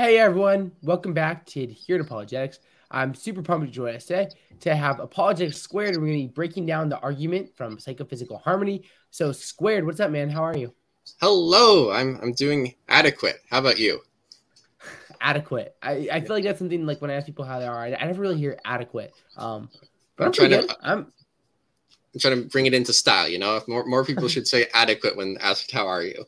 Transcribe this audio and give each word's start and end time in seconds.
Hey 0.00 0.16
everyone, 0.16 0.72
welcome 0.80 1.12
back 1.12 1.44
to 1.48 1.66
Here 1.66 2.00
Apologetics. 2.00 2.60
I'm 2.90 3.14
super 3.14 3.42
pumped 3.42 3.66
to 3.66 3.70
join 3.70 3.94
us 3.94 4.06
today 4.06 4.30
to 4.60 4.74
have 4.74 4.98
Apologetics 4.98 5.58
Squared. 5.60 5.94
We're 5.96 6.06
going 6.06 6.20
to 6.20 6.26
be 6.28 6.32
breaking 6.32 6.64
down 6.64 6.88
the 6.88 6.98
argument 7.00 7.54
from 7.54 7.78
Psychophysical 7.78 8.38
Harmony. 8.38 8.84
So, 9.10 9.30
Squared, 9.30 9.84
what's 9.84 10.00
up, 10.00 10.10
man? 10.10 10.30
How 10.30 10.42
are 10.42 10.56
you? 10.56 10.72
Hello, 11.20 11.92
I'm 11.92 12.18
I'm 12.22 12.32
doing 12.32 12.74
adequate. 12.88 13.42
How 13.50 13.58
about 13.58 13.78
you? 13.78 14.00
adequate. 15.20 15.76
I, 15.82 16.08
I 16.10 16.20
feel 16.22 16.34
like 16.34 16.44
that's 16.44 16.60
something 16.60 16.86
like 16.86 17.02
when 17.02 17.10
I 17.10 17.14
ask 17.16 17.26
people 17.26 17.44
how 17.44 17.58
they 17.58 17.66
are, 17.66 17.78
I, 17.78 17.92
I 17.92 18.06
never 18.06 18.22
really 18.22 18.38
hear 18.38 18.58
adequate. 18.64 19.12
Um, 19.36 19.68
but 20.16 20.24
I'm, 20.24 20.28
I'm 20.28 20.32
trying 20.32 20.50
to. 20.66 20.76
I'm 20.80 21.12
I'm 22.14 22.20
trying 22.20 22.42
to 22.42 22.48
bring 22.48 22.64
it 22.64 22.72
into 22.72 22.94
style. 22.94 23.28
You 23.28 23.38
know, 23.38 23.56
if 23.56 23.68
more 23.68 23.84
more 23.84 24.02
people 24.02 24.28
should 24.28 24.48
say 24.48 24.66
adequate 24.72 25.14
when 25.14 25.36
asked 25.42 25.70
how 25.70 25.86
are 25.86 26.02
you. 26.02 26.24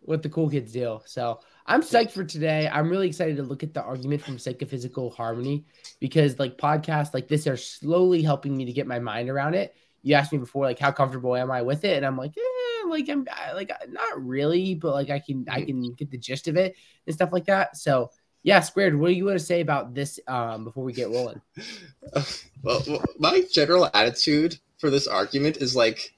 what 0.00 0.22
the 0.22 0.28
cool 0.28 0.50
kids 0.50 0.72
do. 0.72 1.00
So 1.06 1.40
I'm 1.66 1.80
psyched 1.82 2.12
for 2.12 2.24
today. 2.24 2.68
I'm 2.70 2.90
really 2.90 3.08
excited 3.08 3.36
to 3.36 3.42
look 3.42 3.62
at 3.62 3.72
the 3.72 3.82
argument 3.82 4.22
from 4.22 4.38
psychophysical 4.38 5.10
harmony 5.10 5.64
because 5.98 6.38
like 6.38 6.58
podcasts 6.58 7.14
like 7.14 7.28
this 7.28 7.46
are 7.46 7.56
slowly 7.56 8.22
helping 8.22 8.56
me 8.56 8.66
to 8.66 8.72
get 8.72 8.86
my 8.86 8.98
mind 8.98 9.30
around 9.30 9.54
it. 9.54 9.74
You 10.02 10.14
asked 10.14 10.32
me 10.32 10.38
before, 10.38 10.66
like, 10.66 10.78
how 10.78 10.92
comfortable 10.92 11.34
am 11.34 11.50
I 11.50 11.62
with 11.62 11.84
it? 11.84 11.96
And 11.96 12.04
I'm 12.04 12.18
like, 12.18 12.32
eh, 12.36 12.88
like 12.88 13.08
I'm 13.08 13.26
I- 13.32 13.52
like 13.52 13.70
not 13.88 14.22
really, 14.22 14.74
but 14.74 14.92
like 14.92 15.08
I 15.10 15.18
can 15.18 15.46
I 15.48 15.62
can 15.62 15.94
get 15.94 16.10
the 16.10 16.18
gist 16.18 16.48
of 16.48 16.56
it 16.56 16.76
and 17.06 17.14
stuff 17.14 17.32
like 17.32 17.46
that. 17.46 17.76
So 17.76 18.10
yeah, 18.42 18.60
squared. 18.60 18.94
What 18.98 19.08
do 19.08 19.14
you 19.14 19.24
want 19.24 19.38
to 19.38 19.44
say 19.44 19.60
about 19.62 19.94
this 19.94 20.20
um 20.26 20.64
before 20.64 20.84
we 20.84 20.92
get 20.92 21.08
rolling? 21.10 21.40
well, 22.62 22.82
well, 22.86 23.04
my 23.18 23.42
general 23.50 23.88
attitude 23.94 24.58
for 24.78 24.90
this 24.90 25.06
argument 25.06 25.56
is 25.58 25.74
like, 25.74 26.12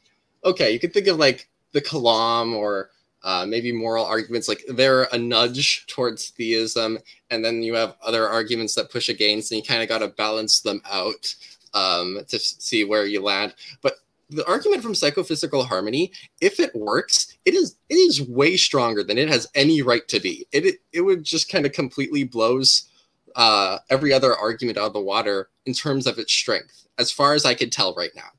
okay, 0.44 0.72
you 0.72 0.80
could 0.80 0.92
think 0.92 1.06
of 1.06 1.18
like 1.18 1.48
the 1.72 1.80
Kalam 1.80 2.54
or 2.54 2.90
uh, 3.26 3.44
maybe 3.44 3.72
moral 3.72 4.04
arguments, 4.04 4.48
like 4.48 4.64
they're 4.68 5.08
a 5.12 5.18
nudge 5.18 5.84
towards 5.88 6.28
theism, 6.28 6.96
and 7.30 7.44
then 7.44 7.60
you 7.60 7.74
have 7.74 7.96
other 8.00 8.28
arguments 8.28 8.76
that 8.76 8.92
push 8.92 9.08
against, 9.08 9.50
and 9.50 9.58
you 9.58 9.64
kind 9.64 9.82
of 9.82 9.88
got 9.88 9.98
to 9.98 10.08
balance 10.08 10.60
them 10.60 10.80
out 10.88 11.34
um, 11.74 12.20
to 12.28 12.38
see 12.38 12.84
where 12.84 13.04
you 13.04 13.20
land. 13.20 13.52
But 13.82 13.94
the 14.30 14.46
argument 14.46 14.80
from 14.80 14.94
psychophysical 14.94 15.64
harmony, 15.64 16.12
if 16.40 16.60
it 16.60 16.72
works, 16.76 17.36
it 17.44 17.54
is 17.54 17.74
it 17.88 17.96
is 17.96 18.22
way 18.22 18.56
stronger 18.56 19.02
than 19.02 19.18
it 19.18 19.28
has 19.28 19.48
any 19.56 19.82
right 19.82 20.06
to 20.06 20.20
be. 20.20 20.46
It 20.52 20.64
it, 20.64 20.76
it 20.92 21.00
would 21.00 21.24
just 21.24 21.50
kind 21.50 21.66
of 21.66 21.72
completely 21.72 22.22
blows 22.22 22.88
uh, 23.34 23.78
every 23.90 24.12
other 24.12 24.36
argument 24.36 24.78
out 24.78 24.86
of 24.86 24.92
the 24.92 25.00
water 25.00 25.48
in 25.66 25.74
terms 25.74 26.06
of 26.06 26.20
its 26.20 26.32
strength, 26.32 26.86
as 26.96 27.10
far 27.10 27.34
as 27.34 27.44
I 27.44 27.54
could 27.54 27.72
tell 27.72 27.92
right 27.96 28.14
now. 28.14 28.30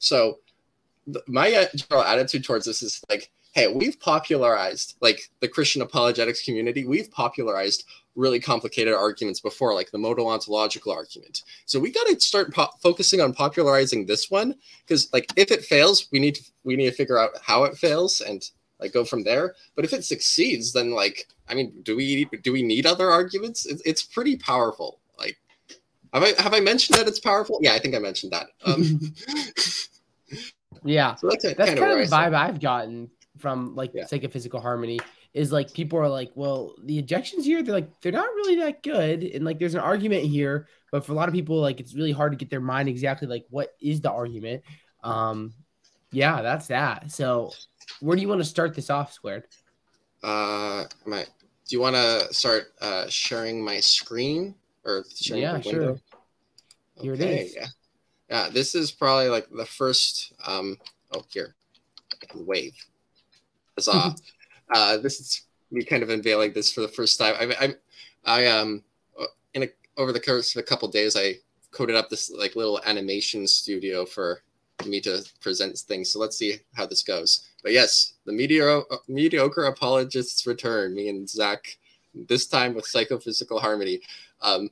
So, 0.00 0.40
th- 1.06 1.24
my 1.28 1.52
uh, 1.54 1.66
general 1.76 2.04
attitude 2.04 2.42
towards 2.42 2.66
this 2.66 2.82
is 2.82 3.00
like, 3.08 3.30
hey, 3.52 3.72
we've 3.72 4.00
popularized 4.00 4.96
like 5.00 5.30
the 5.40 5.48
Christian 5.48 5.82
apologetics 5.82 6.42
community. 6.42 6.84
We've 6.84 7.10
popularized 7.10 7.84
really 8.14 8.40
complicated 8.40 8.94
arguments 8.94 9.40
before, 9.40 9.74
like 9.74 9.90
the 9.90 9.98
modal 9.98 10.28
ontological 10.28 10.92
argument. 10.92 11.42
So 11.66 11.78
we 11.78 11.90
got 11.90 12.06
to 12.08 12.20
start 12.20 12.52
po- 12.52 12.72
focusing 12.82 13.20
on 13.20 13.32
popularizing 13.32 14.06
this 14.06 14.30
one 14.30 14.54
because, 14.86 15.12
like, 15.12 15.30
if 15.36 15.50
it 15.50 15.64
fails, 15.64 16.08
we 16.10 16.18
need 16.18 16.34
to 16.36 16.42
we 16.64 16.76
need 16.76 16.90
to 16.90 16.96
figure 16.96 17.18
out 17.18 17.30
how 17.42 17.64
it 17.64 17.76
fails 17.76 18.20
and 18.20 18.50
like 18.80 18.92
go 18.92 19.04
from 19.04 19.22
there. 19.22 19.54
But 19.76 19.84
if 19.84 19.92
it 19.92 20.04
succeeds, 20.04 20.72
then 20.72 20.90
like, 20.90 21.28
I 21.48 21.54
mean, 21.54 21.72
do 21.82 21.96
we 21.96 22.24
do 22.42 22.52
we 22.52 22.62
need 22.62 22.86
other 22.86 23.10
arguments? 23.10 23.66
It's, 23.66 23.82
it's 23.84 24.02
pretty 24.02 24.36
powerful. 24.36 24.98
Like, 25.18 25.38
have 26.14 26.22
I 26.22 26.42
have 26.42 26.54
I 26.54 26.60
mentioned 26.60 26.98
that 26.98 27.06
it's 27.08 27.20
powerful? 27.20 27.58
Yeah, 27.62 27.74
I 27.74 27.78
think 27.78 27.94
I 27.94 27.98
mentioned 27.98 28.32
that. 28.32 28.46
Um, 28.64 29.14
yeah. 30.84 31.14
so 31.16 31.28
that's, 31.28 31.44
That's 31.44 31.56
kind 31.56 31.70
of 31.70 31.78
kind 31.78 31.80
where 31.80 32.02
of 32.02 32.10
the 32.10 32.16
vibe 32.16 32.34
I've 32.34 32.60
gotten 32.60 33.10
from 33.42 33.74
like 33.74 33.90
Yeah. 33.94 34.06
psychophysical 34.06 34.60
harmony 34.60 35.00
is 35.34 35.52
like 35.52 35.72
people 35.74 35.98
are 35.98 36.08
like, 36.08 36.30
well, 36.34 36.74
the 36.84 37.02
ejections 37.02 37.42
here, 37.44 37.62
they're 37.62 37.74
like, 37.74 38.00
they're 38.00 38.12
not 38.12 38.28
really 38.36 38.56
that 38.56 38.82
good. 38.82 39.24
And 39.24 39.44
like 39.44 39.58
there's 39.58 39.74
an 39.74 39.80
argument 39.80 40.24
here, 40.24 40.68
but 40.90 41.04
for 41.04 41.12
a 41.12 41.14
lot 41.14 41.28
of 41.28 41.34
people, 41.34 41.60
like 41.60 41.80
it's 41.80 41.94
really 41.94 42.12
hard 42.12 42.32
to 42.32 42.38
get 42.38 42.48
their 42.48 42.60
mind 42.60 42.88
exactly 42.88 43.28
like 43.28 43.44
what 43.50 43.74
is 43.80 44.00
the 44.00 44.10
argument. 44.10 44.62
Um 45.02 45.52
yeah, 46.12 46.42
that's 46.42 46.68
that. 46.68 47.10
So 47.10 47.50
where 48.00 48.14
do 48.16 48.22
you 48.22 48.28
want 48.28 48.40
to 48.40 48.44
start 48.44 48.74
this 48.74 48.90
off, 48.90 49.12
squared? 49.12 49.44
Uh, 50.22 50.84
my, 51.06 51.22
do 51.22 51.70
you 51.76 51.80
want 51.80 51.96
to 51.96 52.32
start 52.32 52.72
uh, 52.80 53.06
sharing 53.08 53.64
my 53.64 53.80
screen 53.80 54.54
or 54.84 55.04
sharing 55.14 55.42
Yeah, 55.42 55.60
sure. 55.60 55.72
window? 55.72 56.00
Here 57.00 57.14
it 57.14 57.20
Okay, 57.20 57.44
is. 57.46 57.56
Yeah. 57.56 57.66
Yeah, 58.30 58.48
this 58.50 58.74
is 58.74 58.92
probably 58.92 59.28
like 59.28 59.48
the 59.50 59.66
first. 59.66 60.32
Um, 60.46 60.78
oh, 61.12 61.22
here, 61.30 61.54
wave. 62.34 62.74
Huzzah! 63.76 64.14
uh, 64.74 64.96
this 64.98 65.20
is 65.20 65.42
me 65.70 65.84
kind 65.84 66.02
of 66.02 66.10
unveiling 66.10 66.52
this 66.52 66.72
for 66.72 66.80
the 66.80 66.88
first 66.88 67.18
time. 67.18 67.34
I, 67.38 67.64
I, 67.64 67.74
I 68.24 68.46
um, 68.46 68.82
in 69.54 69.64
a, 69.64 69.68
over 69.96 70.12
the 70.12 70.20
course 70.20 70.54
of 70.54 70.60
a 70.60 70.64
couple 70.64 70.88
days, 70.88 71.16
I 71.16 71.36
coded 71.70 71.96
up 71.96 72.08
this 72.08 72.30
like 72.30 72.56
little 72.56 72.80
animation 72.84 73.46
studio 73.46 74.04
for 74.04 74.42
me 74.86 75.00
to 75.00 75.24
present 75.40 75.78
things. 75.78 76.10
So 76.12 76.18
let's 76.18 76.36
see 76.36 76.56
how 76.74 76.86
this 76.86 77.02
goes. 77.02 77.48
But 77.62 77.72
yes, 77.72 78.14
the 78.26 78.32
mediocre, 78.32 78.84
mediocre 79.08 79.64
apologists 79.64 80.46
return. 80.46 80.94
Me 80.94 81.08
and 81.08 81.28
Zach, 81.28 81.78
this 82.14 82.46
time 82.46 82.74
with 82.74 82.86
psychophysical 82.86 83.60
harmony. 83.60 84.00
Um, 84.40 84.70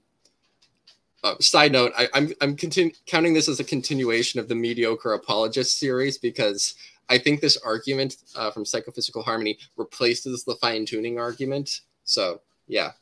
uh, 1.23 1.35
side 1.39 1.73
note, 1.73 1.93
I, 1.99 2.09
I'm 2.15 2.33
I'm 2.41 2.57
continu- 2.57 2.97
counting 3.05 3.35
this 3.35 3.49
as 3.49 3.61
a 3.61 3.65
continuation 3.65 4.41
of 4.41 4.49
the 4.49 4.55
mediocre 4.55 5.13
apologist 5.13 5.79
series 5.79 6.17
because 6.17 6.75
I 7.11 7.19
think 7.19 7.41
this 7.41 7.59
argument 7.59 8.17
uh, 8.37 8.51
from 8.53 8.65
psychophysical 8.65 9.23
harmony 9.23 9.59
replaces 9.77 10.45
the 10.45 10.55
fine 10.55 10.87
tuning 10.87 11.19
argument. 11.19 11.81
So 12.05 12.41
yeah. 12.69 12.93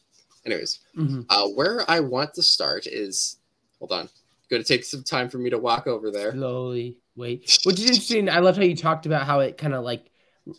Anyways, 0.46 0.80
Mhm. 0.96 1.26
uh, 1.28 1.46
where 1.48 1.88
I 1.90 2.00
want 2.00 2.32
to 2.34 2.42
start 2.42 2.86
is 2.86 3.36
hold 3.78 3.92
on. 3.92 4.08
Going 4.48 4.62
to 4.62 4.66
take 4.66 4.82
some 4.82 5.02
time 5.04 5.28
for 5.28 5.36
me 5.36 5.50
to 5.50 5.58
walk 5.58 5.86
over 5.86 6.10
there. 6.10 6.32
Slowly 6.32 6.96
wait. 7.16 7.58
Which 7.64 7.78
is 7.78 7.84
interesting. 7.84 8.30
I 8.30 8.38
love 8.38 8.56
how 8.56 8.62
you 8.62 8.74
talked 8.74 9.04
about 9.04 9.26
how 9.26 9.40
it 9.40 9.58
kind 9.58 9.74
of 9.74 9.84
like 9.84 10.10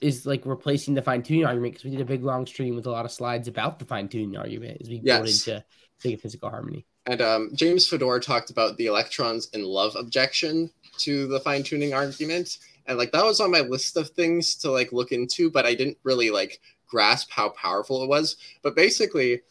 is 0.02 0.28
like 0.28 0.46
replacing 0.46 0.94
the 0.94 1.02
fine 1.02 1.24
tuning 1.24 1.44
argument 1.46 1.74
because 1.74 1.86
we 1.86 1.90
did 1.92 2.02
a 2.02 2.06
big 2.06 2.24
long 2.24 2.46
stream 2.46 2.76
with 2.76 2.86
a 2.86 2.92
lot 2.92 3.04
of 3.06 3.12
slides 3.12 3.48
about 3.48 3.80
the 3.80 3.86
fine 3.86 4.08
tuning 4.08 4.38
argument 4.38 4.78
as 4.80 4.88
we 4.90 5.00
go 5.00 5.04
Yes. 5.24 5.48
into 5.48 5.66
psychophysical 5.98 6.52
harmony. 6.52 6.86
And 7.08 7.22
um, 7.22 7.50
James 7.56 7.88
Fodor 7.88 8.20
talked 8.20 8.52
about 8.52 8.78
the 8.78 8.86
electrons 8.86 9.50
in 9.54 9.64
love 9.64 9.96
objection 9.96 10.70
to 11.00 11.26
the 11.28 11.40
fine 11.40 11.64
tuning 11.64 11.96
argument, 11.96 12.60
and 12.88 12.98
like 12.98 13.12
that 13.12 13.26
was 13.26 13.40
on 13.40 13.52
my 13.52 13.62
list 13.62 13.98
of 13.98 14.10
things 14.10 14.56
to 14.56 14.72
like 14.72 14.92
look 14.92 15.12
into, 15.12 15.50
but 15.50 15.66
I 15.66 15.76
didn't 15.76 15.98
really 16.04 16.30
like 16.32 16.60
grasp 16.88 17.30
how 17.32 17.50
powerful 17.50 18.04
it 18.04 18.10
was. 18.10 18.38
But 18.62 18.76
basically, 18.76 19.42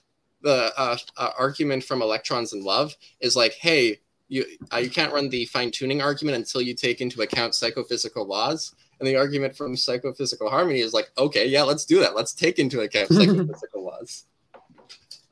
the 0.43 0.73
uh, 0.77 0.97
uh, 1.17 1.31
argument 1.39 1.85
from 1.85 2.03
electrons 2.03 2.53
in 2.53 2.65
love 2.65 2.95
is 3.21 3.37
like, 3.37 3.55
hey, 3.55 4.01
you 4.29 4.45
uh, 4.73 4.79
you 4.79 4.91
can't 4.91 5.13
run 5.13 5.29
the 5.29 5.47
fine 5.47 5.71
tuning 5.71 6.03
argument 6.03 6.37
until 6.37 6.61
you 6.61 6.75
take 6.75 7.01
into 7.01 7.23
account 7.23 7.55
psychophysical 7.55 8.27
laws. 8.27 8.75
And 8.99 9.07
the 9.07 9.17
argument 9.17 9.57
from 9.57 9.77
psychophysical 9.77 10.51
harmony 10.51 10.81
is 10.81 10.93
like, 10.93 11.11
okay, 11.17 11.47
yeah, 11.47 11.63
let's 11.63 11.85
do 11.85 12.01
that. 12.01 12.17
Let's 12.17 12.33
take 12.33 12.59
into 12.59 12.81
account 12.81 13.09
psychophysical 13.13 13.85
laws. 13.85 14.25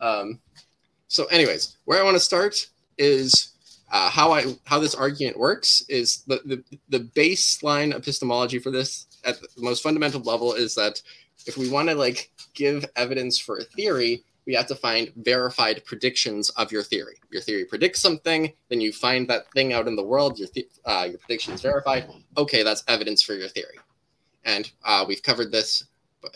Um, 0.01 0.41
so, 1.09 1.25
anyways, 1.27 1.77
where 1.85 2.01
I 2.01 2.05
want 2.05 2.15
to 2.17 2.21
start 2.21 2.69
is 2.99 3.53
uh, 3.91 4.11
how 4.11 4.33
I 4.33 4.57
how 4.65 4.79
this 4.79 4.95
argument 4.95 5.39
works. 5.39 5.85
Is 5.89 6.23
the, 6.27 6.41
the 6.45 6.65
the 6.89 7.01
baseline 7.01 7.95
epistemology 7.95 8.59
for 8.59 8.71
this 8.71 9.07
at 9.25 9.41
the 9.41 9.63
most 9.63 9.83
fundamental 9.83 10.21
level 10.21 10.55
is 10.55 10.75
that 10.75 11.01
if 11.47 11.57
we 11.57 11.71
want 11.71 11.89
to 11.89 11.95
like 11.95 12.31
give 12.55 12.85
evidence 12.97 13.39
for 13.39 13.59
a 13.59 13.65
theory, 13.65 14.25
we 14.47 14.55
have 14.55 14.67
to 14.69 14.75
find 14.75 15.13
verified 15.17 15.85
predictions 15.85 16.51
of 16.51 16.73
your 16.73 16.83
theory. 16.83 17.17
Your 17.31 17.43
theory 17.43 17.65
predicts 17.65 18.01
something, 18.01 18.53
then 18.69 18.81
you 18.81 18.93
find 18.93 19.29
that 19.29 19.51
thing 19.53 19.73
out 19.73 19.89
in 19.89 19.97
the 19.97 20.05
world. 20.05 20.39
Your 20.39 20.49
uh, 20.85 21.07
your 21.11 21.19
prediction 21.19 21.55
is 21.55 21.63
verified. 21.63 22.09
Okay, 22.37 22.63
that's 22.63 22.85
evidence 22.89 23.23
for 23.23 23.35
your 23.35 23.49
theory. 23.49 23.79
And 24.45 24.71
uh, 24.85 25.05
we've 25.07 25.23
covered 25.23 25.51
this 25.51 25.85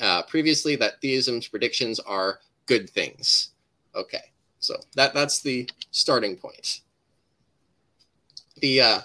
uh, 0.00 0.22
previously 0.22 0.76
that 0.76 1.00
theism's 1.00 1.48
predictions 1.48 2.00
are 2.00 2.40
good 2.66 2.90
things. 2.90 3.50
Okay, 3.94 4.32
so 4.58 4.74
that 4.94 5.14
that's 5.14 5.40
the 5.40 5.68
starting 5.90 6.36
point. 6.36 6.80
The 8.60 8.80
uh, 8.80 9.00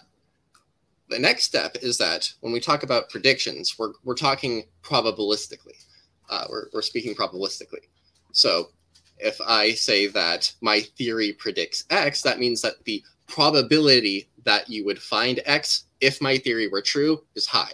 the 1.10 1.20
next 1.20 1.44
step 1.44 1.78
is 1.82 1.98
that 1.98 2.32
when 2.42 2.52
we 2.52 2.60
talk 2.60 2.84
about 2.84 3.10
predictions, 3.10 3.78
we're 3.78 3.94
we're 4.04 4.16
talking 4.16 4.64
probabilistically. 4.84 5.84
Uh, 6.30 6.46
we're 6.50 6.68
we're 6.74 6.82
speaking 6.82 7.16
probabilistically. 7.16 7.88
So 8.32 8.70
if 9.18 9.40
I 9.42 9.72
say 9.72 10.08
that 10.08 10.52
my 10.62 10.82
theory 10.98 11.34
predicts 11.34 11.86
X, 11.90 12.22
that 12.24 12.40
means 12.40 12.62
that 12.62 12.84
the 12.84 13.04
probability 13.28 14.30
that 14.44 14.70
you 14.70 14.86
would 14.86 15.02
find 15.02 15.40
X 15.46 15.86
if 16.02 16.22
my 16.22 16.38
theory 16.38 16.68
were 16.68 16.82
true 16.82 17.24
is 17.36 17.46
high. 17.46 17.72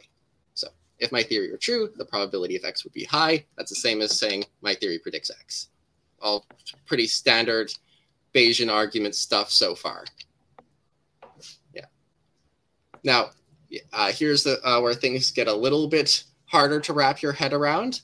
So 0.53 0.67
if 0.99 1.11
my 1.11 1.23
theory 1.23 1.51
were 1.51 1.57
true, 1.57 1.89
the 1.97 2.05
probability 2.05 2.55
of 2.55 2.63
X 2.63 2.83
would 2.83 2.93
be 2.93 3.05
high. 3.05 3.43
That's 3.57 3.71
the 3.71 3.75
same 3.75 4.01
as 4.01 4.17
saying 4.17 4.45
my 4.61 4.75
theory 4.75 4.99
predicts 4.99 5.31
X. 5.31 5.69
All 6.21 6.45
pretty 6.85 7.07
standard 7.07 7.73
Bayesian 8.33 8.71
argument 8.71 9.15
stuff 9.15 9.51
so 9.51 9.75
far. 9.75 10.05
Now, 13.03 13.31
uh, 13.93 14.11
here's 14.11 14.43
the 14.43 14.59
uh, 14.67 14.81
where 14.81 14.93
things 14.93 15.31
get 15.31 15.47
a 15.47 15.53
little 15.53 15.87
bit 15.87 16.23
harder 16.45 16.79
to 16.81 16.93
wrap 16.93 17.21
your 17.21 17.31
head 17.31 17.53
around. 17.53 18.01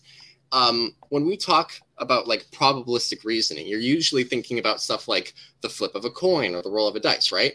Um, 0.51 0.95
when 1.09 1.25
we 1.25 1.35
talk 1.35 1.73
about 1.97 2.27
like 2.27 2.45
probabilistic 2.51 3.23
reasoning. 3.23 3.67
You're 3.67 3.79
usually 3.79 4.23
thinking 4.23 4.59
about 4.59 4.81
stuff 4.81 5.07
like 5.07 5.33
the 5.61 5.69
flip 5.69 5.95
of 5.95 6.05
a 6.05 6.09
coin 6.09 6.53
or 6.53 6.61
the 6.61 6.71
roll 6.71 6.87
of 6.87 6.95
a 6.95 6.99
dice, 6.99 7.31
right? 7.31 7.53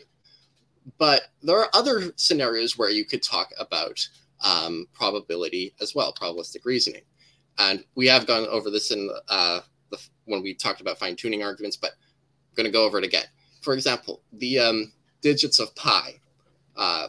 But 0.98 1.22
there 1.42 1.58
are 1.58 1.68
other 1.74 2.12
scenarios 2.16 2.76
where 2.76 2.90
you 2.90 3.04
could 3.04 3.22
talk 3.22 3.50
about 3.58 4.06
um, 4.40 4.86
probability 4.92 5.74
as 5.80 5.94
well, 5.94 6.12
probabilistic 6.12 6.64
reasoning. 6.64 7.02
And 7.58 7.84
we 7.94 8.06
have 8.08 8.26
gone 8.26 8.46
over 8.48 8.70
this 8.70 8.90
in 8.90 9.08
uh, 9.28 9.60
the, 9.90 9.98
when 10.24 10.42
we 10.42 10.54
talked 10.54 10.80
about 10.80 10.98
fine 10.98 11.14
tuning 11.14 11.42
arguments, 11.42 11.76
but 11.76 11.90
I'm 11.90 12.56
going 12.56 12.66
to 12.66 12.72
go 12.72 12.84
over 12.84 12.98
it 12.98 13.04
again. 13.04 13.26
For 13.60 13.74
example, 13.74 14.22
the 14.32 14.58
um, 14.58 14.92
digits 15.20 15.60
of 15.60 15.74
pi 15.76 16.20
uh, 16.76 17.08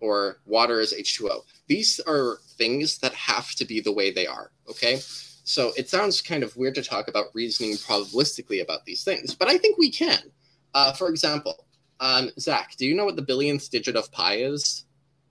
or 0.00 0.40
water 0.44 0.80
is 0.80 0.92
H2O. 0.92 1.42
These 1.66 2.00
are 2.00 2.38
things 2.56 2.98
that 2.98 3.14
have 3.14 3.50
to 3.52 3.64
be 3.64 3.80
the 3.80 3.92
way 3.92 4.10
they 4.10 4.26
are. 4.26 4.50
Okay. 4.68 5.00
So 5.44 5.72
it 5.76 5.88
sounds 5.88 6.22
kind 6.22 6.42
of 6.42 6.56
weird 6.56 6.74
to 6.76 6.82
talk 6.82 7.08
about 7.08 7.26
reasoning 7.34 7.74
probabilistically 7.74 8.62
about 8.62 8.84
these 8.84 9.04
things, 9.04 9.34
but 9.34 9.48
I 9.48 9.58
think 9.58 9.78
we 9.78 9.90
can. 9.90 10.30
Uh, 10.72 10.92
for 10.92 11.08
example, 11.08 11.66
um, 12.00 12.30
Zach, 12.38 12.74
do 12.76 12.86
you 12.86 12.94
know 12.94 13.04
what 13.04 13.16
the 13.16 13.22
billionth 13.22 13.70
digit 13.70 13.96
of 13.96 14.10
pi 14.10 14.36
is? 14.36 14.84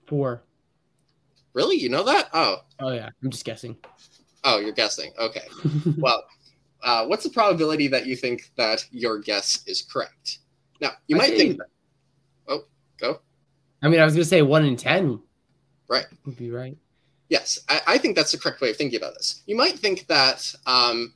Four. 0.06 0.42
Really? 1.52 1.76
You 1.76 1.88
know 1.88 2.04
that? 2.04 2.28
Oh. 2.32 2.58
Oh 2.80 2.92
yeah. 2.92 3.10
I'm 3.22 3.30
just 3.30 3.44
guessing. 3.44 3.76
Oh, 4.44 4.58
you're 4.58 4.72
guessing. 4.72 5.12
Okay. 5.18 5.46
well, 5.98 6.24
uh, 6.82 7.06
what's 7.06 7.24
the 7.24 7.30
probability 7.30 7.88
that 7.88 8.06
you 8.06 8.14
think 8.14 8.50
that 8.56 8.84
your 8.90 9.18
guess 9.18 9.64
is 9.66 9.82
correct? 9.82 10.38
Now, 10.80 10.92
you 11.06 11.16
I 11.16 11.18
might 11.18 11.36
think. 11.36 11.58
That, 11.58 11.66
oh, 12.48 12.64
go. 12.98 13.20
I 13.84 13.88
mean, 13.88 14.00
I 14.00 14.04
was 14.04 14.14
gonna 14.14 14.24
say 14.24 14.42
one 14.42 14.64
in 14.64 14.76
ten. 14.76 15.20
Right. 15.88 16.06
Would 16.24 16.36
be 16.36 16.50
right. 16.50 16.76
Yes, 17.28 17.58
I, 17.68 17.80
I, 17.86 17.98
think 17.98 18.16
that's 18.16 18.32
the 18.32 18.38
correct 18.38 18.60
way 18.60 18.70
of 18.70 18.76
thinking 18.76 18.98
about 18.98 19.14
this. 19.14 19.42
You 19.46 19.56
might 19.56 19.78
think 19.78 20.06
that 20.06 20.54
um, 20.66 21.12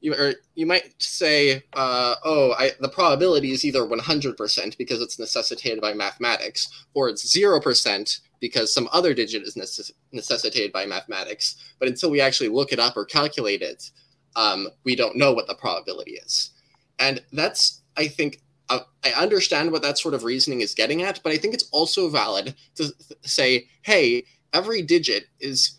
you 0.00 0.14
or 0.14 0.34
you 0.54 0.66
might 0.66 1.00
say, 1.00 1.62
uh, 1.74 2.14
"Oh, 2.24 2.54
I, 2.58 2.72
the 2.80 2.88
probability 2.88 3.52
is 3.52 3.64
either 3.64 3.86
100% 3.86 4.78
because 4.78 5.00
it's 5.00 5.18
necessitated 5.18 5.80
by 5.80 5.94
mathematics, 5.94 6.84
or 6.94 7.08
it's 7.08 7.30
zero 7.30 7.60
percent 7.60 8.20
because 8.40 8.74
some 8.74 8.88
other 8.92 9.14
digit 9.14 9.42
is 9.42 9.54
necess- 9.54 9.92
necessitated 10.10 10.72
by 10.72 10.86
mathematics." 10.86 11.56
But 11.78 11.88
until 11.88 12.10
we 12.10 12.20
actually 12.20 12.48
look 12.48 12.72
it 12.72 12.80
up 12.80 12.96
or 12.96 13.04
calculate 13.04 13.62
it, 13.62 13.90
um, 14.34 14.68
we 14.84 14.96
don't 14.96 15.16
know 15.16 15.32
what 15.32 15.46
the 15.46 15.54
probability 15.54 16.12
is. 16.12 16.50
And 16.98 17.22
that's, 17.32 17.82
I 17.96 18.08
think, 18.08 18.40
uh, 18.72 18.80
I 19.04 19.10
understand 19.22 19.72
what 19.72 19.82
that 19.82 19.98
sort 19.98 20.14
of 20.14 20.24
reasoning 20.24 20.60
is 20.60 20.74
getting 20.74 21.02
at, 21.02 21.20
but 21.22 21.32
I 21.32 21.38
think 21.38 21.54
it's 21.54 21.68
also 21.72 22.08
valid 22.08 22.54
to 22.76 22.84
th- 22.84 23.20
say, 23.22 23.68
hey, 23.82 24.24
every 24.52 24.82
digit 24.82 25.24
is 25.40 25.78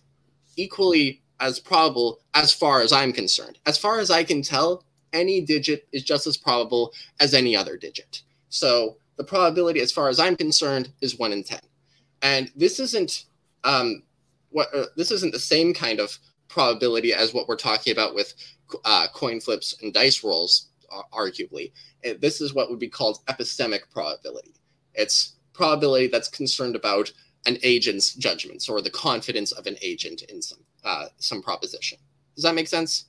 equally 0.55 1.21
as 1.39 1.59
probable 1.59 2.19
as 2.33 2.53
far 2.53 2.81
as 2.81 2.91
I'm 2.91 3.13
concerned. 3.13 3.57
As 3.65 3.77
far 3.77 3.99
as 3.99 4.09
I 4.11 4.23
can 4.23 4.41
tell, 4.41 4.83
any 5.11 5.41
digit 5.41 5.87
is 5.91 6.03
just 6.03 6.27
as 6.27 6.37
probable 6.37 6.93
as 7.19 7.33
any 7.33 7.55
other 7.55 7.77
digit. 7.77 8.23
So 8.49 8.97
the 9.17 9.23
probability, 9.23 9.79
as 9.81 9.91
far 9.91 10.09
as 10.09 10.19
I'm 10.19 10.35
concerned, 10.35 10.89
is 11.01 11.19
one 11.19 11.33
in 11.33 11.43
ten. 11.43 11.61
And 12.21 12.51
this 12.55 12.79
isn't 12.79 13.25
um, 13.63 14.03
what 14.49 14.73
uh, 14.73 14.85
this 14.95 15.11
isn't 15.11 15.33
the 15.33 15.39
same 15.39 15.73
kind 15.73 15.99
of 15.99 16.17
probability 16.47 17.13
as 17.13 17.33
what 17.33 17.47
we're 17.47 17.55
talking 17.55 17.93
about 17.93 18.15
with 18.15 18.33
uh, 18.85 19.07
coin 19.13 19.39
flips 19.39 19.75
and 19.81 19.93
dice 19.93 20.23
rolls, 20.23 20.69
uh, 20.93 21.01
arguably 21.13 21.71
this 22.19 22.41
is 22.41 22.53
what 22.53 22.69
would 22.69 22.79
be 22.79 22.89
called 22.89 23.19
epistemic 23.27 23.81
probability. 23.91 24.55
It's 24.93 25.35
probability 25.53 26.07
that's 26.07 26.27
concerned 26.27 26.75
about 26.75 27.11
an 27.45 27.57
agent's 27.63 28.13
judgments 28.13 28.69
or 28.69 28.81
the 28.81 28.89
confidence 28.89 29.51
of 29.51 29.67
an 29.67 29.77
agent 29.81 30.23
in 30.23 30.41
some 30.41 30.59
uh, 30.83 31.05
some 31.17 31.41
proposition. 31.41 31.97
Does 32.35 32.43
that 32.43 32.55
make 32.55 32.67
sense? 32.67 33.05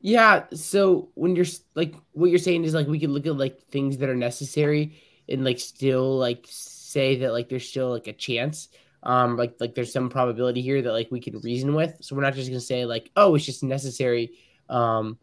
Yeah. 0.00 0.44
So 0.54 1.08
when 1.14 1.34
you're 1.34 1.46
like 1.74 1.94
what 2.12 2.30
you're 2.30 2.38
saying 2.38 2.64
is 2.64 2.74
like 2.74 2.86
we 2.86 3.00
could 3.00 3.10
look 3.10 3.26
at 3.26 3.36
like 3.36 3.60
things 3.70 3.98
that 3.98 4.08
are 4.08 4.16
necessary 4.16 5.00
and 5.28 5.44
like 5.44 5.58
still 5.58 6.16
like 6.16 6.46
say 6.48 7.16
that 7.16 7.32
like 7.32 7.48
there's 7.48 7.68
still 7.68 7.90
like 7.90 8.06
a 8.06 8.12
chance 8.12 8.68
um 9.02 9.36
like 9.36 9.54
like 9.60 9.74
there's 9.74 9.92
some 9.92 10.08
probability 10.08 10.62
here 10.62 10.82
that 10.82 10.92
like 10.92 11.10
we 11.10 11.20
can 11.20 11.38
reason 11.40 11.74
with 11.74 11.94
so 12.00 12.16
we're 12.16 12.22
not 12.22 12.34
just 12.34 12.48
gonna 12.48 12.60
say 12.60 12.84
like 12.84 13.10
oh 13.14 13.34
it's 13.34 13.44
just 13.44 13.62
necessary 13.62 14.32
um 14.68 15.18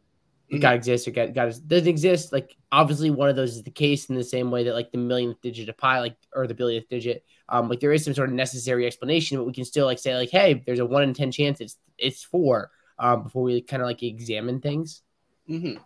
mm-hmm. 0.52 0.60
God 0.60 0.76
exists 0.76 1.08
or 1.08 1.12
God, 1.12 1.34
God 1.34 1.54
doesn't 1.68 1.88
exist. 1.88 2.32
Like 2.32 2.56
obviously 2.72 3.10
one 3.10 3.30
of 3.30 3.36
those 3.36 3.56
is 3.56 3.64
the 3.64 3.72
case 3.72 4.06
in 4.10 4.16
the 4.16 4.24
same 4.24 4.52
way 4.52 4.64
that 4.64 4.74
like 4.74 4.92
the 4.92 4.98
millionth 4.98 5.42
digit 5.42 5.70
of 5.70 5.78
pi, 5.78 6.00
like 6.00 6.16
or 6.34 6.48
the 6.48 6.54
billionth 6.54 6.88
digit, 6.90 7.26
um, 7.50 7.70
like 7.70 7.80
there 7.80 7.92
is 7.92 8.04
some 8.04 8.14
sort 8.14 8.30
of 8.30 8.36
necessary 8.36 8.86
explanation, 8.86 9.38
but 9.38 9.46
we 9.46 9.54
can 9.54 9.66
still 9.66 9.86
like 9.86 10.00
say 10.00 10.16
like, 10.16 10.30
hey, 10.30 10.64
there's 10.66 10.80
a 10.80 10.86
one 10.86 11.04
in 11.04 11.14
ten 11.14 11.32
chance 11.32 11.62
it's 11.62 11.78
it's 11.98 12.24
four, 12.24 12.72
um, 13.00 13.24
before 13.24 13.44
we 13.44 13.62
kind 13.62 13.82
of 13.82 13.88
like 13.88 14.04
examine 14.04 14.60
things. 14.62 15.02
Mm-hmm. 15.50 15.82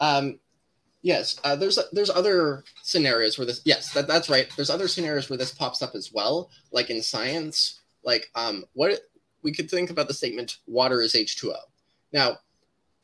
Um, 0.00 0.38
yes, 1.02 1.38
uh, 1.44 1.56
there's 1.56 1.78
there's 1.92 2.10
other 2.10 2.64
scenarios 2.82 3.38
where 3.38 3.46
this. 3.46 3.62
Yes, 3.64 3.92
that, 3.92 4.06
that's 4.08 4.28
right. 4.28 4.48
There's 4.56 4.70
other 4.70 4.88
scenarios 4.88 5.30
where 5.30 5.38
this 5.38 5.52
pops 5.52 5.82
up 5.82 5.94
as 5.94 6.12
well, 6.12 6.50
like 6.72 6.90
in 6.90 7.02
science. 7.02 7.80
Like 8.04 8.30
um, 8.34 8.64
what 8.74 9.00
we 9.42 9.52
could 9.52 9.70
think 9.70 9.90
about 9.90 10.08
the 10.08 10.14
statement 10.14 10.58
"water 10.66 11.00
is 11.02 11.14
H2O." 11.14 11.54
Now, 12.12 12.38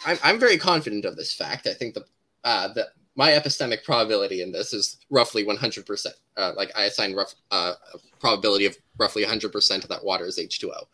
I'm, 0.05 0.19
I'm 0.23 0.41
very 0.41 0.59
confident 0.59 1.05
of 1.05 1.17
this 1.17 1.35
fact. 1.35 1.67
I 1.67 1.75
think 1.75 1.95
the 1.95 2.05
uh, 2.45 2.73
that 2.75 2.89
my 3.15 3.31
epistemic 3.31 3.85
probability 3.85 4.43
in 4.43 4.53
this 4.53 4.73
is 4.73 4.99
roughly 5.11 5.45
100%. 5.45 6.07
Uh, 6.37 6.53
like 6.57 6.71
I 6.75 6.85
assign 6.85 7.15
rough 7.15 7.35
uh, 7.51 7.75
probability 8.21 8.67
of 8.67 8.77
roughly 8.99 9.25
100% 9.25 9.89
that 9.89 10.05
water 10.05 10.25
is 10.25 10.39
H2O. 10.39 10.85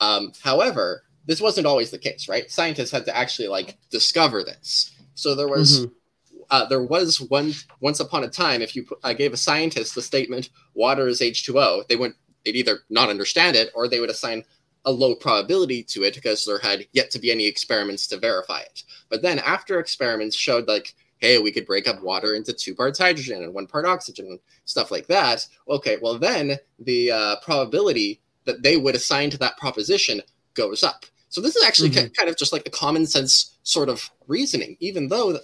Um, 0.00 0.32
however, 0.42 1.04
this 1.26 1.40
wasn't 1.40 1.66
always 1.66 1.90
the 1.90 1.98
case, 1.98 2.28
right? 2.28 2.50
Scientists 2.50 2.90
had 2.90 3.04
to 3.04 3.16
actually 3.16 3.48
like 3.48 3.78
discover 3.90 4.42
this. 4.42 4.92
So 5.14 5.34
there 5.34 5.48
was 5.48 5.86
mm-hmm. 5.86 6.42
uh, 6.50 6.66
there 6.66 6.82
was 6.82 7.20
one 7.20 7.52
once 7.80 8.00
upon 8.00 8.24
a 8.24 8.28
time 8.28 8.60
if 8.60 8.74
you 8.74 8.84
I 9.04 9.14
gave 9.14 9.32
a 9.32 9.36
scientist 9.36 9.94
the 9.94 10.02
statement 10.02 10.50
water 10.74 11.06
is 11.06 11.20
H2O, 11.20 11.86
they 11.86 11.96
would 11.96 12.14
they'd 12.44 12.56
either 12.56 12.80
not 12.90 13.08
understand 13.08 13.54
it 13.54 13.70
or 13.74 13.86
they 13.86 14.00
would 14.00 14.10
assign 14.10 14.44
a 14.84 14.92
low 14.92 15.14
probability 15.14 15.82
to 15.82 16.02
it 16.02 16.14
because 16.14 16.44
there 16.44 16.58
had 16.58 16.86
yet 16.92 17.10
to 17.10 17.18
be 17.18 17.30
any 17.30 17.46
experiments 17.46 18.06
to 18.08 18.18
verify 18.18 18.60
it. 18.60 18.82
But 19.08 19.22
then 19.22 19.38
after 19.40 19.78
experiments 19.78 20.36
showed 20.36 20.66
like, 20.66 20.94
hey, 21.18 21.38
we 21.38 21.52
could 21.52 21.66
break 21.66 21.86
up 21.86 22.02
water 22.02 22.34
into 22.34 22.52
two 22.52 22.74
parts 22.74 22.98
hydrogen 22.98 23.44
and 23.44 23.54
one 23.54 23.66
part 23.66 23.86
oxygen 23.86 24.26
and 24.26 24.40
stuff 24.64 24.90
like 24.90 25.06
that. 25.06 25.46
Okay, 25.68 25.98
well 26.02 26.18
then 26.18 26.56
the 26.80 27.12
uh, 27.12 27.36
probability 27.44 28.20
that 28.44 28.62
they 28.62 28.76
would 28.76 28.96
assign 28.96 29.30
to 29.30 29.38
that 29.38 29.56
proposition 29.56 30.20
goes 30.54 30.82
up. 30.82 31.06
So 31.28 31.40
this 31.40 31.56
is 31.56 31.64
actually 31.64 31.90
mm-hmm. 31.90 32.12
kind 32.12 32.28
of 32.28 32.36
just 32.36 32.52
like 32.52 32.66
a 32.66 32.70
common 32.70 33.06
sense 33.06 33.56
sort 33.62 33.88
of 33.88 34.10
reasoning, 34.26 34.76
even 34.80 35.08
though 35.08 35.38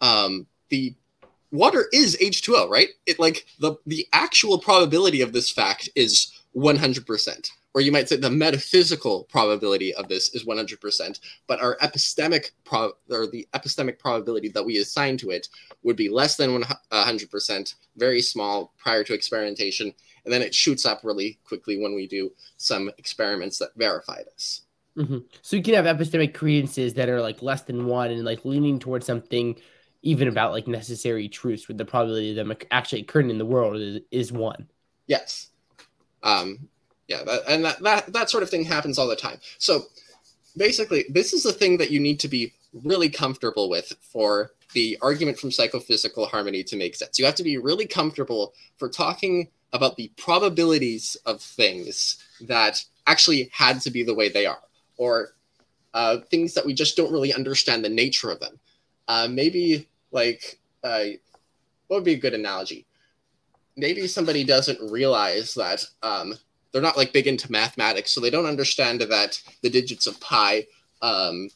um, 0.00 0.46
the 0.68 0.94
water 1.50 1.86
is 1.92 2.16
H2O, 2.16 2.70
right? 2.70 2.88
It 3.06 3.18
like 3.18 3.44
the 3.58 3.74
the 3.86 4.06
actual 4.12 4.58
probability 4.58 5.20
of 5.20 5.32
this 5.32 5.50
fact 5.50 5.88
is 5.94 6.32
100% 6.56 7.50
or 7.78 7.80
you 7.80 7.92
might 7.92 8.08
say 8.08 8.16
the 8.16 8.28
metaphysical 8.28 9.22
probability 9.30 9.94
of 9.94 10.08
this 10.08 10.34
is 10.34 10.44
100%, 10.44 11.20
but 11.46 11.62
our 11.62 11.76
epistemic 11.76 12.50
pro- 12.64 12.90
or 13.08 13.28
the 13.28 13.46
epistemic 13.54 14.00
probability 14.00 14.48
that 14.48 14.64
we 14.64 14.78
assign 14.78 15.16
to 15.16 15.30
it 15.30 15.46
would 15.84 15.94
be 15.94 16.08
less 16.08 16.36
than 16.36 16.64
100%, 16.90 17.74
very 17.96 18.20
small 18.20 18.74
prior 18.78 19.04
to 19.04 19.14
experimentation, 19.14 19.94
and 20.24 20.34
then 20.34 20.42
it 20.42 20.52
shoots 20.52 20.84
up 20.84 21.02
really 21.04 21.38
quickly 21.44 21.80
when 21.80 21.94
we 21.94 22.08
do 22.08 22.32
some 22.56 22.90
experiments 22.98 23.58
that 23.58 23.70
verify 23.76 24.24
this. 24.24 24.62
Mm-hmm. 24.96 25.18
So 25.42 25.56
you 25.56 25.62
can 25.62 25.74
have 25.74 25.84
epistemic 25.84 26.34
credences 26.34 26.94
that 26.94 27.08
are 27.08 27.20
like 27.20 27.42
less 27.42 27.62
than 27.62 27.86
one 27.86 28.10
and 28.10 28.24
like 28.24 28.44
leaning 28.44 28.80
towards 28.80 29.06
something 29.06 29.54
even 30.02 30.26
about 30.26 30.50
like 30.50 30.66
necessary 30.66 31.28
truths, 31.28 31.68
where 31.68 31.76
the 31.76 31.84
probability 31.84 32.30
of 32.30 32.36
them 32.36 32.52
actually 32.72 33.02
occurring 33.02 33.30
in 33.30 33.38
the 33.38 33.46
world 33.46 33.76
is, 33.76 34.00
is 34.10 34.32
one. 34.32 34.68
Yes. 35.06 35.50
Um, 36.24 36.68
yeah 37.08 37.24
that, 37.24 37.42
and 37.48 37.64
that, 37.64 37.80
that 37.80 38.12
that 38.12 38.30
sort 38.30 38.42
of 38.42 38.50
thing 38.50 38.64
happens 38.64 38.98
all 38.98 39.08
the 39.08 39.16
time. 39.16 39.38
So 39.58 39.86
basically 40.56 41.04
this 41.08 41.32
is 41.32 41.42
the 41.42 41.52
thing 41.52 41.78
that 41.78 41.90
you 41.90 42.00
need 42.00 42.20
to 42.20 42.28
be 42.28 42.52
really 42.72 43.08
comfortable 43.08 43.68
with 43.68 43.92
for 44.00 44.52
the 44.74 44.98
argument 45.00 45.38
from 45.38 45.50
psychophysical 45.50 46.26
harmony 46.26 46.62
to 46.62 46.76
make 46.76 46.94
sense. 46.94 47.18
You 47.18 47.24
have 47.24 47.34
to 47.36 47.42
be 47.42 47.56
really 47.56 47.86
comfortable 47.86 48.52
for 48.76 48.88
talking 48.88 49.48
about 49.72 49.96
the 49.96 50.10
probabilities 50.16 51.16
of 51.26 51.40
things 51.40 52.22
that 52.42 52.84
actually 53.06 53.50
had 53.52 53.80
to 53.82 53.90
be 53.90 54.02
the 54.02 54.14
way 54.14 54.28
they 54.28 54.46
are 54.46 54.60
or 54.96 55.30
uh, 55.94 56.18
things 56.30 56.54
that 56.54 56.66
we 56.66 56.74
just 56.74 56.96
don't 56.96 57.12
really 57.12 57.32
understand 57.32 57.84
the 57.84 57.88
nature 57.88 58.30
of 58.30 58.40
them. 58.40 58.58
Uh, 59.08 59.26
maybe 59.30 59.88
like 60.12 60.58
uh, 60.84 61.04
what 61.86 61.98
would 61.98 62.04
be 62.04 62.14
a 62.14 62.18
good 62.18 62.34
analogy? 62.34 62.86
Maybe 63.76 64.06
somebody 64.06 64.44
doesn't 64.44 64.90
realize 64.90 65.54
that 65.54 65.84
um, 66.02 66.34
they're 66.72 66.82
not 66.82 66.96
like 66.96 67.12
big 67.12 67.26
into 67.26 67.50
mathematics, 67.50 68.10
so 68.10 68.20
they 68.20 68.30
don't 68.30 68.46
understand 68.46 69.00
that 69.00 69.42
the 69.62 69.70
digits 69.70 70.06
of 70.06 70.20
pi 70.20 70.66
um, 71.02 71.48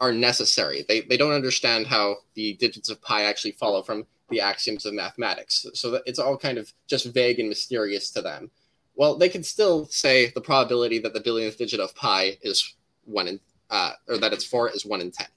are 0.00 0.12
necessary. 0.12 0.84
They 0.88 1.02
they 1.02 1.16
don't 1.16 1.32
understand 1.32 1.86
how 1.86 2.16
the 2.34 2.54
digits 2.54 2.88
of 2.88 3.02
pi 3.02 3.22
actually 3.24 3.52
follow 3.52 3.82
from 3.82 4.06
the 4.28 4.40
axioms 4.40 4.86
of 4.86 4.94
mathematics. 4.94 5.66
So 5.74 6.00
it's 6.06 6.18
all 6.18 6.36
kind 6.36 6.58
of 6.58 6.72
just 6.86 7.06
vague 7.06 7.38
and 7.40 7.48
mysterious 7.48 8.10
to 8.12 8.22
them. 8.22 8.50
Well, 8.94 9.16
they 9.16 9.28
can 9.28 9.42
still 9.42 9.86
say 9.86 10.30
the 10.34 10.40
probability 10.40 10.98
that 11.00 11.14
the 11.14 11.20
billionth 11.20 11.56
digit 11.56 11.80
of 11.80 11.94
pi 11.94 12.38
is 12.42 12.74
one 13.04 13.28
in 13.28 13.40
uh, 13.70 13.92
or 14.08 14.18
that 14.18 14.32
it's 14.32 14.44
four 14.44 14.70
is 14.70 14.84
one 14.84 15.00
in 15.00 15.10
ten. 15.10 15.28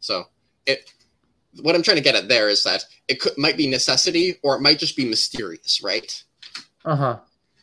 So 0.00 0.24
it 0.66 0.92
what 1.60 1.74
I'm 1.74 1.82
trying 1.82 1.96
to 1.96 2.02
get 2.02 2.14
at 2.14 2.28
there 2.28 2.48
is 2.48 2.62
that 2.64 2.84
it 3.08 3.20
could 3.20 3.36
might 3.36 3.56
be 3.56 3.68
necessity 3.68 4.36
or 4.42 4.56
it 4.56 4.60
might 4.60 4.78
just 4.78 4.96
be 4.96 5.04
mysterious, 5.04 5.82
right? 5.82 6.22
Uh-huh. 6.84 7.18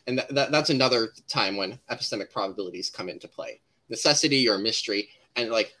And 0.08 0.18
th- 0.18 0.30
that, 0.30 0.50
that's 0.50 0.70
another 0.70 1.12
time 1.28 1.56
when 1.56 1.78
epistemic 1.90 2.32
probabilities 2.32 2.88
come 2.88 3.08
into 3.08 3.28
play. 3.28 3.60
Necessity 3.90 4.48
or 4.48 4.58
mystery 4.58 5.10
and 5.36 5.50
like 5.50 5.74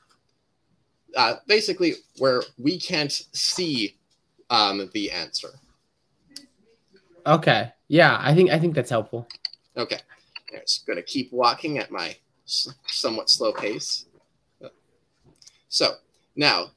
uh, 1.16 1.36
basically 1.46 1.94
where 2.18 2.42
we 2.58 2.78
can't 2.78 3.10
see 3.32 3.96
um, 4.50 4.90
the 4.92 5.10
answer. 5.10 5.48
Okay. 7.26 7.72
Yeah, 7.88 8.18
I 8.20 8.34
think 8.34 8.50
I 8.50 8.58
think 8.58 8.74
that's 8.74 8.90
helpful. 8.90 9.26
Okay. 9.76 9.98
I'm 10.52 10.60
just 10.60 10.86
going 10.86 10.96
to 10.98 11.02
keep 11.02 11.32
walking 11.32 11.78
at 11.78 11.90
my 11.90 12.14
somewhat 12.44 13.30
slow 13.30 13.52
pace. 13.52 14.06
So 15.70 15.94
now, 16.36 16.70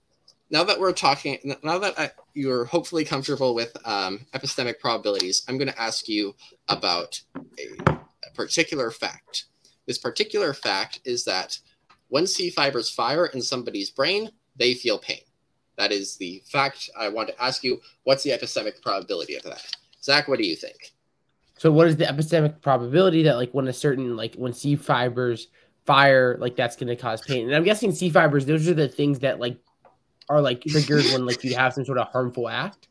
now 0.52 0.66
that 0.66 0.80
we're 0.80 0.92
talking, 0.92 1.56
now 1.64 1.80
that 1.80 1.98
I, 1.98 2.12
you're 2.34 2.66
hopefully 2.66 3.06
comfortable 3.06 3.56
with 3.56 3.76
um, 3.86 4.26
epistemic 4.34 4.80
probabilities, 4.80 5.44
I'm 5.48 5.58
going 5.58 5.70
to 5.70 5.82
ask 5.82 6.10
you 6.10 6.36
about 6.68 7.20
a, 7.58 7.94
a 7.94 8.36
particular 8.36 8.92
fact. 8.92 9.46
This 9.88 9.98
particular 9.98 10.54
fact 10.54 11.00
is 11.06 11.24
that 11.24 11.58
when 12.10 12.28
C 12.28 12.50
fibers 12.50 12.90
fire 12.90 13.28
in 13.28 13.42
somebody's 13.42 13.90
brain, 13.90 14.30
they 14.58 14.74
feel 14.74 15.00
pain. 15.00 15.22
That 15.78 15.94
is 15.94 16.18
the 16.18 16.44
fact 16.52 16.90
I 17.00 17.08
want 17.08 17.30
to 17.30 17.42
ask 17.42 17.64
you. 17.64 17.80
What's 18.04 18.24
the 18.24 18.32
epistemic 18.32 18.82
probability 18.82 19.36
of 19.36 19.44
that? 19.44 19.66
Zach, 20.04 20.28
what 20.28 20.38
do 20.38 20.46
you 20.46 20.58
think? 20.58 20.94
So 21.58 21.72
what 21.72 21.88
is 21.88 21.96
the 21.96 22.06
epistemic 22.06 22.60
probability 22.62 23.24
that 23.24 23.38
like 23.38 23.52
when 23.54 23.68
a 23.68 23.74
certain 23.74 24.18
like 24.18 24.36
when 24.36 24.52
C 24.52 24.76
fibers 24.76 25.48
fire, 25.86 26.38
like 26.40 26.58
that's 26.58 26.76
gonna 26.76 26.96
cause 26.96 27.22
pain? 27.22 27.46
And 27.48 27.56
I'm 27.56 27.64
guessing 27.64 27.94
C 27.94 28.10
fibers, 28.10 28.46
those 28.46 28.68
are 28.68 28.74
the 28.74 28.90
things 28.90 29.20
that 29.20 29.40
like 29.40 29.58
are 30.30 30.42
like 30.42 30.62
triggered 30.62 31.06
when 31.06 31.26
like 31.26 31.44
you 31.44 31.56
have 31.56 31.74
some 31.74 31.86
sort 31.86 31.98
of 31.98 32.08
harmful 32.08 32.50
act. 32.50 32.88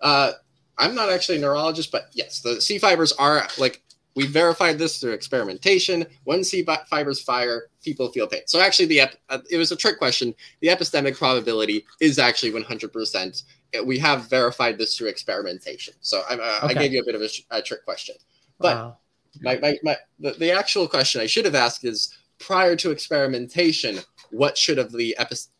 Uh, 0.00 0.32
I'm 0.78 0.94
not 0.94 1.10
actually 1.10 1.38
a 1.38 1.40
neurologist, 1.40 1.90
but 1.90 2.08
yes, 2.12 2.40
the 2.40 2.60
C 2.60 2.78
fibers 2.78 3.12
are 3.12 3.48
like 3.58 3.82
we 4.14 4.26
verified 4.26 4.78
this 4.78 4.98
through 4.98 5.12
experimentation. 5.12 6.06
When 6.24 6.42
C 6.42 6.66
fibers 6.88 7.22
fire, 7.22 7.68
people 7.82 8.10
feel 8.12 8.26
pain. 8.26 8.42
So 8.46 8.60
actually, 8.60 8.86
the 8.86 9.00
ep- 9.00 9.16
uh, 9.28 9.38
it 9.50 9.58
was 9.58 9.72
a 9.72 9.76
trick 9.76 9.98
question. 9.98 10.34
The 10.60 10.68
epistemic 10.68 11.16
probability 11.16 11.84
is 12.00 12.18
actually 12.18 12.52
100. 12.52 12.92
percent 12.92 13.42
We 13.84 13.98
have 13.98 14.28
verified 14.30 14.78
this 14.78 14.96
through 14.96 15.08
experimentation. 15.08 15.94
So 16.00 16.22
I, 16.30 16.34
uh, 16.34 16.60
I 16.62 16.74
gave 16.74 16.92
you 16.92 17.00
a 17.00 17.04
bit 17.04 17.14
of 17.14 17.20
a, 17.20 17.28
sh- 17.28 17.42
a 17.50 17.60
trick 17.60 17.84
question. 17.84 18.16
But 18.58 18.76
Wow. 18.76 18.96
my, 19.42 19.58
my, 19.58 19.78
my 19.82 19.96
the, 20.18 20.32
the 20.32 20.50
actual 20.50 20.88
question 20.88 21.20
I 21.20 21.26
should 21.26 21.44
have 21.44 21.54
asked 21.54 21.84
is 21.84 22.16
prior 22.38 22.74
to 22.76 22.90
experimentation, 22.90 23.98
what 24.30 24.56
should 24.56 24.78
have 24.78 24.92
the 24.92 25.14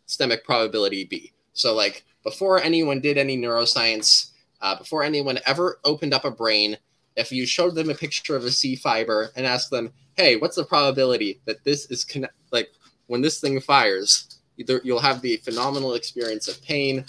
epistemic 0.07 0.45
probability 0.45 1.05
be? 1.05 1.33
So 1.53 1.75
like 1.75 2.05
before 2.23 2.61
anyone 2.61 3.01
did 3.01 3.19
any 3.19 3.37
neuroscience, 3.37 4.31
uh, 4.61 4.77
before 4.77 5.03
anyone 5.03 5.39
ever 5.47 5.79
opened 5.85 6.15
up 6.15 6.25
a 6.25 6.31
brain, 6.31 6.77
if 7.17 7.33
you 7.33 7.47
showed 7.47 7.75
them 7.75 7.91
a 7.91 7.95
picture 7.95 8.37
of 8.37 8.45
a 8.45 8.51
C 8.51 8.77
fiber 8.77 9.31
and 9.37 9.47
asked 9.47 9.71
them, 9.71 9.93
"Hey, 10.17 10.37
what's 10.37 10.57
the 10.57 10.65
probability 10.65 11.41
that 11.47 11.65
this 11.65 11.87
is 11.91 12.05
conne- 12.05 12.29
like 12.53 12.71
when 13.07 13.23
this 13.23 13.41
thing 13.41 13.61
fires, 13.61 14.39
either 14.59 14.81
you'll 14.85 15.01
have 15.01 15.23
the 15.23 15.37
phenomenal 15.39 15.95
experience 15.95 16.49
of 16.49 16.61
pain? 16.63 17.05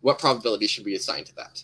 What 0.00 0.18
probability 0.18 0.66
should 0.66 0.84
we 0.84 0.94
assign 0.94 1.24
to 1.24 1.34
that?" 1.36 1.62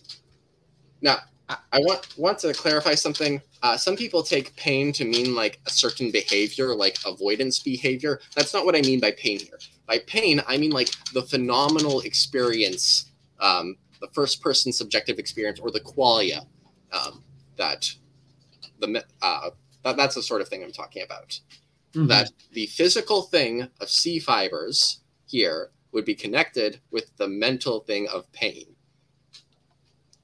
Now, 1.01 1.19
I 1.49 1.57
I 1.73 1.79
want 1.79 2.17
want 2.17 2.39
to 2.39 2.53
clarify 2.53 2.95
something. 2.95 3.41
Uh, 3.61 3.77
some 3.77 3.95
people 3.95 4.23
take 4.23 4.55
pain 4.55 4.93
to 4.93 5.05
mean 5.05 5.35
like 5.35 5.59
a 5.65 5.69
certain 5.69 6.11
behavior, 6.11 6.75
like 6.75 6.97
avoidance 7.05 7.59
behavior. 7.59 8.21
That's 8.35 8.53
not 8.53 8.65
what 8.65 8.75
I 8.75 8.81
mean 8.81 8.99
by 8.99 9.11
pain 9.11 9.39
here. 9.39 9.59
By 9.85 9.99
pain, 9.99 10.41
I 10.47 10.57
mean 10.57 10.71
like 10.71 10.89
the 11.13 11.23
phenomenal 11.23 12.01
experience, 12.01 13.11
um, 13.39 13.77
the 13.99 14.07
first 14.13 14.41
person 14.41 14.71
subjective 14.71 15.19
experience, 15.19 15.59
or 15.59 15.71
the 15.71 15.81
qualia 15.81 16.45
um, 16.91 17.23
that 17.57 17.91
the 18.79 19.03
uh, 19.21 19.49
that, 19.83 19.97
that's 19.97 20.15
the 20.15 20.23
sort 20.23 20.41
of 20.41 20.47
thing 20.47 20.63
I'm 20.63 20.71
talking 20.71 21.03
about. 21.03 21.39
Mhm. 21.93 22.07
That 22.07 22.31
the 22.51 22.67
physical 22.67 23.23
thing 23.23 23.67
of 23.79 23.89
C 23.89 24.19
fibers 24.19 25.01
here 25.27 25.71
would 25.91 26.05
be 26.05 26.15
connected 26.15 26.79
with 26.91 27.15
the 27.17 27.27
mental 27.27 27.81
thing 27.81 28.07
of 28.07 28.31
pain. 28.31 28.75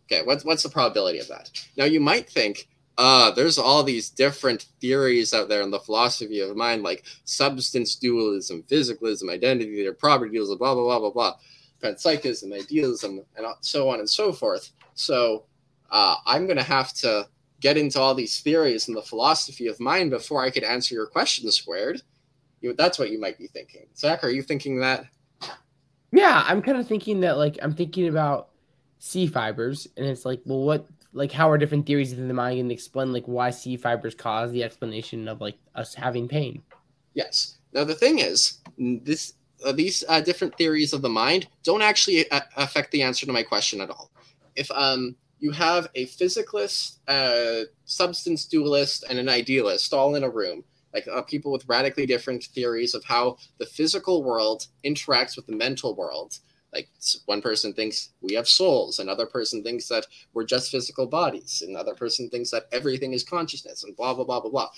Okay, 0.06 0.24
what's 0.24 0.44
what's 0.44 0.64
the 0.64 0.70
probability 0.70 1.20
of 1.20 1.28
that? 1.28 1.52
Now 1.78 1.86
you 1.86 2.00
might 2.00 2.30
think, 2.30 2.69
uh, 3.00 3.32
there's 3.32 3.58
all 3.58 3.82
these 3.82 4.10
different 4.10 4.64
theories 4.82 5.34
out 5.34 5.48
there 5.48 5.62
in 5.62 5.72
the 5.72 5.80
philosophy 5.80 6.42
of 6.42 6.54
mind, 6.58 6.84
like 6.84 7.06
substance 7.24 7.96
dualism, 7.96 8.62
physicalism, 8.64 9.32
identity, 9.32 9.88
or 9.88 9.94
property 9.94 10.34
dualism, 10.34 10.58
blah 10.58 10.76
blah 10.76 10.84
blah 10.84 11.00
blah 11.00 11.10
blah, 11.10 11.36
panpsychism, 11.82 12.54
idealism, 12.54 13.22
and 13.38 13.48
so 13.62 13.88
on 13.88 14.00
and 14.00 14.10
so 14.10 14.34
forth. 14.34 14.72
So 14.96 15.46
uh, 15.90 16.18
I'm 16.26 16.46
gonna 16.46 16.62
have 16.62 16.92
to 16.96 17.30
get 17.62 17.78
into 17.78 18.02
all 18.02 18.14
these 18.14 18.42
theories 18.42 18.90
and 18.90 18.98
the 18.98 19.02
philosophy 19.02 19.68
of 19.68 19.80
mind 19.80 20.10
before 20.10 20.44
I 20.44 20.50
could 20.50 20.66
answer 20.66 20.94
your 20.94 21.08
question 21.08 21.50
squared. 21.52 22.02
You, 22.60 22.74
that's 22.74 23.00
what 23.00 23.12
you 23.12 23.20
might 23.20 23.38
be 23.38 23.48
thinking. 23.48 23.86
Zach, 23.96 24.26
are 24.26 24.30
you 24.30 24.44
thinking 24.44 24.78
that? 24.82 25.06
Yeah, 26.12 26.44
I'm 26.46 26.62
kind 26.62 26.78
of 26.78 26.86
thinking 26.86 27.22
that 27.22 27.38
like 27.38 27.60
I'm 27.62 27.74
thinking 27.74 28.10
about 28.10 28.50
C 28.98 29.26
fibers, 29.26 29.88
and 29.96 30.06
it's 30.06 30.26
like, 30.26 30.42
well, 30.44 30.64
what 30.64 30.86
like 31.14 31.32
how 31.32 31.50
are 31.50 31.58
different 31.58 31.86
theories 31.86 32.14
in 32.14 32.28
the 32.28 32.34
mind 32.34 32.58
going 32.58 32.68
to 32.70 32.74
explain 32.74 33.14
like 33.14 33.26
why 33.26 33.50
C 33.50 33.78
fibers 33.78 34.16
cause 34.16 34.52
the 34.52 34.64
explanation 34.64 35.28
of 35.28 35.42
like 35.42 35.58
us 35.76 35.94
having 35.94 36.28
pain? 36.28 36.62
Yes. 37.14 37.58
Now 37.74 37.84
the 37.84 37.96
thing 37.96 38.20
is, 38.20 38.60
this 38.78 39.34
uh, 39.66 39.72
these 39.72 40.04
uh, 40.08 40.22
different 40.22 40.56
theories 40.58 40.94
of 40.94 41.02
the 41.02 41.10
mind 41.10 41.48
don't 41.64 41.82
actually 41.82 42.30
uh, 42.32 42.42
affect 42.56 42.92
the 42.92 43.02
answer 43.02 43.26
to 43.26 43.34
my 43.34 43.44
question 43.44 43.82
at 43.82 43.90
all. 43.90 44.12
If 44.56 44.70
um 44.72 45.16
you 45.40 45.52
have 45.52 45.88
a 45.96 46.06
physicalist, 46.08 46.98
uh, 47.08 47.66
substance 47.86 48.46
dualist, 48.46 49.06
and 49.10 49.18
an 49.18 49.30
idealist 49.30 49.94
all 49.94 50.16
in 50.16 50.24
a 50.24 50.30
room, 50.30 50.64
like 50.94 51.08
uh, 51.08 51.22
people 51.22 51.52
with 51.52 51.68
radically 51.68 52.06
different 52.06 52.44
theories 52.44 52.94
of 52.94 53.04
how 53.06 53.38
the 53.58 53.66
physical 53.66 54.24
world 54.24 54.68
interacts 54.86 55.36
with 55.36 55.48
the 55.48 55.56
mental 55.56 55.96
world. 55.96 56.40
Like 56.74 56.88
one 57.26 57.42
person 57.42 57.74
thinks 57.74 58.10
we 58.22 58.36
have 58.36 58.48
souls, 58.48 59.00
another 59.00 59.26
person 59.26 59.64
thinks 59.64 59.88
that 59.88 60.06
we're 60.34 60.46
just 60.46 60.72
physical 60.72 61.08
bodies, 61.08 61.64
another 61.68 61.96
person 61.96 62.30
thinks 62.30 62.52
that 62.52 62.68
everything 62.72 63.14
is 63.14 63.24
consciousness, 63.24 63.84
and 63.84 63.96
blah 63.96 64.14
blah 64.14 64.24
blah 64.24 64.40
blah 64.40 64.52
blah. 64.52 64.70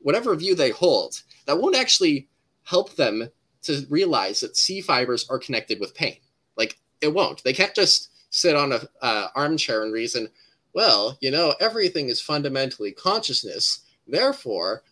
Whatever 0.00 0.34
view 0.34 0.54
they 0.54 0.70
hold, 0.70 1.22
that 1.46 1.58
won't 1.58 1.76
actually 1.76 2.28
help 2.64 2.94
them 2.96 3.28
to 3.62 3.86
realize 3.90 4.40
that 4.40 4.56
C 4.56 4.80
fibers 4.80 5.28
are 5.28 5.38
connected 5.38 5.80
with 5.80 5.94
pain. 5.94 6.16
Like 6.56 6.78
it 7.00 7.12
won't. 7.12 7.42
They 7.44 7.52
can't 7.52 7.74
just 7.74 8.10
sit 8.30 8.56
on 8.56 8.72
a 8.72 8.80
uh, 9.02 9.28
armchair 9.34 9.82
and 9.82 9.92
reason. 9.92 10.28
Well, 10.72 11.16
you 11.20 11.30
know, 11.30 11.54
everything 11.60 12.08
is 12.08 12.20
fundamentally 12.20 12.92
consciousness. 12.92 13.80
Therefore, 14.06 14.82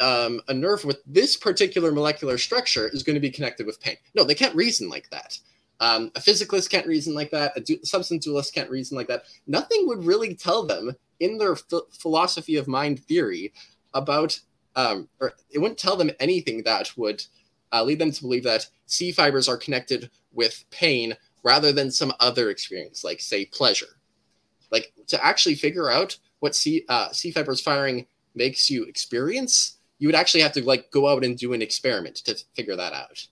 um, 0.00 0.40
a 0.48 0.54
nerve 0.54 0.84
with 0.84 1.02
this 1.06 1.36
particular 1.36 1.92
molecular 1.92 2.38
structure 2.38 2.88
is 2.88 3.02
going 3.02 3.14
to 3.14 3.20
be 3.20 3.30
connected 3.30 3.66
with 3.66 3.80
pain. 3.80 3.96
No, 4.14 4.24
they 4.24 4.34
can't 4.34 4.54
reason 4.54 4.88
like 4.88 5.08
that. 5.10 5.38
Um, 5.80 6.12
a 6.14 6.20
physicalist 6.20 6.70
can't 6.70 6.86
reason 6.86 7.14
like 7.14 7.30
that. 7.30 7.56
A 7.56 7.60
du- 7.60 7.84
substance 7.84 8.24
dualist 8.24 8.54
can't 8.54 8.70
reason 8.70 8.96
like 8.96 9.08
that. 9.08 9.24
Nothing 9.46 9.86
would 9.88 10.04
really 10.04 10.34
tell 10.34 10.66
them 10.66 10.94
in 11.20 11.38
their 11.38 11.56
ph- 11.56 11.82
philosophy 11.98 12.56
of 12.56 12.68
mind 12.68 13.02
theory 13.04 13.52
about, 13.94 14.38
um, 14.76 15.08
or 15.20 15.32
it 15.50 15.58
wouldn't 15.58 15.78
tell 15.78 15.96
them 15.96 16.10
anything 16.20 16.62
that 16.64 16.96
would 16.96 17.24
uh, 17.72 17.82
lead 17.82 17.98
them 17.98 18.12
to 18.12 18.22
believe 18.22 18.44
that 18.44 18.66
C 18.86 19.10
fibers 19.10 19.48
are 19.48 19.56
connected 19.56 20.10
with 20.32 20.64
pain 20.70 21.16
rather 21.42 21.72
than 21.72 21.90
some 21.90 22.12
other 22.20 22.50
experience, 22.50 23.02
like 23.02 23.20
say 23.20 23.46
pleasure. 23.46 23.98
Like 24.70 24.92
to 25.08 25.24
actually 25.24 25.54
figure 25.54 25.90
out 25.90 26.18
what 26.40 26.54
C 26.54 26.84
uh, 26.88 27.10
C 27.10 27.30
fibers 27.30 27.60
firing 27.60 28.06
makes 28.34 28.70
you 28.70 28.84
experience, 28.84 29.78
you 29.98 30.08
would 30.08 30.14
actually 30.14 30.42
have 30.42 30.52
to 30.52 30.64
like 30.64 30.90
go 30.90 31.08
out 31.08 31.24
and 31.24 31.38
do 31.38 31.52
an 31.52 31.62
experiment 31.62 32.16
to 32.16 32.36
figure 32.54 32.76
that 32.76 32.92
out. 32.92 33.26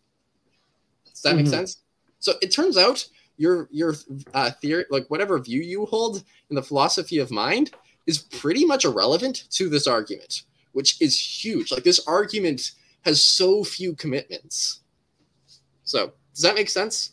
Does 1.04 1.22
that 1.22 1.36
make 1.36 1.46
Mhm. 1.46 1.50
sense? 1.50 1.82
So 2.20 2.34
it 2.42 2.50
turns 2.52 2.76
out 2.76 3.06
your 3.36 3.68
your 3.70 3.94
uh, 4.34 4.50
theory, 4.60 4.84
like 4.90 5.06
whatever 5.08 5.38
view 5.38 5.60
you 5.62 5.86
hold 5.86 6.24
in 6.50 6.56
the 6.56 6.62
philosophy 6.62 7.18
of 7.18 7.30
mind, 7.30 7.70
is 8.06 8.18
pretty 8.18 8.64
much 8.64 8.84
irrelevant 8.84 9.44
to 9.50 9.68
this 9.68 9.86
argument, 9.86 10.42
which 10.72 11.00
is 11.00 11.18
huge. 11.44 11.70
Like 11.70 11.84
this 11.84 12.00
argument 12.06 12.72
has 13.02 13.24
so 13.24 13.62
few 13.64 13.94
commitments. 13.94 14.80
So 15.84 16.12
does 16.34 16.42
that 16.42 16.54
make 16.54 16.68
sense? 16.68 17.12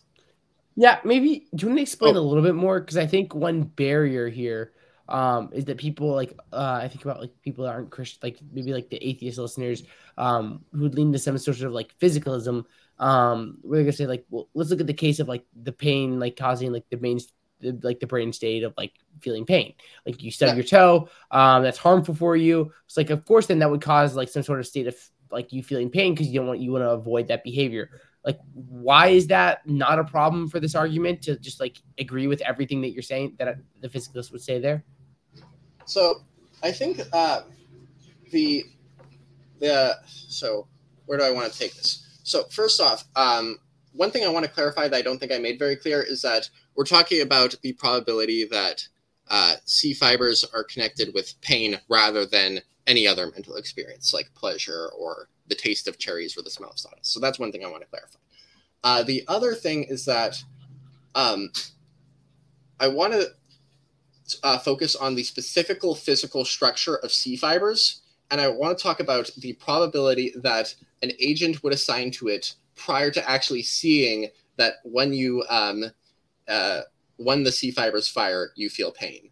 Yeah, 0.75 1.00
maybe 1.05 1.47
do 1.55 1.63
you 1.63 1.67
want 1.67 1.77
to 1.77 1.81
explain 1.83 2.17
Oh. 2.17 2.19
a 2.19 2.21
little 2.21 2.43
bit 2.43 2.55
more? 2.55 2.79
Because 2.81 2.97
I 2.97 3.05
think 3.07 3.33
one 3.33 3.63
barrier 3.63 4.27
here 4.27 4.74
um, 5.07 5.50
is 5.53 5.65
that 5.65 5.77
people 5.77 6.13
like 6.13 6.33
uh, 6.51 6.79
I 6.81 6.88
think 6.88 7.05
about 7.05 7.21
like 7.21 7.31
people 7.43 7.63
that 7.65 7.71
aren't 7.71 7.91
Christian, 7.91 8.19
like 8.24 8.39
maybe 8.51 8.74
like 8.74 8.89
the 8.89 9.07
atheist 9.07 9.38
listeners 9.38 9.83
um, 10.17 10.65
who 10.74 10.81
would 10.81 10.95
lean 10.95 11.13
to 11.13 11.19
some 11.19 11.38
sort 11.38 11.62
of 11.62 11.71
like 11.71 11.97
physicalism. 12.00 12.65
Um, 13.00 13.58
we're 13.64 13.82
gonna 13.82 13.92
say 13.92 14.08
like, 14.08 14.25
well, 14.30 14.48
let's 14.54 14.70
look 14.70 14.80
at 14.80 14.88
the 14.88 14.94
case 14.94 15.20
of 15.20 15.28
like 15.28 15.46
the 15.64 15.72
pain, 15.72 16.20
like 16.20 16.36
causing 16.38 16.72
like 16.72 16.86
the 16.90 16.98
main, 16.98 17.20
the, 17.60 17.78
like 17.84 18.00
the 18.00 18.08
brain 18.08 18.32
state 18.32 18.64
of 18.64 18.74
like 18.78 18.94
feeling 19.22 19.46
pain. 19.46 19.74
Like 20.06 20.22
you 20.24 20.32
stub 20.32 20.50
Yeah. 20.50 20.56
your 20.56 20.64
toe, 20.64 21.10
um, 21.32 21.64
that's 21.64 21.78
harmful 21.78 22.16
for 22.16 22.36
you. 22.36 22.72
It's 22.86 22.98
like, 22.98 23.10
of 23.10 23.25
course, 23.25 23.48
then 23.48 23.60
that 23.60 23.70
would 23.70 23.82
cause 23.82 24.16
like 24.16 24.30
some 24.30 24.44
sort 24.44 24.60
of 24.60 24.68
state 24.68 24.88
of 24.88 24.96
like 25.32 25.52
you 25.52 25.64
feeling 25.64 25.90
pain 25.90 26.14
because 26.14 26.28
you 26.28 26.40
don't 26.40 26.48
want 26.48 26.60
you 26.60 26.72
want 26.72 26.84
to 26.84 26.92
avoid 26.92 27.28
that 27.28 27.44
behavior. 27.44 27.90
Like, 28.24 28.40
why 28.54 29.08
is 29.10 29.28
that 29.28 29.68
not 29.68 30.00
a 30.00 30.04
problem 30.04 30.50
for 30.50 30.60
this 30.60 30.74
argument 30.74 31.22
to 31.24 31.38
just 31.38 31.60
like 31.60 31.78
agree 32.00 32.28
with 32.28 32.42
everything 32.42 32.82
that 32.82 32.90
you're 32.90 33.04
saying 33.04 33.36
that 33.38 33.58
the 33.82 33.90
physicalist 33.90 34.32
would 34.32 34.42
say 34.42 34.60
there? 34.60 34.84
So 35.86 36.22
I 36.64 36.72
think 36.72 37.02
uh, 37.14 37.42
the 38.32 38.64
the 39.60 39.98
so 40.06 40.68
where 41.06 41.18
do 41.20 41.24
I 41.24 41.32
want 41.32 41.52
to 41.52 41.60
take 41.60 41.75
this? 41.75 42.04
So 42.25 42.46
first 42.46 42.82
off, 42.82 43.05
um, 43.15 43.60
one 43.94 44.10
thing 44.10 44.25
I 44.25 44.29
want 44.29 44.46
to 44.46 44.51
clarify 44.51 44.88
that 44.88 44.98
I 44.98 45.03
don't 45.03 45.20
think 45.20 45.32
I 45.32 45.38
made 45.38 45.60
very 45.60 45.75
clear 45.75 46.01
is 46.01 46.24
that 46.24 46.50
we're 46.75 46.84
talking 46.84 47.22
about 47.22 47.55
the 47.62 47.74
probability 47.74 48.46
that 48.46 48.88
uh, 49.29 49.55
C 49.65 49.94
fibers 49.94 50.44
are 50.53 50.63
connected 50.63 51.13
with 51.13 51.39
pain 51.41 51.79
rather 51.88 52.25
than 52.25 52.62
any 52.88 53.08
other 53.08 53.27
mental 53.27 53.55
experience 53.55 54.12
like 54.12 54.34
pleasure 54.34 54.89
or 54.98 55.29
the 55.48 55.55
taste 55.55 55.88
of 55.88 56.00
cherries 56.00 56.36
or 56.36 56.41
the 56.41 56.50
smell 56.50 56.72
of 56.72 56.79
sawdust. 56.79 57.13
So 57.13 57.20
that's 57.20 57.38
one 57.38 57.51
thing 57.51 57.63
I 57.63 57.70
want 57.70 57.84
to 57.84 57.89
clarify. 57.89 58.20
Uh, 58.84 59.03
the 59.03 59.24
other 59.27 59.53
thing 59.53 59.84
is 59.84 60.05
that 60.05 60.44
um, 61.13 61.51
I 62.79 62.88
want 62.88 63.13
to 63.13 63.27
uh, 64.44 64.58
focus 64.58 64.96
on 64.96 65.13
the 65.13 65.24
specific 65.24 65.82
physical 65.96 66.44
structure 66.44 66.96
of 66.98 67.12
C 67.12 67.38
fibers, 67.38 68.01
and 68.32 68.41
I 68.41 68.48
want 68.48 68.77
to 68.77 68.84
talk 68.84 69.00
about 69.00 69.29
the 69.38 69.53
probability 69.53 70.34
that 70.38 70.74
an 71.02 71.12
agent 71.20 71.64
would 71.64 71.74
assign 71.74 72.12
to 72.12 72.28
it 72.28 72.56
prior 72.75 73.12
to 73.12 73.30
actually 73.30 73.64
seeing 73.64 74.30
that 74.58 74.75
when 74.84 75.14
you 75.14 75.44
um, 75.50 75.86
uh, 76.48 76.82
when 77.18 77.44
the 77.44 77.52
C 77.52 77.72
fibers 77.72 78.08
fire, 78.08 78.52
you 78.56 78.70
feel 78.70 78.92
pain. 78.92 79.30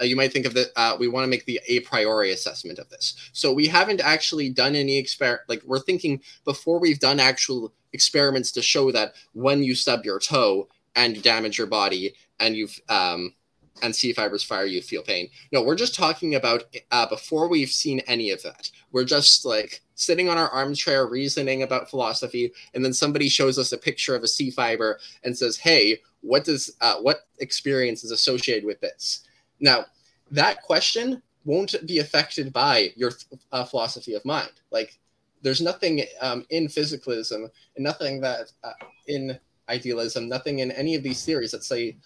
Uh, 0.00 0.04
you 0.04 0.16
might 0.16 0.32
think 0.32 0.46
of 0.46 0.54
that. 0.54 0.68
Uh, 0.76 0.96
we 0.98 1.08
want 1.08 1.24
to 1.24 1.30
make 1.30 1.46
the 1.46 1.60
a 1.68 1.80
priori 1.80 2.32
assessment 2.32 2.78
of 2.78 2.88
this. 2.90 3.30
So 3.32 3.52
we 3.52 3.66
haven't 3.66 4.00
actually 4.00 4.50
done 4.50 4.74
any 4.74 4.98
experiment. 4.98 5.42
Like 5.48 5.62
we're 5.64 5.78
thinking 5.78 6.20
before 6.44 6.78
we've 6.78 7.00
done 7.00 7.20
actual 7.20 7.72
experiments 7.92 8.52
to 8.52 8.62
show 8.62 8.92
that 8.92 9.14
when 9.32 9.62
you 9.62 9.74
stub 9.74 10.04
your 10.04 10.18
toe 10.18 10.68
and 10.94 11.22
damage 11.22 11.56
your 11.56 11.66
body 11.66 12.14
and 12.40 12.56
you've 12.56 12.78
um, 12.88 13.34
and 13.82 13.94
C 13.94 14.12
fibers 14.12 14.42
fire, 14.42 14.64
you 14.64 14.82
feel 14.82 15.02
pain. 15.02 15.28
No, 15.52 15.62
we're 15.62 15.76
just 15.76 15.94
talking 15.94 16.34
about 16.34 16.64
uh, 16.90 17.06
before 17.06 17.48
we've 17.48 17.70
seen 17.70 18.00
any 18.06 18.30
of 18.30 18.42
that. 18.42 18.70
We're 18.92 19.04
just 19.04 19.44
like 19.44 19.82
sitting 19.94 20.28
on 20.28 20.38
our 20.38 20.48
armchair 20.48 21.06
reasoning 21.06 21.62
about 21.62 21.90
philosophy, 21.90 22.52
and 22.74 22.84
then 22.84 22.92
somebody 22.92 23.28
shows 23.28 23.58
us 23.58 23.72
a 23.72 23.78
picture 23.78 24.14
of 24.14 24.22
a 24.22 24.28
C 24.28 24.50
fiber 24.50 24.98
and 25.24 25.36
says, 25.36 25.56
"Hey, 25.56 25.98
what 26.20 26.44
does 26.44 26.74
uh, 26.80 26.96
what 26.96 27.20
experience 27.38 28.04
is 28.04 28.10
associated 28.10 28.64
with 28.64 28.80
this?" 28.80 29.26
Now, 29.60 29.86
that 30.30 30.62
question 30.62 31.22
won't 31.44 31.74
be 31.86 31.98
affected 31.98 32.52
by 32.52 32.92
your 32.96 33.12
uh, 33.52 33.64
philosophy 33.64 34.14
of 34.14 34.24
mind. 34.24 34.50
Like, 34.70 34.98
there's 35.42 35.60
nothing 35.60 36.02
um, 36.20 36.44
in 36.50 36.66
physicalism 36.66 37.48
and 37.76 37.84
nothing 37.84 38.20
that 38.22 38.52
uh, 38.64 38.72
in 39.06 39.38
idealism, 39.68 40.28
nothing 40.28 40.60
in 40.60 40.70
any 40.72 40.94
of 40.94 41.02
these 41.02 41.24
theories 41.24 41.52
that 41.52 41.64
say 41.64 41.96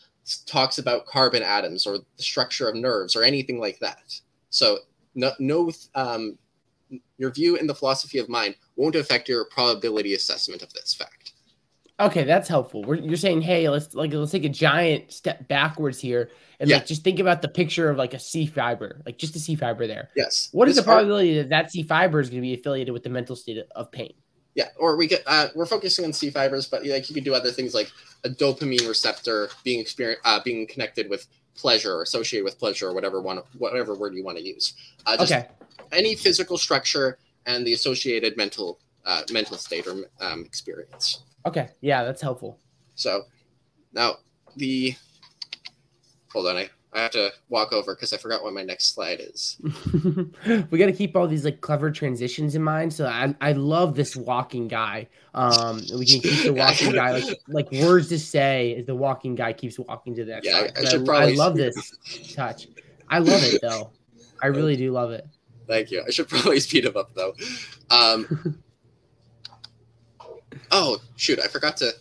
talks 0.47 0.79
about 0.79 1.07
carbon 1.07 1.43
atoms 1.43 1.87
or 1.87 1.99
the 1.99 2.23
structure 2.23 2.69
of 2.69 2.75
nerves 2.75 3.17
or 3.17 3.23
anything 3.23 3.59
like 3.59 3.79
that. 3.81 4.21
So 4.51 4.79
no, 5.15 5.33
no 5.39 5.71
um, 5.95 6.39
your 7.19 7.31
view 7.31 7.57
in 7.57 7.67
the 7.67 7.75
philosophy 7.75 8.19
of 8.19 8.29
mind 8.29 8.57
won't 8.77 8.97
affect 8.97 9.29
your 9.29 9.45
probability 9.47 10.15
assessment 10.15 10.63
of 10.63 10.73
this 10.73 10.95
fact. 10.95 11.33
Okay, 11.99 12.25
that's 12.25 12.49
helpful. 12.49 12.83
We're, 12.83 12.95
you're 12.95 13.19
saying, 13.19 13.43
hey, 13.43 13.69
let's 13.69 13.95
like 13.95 14.13
let's 14.15 14.33
take 14.33 14.45
a 14.45 14.49
giant 14.49 15.13
step 15.13 15.47
backwards 15.49 16.01
here 16.01 16.31
and 16.59 16.69
yeah. 16.69 16.77
like 16.77 16.87
just 16.87 17.05
think 17.05 17.19
about 17.19 17.43
the 17.43 17.49
picture 17.49 17.91
of 17.91 17.99
like 17.99 18.15
a 18.15 18.19
C 18.19 18.47
fiber, 18.47 19.03
like 19.05 19.19
just 19.19 19.37
a 19.37 19.39
C 19.39 19.55
fiber 19.55 19.87
there. 19.87 20.09
Yes. 20.17 20.49
What 20.53 20.69
is 20.69 20.77
the 20.77 20.83
probability 20.83 21.37
that 21.37 21.51
that 21.51 21.71
C 21.71 21.83
fiber 21.83 22.19
is 22.21 22.31
going 22.31 22.41
to 22.41 22.47
be 22.47 22.55
affiliated 22.55 22.95
with 22.95 23.03
the 23.03 23.11
mental 23.11 23.37
state 23.37 23.59
of 23.77 23.93
pain? 23.93 24.15
Yeah, 24.61 24.69
or 24.77 24.99
we 24.99 25.07
get 25.07 25.23
uh, 25.27 25.49
we're 25.55 25.65
focusing 25.65 26.05
on 26.05 26.13
C 26.13 26.29
fibers, 26.29 26.67
but 26.67 26.85
like 26.85 27.09
you 27.09 27.15
could 27.15 27.25
do 27.25 27.33
other 27.33 27.51
things 27.51 27.73
like 27.73 27.91
a 28.25 28.29
dopamine 28.29 28.87
receptor 28.87 29.49
being 29.65 29.81
experience 29.81 30.21
uh, 30.27 30.39
being 30.45 30.67
connected 30.67 31.09
with 31.09 31.27
pleasure 31.55 31.95
or 31.95 32.03
associated 32.03 32.45
with 32.45 32.59
pleasure 32.59 32.89
or 32.89 32.93
whatever 32.93 33.23
one 33.23 33.41
whatever 33.57 33.95
word 33.95 34.15
you 34.15 34.23
want 34.23 34.37
to 34.37 34.45
use. 34.45 34.75
Uh, 35.07 35.17
okay. 35.19 35.49
Any 35.93 36.15
physical 36.15 36.59
structure 36.59 37.17
and 37.47 37.67
the 37.67 37.73
associated 37.73 38.37
mental 38.37 38.79
uh, 39.07 39.23
mental 39.33 39.57
state 39.57 39.87
or 39.87 40.05
um, 40.21 40.45
experience. 40.45 41.23
Okay. 41.47 41.71
Yeah, 41.81 42.05
that's 42.05 42.21
helpful. 42.21 42.59
So 42.97 43.23
now 43.95 44.17
the 44.57 44.95
hold 46.31 46.49
on, 46.49 46.59
I, 46.59 46.69
I 46.93 47.03
have 47.03 47.13
to 47.13 47.31
walk 47.49 47.73
over 47.73 47.95
because 47.95 48.13
I 48.13 48.17
forgot 48.17 48.43
what 48.43 48.53
my 48.53 48.65
next 48.65 48.95
slide 48.95 49.21
is. 49.21 49.59
we 50.71 50.79
got 50.79 50.87
to 50.87 50.93
keep 50.93 51.15
all 51.15 51.29
these 51.29 51.45
like 51.45 51.61
clever 51.61 51.91
transitions 51.91 52.57
in 52.57 52.63
mind. 52.63 52.93
So 52.93 53.07
I, 53.07 53.33
I 53.41 53.53
love 53.53 53.95
this 53.95 54.17
walking 54.17 54.67
guy. 54.67 55.09
Um, 55.35 55.83
we 55.97 56.05
can 56.05 56.21
keep 56.21 56.43
the 56.43 56.53
walking 56.57 56.93
guy 56.93 57.13
like 57.13 57.41
like 57.47 57.73
words 57.73 58.09
to 58.09 58.19
say 58.19 58.75
as 58.75 58.87
the 58.87 58.95
walking 58.95 59.37
guy 59.37 59.53
keeps 59.53 59.79
walking 59.79 60.17
to 60.17 60.25
the 60.25 60.33
next. 60.33 60.49
Yeah, 60.49 60.69
I, 60.77 60.81
I, 60.81 60.85
should 60.85 61.03
I, 61.03 61.05
probably. 61.05 61.33
I 61.33 61.37
love 61.37 61.57
this 61.57 62.35
touch. 62.35 62.67
I 63.09 63.19
love 63.19 63.43
it 63.45 63.61
though. 63.63 63.91
I 64.43 64.49
really 64.49 64.77
do 64.77 64.91
love 64.91 65.13
it. 65.13 65.27
Thank 65.69 65.93
you. 65.93 66.03
I 66.05 66.11
should 66.11 66.29
probably 66.29 66.59
speed 66.59 66.87
him 66.87 66.97
up 66.97 67.15
though. 67.15 67.35
Um, 67.91 68.61
oh 70.73 70.99
shoot, 71.15 71.39
I 71.39 71.47
forgot 71.47 71.77
to. 71.77 71.93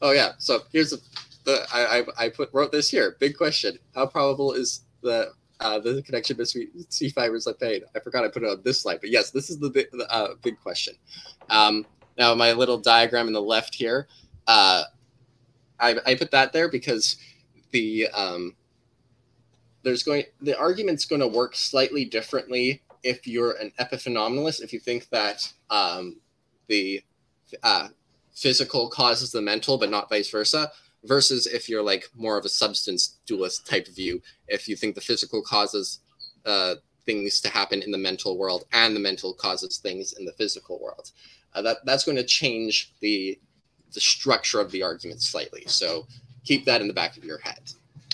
Oh 0.00 0.12
yeah. 0.12 0.32
So 0.38 0.60
here's 0.72 0.90
the, 0.90 1.00
the 1.44 1.66
I, 1.72 1.98
I 1.98 2.26
I 2.26 2.28
put 2.28 2.50
wrote 2.52 2.72
this 2.72 2.90
here. 2.90 3.16
Big 3.18 3.36
question: 3.36 3.78
How 3.94 4.06
probable 4.06 4.52
is 4.52 4.82
the 5.02 5.32
uh, 5.60 5.78
the 5.78 6.02
connection 6.02 6.36
between 6.36 6.68
C 6.88 7.10
fibers 7.10 7.46
and 7.46 7.58
pain? 7.58 7.82
I 7.94 8.00
forgot 8.00 8.24
I 8.24 8.28
put 8.28 8.42
it 8.42 8.48
on 8.48 8.62
this 8.64 8.80
slide, 8.80 9.00
but 9.00 9.10
yes, 9.10 9.30
this 9.30 9.50
is 9.50 9.58
the 9.58 9.70
big 9.70 9.86
uh, 10.08 10.28
big 10.42 10.60
question. 10.60 10.94
Um, 11.48 11.86
now 12.18 12.34
my 12.34 12.52
little 12.52 12.78
diagram 12.78 13.26
in 13.26 13.32
the 13.32 13.42
left 13.42 13.74
here, 13.74 14.08
uh, 14.46 14.84
I 15.78 15.96
I 16.06 16.14
put 16.14 16.30
that 16.32 16.52
there 16.52 16.68
because 16.68 17.16
the 17.72 18.08
um, 18.08 18.54
there's 19.82 20.02
going 20.02 20.24
the 20.40 20.58
argument's 20.58 21.04
going 21.04 21.20
to 21.20 21.28
work 21.28 21.56
slightly 21.56 22.04
differently 22.04 22.82
if 23.02 23.26
you're 23.26 23.52
an 23.52 23.72
epiphenomenalist. 23.80 24.62
If 24.62 24.72
you 24.72 24.80
think 24.80 25.08
that 25.10 25.52
um, 25.70 26.16
the 26.68 27.02
uh, 27.62 27.88
physical 28.34 28.88
causes 28.88 29.32
the 29.32 29.42
mental, 29.42 29.78
but 29.78 29.90
not 29.90 30.08
vice 30.08 30.30
versa. 30.30 30.70
Versus 31.04 31.46
if 31.46 31.68
you're 31.68 31.82
like 31.82 32.08
more 32.14 32.36
of 32.36 32.44
a 32.44 32.48
substance 32.48 33.18
dualist 33.26 33.66
type 33.66 33.88
view, 33.88 34.20
if 34.48 34.68
you 34.68 34.76
think 34.76 34.94
the 34.94 35.00
physical 35.00 35.42
causes 35.42 36.00
uh, 36.44 36.74
things 37.06 37.40
to 37.40 37.48
happen 37.48 37.82
in 37.82 37.90
the 37.90 37.98
mental 37.98 38.36
world 38.36 38.64
and 38.72 38.94
the 38.94 39.00
mental 39.00 39.32
causes 39.32 39.78
things 39.78 40.12
in 40.12 40.24
the 40.26 40.32
physical 40.32 40.78
world, 40.80 41.10
uh, 41.54 41.62
that 41.62 41.78
that's 41.84 42.04
going 42.04 42.16
to 42.16 42.24
change 42.24 42.92
the 43.00 43.38
the 43.92 44.00
structure 44.00 44.60
of 44.60 44.70
the 44.70 44.82
argument 44.82 45.22
slightly. 45.22 45.64
So 45.66 46.06
keep 46.44 46.64
that 46.66 46.80
in 46.80 46.86
the 46.86 46.94
back 46.94 47.16
of 47.16 47.24
your 47.24 47.38
head. 47.38 47.72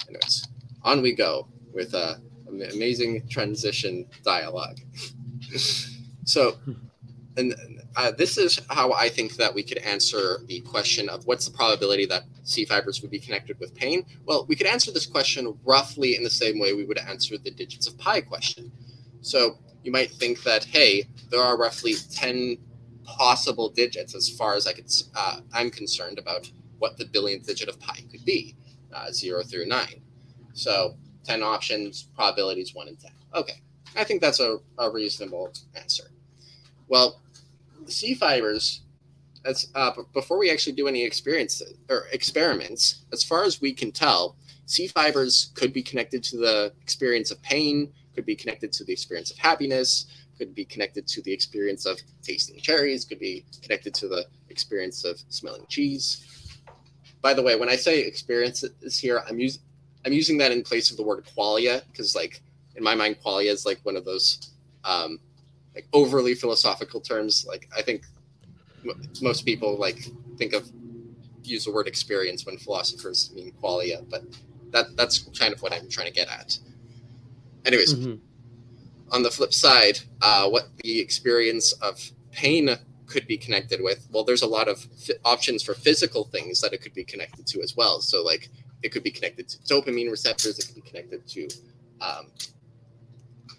Anyways, 0.09 0.46
on 0.83 1.03
we 1.03 1.12
go 1.12 1.49
with 1.72 1.94
a 1.94 2.20
amazing 2.49 3.27
transition 3.29 4.07
dialogue. 4.25 4.79
so, 6.25 6.57
and 7.37 7.55
uh, 7.96 8.12
this 8.12 8.38
is 8.38 8.61
how 8.70 8.92
I 8.92 9.09
think 9.09 9.37
that 9.37 9.53
we 9.53 9.62
could 9.62 9.79
answer 9.79 10.38
the 10.46 10.61
question 10.61 11.09
of 11.09 11.27
what's 11.27 11.46
the 11.46 11.57
probability 11.57 12.07
that 12.07 12.25
C 12.44 12.64
fibers 12.64 13.03
would 13.03 13.11
be 13.11 13.18
connected 13.18 13.59
with 13.61 13.75
pain. 13.75 14.07
Well, 14.25 14.46
we 14.46 14.57
could 14.57 14.66
answer 14.66 14.90
this 14.90 15.07
question 15.07 15.59
roughly 15.64 16.16
in 16.16 16.25
the 16.25 16.31
same 16.31 16.59
way 16.59 16.72
we 16.72 16.85
would 16.85 16.99
answer 16.99 17.37
the 17.37 17.51
digits 17.51 17.87
of 17.87 17.99
pi 17.99 18.20
question. 18.20 18.72
So 19.20 19.59
you 19.83 19.92
might 19.92 20.11
think 20.11 20.42
that, 20.44 20.64
hey, 20.64 21.05
there 21.31 21.40
are 21.40 21.59
roughly 21.59 21.94
10 22.12 22.59
possible 23.05 23.68
digits 23.68 24.14
as 24.14 24.29
far 24.29 24.55
as 24.55 24.66
I 24.66 24.72
could, 24.72 24.90
uh, 25.14 25.40
I'm 25.53 25.70
concerned 25.70 26.18
about 26.18 26.51
what 26.79 26.96
the 26.96 27.07
billionth 27.07 27.46
digit 27.46 27.68
of 27.68 27.79
pi 27.81 27.99
could 28.11 28.25
be, 28.25 28.57
uh, 28.92 29.11
0 29.12 29.42
through 29.42 29.66
9. 29.66 29.87
So 30.53 30.96
10 31.25 31.42
options, 31.42 32.09
probabilities 32.14 32.75
1 32.75 32.88
in 32.88 32.96
10. 32.96 33.11
Okay, 33.35 33.61
I 33.94 34.05
think 34.05 34.20
that's 34.20 34.40
a, 34.40 34.59
a 34.79 34.90
reasonable 34.90 35.53
answer. 35.75 36.05
Well, 36.88 37.20
C 37.92 38.14
fibers, 38.14 38.83
as 39.44 39.68
uh, 39.75 39.92
before 40.12 40.38
we 40.38 40.51
actually 40.51 40.75
do 40.75 40.88
any 40.88 41.05
experience 41.05 41.62
or 41.88 42.07
experiments, 42.12 43.05
as 43.12 43.22
far 43.22 43.44
as 43.44 43.61
we 43.61 43.72
can 43.72 43.92
tell, 43.92 44.37
C 44.66 44.88
fibers 44.88 45.53
could 45.55 45.72
be 45.72 45.83
connected 45.83 46.22
to 46.25 46.37
the 46.37 46.72
experience 46.83 47.31
of 47.31 47.40
pain, 47.42 47.92
could 48.14 48.27
be 48.27 48.35
connected 48.35 48.72
to 48.72 48.85
the 48.85 48.92
experience 48.92 49.31
of 49.31 49.38
happiness, 49.38 50.07
could 50.38 50.55
be 50.55 50.64
connected 50.64 51.07
to 51.07 51.22
the 51.22 51.33
experience 51.33 51.87
of 51.87 51.99
tasting 52.22 52.59
cherries, 52.59 53.05
could 53.05 53.18
be 53.18 53.44
connected 53.62 53.94
to 53.94 54.09
the 54.09 54.27
experience 54.51 55.05
of 55.05 55.20
smelling 55.29 55.64
cheese. 55.68 56.27
By 57.22 57.35
the 57.35 57.42
way, 57.42 57.57
when 57.57 57.68
I 57.68 57.77
say 57.77 58.01
experiences 58.01 58.99
here, 58.99 59.22
I'm 59.29 59.38
using 59.38 59.62
I'm 60.05 60.12
using 60.12 60.38
that 60.38 60.53
in 60.53 60.62
place 60.62 60.92
of 60.92 60.96
the 60.96 61.03
word 61.03 61.27
qualia 61.37 61.83
because, 61.90 62.14
like, 62.14 62.40
in 62.77 62.85
my 62.85 62.94
mind, 62.94 63.16
qualia 63.25 63.51
is 63.51 63.66
like 63.66 63.81
one 63.83 63.96
of 63.96 64.05
those 64.05 64.53
um, 64.85 65.18
like 65.76 65.86
overly 65.92 66.34
philosophical 66.34 67.00
terms. 67.00 67.46
Like 67.46 67.68
I 67.76 67.82
think 67.82 68.02
m- 68.84 69.00
most 69.22 69.44
people 69.44 69.78
like 69.78 69.98
think 70.38 70.54
of 70.54 70.68
use 71.44 71.66
the 71.66 71.72
word 71.72 71.86
experience 71.86 72.44
when 72.44 72.56
philosophers 72.56 73.30
mean 73.34 73.52
qualia, 73.62 74.04
but 74.10 74.24
that 74.70 74.96
that's 74.96 75.18
kind 75.38 75.52
of 75.52 75.62
what 75.62 75.72
I'm 75.72 75.88
trying 75.88 76.08
to 76.08 76.12
get 76.12 76.28
at. 76.28 76.58
Anyways, 77.64 77.94
mm-hmm. 77.94 79.14
on 79.14 79.22
the 79.22 79.30
flip 79.30 79.54
side, 79.54 80.00
uh, 80.22 80.48
what 80.48 80.68
the 80.82 80.98
experience 80.98 81.72
of 81.74 82.00
pain 82.32 82.70
could 83.06 83.26
be 83.26 83.36
connected 83.36 83.80
with? 83.82 84.08
Well, 84.10 84.24
there's 84.24 84.42
a 84.42 84.46
lot 84.46 84.68
of 84.68 84.84
f- 85.08 85.16
options 85.24 85.62
for 85.62 85.74
physical 85.74 86.24
things 86.24 86.60
that 86.60 86.72
it 86.72 86.80
could 86.80 86.94
be 86.94 87.04
connected 87.04 87.46
to 87.48 87.62
as 87.62 87.76
well. 87.76 88.00
So, 88.00 88.22
like, 88.22 88.48
it 88.82 88.90
could 88.90 89.02
be 89.02 89.10
connected 89.10 89.48
to 89.48 89.58
dopamine 89.58 90.10
receptors, 90.10 90.58
it 90.58 90.66
could 90.66 90.74
be 90.74 90.80
connected 90.80 91.26
to 91.28 91.48
um, 92.00 92.26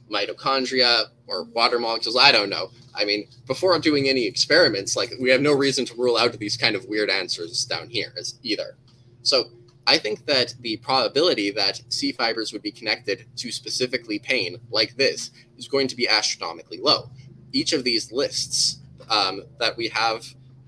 mitochondria 0.10 1.06
or 1.28 1.43
water 1.43 1.80
molecules. 1.80 2.17
I 2.17 2.32
don't 2.32 2.50
know. 2.50 2.72
I 2.96 3.06
mean, 3.06 3.28
before 3.46 3.78
doing 3.80 4.10
any 4.10 4.26
experiments, 4.26 4.96
like, 4.96 5.12
we 5.20 5.30
have 5.30 5.41
no 5.41 5.54
reason 5.54 5.86
to 5.86 5.96
rule 5.96 6.17
out 6.17 6.34
these 6.34 6.58
kind 6.58 6.76
of 6.76 6.86
weird 6.86 7.10
answers 7.10 7.65
down 7.65 7.89
here 7.89 8.13
as 8.17 8.39
either. 8.43 8.78
So, 9.22 9.52
I 9.88 9.98
think 9.98 10.26
that 10.26 10.54
the 10.60 10.78
probability 10.78 11.50
that 11.52 11.82
C 11.88 12.12
fibers 12.12 12.52
would 12.52 12.62
be 12.62 12.72
connected 12.72 13.26
to 13.38 13.52
specifically 13.54 14.20
pain 14.20 14.58
like 14.70 14.98
this 14.98 15.32
is 15.58 15.70
going 15.70 15.88
to 15.88 15.96
be 15.96 16.10
astronomically 16.10 16.80
low. 16.80 17.10
Each 17.54 17.72
of 17.72 17.86
these 17.86 18.12
lists 18.12 18.80
um, 19.10 19.43
that 19.60 19.78
we 19.78 19.88
have 19.88 20.26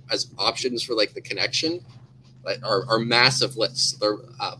as 0.10 0.32
options 0.38 0.84
for 0.84 0.94
like 0.94 1.14
the 1.14 1.22
connection 1.22 1.84
are, 2.64 2.86
are 2.90 3.00
massive 3.00 3.58
lists. 3.58 3.94
They're 3.98 4.18
uh, 4.40 4.56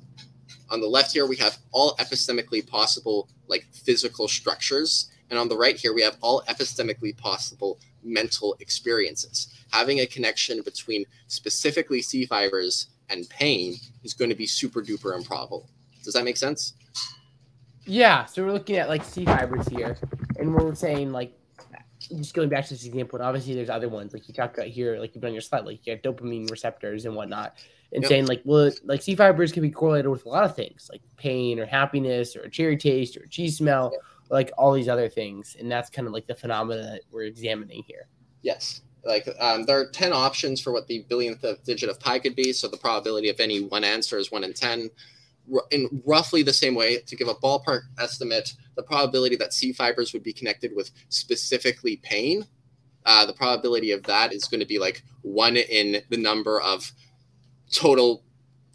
on 0.70 0.82
the 0.82 0.88
left 0.88 1.14
here 1.14 1.26
we 1.26 1.38
have 1.38 1.58
all 1.72 1.96
epistemically 1.96 2.68
possible 2.68 3.30
like 3.50 3.68
physical 3.74 4.28
structures, 4.28 5.12
and 5.30 5.38
on 5.38 5.50
the 5.50 5.58
right 5.58 5.76
here 5.76 5.94
we 5.94 6.02
have 6.02 6.18
all 6.22 6.44
epistemically 6.48 7.16
possible 7.18 7.80
mental 8.04 8.56
experiences. 8.60 9.54
Having 9.72 10.00
a 10.00 10.06
connection 10.06 10.62
between 10.62 11.06
specifically 11.28 12.02
C 12.02 12.26
fibers 12.26 12.88
and 13.10 13.28
pain 13.30 13.76
is 14.04 14.14
going 14.14 14.30
to 14.30 14.36
be 14.36 14.46
super 14.46 14.82
duper 14.82 15.18
improbable. 15.18 15.70
Does 16.04 16.14
that 16.14 16.24
make 16.24 16.38
sense? 16.38 16.74
Yeah. 17.86 18.26
So 18.26 18.46
we're 18.46 18.54
looking 18.54 18.78
at 18.78 18.88
like 18.88 19.04
C 19.04 19.26
fibers 19.26 19.68
here, 19.68 19.98
and 20.38 20.54
we're 20.54 20.76
saying 20.76 21.12
like 21.12 21.34
just 22.18 22.34
going 22.34 22.50
back 22.50 22.66
to 22.66 22.74
this 22.74 22.86
example, 22.86 23.20
and 23.20 23.28
obviously 23.28 23.54
there's 23.54 23.70
other 23.70 23.90
ones 23.90 24.14
like 24.14 24.28
you 24.28 24.34
talked 24.34 24.58
about 24.58 24.68
here, 24.68 24.98
like 25.00 25.14
you've 25.16 25.22
done 25.22 25.34
your 25.34 25.42
slide, 25.42 25.66
like 25.66 25.86
you 25.86 25.94
have 25.94 26.02
dopamine 26.02 26.50
receptors 26.50 27.06
and 27.06 27.16
whatnot, 27.16 27.56
and 27.94 28.04
Yep. 28.04 28.10
saying 28.10 28.26
like, 28.28 28.42
well, 28.46 28.72
like 28.84 29.02
C 29.02 29.16
fibers 29.16 29.52
can 29.52 29.62
be 29.62 29.72
correlated 29.72 30.10
with 30.10 30.26
a 30.26 30.30
lot 30.30 30.44
of 30.44 30.56
things, 30.56 30.90
like 30.92 31.02
pain 31.18 31.60
or 31.60 31.66
happiness 31.66 32.36
or 32.36 32.42
a 32.42 32.50
cherry 32.50 32.78
taste 32.78 33.18
or 33.18 33.22
a 33.22 33.30
cheese 33.30 33.58
smell, 33.58 33.94
like 34.30 34.52
all 34.58 34.74
these 34.74 34.90
other 34.90 35.10
things, 35.10 35.56
and 35.60 35.72
that's 35.72 35.90
kind 35.90 36.08
of 36.08 36.14
like 36.14 36.28
the 36.28 36.36
phenomena 36.36 36.82
that 36.82 37.02
we're 37.12 37.24
examining 37.24 37.84
here. 37.86 38.08
Yes. 38.42 38.82
Like 39.06 39.28
um, 39.40 39.64
there 39.64 39.80
are 39.80 39.90
10 39.90 40.12
options 40.12 40.60
for 40.60 40.74
what 40.74 40.88
the 40.88 41.06
billionth 41.10 41.44
of 41.44 41.64
digit 41.64 41.90
of 41.90 42.00
pi 42.00 42.20
could 42.20 42.36
be. 42.36 42.52
So 42.52 42.68
the 42.68 42.78
probability 42.78 43.30
of 43.30 43.40
any 43.40 43.62
one 43.64 43.84
answer 43.84 44.18
is 44.18 44.32
1 44.32 44.44
in 44.44 44.54
10. 44.54 44.90
In 45.72 46.02
roughly 46.06 46.44
the 46.44 46.54
same 46.54 46.76
way, 46.76 47.00
to 47.00 47.16
give 47.16 47.28
a 47.28 47.34
ballpark 47.36 47.82
estimate, 48.00 48.54
the 48.76 48.84
probability 48.84 49.36
that 49.38 49.54
C 49.54 49.74
fibers 49.74 50.14
would 50.14 50.24
be 50.24 50.34
connected 50.34 50.76
with 50.76 50.92
specifically 51.10 51.98
pain, 51.98 52.46
uh, 53.06 53.26
the 53.26 53.34
probability 53.34 53.92
of 53.92 54.04
that 54.04 54.34
is 54.34 54.46
going 54.46 54.60
to 54.60 54.66
be 54.66 54.80
like 54.80 55.04
1 55.24 55.58
in 55.58 56.02
the 56.10 56.18
number 56.18 56.62
of 56.62 56.92
total, 57.72 58.24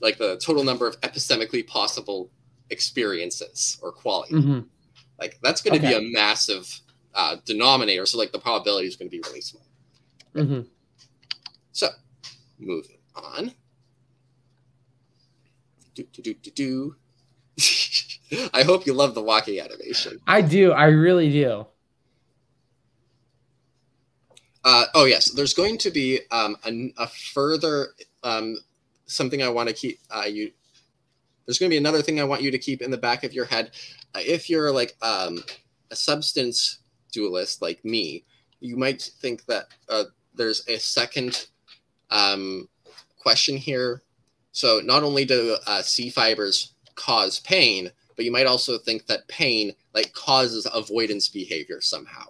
like 0.01 0.19
the 0.19 0.37
total 0.39 0.65
number 0.65 0.87
of 0.87 1.01
epistemically 1.03 1.67
possible 1.67 2.31
experiences 2.71 3.79
or 3.83 3.93
qualia. 3.93 4.31
Mm-hmm. 4.31 4.61
Like 5.21 5.39
that's 5.43 5.61
going 5.63 5.81
to 5.81 5.87
Okay. 5.87 5.99
be 5.99 6.07
a 6.07 6.11
massive 6.13 6.81
uh, 7.15 7.37
denominator. 7.45 8.07
So 8.07 8.19
like 8.19 8.33
the 8.33 8.39
probability 8.39 8.89
is 8.89 8.97
going 8.97 9.09
to 9.09 9.17
be 9.17 9.23
really 9.29 9.41
small. 9.41 9.67
Mm-hmm. 10.35 10.63
So, 11.73 11.89
moving 12.59 12.99
on. 13.15 13.53
Do, 15.95 16.05
do, 16.13 16.23
do, 16.23 16.35
do, 16.35 16.51
do. 16.51 16.97
I 18.53 18.63
hope 18.65 18.87
you 18.87 18.95
love 18.95 19.15
the 19.15 19.23
walking 19.23 19.61
animation. 19.61 20.19
I 20.27 20.41
do. 20.43 20.73
I 20.73 20.87
really 20.87 21.31
do. 21.31 21.67
Uh, 24.65 24.87
oh, 24.95 25.05
yes. 25.05 25.31
There's 25.31 25.55
going 25.55 25.79
to 25.79 25.91
be 25.91 26.21
um, 26.31 26.57
a, 26.65 26.93
a 26.99 27.07
further 27.07 27.89
um, 28.23 28.57
something 29.07 29.43
I 29.43 29.49
want 29.49 29.69
to 29.69 29.75
keep 29.75 30.01
uh, 30.11 30.25
you. 30.27 30.51
There's 31.47 31.59
going 31.59 31.69
to 31.69 31.75
be 31.75 31.79
another 31.79 32.03
thing 32.03 32.19
I 32.19 32.25
want 32.25 32.43
you 32.43 32.51
to 32.51 32.59
keep 32.59 32.81
in 32.81 32.91
the 32.91 32.99
back 32.99 33.23
of 33.23 33.35
your 33.35 33.45
head. 33.45 33.71
Uh, 34.15 34.21
if 34.25 34.49
you're 34.49 34.73
like 34.73 34.97
um, 35.03 35.45
a 35.91 35.97
substance 35.97 36.79
dualist 37.13 37.61
like 37.61 37.85
me, 37.85 38.25
you 38.61 38.77
might 38.77 39.03
think 39.21 39.45
that 39.47 39.67
uh, 39.89 40.05
there's 40.35 40.67
a 40.69 40.79
second 40.79 41.47
um, 42.11 42.69
question 43.19 43.57
here. 43.57 44.03
So 44.55 44.81
not 44.85 45.03
only 45.03 45.25
do 45.25 45.57
uh, 45.67 45.83
C 45.83 46.09
fibers 46.09 46.75
cause 46.95 47.41
pain, 47.41 47.91
but 48.15 48.25
you 48.25 48.31
might 48.31 48.47
also 48.47 48.79
think 48.79 49.05
that 49.07 49.27
pain 49.27 49.73
like 49.95 50.13
causes 50.13 50.67
avoidance 50.73 51.29
behavior 51.29 51.81
somehow. 51.81 52.27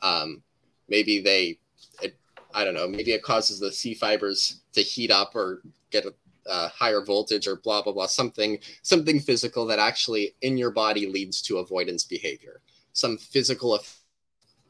Um, 0.00 0.40
maybe 0.88 1.20
they, 1.20 1.58
it, 2.00 2.16
I 2.54 2.64
don't 2.64 2.74
know, 2.74 2.86
maybe 2.86 3.10
it 3.10 3.24
causes 3.24 3.58
the 3.58 3.72
C 3.72 3.92
fibers 3.92 4.60
to 4.74 4.82
heat 4.82 5.10
up 5.10 5.34
or 5.34 5.62
get 5.90 6.06
a, 6.06 6.14
higher 6.46 7.02
voltage 7.02 7.48
or 7.48 7.56
blah 7.56 7.80
blah 7.80 7.94
blah 7.94 8.06
something 8.06 8.58
something 8.82 9.18
physical 9.18 9.64
that 9.64 9.78
actually 9.78 10.34
in 10.42 10.58
your 10.58 10.70
body 10.70 11.06
leads 11.06 11.40
to 11.40 11.56
avoidance 11.56 12.04
behavior. 12.04 12.60
Some 12.92 13.16
physical 13.16 13.74
effect 13.74 13.98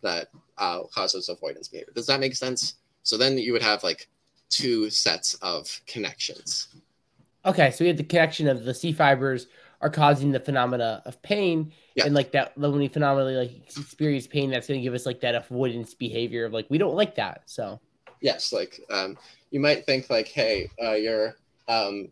that 0.01 0.29
uh, 0.57 0.85
causes 0.85 1.29
avoidance 1.29 1.67
behavior. 1.67 1.93
Does 1.93 2.07
that 2.07 2.21
make 2.21 2.37
sense? 2.37 2.75
So 3.03 3.19
then 3.19 3.37
you 3.37 3.53
would 3.53 3.62
have 3.62 3.83
like 3.83 4.09
two 4.51 4.88
sets 4.88 5.35
of 5.43 5.81
connections 5.88 6.69
Okay, 7.46 7.70
so 7.70 7.85
we 7.85 7.88
have 7.88 7.96
the 7.96 8.04
connection 8.04 8.48
of 8.48 8.64
the 8.64 8.72
C 8.74 8.92
fibers 8.92 9.46
are 9.80 9.90
causing 9.90 10.33
the 10.33 10.40
phenomena 10.40 11.02
of 11.04 11.20
pain, 11.22 11.72
Yeah. 11.94 12.07
and 12.07 12.14
like 12.14 12.33
that 12.33 12.57
when 12.57 12.72
we 12.76 12.88
phenomenally 12.88 13.35
like 13.35 13.66
experience 13.76 14.26
pain, 14.26 14.50
that's 14.50 14.66
going 14.66 14.80
to 14.80 14.83
give 14.85 14.94
us 14.94 15.04
like 15.04 15.20
that 15.20 15.35
avoidance 15.35 15.92
behavior 15.94 16.46
of 16.46 16.52
like 16.52 16.66
we 16.70 16.78
don't 16.78 16.94
like 16.94 17.14
that. 17.16 17.42
So 17.46 17.80
yes 18.20 18.52
like 18.52 18.80
um, 18.90 19.18
you 19.50 19.61
might 19.61 19.85
think 19.85 20.09
like 20.09 20.28
hey 20.28 20.70
uh, 20.83 20.92
you're 20.92 21.37
um, 21.68 22.09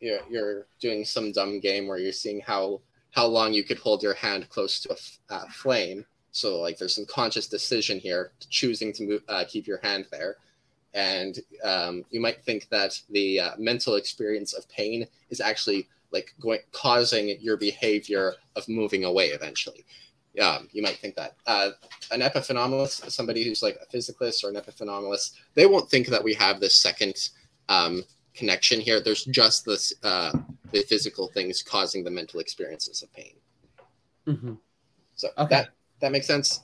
you're 0.00 0.20
you're 0.30 0.66
doing 0.80 1.04
some 1.04 1.32
dumb 1.32 1.60
game 1.60 1.86
where 1.86 1.98
you're 1.98 2.12
seeing 2.12 2.40
how 2.40 2.80
how 3.10 3.26
long 3.26 3.52
you 3.52 3.62
could 3.64 3.78
hold 3.78 4.02
your 4.02 4.14
hand 4.14 4.48
close 4.48 4.80
to 4.80 4.90
a 4.90 4.92
f- 4.94 5.18
uh, 5.30 5.44
flame 5.50 6.06
so 6.30 6.60
like 6.60 6.78
there's 6.78 6.94
some 6.94 7.06
conscious 7.06 7.48
decision 7.48 7.98
here 7.98 8.32
choosing 8.48 8.92
to 8.92 9.02
move 9.04 9.22
uh, 9.28 9.44
keep 9.48 9.66
your 9.66 9.80
hand 9.82 10.06
there 10.10 10.36
and 10.96 11.38
um, 11.62 12.04
you 12.10 12.20
might 12.20 12.42
think 12.42 12.68
that 12.70 12.98
the 13.10 13.38
uh, 13.38 13.50
mental 13.58 13.96
experience 13.96 14.54
of 14.54 14.66
pain 14.68 15.06
is 15.28 15.40
actually 15.40 15.88
like 16.10 16.34
going 16.40 16.60
causing 16.72 17.38
your 17.40 17.58
behavior 17.58 18.34
of 18.56 18.66
moving 18.68 19.04
away 19.04 19.28
eventually. 19.28 19.84
Um, 20.42 20.68
you 20.72 20.82
might 20.82 20.96
think 20.96 21.14
that. 21.16 21.34
Uh, 21.46 21.70
an 22.10 22.20
epiphenomenalist 22.20 23.10
somebody 23.10 23.44
who's 23.44 23.62
like 23.62 23.78
a 23.82 23.96
physicalist 23.96 24.42
or 24.42 24.48
an 24.48 24.54
epiphenomenalist 24.56 25.32
they 25.54 25.66
won't 25.66 25.90
think 25.90 26.06
that 26.08 26.22
we 26.22 26.32
have 26.34 26.60
this 26.60 26.74
second 26.74 27.30
um, 27.68 28.02
connection 28.34 28.80
here. 28.80 29.00
There's 29.00 29.24
just 29.24 29.66
this 29.66 29.92
uh, 30.02 30.32
the 30.72 30.82
physical 30.82 31.28
things 31.28 31.62
causing 31.62 32.04
the 32.04 32.10
mental 32.10 32.40
experiences 32.40 33.02
of 33.02 33.12
pain. 33.12 33.34
Mhm. 34.26 34.58
so 35.14 35.28
Okay. 35.36 35.54
that 35.54 35.68
that 36.00 36.10
makes 36.12 36.26
sense? 36.26 36.62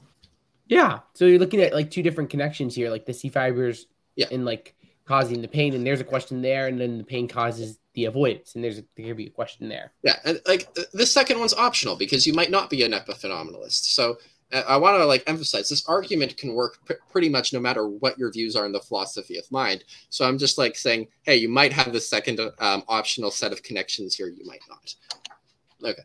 Yeah, 0.69 1.01
so 1.13 1.27
you're 1.27 1.39
looking 1.39 1.61
at 1.61 1.75
like 1.75 1.91
two 1.91 2.03
different 2.03 2.31
connections 2.31 2.75
here, 2.75 2.89
like 2.89 3.05
the 3.05 3.13
C 3.13 3.29
fibers 3.29 3.89
Yeah. 4.17 4.27
and 4.31 4.45
like 4.45 4.75
causing 5.05 5.43
the 5.43 5.49
pain, 5.49 5.75
and 5.75 5.87
there's 5.87 6.01
a 6.01 6.05
question 6.05 6.43
there, 6.43 6.69
and 6.69 6.81
then 6.81 6.99
the 6.99 7.05
pain 7.05 7.27
causes 7.29 7.79
the 7.95 8.05
avoidance, 8.07 8.55
and 8.55 8.63
there's 8.65 8.79
a, 8.79 8.85
there 8.97 9.07
could 9.09 9.17
be 9.17 9.27
a 9.27 9.31
question 9.31 9.69
there. 9.69 9.93
Yeah, 10.03 10.17
and 10.25 10.41
like 10.47 10.73
th- 10.75 10.87
this 10.93 11.13
second 11.13 11.39
one's 11.41 11.55
optional 11.55 11.97
because 11.97 12.27
you 12.27 12.33
might 12.33 12.51
not 12.51 12.71
be 12.71 12.83
an 12.85 12.93
epiphenomenalist. 12.93 13.85
So 13.95 14.19
uh, 14.53 14.63
I 14.69 14.77
want 14.77 14.97
to 14.99 15.05
like 15.07 15.25
emphasize 15.27 15.69
this 15.69 15.87
argument 15.89 16.37
can 16.37 16.55
work 16.55 16.79
pr- 16.87 16.93
pretty 17.11 17.29
much 17.29 17.53
no 17.53 17.61
matter 17.61 17.87
what 17.89 18.19
your 18.19 18.31
views 18.33 18.55
are 18.57 18.65
in 18.65 18.73
the 18.73 18.81
philosophy 18.81 19.37
of 19.39 19.51
mind. 19.51 19.85
So 20.09 20.25
I'm 20.27 20.39
just 20.39 20.57
like 20.57 20.77
saying, 20.77 21.09
hey, 21.23 21.37
you 21.37 21.49
might 21.49 21.73
have 21.73 21.93
the 21.93 22.01
second 22.01 22.41
um, 22.61 22.83
optional 22.89 23.31
set 23.31 23.53
of 23.53 23.63
connections 23.63 24.15
here. 24.15 24.29
You 24.29 24.45
might 24.47 24.63
not. 24.71 24.95
Okay, 25.85 26.03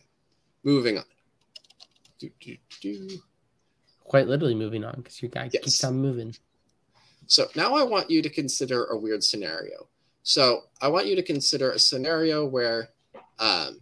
moving 0.63 0.97
on. 0.97 1.03
Do, 2.19 2.29
do, 2.39 2.57
do. 2.81 3.07
Quite 4.05 4.27
literally 4.27 4.55
moving 4.55 4.83
on 4.83 4.95
because 4.97 5.21
your 5.21 5.29
guy 5.29 5.49
Yes. 5.53 5.63
keeps 5.63 5.83
on 5.83 5.97
moving. 5.97 6.33
So 7.27 7.47
now 7.55 7.75
I 7.75 7.83
want 7.83 8.09
you 8.09 8.21
to 8.21 8.29
consider 8.29 8.85
a 8.85 8.97
weird 8.97 9.23
scenario. 9.23 9.87
So 10.23 10.63
I 10.81 10.87
want 10.87 11.07
you 11.07 11.15
to 11.15 11.23
consider 11.23 11.71
a 11.71 11.79
scenario 11.79 12.45
where 12.45 12.89
um, 13.39 13.81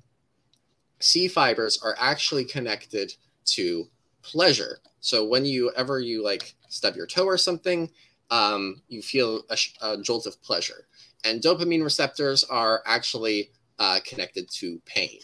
C 0.99 1.27
fibers 1.27 1.79
are 1.84 1.95
actually 1.99 2.43
connected 2.43 3.13
to 3.45 3.88
pleasure. 4.23 4.79
So 4.99 5.25
when 5.25 5.45
you 5.45 5.71
ever 5.77 5.99
you 5.99 6.23
like 6.23 6.55
stub 6.69 6.95
your 6.95 7.05
toe 7.05 7.25
or 7.25 7.38
something, 7.38 7.89
um, 8.31 8.81
you 8.88 9.03
feel 9.03 9.43
a, 9.49 9.58
a 9.81 10.01
jolt 10.01 10.25
of 10.25 10.41
pleasure, 10.41 10.88
and 11.23 11.41
dopamine 11.41 11.84
receptors 11.84 12.43
are 12.43 12.81
actually 12.88 13.51
uh, 13.77 13.99
connected 14.03 14.49
to 14.49 14.81
pain. 14.86 15.19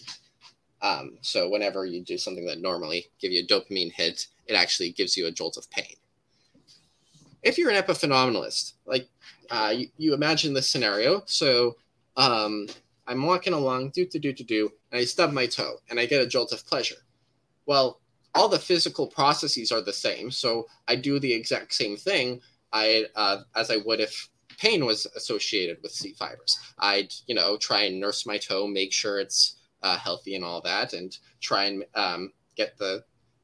Um, 0.83 1.17
so 1.21 1.49
whenever 1.49 1.85
you 1.85 2.03
do 2.03 2.17
something 2.19 2.45
that 2.45 2.61
normally 2.61 3.07
give 3.19 3.31
you 3.31 3.43
a 3.43 3.47
dopamine 3.47 3.91
hit, 3.91 4.27
it 4.45 4.53
actually 4.53 4.91
gives 4.91 5.17
you 5.17 5.25
a 5.25 5.31
jolt 5.31 5.57
of 5.57 5.69
pain 5.71 5.95
if 7.43 7.57
you're 7.57 7.71
an 7.71 7.81
epiphenomenalist, 7.81 8.73
like 8.85 9.07
uh, 9.49 9.73
you, 9.75 9.87
you 9.97 10.13
imagine 10.13 10.53
this 10.53 10.69
scenario. 10.69 11.23
So 11.25 11.75
um, 12.17 12.67
I'm 13.07 13.23
walking 13.23 13.53
along, 13.53 13.91
do 13.91 14.05
do 14.05 14.19
do 14.19 14.33
do 14.33 14.43
do, 14.43 14.71
and 14.91 14.99
I 14.99 15.05
stub 15.05 15.31
my 15.31 15.45
toe, 15.45 15.75
and 15.89 15.99
I 15.99 16.05
get 16.05 16.21
a 16.21 16.27
jolt 16.27 16.51
of 16.53 16.65
pleasure. 16.65 16.95
Well, 17.65 17.99
all 18.33 18.47
the 18.47 18.59
physical 18.59 19.07
processes 19.07 19.71
are 19.71 19.81
the 19.81 19.93
same, 19.93 20.31
so 20.31 20.67
I 20.87 20.95
do 20.95 21.19
the 21.19 21.33
exact 21.33 21.73
same 21.73 21.97
thing, 21.97 22.41
I 22.73 23.05
uh, 23.15 23.41
as 23.55 23.71
I 23.71 23.77
would 23.85 23.99
if 23.99 24.29
pain 24.57 24.85
was 24.85 25.05
associated 25.15 25.77
with 25.81 25.91
C 25.91 26.13
fibers. 26.13 26.57
I'd 26.79 27.13
you 27.27 27.35
know 27.35 27.57
try 27.57 27.83
and 27.83 27.99
nurse 27.99 28.25
my 28.25 28.37
toe, 28.37 28.67
make 28.67 28.93
sure 28.93 29.19
it's 29.19 29.55
uh, 29.83 29.97
healthy 29.97 30.35
and 30.35 30.43
all 30.43 30.61
that, 30.61 30.93
and 30.93 31.15
try 31.39 31.65
and 31.65 31.83
um, 31.95 32.31
get 32.55 32.77
the 32.77 33.03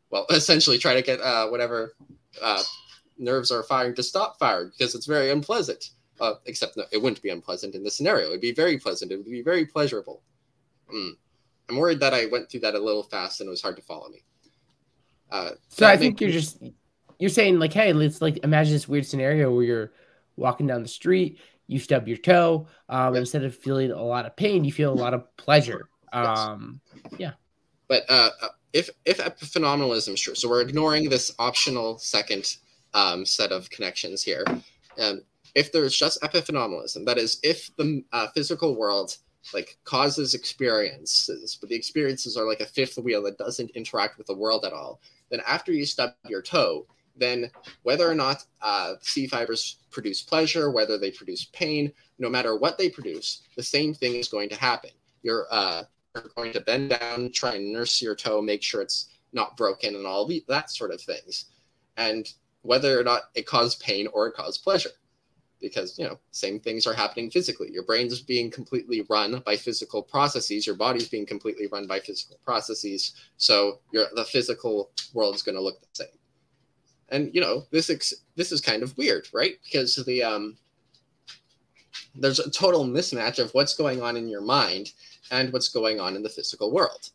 well, 0.10 0.26
essentially 0.32 0.78
try 0.78 0.94
to 0.94 1.02
get 1.02 1.20
uh, 1.20 1.48
whatever 1.48 1.94
uh, 2.42 2.64
nerves 3.18 3.52
are 3.52 3.64
firing 3.64 3.96
to 3.96 4.04
stop 4.04 4.38
firing 4.40 4.72
because 4.78 4.96
it's 4.96 5.06
very 5.06 5.32
unpleasant. 5.32 5.92
Uh, 6.20 6.34
except 6.46 6.76
no, 6.78 6.84
it 6.92 7.02
wouldn't 7.02 7.22
be 7.22 7.30
unpleasant 7.30 7.76
in 7.76 7.84
this 7.84 7.96
scenario. 7.96 8.30
It'd 8.30 8.42
be 8.42 8.52
very 8.52 8.80
pleasant. 8.80 9.12
It 9.12 9.18
would 9.18 9.26
be 9.26 9.44
very 9.44 9.66
pleasurable. 9.66 10.24
Mm. 10.94 11.12
I'm 11.70 11.78
worried 11.78 12.00
that 12.00 12.14
I 12.14 12.26
went 12.26 12.50
through 12.50 12.62
that 12.62 12.76
a 12.76 12.80
little 12.80 13.04
fast 13.04 13.40
and 13.40 13.48
it 13.48 13.52
was 13.52 13.62
hard 13.62 13.76
to 13.76 13.82
follow 13.84 14.10
me. 14.10 14.24
Uh, 15.30 15.52
so 15.68 15.86
I 15.86 15.98
think 15.98 16.22
you're 16.22 16.32
just 16.32 16.64
you're 17.20 17.30
saying 17.30 17.60
like, 17.60 17.74
hey, 17.74 17.94
let's 17.94 18.22
like 18.22 18.40
imagine 18.44 18.74
this 18.74 18.88
weird 18.88 19.06
scenario 19.06 19.54
where 19.54 19.64
you're 19.64 19.92
walking 20.38 20.68
down 20.68 20.82
the 20.82 20.88
street, 20.88 21.40
you 21.68 21.80
stub 21.80 22.08
your 22.08 22.18
toe. 22.18 22.68
Um, 22.90 23.14
yep. 23.14 23.22
Instead 23.22 23.44
of 23.44 23.56
feeling 23.56 23.92
a 23.92 24.02
lot 24.02 24.26
of 24.26 24.36
pain, 24.36 24.64
you 24.64 24.72
feel 24.72 24.92
a 24.92 24.96
lot 24.96 25.14
of 25.14 25.36
pleasure. 25.38 25.90
Um, 26.14 26.80
yes. 27.12 27.14
Yeah. 27.20 27.32
But 27.88 28.04
uh, 28.10 28.30
uh 28.42 28.48
if 28.74 28.90
if 29.06 29.18
epiphenomenalism 29.18 30.14
is 30.14 30.22
true, 30.22 30.36
so 30.36 30.50
we're 30.50 30.62
ignoring 30.62 31.10
this 31.10 31.34
optional 31.40 31.98
second 32.00 32.58
um, 32.98 33.26
set 33.26 33.52
of 33.52 33.70
connections 33.70 34.24
here. 34.24 34.44
Um, 35.00 35.22
if 35.56 35.72
there's 35.72 35.96
just 35.96 36.22
epiphenomenalism, 36.22 37.06
that 37.06 37.18
is, 37.18 37.40
if 37.44 37.76
the 37.78 38.04
uh, 38.12 38.28
physical 38.34 38.76
world 38.76 39.18
like 39.54 39.78
causes 39.86 40.34
experiences, 40.34 41.58
but 41.60 41.70
the 41.70 41.76
experiences 41.76 42.36
are 42.36 42.46
like 42.46 42.60
a 42.60 42.66
fifth 42.66 42.98
wheel 42.98 43.24
that 43.24 43.38
doesn't 43.38 43.72
interact 43.72 44.18
with 44.18 44.28
the 44.28 44.36
world 44.36 44.66
at 44.66 44.74
all, 44.74 45.00
then 45.30 45.42
after 45.48 45.72
you 45.72 45.86
stub 45.86 46.12
your 46.28 46.42
toe, 46.42 46.86
then 47.16 47.50
whether 47.84 48.10
or 48.10 48.16
not 48.16 48.44
uh, 48.62 48.96
C 49.02 49.28
fibers 49.28 49.78
produce 49.90 50.22
pleasure, 50.22 50.70
whether 50.70 50.98
they 50.98 51.12
produce 51.12 51.46
pain, 51.46 51.92
no 52.20 52.30
matter 52.30 52.58
what 52.58 52.78
they 52.78 52.90
produce, 52.90 53.44
the 53.56 53.64
same 53.64 53.94
thing 53.94 54.16
is 54.16 54.28
going 54.28 54.50
to 54.50 54.56
happen. 54.56 54.92
You're 55.22 55.48
uh, 55.52 55.84
are 56.16 56.30
going 56.36 56.54
to 56.54 56.62
bend 56.62 56.90
down, 56.90 57.32
try 57.32 57.56
and 57.56 57.72
nurse 57.72 58.02
your 58.02 58.16
toe, 58.16 58.42
make 58.42 58.64
sure 58.64 58.82
it's 58.82 59.10
not 59.34 59.56
broken, 59.56 59.96
and 59.96 60.06
all 60.06 60.30
that 60.48 60.72
sort 60.72 60.92
of 60.92 61.02
things. 61.02 61.46
And 61.96 62.32
whether 62.68 63.00
or 63.00 63.04
not 63.04 63.24
it 63.34 63.46
caused 63.46 63.80
pain 63.80 64.08
or 64.14 64.28
it 64.28 64.36
caused 64.36 64.64
pleasure, 64.64 64.92
because 65.62 65.98
you 65.98 66.06
know 66.06 66.20
same 66.32 66.60
things 66.60 66.86
are 66.86 66.94
happening 66.94 67.32
physically. 67.32 67.72
Your 67.72 67.84
brain's 67.84 68.22
being 68.22 68.52
completely 68.52 69.06
run 69.10 69.42
by 69.46 69.56
physical 69.56 70.04
processes. 70.04 70.68
Your 70.68 70.76
body's 70.76 71.08
being 71.08 71.26
completely 71.26 71.68
run 71.68 71.88
by 71.88 72.00
physical 72.00 72.38
processes. 72.44 73.14
So 73.38 73.80
your 73.92 74.08
the 74.16 74.26
physical 74.26 74.92
world 75.14 75.34
is 75.36 75.44
going 75.44 75.56
to 75.56 75.62
look 75.62 75.80
the 75.82 75.88
same. 75.94 76.20
And 77.10 77.34
you 77.34 77.42
know 77.42 77.66
this 77.72 77.90
ex- 77.90 78.26
this 78.36 78.52
is 78.52 78.62
kind 78.62 78.84
of 78.84 78.98
weird, 78.98 79.30
right? 79.34 79.56
Because 79.64 79.96
the 79.96 80.22
um, 80.24 80.58
there's 82.16 82.40
a 82.40 82.52
total 82.52 82.86
mismatch 82.86 83.40
of 83.40 83.54
what's 83.54 83.76
going 83.76 84.02
on 84.02 84.18
in 84.18 84.28
your 84.28 84.42
mind 84.42 84.92
and 85.32 85.54
what's 85.54 85.70
going 85.70 86.00
on 86.00 86.16
in 86.16 86.24
the 86.24 86.30
physical 86.30 86.72
world. 86.72 87.12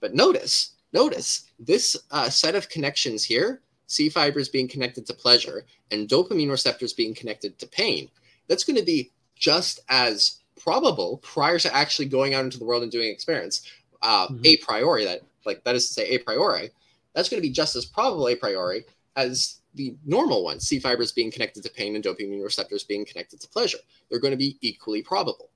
But 0.00 0.14
notice, 0.14 0.76
notice 0.92 1.50
this 1.58 1.96
uh, 2.10 2.28
set 2.30 2.54
of 2.54 2.68
connections 2.68 3.24
here 3.24 3.62
C 3.86 4.08
fibers 4.08 4.48
being 4.48 4.68
connected 4.68 5.06
to 5.06 5.14
pleasure 5.14 5.64
and 5.90 6.08
dopamine 6.08 6.50
receptors 6.50 6.92
being 6.92 7.14
connected 7.14 7.58
to 7.58 7.66
pain. 7.66 8.08
That's 8.48 8.64
going 8.64 8.78
to 8.78 8.84
be 8.84 9.12
just 9.36 9.80
as 9.88 10.38
probable 10.60 11.18
prior 11.18 11.58
to 11.58 11.74
actually 11.74 12.06
going 12.06 12.34
out 12.34 12.44
into 12.44 12.58
the 12.58 12.64
world 12.64 12.82
and 12.82 12.90
doing 12.90 13.10
experience 13.10 13.62
uh, 14.02 14.26
mm-hmm. 14.26 14.40
a 14.44 14.56
priori 14.58 15.04
that 15.04 15.20
like 15.44 15.62
that 15.64 15.74
is 15.74 15.86
to 15.86 15.92
say 15.92 16.08
a 16.08 16.18
priori 16.18 16.70
that's 17.14 17.28
going 17.28 17.40
to 17.40 17.46
be 17.46 17.52
just 17.52 17.76
as 17.76 17.84
probable 17.84 18.28
a 18.28 18.34
priori 18.34 18.82
as 19.16 19.60
the 19.74 19.94
normal 20.06 20.42
one 20.42 20.58
c 20.58 20.80
fibers 20.80 21.12
being 21.12 21.30
connected 21.30 21.62
to 21.62 21.70
pain 21.70 21.94
and 21.94 22.02
dopamine 22.02 22.42
receptors 22.42 22.84
being 22.84 23.04
connected 23.04 23.38
to 23.38 23.48
pleasure 23.48 23.78
they're 24.08 24.18
going 24.18 24.32
to 24.32 24.38
be 24.38 24.56
equally 24.62 25.02
probable 25.02 25.50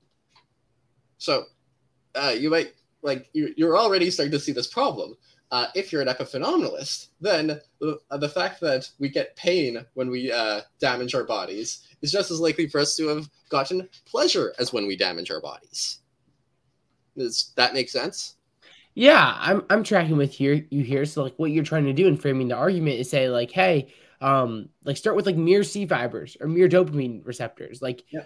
so 1.17 1.45
uh, 2.15 2.33
you 2.37 2.49
might 2.49 2.73
like 3.01 3.29
you, 3.33 3.53
you're 3.57 3.77
already 3.77 4.09
starting 4.11 4.31
to 4.31 4.39
see 4.39 4.51
this 4.51 4.67
problem. 4.67 5.15
Uh, 5.51 5.67
if 5.75 5.91
you're 5.91 6.01
an 6.01 6.07
epiphenomenalist, 6.07 7.07
then 7.19 7.59
the, 7.79 7.99
uh, 8.09 8.17
the 8.17 8.29
fact 8.29 8.61
that 8.61 8.89
we 8.99 9.09
get 9.09 9.35
pain 9.35 9.85
when 9.95 10.09
we 10.09 10.31
uh, 10.31 10.61
damage 10.79 11.13
our 11.13 11.25
bodies 11.25 11.87
is 12.01 12.11
just 12.11 12.31
as 12.31 12.39
likely 12.39 12.67
for 12.67 12.79
us 12.79 12.95
to 12.95 13.07
have 13.07 13.29
gotten 13.49 13.87
pleasure 14.05 14.53
as 14.59 14.71
when 14.71 14.87
we 14.87 14.95
damage 14.95 15.29
our 15.29 15.41
bodies. 15.41 15.99
Does 17.17 17.51
that 17.57 17.73
make 17.73 17.89
sense? 17.89 18.37
Yeah, 18.93 19.35
I'm 19.39 19.63
I'm 19.69 19.83
tracking 19.83 20.17
with 20.17 20.39
you 20.39 20.65
you 20.69 20.83
here. 20.83 21.05
So 21.05 21.23
like 21.23 21.35
what 21.37 21.51
you're 21.51 21.63
trying 21.63 21.85
to 21.85 21.93
do 21.93 22.07
in 22.07 22.17
framing 22.17 22.47
the 22.47 22.55
argument 22.55 22.99
is 22.99 23.09
say 23.09 23.29
like, 23.29 23.51
hey, 23.51 23.93
um, 24.21 24.69
like 24.85 24.97
start 24.97 25.15
with 25.15 25.25
like 25.25 25.37
mere 25.37 25.63
C 25.63 25.85
fibers 25.85 26.37
or 26.39 26.47
mere 26.47 26.69
dopamine 26.69 27.25
receptors. 27.25 27.81
Like 27.81 28.03
yeah 28.09 28.23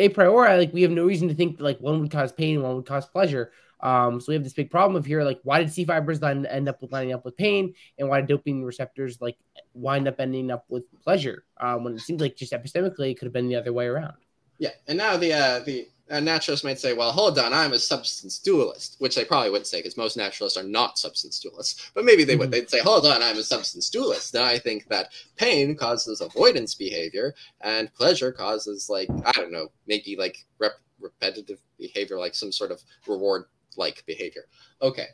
a 0.00 0.08
priori, 0.08 0.56
like 0.56 0.72
we 0.72 0.82
have 0.82 0.90
no 0.90 1.04
reason 1.04 1.28
to 1.28 1.34
think 1.34 1.58
that 1.58 1.62
like 1.62 1.78
one 1.78 2.00
would 2.00 2.10
cause 2.10 2.32
pain 2.32 2.56
and 2.56 2.64
one 2.64 2.74
would 2.74 2.86
cause 2.86 3.06
pleasure. 3.06 3.52
Um, 3.82 4.20
so 4.20 4.26
we 4.28 4.34
have 4.34 4.44
this 4.44 4.52
big 4.52 4.70
problem 4.70 4.96
of 4.96 5.06
here, 5.06 5.22
like 5.22 5.40
why 5.42 5.58
did 5.60 5.72
C 5.72 5.84
fibers 5.84 6.20
then 6.20 6.46
end 6.46 6.68
up 6.68 6.82
with 6.82 6.92
lining 6.92 7.12
up 7.12 7.24
with 7.24 7.36
pain, 7.36 7.74
and 7.98 8.08
why 8.08 8.20
did 8.20 8.28
dopamine 8.28 8.64
receptors 8.64 9.20
like 9.20 9.38
wind 9.74 10.08
up 10.08 10.20
ending 10.20 10.50
up 10.50 10.64
with 10.68 10.84
pleasure? 11.02 11.44
Um, 11.58 11.84
when 11.84 11.94
it 11.94 12.00
seems 12.00 12.20
like 12.20 12.36
just 12.36 12.52
epistemically 12.52 13.12
it 13.12 13.18
could 13.18 13.26
have 13.26 13.32
been 13.32 13.48
the 13.48 13.56
other 13.56 13.72
way 13.72 13.86
around. 13.86 14.14
Yeah, 14.58 14.70
and 14.88 14.98
now 14.98 15.16
the 15.16 15.32
uh, 15.32 15.58
the 15.60 15.88
a 16.10 16.20
naturalist 16.20 16.64
might 16.64 16.80
say, 16.80 16.92
well, 16.92 17.12
hold 17.12 17.38
on, 17.38 17.52
I'm 17.52 17.72
a 17.72 17.78
substance 17.78 18.38
dualist, 18.38 18.96
which 18.98 19.14
they 19.14 19.24
probably 19.24 19.50
wouldn't 19.50 19.68
say 19.68 19.78
because 19.78 19.96
most 19.96 20.16
naturalists 20.16 20.58
are 20.58 20.64
not 20.64 20.98
substance 20.98 21.40
dualists. 21.42 21.90
But 21.94 22.04
maybe 22.04 22.24
they 22.24 22.32
mm-hmm. 22.32 22.40
would. 22.40 22.50
They'd 22.50 22.68
say, 22.68 22.80
hold 22.80 23.06
on, 23.06 23.22
I'm 23.22 23.38
a 23.38 23.42
substance 23.44 23.88
dualist. 23.88 24.32
Then 24.32 24.42
I 24.42 24.58
think 24.58 24.88
that 24.88 25.12
pain 25.36 25.76
causes 25.76 26.20
avoidance 26.20 26.74
behavior 26.74 27.34
and 27.60 27.94
pleasure 27.94 28.32
causes, 28.32 28.90
like, 28.90 29.08
I 29.24 29.32
don't 29.32 29.52
know, 29.52 29.68
maybe 29.86 30.16
like 30.18 30.44
rep- 30.58 30.80
repetitive 31.00 31.60
behavior, 31.78 32.18
like 32.18 32.34
some 32.34 32.50
sort 32.50 32.72
of 32.72 32.82
reward 33.06 33.44
like 33.76 34.04
behavior. 34.06 34.44
Okay. 34.82 35.06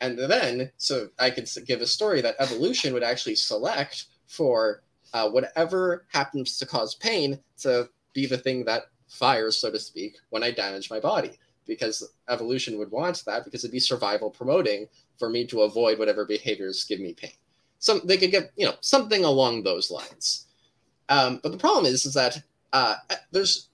And 0.00 0.18
then, 0.18 0.70
so 0.78 1.08
I 1.18 1.30
could 1.30 1.48
give 1.66 1.82
a 1.82 1.86
story 1.86 2.20
that 2.22 2.36
evolution 2.38 2.94
would 2.94 3.02
actually 3.02 3.34
select 3.34 4.06
for 4.26 4.82
uh, 5.12 5.28
whatever 5.28 6.06
happens 6.12 6.58
to 6.58 6.66
cause 6.66 6.94
pain 6.94 7.38
to 7.58 7.88
be 8.14 8.26
the 8.26 8.38
thing 8.38 8.64
that 8.64 8.84
fires, 9.08 9.58
so 9.58 9.70
to 9.70 9.78
speak, 9.78 10.16
when 10.30 10.42
I 10.42 10.52
damage 10.52 10.90
my 10.90 11.00
body. 11.00 11.32
Because 11.66 12.08
evolution 12.28 12.78
would 12.78 12.90
want 12.90 13.22
that 13.26 13.44
because 13.44 13.62
it'd 13.62 13.72
be 13.72 13.80
survival 13.80 14.30
promoting 14.30 14.88
for 15.18 15.28
me 15.28 15.46
to 15.46 15.62
avoid 15.62 15.98
whatever 15.98 16.24
behaviors 16.24 16.84
give 16.84 16.98
me 16.98 17.12
pain. 17.12 17.30
Some 17.78 18.00
they 18.04 18.16
could 18.16 18.32
get 18.32 18.50
you 18.56 18.66
know 18.66 18.74
something 18.80 19.24
along 19.24 19.62
those 19.62 19.90
lines. 19.90 20.46
Um, 21.08 21.38
but 21.42 21.52
the 21.52 21.58
problem 21.58 21.86
is 21.86 22.04
is 22.06 22.14
that 22.14 22.42
uh, 22.72 22.96
there's 23.30 23.68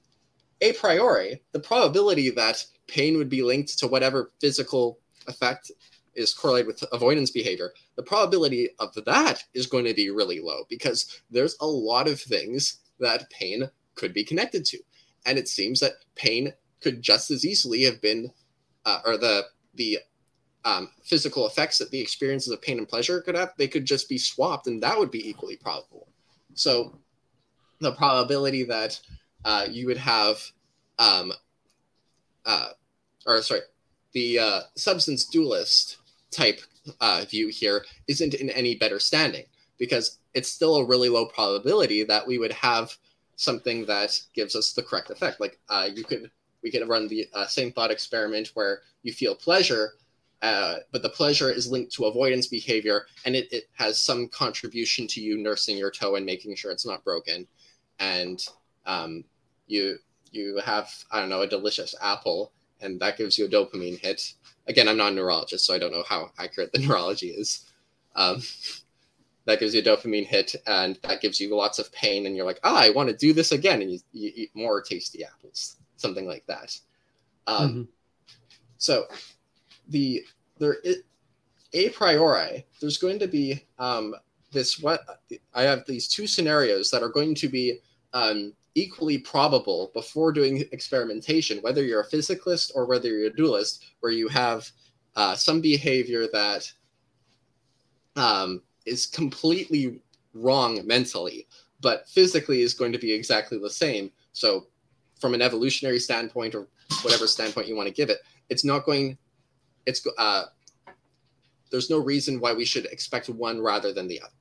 a 0.61 0.73
priori 0.75 1.43
the 1.53 1.61
probability 1.61 2.31
that 2.31 2.67
pain 2.87 3.17
would 3.17 3.29
be 3.29 3.43
linked 3.43 3.79
to 3.79 3.87
whatever 3.87 4.33
physical 4.41 4.99
effect 5.27 5.71
is 6.15 6.33
correlated 6.33 6.67
with 6.67 6.85
avoidance 6.93 7.31
behavior, 7.31 7.73
the 7.97 8.03
probability 8.03 8.71
of 8.79 8.95
that 9.05 9.43
is 9.55 9.67
going 9.67 9.85
to 9.85 9.95
be 9.95 10.11
really 10.11 10.41
low 10.41 10.65
because 10.69 11.21
there's 11.31 11.57
a 11.61 11.67
lot 11.67 12.09
of 12.09 12.21
things 12.21 12.79
that 12.99 13.29
pain 13.31 13.69
could 13.95 14.15
be 14.15 14.25
connected 14.25 14.65
to 14.65 14.79
and 15.27 15.37
it 15.37 15.49
seems 15.49 15.81
that 15.81 16.05
pain 16.15 16.53
could 16.81 17.03
just 17.03 17.31
as 17.31 17.45
easily 17.45 17.83
have 17.83 18.01
been, 18.01 18.31
uh, 18.87 19.01
or 19.05 19.19
the 19.19 19.43
the 19.75 19.99
um, 20.65 20.91
physical 21.05 21.47
effects 21.47 21.79
that 21.79 21.91
the 21.91 22.01
experiences 22.01 22.53
of 22.53 22.63
pain 22.63 22.79
and 22.79 22.89
pleasure 22.89 23.21
could 23.21 23.35
have, 23.35 23.53
they 23.57 23.69
could 23.69 23.85
just 23.85 24.09
be 24.09 24.17
swapped, 24.17 24.69
and 24.69 24.83
that 24.83 24.99
would 24.99 25.11
be 25.11 25.29
equally 25.29 25.57
probable. 25.57 26.09
So, 26.55 26.99
the 27.81 27.93
probability 27.93 28.65
that 28.65 28.99
uh, 29.45 29.67
you 29.69 29.87
would 29.87 29.99
have, 29.99 30.41
um, 30.99 31.33
uh, 32.47 32.69
or 33.27 33.43
sorry, 33.43 33.61
the 34.13 34.39
uh, 34.39 34.61
substance 34.77 35.27
dualist 35.27 35.99
type 36.31 36.61
uh, 37.01 37.25
view 37.29 37.49
here 37.49 37.85
isn't 38.09 38.35
in 38.35 38.51
any 38.51 38.77
better 38.77 38.99
standing 38.99 39.45
because 39.79 40.19
it's 40.33 40.51
still 40.51 40.77
a 40.77 40.87
really 40.87 41.09
low 41.09 41.27
probability 41.27 42.05
that 42.05 42.27
we 42.27 42.39
would 42.39 42.53
have 42.53 42.97
something 43.35 43.85
that 43.87 44.19
gives 44.35 44.57
us 44.57 44.73
the 44.73 44.83
correct 44.83 45.11
effect. 45.11 45.41
Like 45.41 45.59
uh, 45.69 45.89
you 45.93 46.05
could, 46.05 46.31
we 46.63 46.71
could 46.71 46.89
run 46.89 47.09
the 47.09 47.27
uh, 47.35 47.47
same 47.47 47.73
thought 47.73 47.91
experiment 47.91 48.53
where 48.55 48.81
you 49.03 49.13
feel 49.13 49.35
pleasure, 49.35 49.95
uh, 50.41 50.77
but 50.93 51.03
the 51.03 51.11
pleasure 51.11 51.51
is 51.51 51.71
linked 51.71 51.93
to 51.95 52.07
avoidance 52.07 52.47
behavior, 52.47 53.07
and 53.25 53.35
it, 53.35 53.53
it 53.53 53.65
has 53.75 53.99
some 53.99 54.29
contribution 54.29 55.07
to 55.09 55.21
you 55.21 55.37
nursing 55.37 55.77
your 55.77 55.91
toe 55.91 56.15
and 56.15 56.25
making 56.25 56.55
sure 56.55 56.71
it's 56.71 56.87
not 56.87 57.05
broken, 57.05 57.47
and 57.99 58.47
um, 58.87 59.25
you 59.67 59.99
you 60.37 60.61
have 60.65 60.93
I 61.11 61.21
don't 61.21 61.29
know 61.29 61.43
a 61.43 61.47
delicious 61.47 61.95
apple, 62.01 62.53
and 62.81 63.01
that 63.01 63.19
gives 63.19 63.39
you 63.39 63.47
a 63.47 63.49
dopamine 63.49 63.99
hit. 63.99 64.35
Again, 64.69 64.89
I'm 64.89 64.97
not 64.97 65.13
a 65.13 65.15
neurologist, 65.15 65.67
so 65.67 65.75
I 65.75 65.79
don't 65.79 65.93
know 65.93 66.05
how 66.09 66.31
accurate 66.39 66.73
the 66.73 66.79
neurology 66.87 67.29
is. 67.29 67.71
Um, 68.15 68.43
that 69.45 69.61
gives 69.61 69.75
you 69.75 69.81
a 69.81 69.85
dopamine 69.85 70.27
hit 70.27 70.57
and 70.67 70.99
that 71.03 71.21
gives 71.21 71.41
you 71.41 71.55
lots 71.55 71.79
of 71.79 71.93
pain 71.93 72.27
and 72.27 72.35
you're 72.35 72.45
like 72.45 72.59
ah 72.65 72.81
i 72.81 72.91
want 72.91 73.09
to 73.09 73.17
do 73.17 73.33
this 73.33 73.53
again 73.53 73.81
and 73.81 73.93
you, 73.93 74.01
you 74.13 74.33
eat 74.35 74.51
more 74.55 74.83
tasty 74.83 75.23
apples 75.23 75.77
something 75.99 76.27
like 76.27 76.45
that 76.47 76.77
um, 77.47 77.69
mm-hmm. 77.69 77.83
so 78.79 79.05
the 79.91 80.25
there 80.59 80.79
is 80.83 81.03
a 81.75 81.91
priori 81.91 82.67
there's 82.81 82.99
going 82.99 83.21
to 83.21 83.29
be 83.29 83.65
um, 83.79 84.17
this 84.57 84.81
what 84.81 85.03
I 85.55 85.63
have 85.63 85.85
these 85.87 86.09
two 86.09 86.27
scenarios 86.27 86.91
that 86.91 87.03
are 87.03 87.09
going 87.09 87.35
to 87.37 87.49
be 87.49 87.81
um, 88.13 88.55
equally 88.77 89.17
probable 89.17 89.91
before 89.95 90.31
doing 90.31 90.63
experimentation, 90.71 91.59
whether 91.63 91.83
you're 91.83 92.03
a 92.03 92.09
physicalist 92.09 92.71
or 92.75 92.85
whether 92.87 93.09
you're 93.09 93.27
a 93.27 93.35
dualist, 93.35 93.87
where 94.01 94.13
you 94.13 94.29
have 94.29 94.71
uh, 95.17 95.35
some 95.35 95.63
behavior 95.63 96.27
that 96.33 96.71
um, 98.17 98.63
is 98.85 99.07
completely 99.07 100.01
wrong 100.35 100.87
mentally, 100.87 101.49
but 101.81 102.07
physically 102.07 102.61
is 102.61 102.75
going 102.75 102.93
to 102.93 102.99
be 102.99 103.13
exactly 103.13 103.59
the 103.59 103.71
same. 103.71 104.13
So, 104.33 104.67
from 105.19 105.33
an 105.33 105.41
evolutionary 105.41 105.99
standpoint 105.99 106.55
or 106.55 106.69
whatever 107.01 107.27
standpoint 107.27 107.67
you 107.67 107.75
want 107.75 107.89
to 107.89 107.95
give 107.95 108.11
it, 108.11 108.19
it's 108.51 108.65
not 108.65 108.85
going. 108.85 109.17
It's 109.87 110.07
uh, 110.19 110.45
there's 111.71 111.89
no 111.89 111.99
reason 111.99 112.41
why 112.41 112.53
we 112.53 112.67
should 112.67 112.85
expect 112.87 113.31
one 113.31 113.61
rather 113.61 113.93
than 113.95 114.07
the 114.07 114.21
other. 114.21 114.33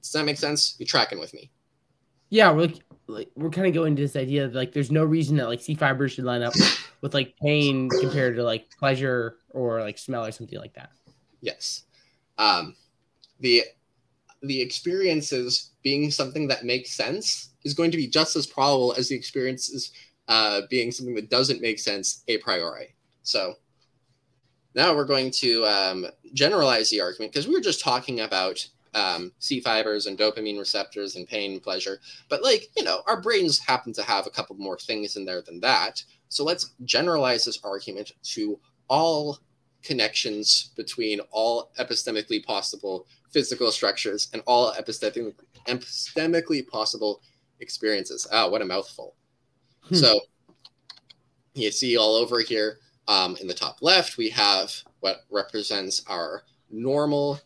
Does 0.00 0.12
that 0.12 0.24
make 0.24 0.38
sense? 0.38 0.76
You 0.78 0.86
tracking 0.86 1.18
with 1.18 1.34
me? 1.34 1.50
Yeah, 2.30 2.48
like, 2.48 2.80
like 3.08 3.30
we're 3.36 3.50
kind 3.50 3.66
of 3.66 3.74
going 3.74 3.94
to 3.96 4.02
this 4.02 4.16
idea 4.16 4.44
of 4.44 4.54
like 4.54 4.72
there's 4.72 4.90
no 4.90 5.04
reason 5.04 5.36
that 5.36 5.48
like 5.48 5.60
C 5.60 5.74
fibers 5.74 6.12
should 6.12 6.24
line 6.24 6.42
up 6.42 6.54
with 7.00 7.14
like 7.14 7.34
pain 7.40 7.88
compared 8.00 8.36
to 8.36 8.42
like 8.42 8.68
pleasure 8.78 9.36
or 9.50 9.80
like 9.80 9.98
smell 9.98 10.24
or 10.24 10.32
something 10.32 10.58
like 10.58 10.74
that. 10.74 10.90
Yes. 11.40 11.84
Um, 12.38 12.74
the 13.40 13.64
the 14.42 14.60
experiences 14.60 15.70
being 15.82 16.10
something 16.10 16.48
that 16.48 16.64
makes 16.64 16.92
sense 16.92 17.50
is 17.64 17.74
going 17.74 17.90
to 17.90 17.96
be 17.96 18.06
just 18.06 18.36
as 18.36 18.46
probable 18.46 18.94
as 18.96 19.08
the 19.08 19.14
experiences 19.14 19.92
uh, 20.28 20.62
being 20.68 20.90
something 20.90 21.14
that 21.14 21.30
doesn't 21.30 21.60
make 21.60 21.78
sense 21.78 22.22
a 22.28 22.38
priori. 22.38 22.94
So 23.22 23.54
now 24.74 24.94
we're 24.94 25.04
going 25.04 25.30
to 25.32 25.64
um, 25.64 26.06
generalize 26.34 26.90
the 26.90 27.00
argument 27.00 27.32
because 27.32 27.48
we 27.48 27.54
were 27.54 27.60
just 27.60 27.80
talking 27.80 28.20
about 28.20 28.66
um, 28.96 29.30
C 29.38 29.60
fibers 29.60 30.06
and 30.06 30.18
dopamine 30.18 30.58
receptors 30.58 31.14
and 31.14 31.28
pain 31.28 31.52
and 31.52 31.62
pleasure. 31.62 32.00
But, 32.28 32.42
like, 32.42 32.70
you 32.76 32.82
know, 32.82 33.02
our 33.06 33.20
brains 33.20 33.58
happen 33.58 33.92
to 33.92 34.02
have 34.02 34.26
a 34.26 34.30
couple 34.30 34.56
more 34.56 34.78
things 34.78 35.16
in 35.16 35.24
there 35.24 35.42
than 35.42 35.60
that. 35.60 36.02
So 36.28 36.42
let's 36.42 36.72
generalize 36.84 37.44
this 37.44 37.60
argument 37.62 38.12
to 38.34 38.58
all 38.88 39.38
connections 39.82 40.70
between 40.76 41.20
all 41.30 41.70
epistemically 41.78 42.44
possible 42.44 43.06
physical 43.30 43.70
structures 43.70 44.28
and 44.32 44.42
all 44.46 44.72
epistemically, 44.72 45.34
epistemically 45.68 46.66
possible 46.66 47.20
experiences. 47.60 48.26
Ah, 48.32 48.48
what 48.48 48.62
a 48.62 48.64
mouthful. 48.64 49.14
Hmm. 49.82 49.94
So 49.94 50.20
you 51.54 51.70
see 51.70 51.96
all 51.96 52.16
over 52.16 52.40
here 52.40 52.78
um, 53.08 53.36
in 53.40 53.46
the 53.46 53.54
top 53.54 53.78
left, 53.82 54.16
we 54.16 54.30
have 54.30 54.72
what 55.00 55.18
represents 55.30 56.02
our 56.08 56.42
normal 56.70 57.40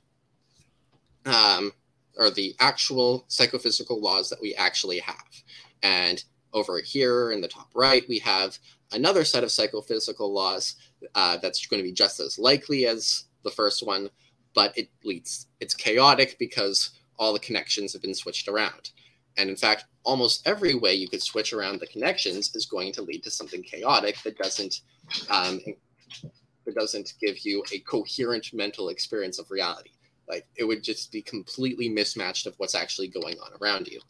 um, 1.27 1.73
or 2.17 2.31
the 2.31 2.55
actual 2.61 3.25
psychophysical 3.29 4.01
laws 4.01 4.29
that 4.31 4.41
we 4.41 4.55
actually 4.55 4.99
have. 4.99 5.43
And 5.83 6.23
over 6.53 6.81
here 6.81 7.33
in 7.33 7.41
the 7.41 7.49
top 7.49 7.71
right, 7.75 8.05
we 8.09 8.19
have 8.19 8.59
another 8.93 9.25
set 9.25 9.45
of 9.45 9.53
psychophysical 9.53 10.33
laws 10.33 10.77
uh, 11.15 11.37
that's 11.39 11.67
going 11.67 11.83
to 11.83 11.89
be 11.89 11.93
just 11.93 12.21
as 12.21 12.39
likely 12.39 12.87
as 12.87 13.25
the 13.45 13.51
first 13.51 13.87
one, 13.87 14.11
but 14.55 14.77
it 14.77 14.91
leads 15.05 15.47
it's 15.61 15.75
chaotic 15.75 16.37
because 16.39 16.91
all 17.19 17.33
the 17.33 17.39
connections 17.39 17.93
have 17.93 18.03
been 18.03 18.15
switched 18.15 18.49
around. 18.49 18.91
And 19.37 19.49
in 19.49 19.57
fact, 19.57 19.85
almost 20.03 20.47
every 20.47 20.75
way 20.75 20.95
you 20.95 21.09
could 21.09 21.23
switch 21.23 21.53
around 21.53 21.81
the 21.81 21.87
connections 21.87 22.55
is 22.55 22.67
going 22.67 22.93
to 22.95 23.03
lead 23.03 23.23
to 23.23 23.31
something 23.31 23.63
chaotic 23.63 24.21
that 24.23 24.37
doesn't 24.37 24.81
um, 25.31 25.61
that 26.67 26.75
doesn't 26.75 27.15
give 27.21 27.39
you 27.41 27.65
a 27.73 27.79
coherent 27.81 28.53
mental 28.53 28.89
experience 28.89 29.39
of 29.39 29.51
reality. 29.51 29.91
Like 30.31 30.47
it 30.57 30.65
would 30.65 30.85
just 30.85 31.11
be 31.11 31.23
completely 31.23 31.89
mismatched 31.89 32.47
of 32.47 32.55
what's 32.59 32.77
actually 32.77 33.09
going 33.09 33.37
on 33.41 33.51
around 33.61 33.89
you. 33.89 34.01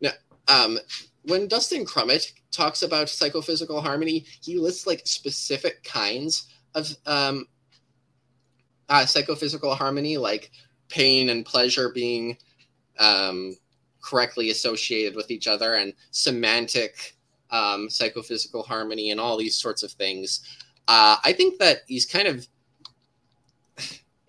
Now, 0.00 0.10
um, 0.48 0.78
when 1.22 1.46
Dustin 1.46 1.84
Crummett 1.84 2.32
talks 2.50 2.82
about 2.82 3.08
psychophysical 3.08 3.80
harmony, 3.80 4.26
he 4.42 4.58
lists 4.58 4.86
like 4.86 5.02
specific 5.04 5.84
kinds 5.84 6.48
of 6.74 6.88
um, 7.06 7.46
uh, 8.88 9.06
psychophysical 9.06 9.74
harmony, 9.74 10.16
like 10.16 10.50
pain 10.88 11.28
and 11.28 11.46
pleasure 11.46 11.90
being 11.90 12.36
um, 12.98 13.54
correctly 14.02 14.50
associated 14.50 15.14
with 15.14 15.30
each 15.30 15.46
other, 15.46 15.74
and 15.74 15.92
semantic 16.10 17.16
um, 17.50 17.88
psychophysical 17.88 18.64
harmony, 18.64 19.12
and 19.12 19.20
all 19.20 19.36
these 19.36 19.54
sorts 19.54 19.84
of 19.84 19.92
things. 19.92 20.40
Uh, 20.88 21.16
I 21.22 21.32
think 21.32 21.60
that 21.60 21.82
he's 21.86 22.06
kind 22.06 22.26
of 22.26 22.48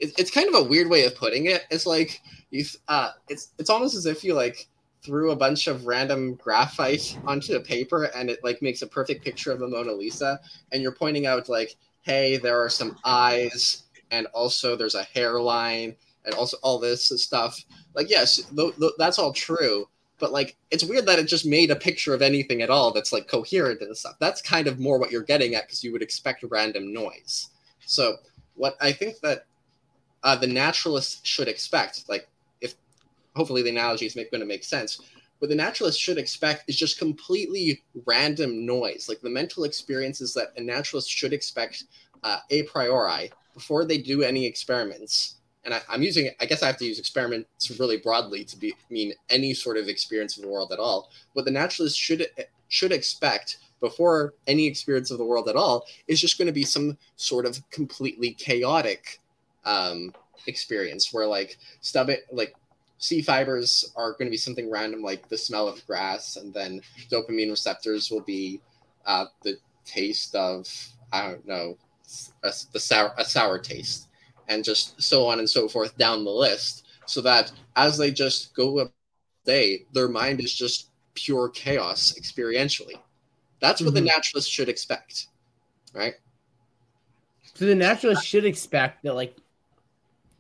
it, 0.01 0.19
it's 0.19 0.31
kind 0.31 0.49
of 0.49 0.55
a 0.55 0.67
weird 0.67 0.89
way 0.89 1.05
of 1.05 1.15
putting 1.15 1.45
it. 1.45 1.65
It's 1.69 1.85
like 1.85 2.21
you 2.49 2.65
uh, 2.87 3.11
it's 3.29 3.53
it's 3.57 3.69
almost 3.69 3.95
as 3.95 4.05
if 4.05 4.23
you 4.23 4.33
like 4.33 4.67
threw 5.03 5.31
a 5.31 5.35
bunch 5.35 5.67
of 5.67 5.85
random 5.85 6.35
graphite 6.35 7.17
onto 7.25 7.53
the 7.53 7.59
paper 7.59 8.05
and 8.15 8.29
it 8.29 8.43
like 8.43 8.61
makes 8.61 8.81
a 8.81 8.87
perfect 8.87 9.23
picture 9.23 9.51
of 9.51 9.59
the 9.59 9.67
Mona 9.67 9.91
Lisa. 9.93 10.39
And 10.71 10.81
you're 10.81 10.91
pointing 10.91 11.25
out 11.25 11.47
like 11.47 11.75
hey 12.01 12.37
there 12.37 12.61
are 12.61 12.69
some 12.69 12.97
eyes 13.05 13.83
and 14.09 14.25
also 14.27 14.75
there's 14.75 14.95
a 14.95 15.03
hairline 15.03 15.95
and 16.25 16.35
also 16.35 16.57
all 16.61 16.79
this 16.79 17.09
stuff. 17.23 17.63
Like 17.95 18.09
yes 18.09 18.35
th- 18.55 18.75
th- 18.77 18.93
that's 18.97 19.19
all 19.19 19.33
true. 19.33 19.87
But 20.19 20.31
like 20.31 20.55
it's 20.71 20.83
weird 20.83 21.05
that 21.07 21.19
it 21.19 21.27
just 21.27 21.45
made 21.45 21.71
a 21.71 21.75
picture 21.75 22.13
of 22.13 22.21
anything 22.21 22.61
at 22.61 22.69
all 22.69 22.91
that's 22.91 23.13
like 23.13 23.27
coherent 23.27 23.81
and 23.81 23.95
stuff. 23.95 24.17
That's 24.19 24.41
kind 24.41 24.67
of 24.67 24.79
more 24.79 24.99
what 24.99 25.11
you're 25.11 25.23
getting 25.23 25.55
at 25.55 25.67
because 25.67 25.83
you 25.83 25.91
would 25.91 26.03
expect 26.03 26.43
random 26.43 26.91
noise. 26.91 27.49
So 27.85 28.17
what 28.55 28.75
i 28.79 28.91
think 28.91 29.19
that 29.21 29.45
uh, 30.23 30.35
the 30.35 30.47
naturalist 30.47 31.25
should 31.25 31.47
expect 31.47 32.07
like 32.09 32.27
if 32.61 32.75
hopefully 33.35 33.61
the 33.61 33.69
analogy 33.69 34.05
is 34.05 34.15
going 34.15 34.27
to 34.31 34.45
make 34.45 34.63
sense 34.63 35.01
what 35.39 35.49
the 35.49 35.55
naturalist 35.55 35.99
should 35.99 36.19
expect 36.19 36.69
is 36.69 36.75
just 36.75 36.99
completely 36.99 37.81
random 38.05 38.65
noise 38.65 39.07
like 39.09 39.21
the 39.21 39.29
mental 39.29 39.63
experiences 39.63 40.33
that 40.33 40.53
a 40.57 40.61
naturalist 40.61 41.09
should 41.09 41.33
expect 41.33 41.85
uh, 42.23 42.37
a 42.51 42.63
priori 42.63 43.31
before 43.53 43.85
they 43.85 43.97
do 43.97 44.21
any 44.21 44.45
experiments 44.45 45.35
and 45.63 45.73
I, 45.73 45.81
am 45.93 46.01
using 46.01 46.29
I 46.39 46.45
guess 46.45 46.63
I 46.63 46.67
have 46.67 46.77
to 46.77 46.85
use 46.85 46.99
experiments 46.99 47.79
really 47.79 47.97
broadly 47.97 48.43
to 48.45 48.57
be 48.57 48.73
mean 48.89 49.13
any 49.29 49.53
sort 49.53 49.77
of 49.77 49.87
experience 49.87 50.37
of 50.37 50.43
the 50.43 50.49
world 50.49 50.71
at 50.71 50.79
all. 50.79 51.11
What 51.33 51.45
the 51.45 51.51
naturalist 51.51 51.97
should 51.97 52.27
should 52.69 52.91
expect 52.91 53.57
before 53.79 54.33
any 54.47 54.67
experience 54.67 55.11
of 55.11 55.17
the 55.17 55.25
world 55.25 55.49
at 55.49 55.55
all 55.55 55.85
is 56.07 56.21
just 56.21 56.37
going 56.37 56.47
to 56.47 56.53
be 56.53 56.63
some 56.63 56.97
sort 57.15 57.45
of 57.45 57.61
completely 57.69 58.31
chaotic 58.33 59.19
um, 59.65 60.13
experience 60.47 61.13
where 61.13 61.27
like 61.27 61.57
it 61.95 62.25
like 62.31 62.55
C 62.97 63.21
fibers 63.21 63.91
are 63.95 64.11
going 64.11 64.25
to 64.25 64.31
be 64.31 64.37
something 64.37 64.69
random 64.69 65.01
like 65.01 65.27
the 65.27 65.37
smell 65.37 65.67
of 65.67 65.85
grass, 65.87 66.35
and 66.35 66.53
then 66.53 66.81
dopamine 67.09 67.49
receptors 67.49 68.11
will 68.11 68.21
be 68.21 68.61
uh, 69.05 69.25
the 69.43 69.57
taste 69.85 70.35
of 70.35 70.67
I 71.11 71.27
don't 71.27 71.47
know 71.47 71.77
a, 72.43 72.53
the 72.73 72.79
sour 72.79 73.13
a 73.17 73.25
sour 73.25 73.59
taste 73.59 74.07
and 74.47 74.63
just 74.63 75.01
so 75.01 75.25
on 75.25 75.39
and 75.39 75.49
so 75.49 75.67
forth 75.67 75.97
down 75.97 76.23
the 76.23 76.31
list 76.31 76.85
so 77.05 77.21
that 77.21 77.51
as 77.75 77.97
they 77.97 78.11
just 78.11 78.53
go 78.53 78.79
up 78.79 78.91
day 79.45 79.85
their 79.93 80.07
mind 80.07 80.39
is 80.39 80.53
just 80.53 80.89
pure 81.13 81.49
chaos 81.49 82.13
experientially 82.19 82.99
that's 83.59 83.81
what 83.81 83.87
mm-hmm. 83.87 83.95
the 83.95 84.01
naturalist 84.01 84.51
should 84.51 84.69
expect 84.69 85.27
right 85.93 86.15
so 87.53 87.65
the 87.65 87.75
naturalist 87.75 88.25
should 88.25 88.45
expect 88.45 89.03
that 89.03 89.15
like 89.15 89.35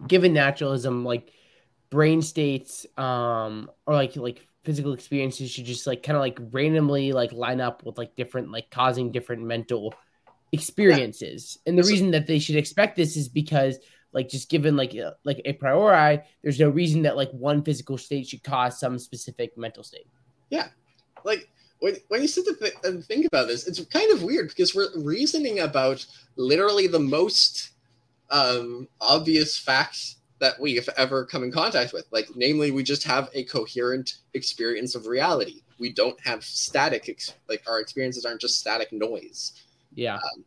given 0.07 0.33
naturalism 0.33 1.03
like 1.05 1.31
brain 1.89 2.21
states 2.21 2.85
um 2.97 3.69
or 3.85 3.93
like 3.93 4.15
like 4.15 4.47
physical 4.63 4.93
experiences 4.93 5.51
should 5.51 5.65
just 5.65 5.87
like 5.87 6.03
kind 6.03 6.15
of 6.15 6.21
like 6.21 6.39
randomly 6.51 7.11
like 7.11 7.31
line 7.31 7.59
up 7.59 7.83
with 7.83 7.97
like 7.97 8.15
different 8.15 8.51
like 8.51 8.69
causing 8.69 9.11
different 9.11 9.43
mental 9.43 9.93
experiences. 10.51 11.57
Yeah. 11.65 11.69
And 11.71 11.79
the 11.79 11.83
reason 11.83 12.11
that 12.11 12.27
they 12.27 12.39
should 12.39 12.55
expect 12.55 12.95
this 12.95 13.15
is 13.15 13.27
because 13.27 13.79
like 14.13 14.29
just 14.29 14.49
given 14.49 14.75
like 14.75 14.95
uh, 14.95 15.11
like 15.23 15.41
a 15.45 15.53
priori, 15.53 16.21
there's 16.43 16.59
no 16.59 16.69
reason 16.69 17.03
that 17.03 17.15
like 17.15 17.31
one 17.31 17.63
physical 17.63 17.97
state 17.97 18.27
should 18.27 18.43
cause 18.43 18.79
some 18.79 18.99
specific 18.99 19.57
mental 19.57 19.83
state. 19.83 20.07
Yeah. 20.49 20.67
Like 21.23 21.49
when, 21.79 21.95
when 22.09 22.21
you 22.21 22.27
sit 22.27 22.45
th- 22.59 22.73
and 22.83 23.03
think 23.03 23.25
about 23.25 23.47
this, 23.47 23.67
it's 23.67 23.83
kind 23.85 24.11
of 24.11 24.23
weird 24.23 24.49
because 24.49 24.75
we're 24.75 24.89
reasoning 24.97 25.59
about 25.59 26.05
literally 26.35 26.87
the 26.87 26.99
most 26.99 27.71
um, 28.31 28.87
obvious 28.99 29.57
facts 29.57 30.17
that 30.39 30.59
we've 30.59 30.89
ever 30.97 31.25
come 31.25 31.43
in 31.43 31.51
contact 31.51 31.93
with. 31.93 32.07
Like, 32.11 32.29
namely, 32.35 32.71
we 32.71 32.81
just 32.81 33.03
have 33.03 33.29
a 33.35 33.43
coherent 33.43 34.15
experience 34.33 34.95
of 34.95 35.05
reality. 35.05 35.61
We 35.79 35.93
don't 35.93 36.19
have 36.21 36.43
static, 36.43 37.09
ex- 37.09 37.35
like, 37.47 37.63
our 37.67 37.79
experiences 37.79 38.25
aren't 38.25 38.41
just 38.41 38.59
static 38.59 38.91
noise. 38.91 39.53
Yeah. 39.93 40.15
Um, 40.15 40.45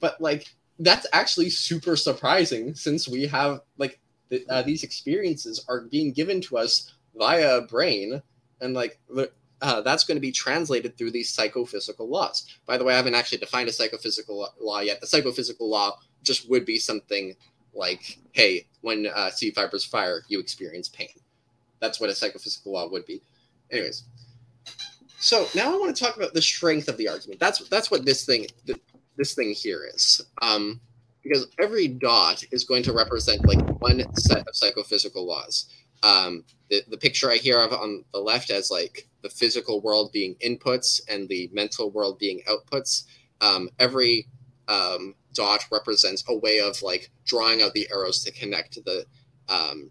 but 0.00 0.20
like 0.20 0.46
that's 0.78 1.06
actually 1.12 1.50
super 1.50 1.94
surprising 1.94 2.74
since 2.74 3.06
we 3.06 3.26
have 3.26 3.60
like 3.76 4.00
the, 4.30 4.44
uh, 4.48 4.62
these 4.62 4.82
experiences 4.82 5.64
are 5.68 5.82
being 5.82 6.12
given 6.12 6.40
to 6.40 6.56
us 6.56 6.94
via 7.14 7.58
a 7.58 7.62
brain 7.62 8.22
and 8.60 8.74
like 8.74 8.98
the, 9.08 9.30
uh, 9.62 9.82
that's 9.82 10.04
going 10.04 10.16
to 10.16 10.22
be 10.22 10.32
translated 10.32 10.96
through 10.96 11.10
these 11.10 11.28
psychophysical 11.28 12.08
laws. 12.08 12.46
By 12.64 12.78
the 12.78 12.84
way, 12.84 12.94
I 12.94 12.96
haven't 12.96 13.14
actually 13.14 13.38
defined 13.38 13.68
a 13.68 13.72
psychophysical 13.72 14.48
law 14.58 14.80
yet. 14.80 15.02
The 15.02 15.06
psychophysical 15.06 15.68
law 15.68 15.98
just 16.22 16.48
would 16.50 16.64
be 16.64 16.78
something 16.78 17.34
like, 17.74 18.18
hey, 18.32 18.66
when 18.80 19.06
uh, 19.06 19.30
C 19.30 19.50
fibers 19.50 19.84
fire, 19.84 20.22
you 20.28 20.40
experience 20.40 20.88
pain. 20.88 21.08
That's 21.80 22.00
what 22.00 22.10
a 22.10 22.14
psychophysical 22.14 22.72
law 22.72 22.88
would 22.88 23.06
be. 23.06 23.22
Anyways, 23.70 24.04
so 25.18 25.46
now 25.54 25.72
I 25.74 25.78
want 25.78 25.94
to 25.94 26.04
talk 26.04 26.16
about 26.16 26.34
the 26.34 26.42
strength 26.42 26.88
of 26.88 26.96
the 26.96 27.08
argument. 27.08 27.40
That's 27.40 27.66
that's 27.68 27.90
what 27.90 28.04
this 28.04 28.24
thing 28.24 28.46
this 29.16 29.34
thing 29.34 29.52
here 29.52 29.88
is. 29.94 30.20
Um, 30.42 30.80
because 31.22 31.46
every 31.60 31.86
dot 31.88 32.42
is 32.50 32.64
going 32.64 32.82
to 32.84 32.92
represent 32.92 33.46
like 33.46 33.60
one 33.80 34.02
set 34.16 34.48
of 34.48 34.56
psychophysical 34.56 35.26
laws. 35.26 35.66
Um, 36.02 36.44
the, 36.70 36.82
the 36.88 36.96
picture 36.96 37.30
I 37.30 37.36
hear 37.36 37.60
of 37.60 37.74
on 37.74 38.04
the 38.14 38.20
left 38.20 38.50
as 38.50 38.70
like 38.70 39.06
the 39.22 39.28
physical 39.28 39.82
world 39.82 40.12
being 40.12 40.36
inputs 40.36 41.00
and 41.08 41.28
the 41.28 41.50
mental 41.52 41.90
world 41.90 42.18
being 42.18 42.40
outputs. 42.48 43.04
Um, 43.42 43.68
every 43.78 44.26
um, 44.68 45.14
dot 45.32 45.64
represents 45.70 46.24
a 46.28 46.36
way 46.36 46.60
of 46.60 46.82
like 46.82 47.10
drawing 47.24 47.62
out 47.62 47.72
the 47.72 47.88
arrows 47.92 48.22
to 48.24 48.32
connect 48.32 48.84
the 48.84 49.06
um, 49.48 49.90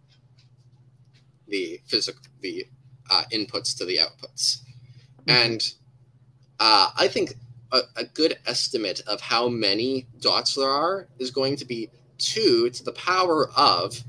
the 1.47 1.79
physical 1.85 2.21
the 2.41 2.65
uh, 3.09 3.23
inputs 3.33 3.77
to 3.77 3.85
the 3.85 3.97
outputs. 3.97 4.59
Mm-hmm. 5.25 5.31
And 5.31 5.73
uh, 6.59 6.91
I 6.95 7.07
think 7.07 7.35
a, 7.71 7.81
a, 7.95 8.03
good 8.03 8.37
estimate 8.45 9.01
of 9.07 9.21
how 9.21 9.47
many 9.47 10.07
dots 10.19 10.55
there 10.55 10.69
are 10.69 11.07
is 11.19 11.31
going 11.31 11.55
to 11.57 11.65
be 11.65 11.89
two 12.17 12.69
to 12.69 12.83
the 12.83 12.91
power 12.93 13.49
of 13.55 14.03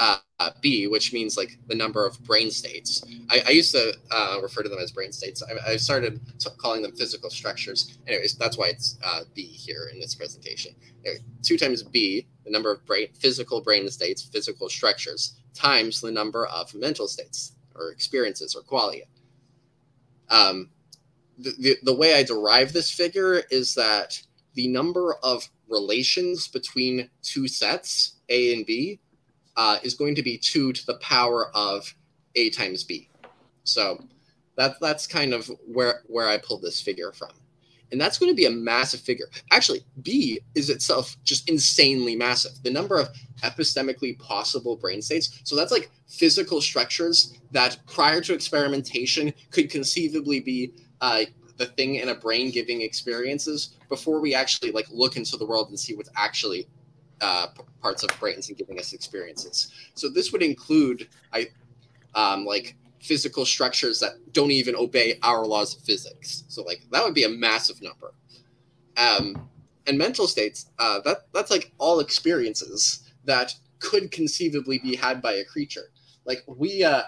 uh, 0.00 0.50
B, 0.62 0.86
which 0.86 1.12
means 1.12 1.36
like 1.36 1.58
the 1.68 1.74
number 1.74 2.06
of 2.06 2.18
brain 2.24 2.50
states. 2.50 3.04
I, 3.28 3.42
I 3.46 3.50
used 3.50 3.72
to 3.72 3.92
uh, 4.10 4.38
refer 4.42 4.62
to 4.62 4.68
them 4.68 4.78
as 4.78 4.90
brain 4.90 5.12
states. 5.12 5.42
I, 5.42 5.72
I 5.72 5.76
started 5.76 6.18
calling 6.56 6.80
them 6.80 6.92
physical 6.92 7.28
structures. 7.28 7.98
Anyways, 8.08 8.36
that's 8.36 8.56
why 8.56 8.68
it's 8.68 8.98
uh, 9.04 9.20
B 9.34 9.42
here 9.42 9.90
in 9.92 10.00
this 10.00 10.14
presentation. 10.14 10.74
Anyway, 11.04 11.20
two 11.42 11.58
times 11.58 11.82
B, 11.82 12.26
the 12.44 12.50
number 12.50 12.72
of 12.72 12.84
brain, 12.86 13.08
physical 13.12 13.60
brain 13.60 13.88
states, 13.90 14.22
physical 14.22 14.70
structures, 14.70 15.36
times 15.54 16.00
the 16.00 16.10
number 16.10 16.46
of 16.46 16.74
mental 16.74 17.06
states 17.06 17.52
or 17.74 17.90
experiences 17.90 18.54
or 18.54 18.62
qualia. 18.62 19.04
Um, 20.30 20.70
the, 21.38 21.52
the, 21.58 21.76
the 21.82 21.94
way 21.94 22.14
I 22.14 22.22
derive 22.22 22.72
this 22.72 22.90
figure 22.90 23.42
is 23.50 23.74
that 23.74 24.18
the 24.54 24.68
number 24.68 25.16
of 25.22 25.48
relations 25.68 26.48
between 26.48 27.10
two 27.22 27.46
sets, 27.46 28.16
A 28.30 28.54
and 28.54 28.64
B, 28.64 29.00
uh, 29.60 29.76
is 29.82 29.92
going 29.92 30.14
to 30.14 30.22
be 30.22 30.38
2 30.38 30.72
to 30.72 30.86
the 30.86 30.94
power 30.94 31.54
of 31.54 31.94
a 32.34 32.48
times 32.48 32.82
b. 32.82 33.10
So 33.64 34.02
that, 34.56 34.76
that's 34.80 35.06
kind 35.06 35.34
of 35.34 35.50
where, 35.66 36.00
where 36.06 36.26
I 36.26 36.38
pulled 36.38 36.62
this 36.62 36.80
figure 36.80 37.12
from. 37.12 37.28
And 37.92 38.00
that's 38.00 38.18
going 38.18 38.32
to 38.32 38.36
be 38.36 38.46
a 38.46 38.50
massive 38.50 39.00
figure. 39.00 39.26
Actually, 39.50 39.84
b 40.02 40.40
is 40.54 40.70
itself 40.70 41.14
just 41.24 41.50
insanely 41.50 42.16
massive. 42.16 42.52
The 42.62 42.70
number 42.70 42.98
of 42.98 43.08
epistemically 43.42 44.18
possible 44.18 44.76
brain 44.76 45.02
states. 45.02 45.42
So 45.44 45.56
that's 45.56 45.72
like 45.72 45.90
physical 46.08 46.62
structures 46.62 47.34
that 47.50 47.76
prior 47.86 48.22
to 48.22 48.32
experimentation 48.32 49.30
could 49.50 49.68
conceivably 49.68 50.40
be 50.40 50.72
uh, 51.02 51.24
the 51.58 51.66
thing 51.66 51.96
in 51.96 52.08
a 52.08 52.14
brain 52.14 52.50
giving 52.50 52.80
experiences 52.80 53.76
before 53.90 54.20
we 54.20 54.34
actually 54.34 54.72
like 54.72 54.86
look 54.90 55.18
into 55.18 55.36
the 55.36 55.44
world 55.44 55.68
and 55.68 55.78
see 55.78 55.94
what's 55.94 56.08
actually 56.16 56.66
uh, 57.20 57.48
parts 57.80 58.02
of 58.02 58.10
brains 58.18 58.48
and 58.48 58.56
giving 58.56 58.78
us 58.78 58.92
experiences. 58.92 59.72
So 59.94 60.08
this 60.08 60.32
would 60.32 60.42
include 60.42 61.08
I 61.32 61.48
um, 62.14 62.44
like 62.44 62.76
physical 63.00 63.46
structures 63.46 64.00
that 64.00 64.32
don't 64.32 64.50
even 64.50 64.76
obey 64.76 65.18
our 65.22 65.46
laws 65.46 65.76
of 65.76 65.82
physics. 65.82 66.44
So 66.48 66.62
like 66.62 66.82
that 66.90 67.04
would 67.04 67.14
be 67.14 67.24
a 67.24 67.28
massive 67.28 67.80
number. 67.82 68.12
Um, 68.96 69.48
and 69.86 69.96
mental 69.96 70.26
states 70.26 70.70
uh, 70.78 71.00
that 71.00 71.26
that's 71.32 71.50
like 71.50 71.72
all 71.78 72.00
experiences 72.00 73.10
that 73.24 73.54
could 73.78 74.10
conceivably 74.10 74.78
be 74.78 74.94
had 74.94 75.22
by 75.22 75.34
a 75.34 75.44
creature. 75.44 75.90
Like 76.24 76.42
we 76.46 76.84
uh, 76.84 77.02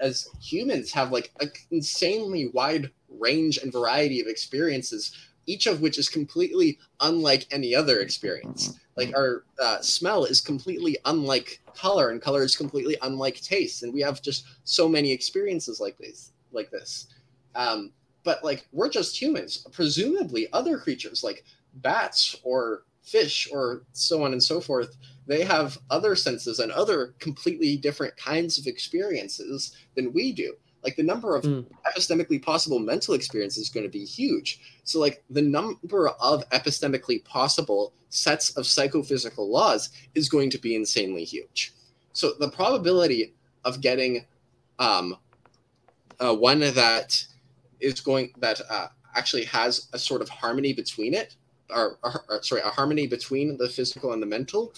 as 0.00 0.28
humans 0.40 0.92
have 0.92 1.12
like 1.12 1.30
an 1.40 1.50
insanely 1.70 2.48
wide 2.48 2.90
range 3.08 3.58
and 3.58 3.72
variety 3.72 4.20
of 4.20 4.26
experiences 4.26 5.16
each 5.48 5.66
of 5.66 5.80
which 5.80 5.98
is 5.98 6.08
completely 6.08 6.78
unlike 7.00 7.46
any 7.50 7.74
other 7.74 8.00
experience. 8.00 8.78
Like 8.96 9.16
our 9.16 9.44
uh, 9.60 9.80
smell 9.80 10.24
is 10.24 10.40
completely 10.40 10.98
unlike 11.06 11.60
color, 11.74 12.10
and 12.10 12.20
color 12.20 12.42
is 12.42 12.54
completely 12.54 12.96
unlike 13.02 13.40
taste, 13.40 13.82
and 13.82 13.92
we 13.92 14.02
have 14.02 14.20
just 14.22 14.44
so 14.64 14.88
many 14.88 15.10
experiences 15.10 15.80
like 15.80 15.96
this. 15.98 16.32
Like 16.52 16.70
this, 16.70 17.08
um, 17.54 17.92
but 18.24 18.44
like 18.44 18.66
we're 18.72 18.90
just 18.90 19.20
humans. 19.20 19.66
Presumably, 19.72 20.48
other 20.52 20.78
creatures 20.78 21.24
like 21.24 21.44
bats 21.74 22.36
or 22.42 22.84
fish 23.02 23.48
or 23.50 23.82
so 23.92 24.22
on 24.22 24.32
and 24.32 24.42
so 24.42 24.60
forth, 24.60 24.96
they 25.26 25.42
have 25.44 25.78
other 25.90 26.14
senses 26.14 26.58
and 26.58 26.72
other 26.72 27.14
completely 27.18 27.76
different 27.76 28.16
kinds 28.16 28.58
of 28.58 28.66
experiences 28.66 29.74
than 29.94 30.12
we 30.12 30.32
do 30.32 30.54
like 30.88 30.96
the 30.96 31.02
number 31.02 31.36
of 31.36 31.44
mm. 31.44 31.66
epistemically 31.86 32.42
possible 32.42 32.78
mental 32.78 33.12
experiences 33.12 33.64
is 33.64 33.68
going 33.68 33.84
to 33.84 33.92
be 33.92 34.04
huge 34.06 34.60
so 34.84 34.98
like 34.98 35.22
the 35.28 35.42
number 35.42 36.08
of 36.08 36.48
epistemically 36.48 37.22
possible 37.24 37.92
sets 38.08 38.56
of 38.56 38.66
psychophysical 38.66 39.50
laws 39.50 39.90
is 40.14 40.30
going 40.30 40.48
to 40.48 40.56
be 40.56 40.74
insanely 40.74 41.24
huge 41.24 41.74
so 42.14 42.32
the 42.40 42.50
probability 42.50 43.34
of 43.64 43.82
getting 43.82 44.24
um, 44.78 45.14
uh, 46.20 46.34
one 46.34 46.60
that 46.60 47.22
is 47.80 48.00
going 48.00 48.32
that 48.38 48.62
uh, 48.70 48.88
actually 49.14 49.44
has 49.44 49.88
a 49.92 49.98
sort 49.98 50.22
of 50.22 50.28
harmony 50.30 50.72
between 50.72 51.12
it 51.12 51.36
or, 51.68 51.98
or, 52.02 52.24
or 52.30 52.42
sorry 52.42 52.62
a 52.62 52.70
harmony 52.70 53.06
between 53.06 53.58
the 53.58 53.68
physical 53.68 54.14
and 54.14 54.22
the 54.22 54.26
mental 54.26 54.72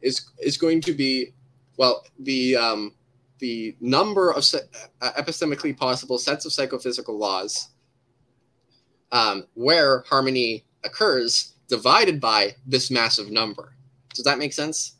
is 0.00 0.30
is 0.40 0.56
going 0.56 0.80
to 0.80 0.94
be 0.94 1.32
well 1.76 2.04
the 2.20 2.56
um, 2.56 2.94
the 3.40 3.76
number 3.80 4.30
of 4.30 4.44
uh, 5.00 5.10
epistemically 5.12 5.76
possible 5.76 6.18
sets 6.18 6.44
of 6.44 6.52
psychophysical 6.52 7.18
laws 7.18 7.70
um, 9.12 9.46
where 9.54 10.04
harmony 10.08 10.64
occurs 10.84 11.54
divided 11.68 12.20
by 12.20 12.54
this 12.66 12.90
massive 12.90 13.30
number. 13.30 13.74
Does 14.14 14.24
that 14.24 14.38
make 14.38 14.52
sense? 14.52 14.96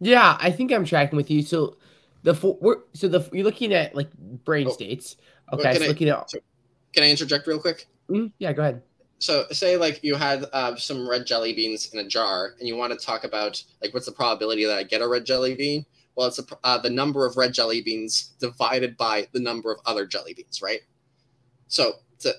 Yeah, 0.00 0.36
I 0.40 0.50
think 0.50 0.72
I'm 0.72 0.84
tracking 0.84 1.16
with 1.16 1.30
you. 1.30 1.42
So 1.42 1.76
the 2.22 2.34
we're, 2.60 2.78
so 2.94 3.08
the 3.08 3.28
you're 3.32 3.44
looking 3.44 3.72
at 3.72 3.94
like 3.94 4.10
brain 4.44 4.66
oh, 4.68 4.72
states. 4.72 5.16
Okay, 5.52 5.74
so 5.74 5.84
I, 5.84 5.88
looking 5.88 6.08
at. 6.08 6.30
So 6.30 6.38
can 6.92 7.04
I 7.04 7.10
interject 7.10 7.46
real 7.46 7.58
quick? 7.58 7.86
Mm-hmm. 8.08 8.28
Yeah, 8.38 8.52
go 8.52 8.62
ahead. 8.62 8.82
So 9.18 9.44
say 9.50 9.76
like 9.76 10.02
you 10.02 10.14
had 10.14 10.46
uh, 10.52 10.76
some 10.76 11.08
red 11.08 11.26
jelly 11.26 11.52
beans 11.52 11.92
in 11.92 12.00
a 12.00 12.08
jar, 12.08 12.54
and 12.58 12.66
you 12.66 12.76
want 12.76 12.98
to 12.98 13.06
talk 13.06 13.24
about 13.24 13.62
like 13.82 13.92
what's 13.92 14.06
the 14.06 14.12
probability 14.12 14.64
that 14.64 14.78
I 14.78 14.82
get 14.82 15.02
a 15.02 15.08
red 15.08 15.26
jelly 15.26 15.54
bean? 15.54 15.84
Well, 16.20 16.28
it's 16.28 16.38
uh, 16.64 16.76
the 16.76 16.90
number 16.90 17.24
of 17.24 17.38
red 17.38 17.54
jelly 17.54 17.80
beans 17.80 18.34
divided 18.40 18.98
by 18.98 19.28
the 19.32 19.40
number 19.40 19.72
of 19.72 19.80
other 19.86 20.04
jelly 20.04 20.34
beans, 20.34 20.60
right? 20.60 20.80
So, 21.66 21.94
to, 22.18 22.34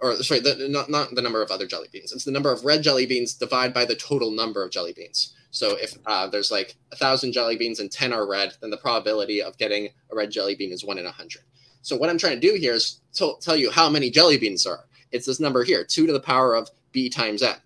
or 0.00 0.16
sorry, 0.22 0.40
the, 0.40 0.66
not, 0.70 0.88
not 0.88 1.14
the 1.14 1.20
number 1.20 1.42
of 1.42 1.50
other 1.50 1.66
jelly 1.66 1.88
beans. 1.92 2.10
It's 2.10 2.24
the 2.24 2.30
number 2.30 2.50
of 2.50 2.64
red 2.64 2.82
jelly 2.82 3.04
beans 3.04 3.34
divided 3.34 3.74
by 3.74 3.84
the 3.84 3.96
total 3.96 4.30
number 4.30 4.64
of 4.64 4.70
jelly 4.70 4.94
beans. 4.94 5.34
So 5.50 5.76
if 5.76 5.92
uh, 6.06 6.28
there's 6.28 6.50
like 6.50 6.76
a 6.90 6.96
thousand 6.96 7.32
jelly 7.32 7.58
beans 7.58 7.80
and 7.80 7.92
10 7.92 8.14
are 8.14 8.26
red, 8.26 8.54
then 8.62 8.70
the 8.70 8.78
probability 8.78 9.42
of 9.42 9.58
getting 9.58 9.90
a 10.10 10.16
red 10.16 10.30
jelly 10.30 10.54
bean 10.54 10.72
is 10.72 10.82
one 10.82 10.96
in 10.96 11.04
a 11.04 11.12
hundred. 11.12 11.42
So 11.82 11.96
what 11.96 12.08
I'm 12.08 12.16
trying 12.16 12.40
to 12.40 12.48
do 12.48 12.54
here 12.54 12.72
is 12.72 13.02
to 13.16 13.34
tell 13.42 13.58
you 13.58 13.70
how 13.70 13.90
many 13.90 14.08
jelly 14.08 14.38
beans 14.38 14.64
there 14.64 14.72
are. 14.72 14.86
It's 15.12 15.26
this 15.26 15.38
number 15.38 15.64
here, 15.64 15.84
two 15.84 16.06
to 16.06 16.14
the 16.14 16.18
power 16.20 16.54
of 16.54 16.70
b 16.92 17.10
times 17.10 17.42
n. 17.42 17.56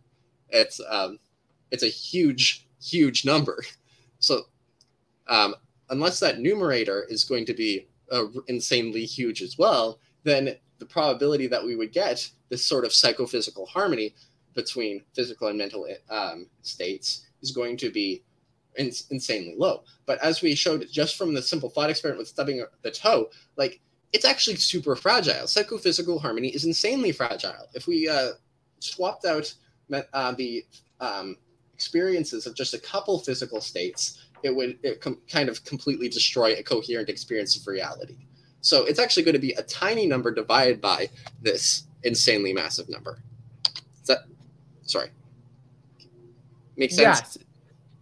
It's 0.48 0.80
um, 0.90 1.20
it's 1.70 1.84
a 1.84 1.88
huge, 1.88 2.66
huge 2.80 3.24
number. 3.24 3.62
So 4.18 4.46
um, 5.32 5.54
unless 5.88 6.20
that 6.20 6.40
numerator 6.40 7.06
is 7.08 7.24
going 7.24 7.46
to 7.46 7.54
be 7.54 7.88
uh, 8.12 8.26
insanely 8.48 9.06
huge 9.06 9.40
as 9.40 9.56
well, 9.56 9.98
then 10.24 10.54
the 10.78 10.84
probability 10.84 11.46
that 11.46 11.64
we 11.64 11.74
would 11.74 11.90
get 11.90 12.28
this 12.50 12.64
sort 12.64 12.84
of 12.84 12.92
psychophysical 12.92 13.64
harmony 13.66 14.14
between 14.54 15.02
physical 15.14 15.48
and 15.48 15.56
mental 15.56 15.88
um, 16.10 16.46
states 16.60 17.26
is 17.40 17.50
going 17.50 17.78
to 17.78 17.90
be 17.90 18.22
in- 18.76 18.92
insanely 19.10 19.54
low. 19.56 19.84
But 20.04 20.22
as 20.22 20.42
we 20.42 20.54
showed 20.54 20.86
just 20.92 21.16
from 21.16 21.32
the 21.32 21.40
simple 21.40 21.70
thought 21.70 21.88
experiment 21.88 22.18
with 22.18 22.28
stubbing 22.28 22.62
the 22.82 22.90
toe, 22.90 23.30
like 23.56 23.80
it's 24.12 24.26
actually 24.26 24.56
super 24.56 24.94
fragile. 24.94 25.46
Psychophysical 25.46 26.18
harmony 26.18 26.48
is 26.48 26.66
insanely 26.66 27.12
fragile. 27.12 27.68
If 27.72 27.86
we 27.86 28.06
uh, 28.06 28.32
swapped 28.80 29.24
out 29.24 29.54
uh, 30.12 30.32
the 30.32 30.66
um, 31.00 31.38
experiences 31.72 32.46
of 32.46 32.54
just 32.54 32.74
a 32.74 32.78
couple 32.78 33.18
physical 33.18 33.62
states 33.62 34.21
it 34.42 34.54
would 34.54 34.78
it 34.82 35.00
com- 35.00 35.20
kind 35.28 35.48
of 35.48 35.64
completely 35.64 36.08
destroy 36.08 36.54
a 36.54 36.62
coherent 36.62 37.08
experience 37.08 37.56
of 37.56 37.66
reality. 37.66 38.16
So 38.60 38.84
it's 38.84 38.98
actually 38.98 39.24
going 39.24 39.34
to 39.34 39.40
be 39.40 39.52
a 39.52 39.62
tiny 39.62 40.06
number 40.06 40.32
divided 40.32 40.80
by 40.80 41.08
this 41.40 41.84
insanely 42.04 42.52
massive 42.52 42.88
number. 42.88 43.18
Is 44.00 44.06
that 44.06 44.20
sorry? 44.84 45.10
Makes 46.76 46.96
sense? 46.96 47.38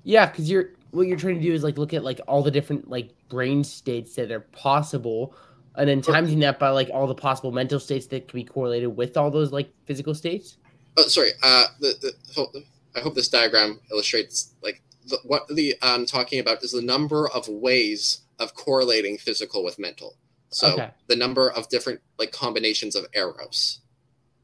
Yeah, 0.04 0.26
because 0.26 0.48
yeah, 0.48 0.54
you're 0.54 0.70
what 0.90 1.06
you're 1.06 1.16
trying 1.16 1.36
to 1.36 1.42
do 1.42 1.52
is 1.52 1.62
like 1.62 1.78
look 1.78 1.94
at 1.94 2.04
like 2.04 2.20
all 2.26 2.42
the 2.42 2.50
different 2.50 2.88
like 2.88 3.10
brain 3.28 3.64
states 3.64 4.14
that 4.16 4.30
are 4.30 4.40
possible 4.40 5.34
and 5.76 5.88
then 5.88 6.02
timing 6.02 6.40
that 6.40 6.58
by 6.58 6.68
like 6.68 6.90
all 6.92 7.06
the 7.06 7.14
possible 7.14 7.52
mental 7.52 7.78
states 7.78 8.06
that 8.08 8.28
can 8.28 8.38
be 8.38 8.44
correlated 8.44 8.94
with 8.96 9.16
all 9.16 9.30
those 9.30 9.52
like 9.52 9.70
physical 9.84 10.14
states. 10.14 10.56
Oh, 10.96 11.06
sorry. 11.06 11.30
Uh, 11.42 11.66
the, 11.78 12.12
the 12.34 12.64
I 12.96 13.00
hope 13.00 13.14
this 13.14 13.28
diagram 13.28 13.80
illustrates 13.92 14.54
like 14.62 14.82
the, 15.10 15.18
what 15.24 15.46
the 15.48 15.74
I'm 15.82 16.06
talking 16.06 16.40
about 16.40 16.62
is 16.64 16.72
the 16.72 16.82
number 16.82 17.28
of 17.28 17.48
ways 17.48 18.22
of 18.38 18.54
correlating 18.54 19.18
physical 19.18 19.62
with 19.64 19.78
mental. 19.78 20.16
So 20.50 20.72
Okay. 20.74 20.90
the 21.08 21.16
number 21.16 21.50
of 21.50 21.68
different 21.68 22.00
like 22.18 22.32
combinations 22.32 22.96
of 22.96 23.06
arrows. 23.14 23.80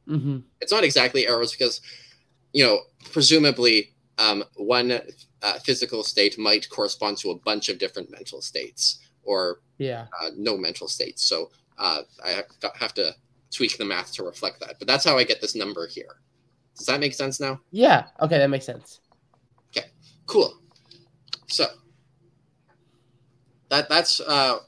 hmm 0.06 0.38
It's 0.60 0.72
not 0.72 0.84
exactly 0.84 1.26
arrows 1.26 1.52
because, 1.52 1.80
you 2.52 2.64
know, 2.64 2.80
presumably 3.12 3.92
um, 4.18 4.44
one 4.56 4.90
uh, 5.42 5.58
physical 5.60 6.02
state 6.02 6.38
might 6.38 6.68
correspond 6.70 7.18
to 7.18 7.30
a 7.30 7.38
bunch 7.48 7.68
of 7.68 7.78
different 7.78 8.10
mental 8.10 8.40
states 8.40 8.98
or 9.22 9.60
Yeah. 9.78 10.06
uh, 10.20 10.30
no 10.36 10.56
mental 10.56 10.88
states. 10.88 11.24
So 11.24 11.50
uh, 11.78 12.02
I 12.24 12.42
have 12.76 12.94
to 12.94 13.14
tweak 13.50 13.76
the 13.78 13.84
math 13.84 14.12
to 14.14 14.22
reflect 14.22 14.60
that. 14.60 14.78
But 14.78 14.88
that's 14.88 15.04
how 15.04 15.18
I 15.18 15.24
get 15.24 15.40
this 15.40 15.54
number 15.54 15.86
here. 15.86 16.20
Does 16.78 16.86
that 16.86 17.00
make 17.00 17.14
sense 17.14 17.40
now? 17.40 17.60
Yeah. 17.70 18.06
Okay, 18.20 18.38
that 18.38 18.48
makes 18.50 18.64
sense. 18.66 19.00
Cool. 20.26 20.54
So 21.46 21.66
that 23.68 23.88
that's 23.88 24.20
uh, 24.20 24.58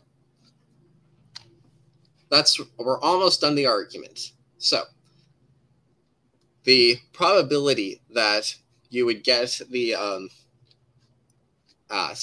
that's 2.30 2.60
we're 2.78 3.00
almost 3.00 3.40
done 3.40 3.54
the 3.54 3.66
argument. 3.66 4.32
So 4.58 4.82
the 6.64 6.96
probability 7.12 8.00
that 8.14 8.54
you 8.90 9.06
would 9.06 9.24
get 9.24 9.60
the 9.70 9.94
um, 9.94 10.28
uh, 11.90 12.14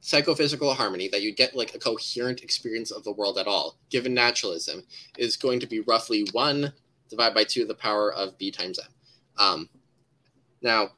psychophysical 0.00 0.74
harmony, 0.74 1.08
that 1.08 1.22
you'd 1.22 1.36
get 1.36 1.56
like 1.56 1.74
a 1.74 1.78
coherent 1.78 2.42
experience 2.42 2.90
of 2.90 3.04
the 3.04 3.12
world 3.12 3.38
at 3.38 3.46
all, 3.46 3.78
given 3.90 4.14
naturalism, 4.14 4.82
is 5.16 5.36
going 5.36 5.60
to 5.60 5.66
be 5.66 5.80
roughly 5.80 6.26
one 6.32 6.72
divided 7.08 7.34
by 7.34 7.44
two 7.44 7.60
to 7.60 7.66
the 7.66 7.74
power 7.74 8.12
of 8.12 8.36
b 8.38 8.50
times 8.50 8.78
m. 8.78 8.88
Um, 9.38 9.68
now, 10.62 10.90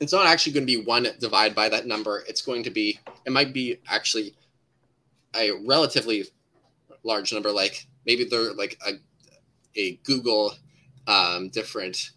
it's 0.00 0.12
not 0.12 0.26
actually 0.26 0.52
going 0.52 0.66
to 0.66 0.78
be 0.78 0.82
one 0.82 1.06
divided 1.18 1.54
by 1.54 1.68
that 1.68 1.86
number. 1.86 2.24
It's 2.28 2.42
going 2.42 2.62
to 2.64 2.70
be, 2.70 2.98
it 3.24 3.32
might 3.32 3.52
be 3.52 3.78
actually 3.88 4.34
a 5.34 5.52
relatively 5.66 6.24
large 7.02 7.32
number, 7.32 7.50
like 7.50 7.86
maybe 8.04 8.24
they're 8.24 8.52
like 8.54 8.78
a, 8.86 8.92
a 9.76 9.96
googol 9.98 10.52
um, 11.06 11.48
different 11.48 12.10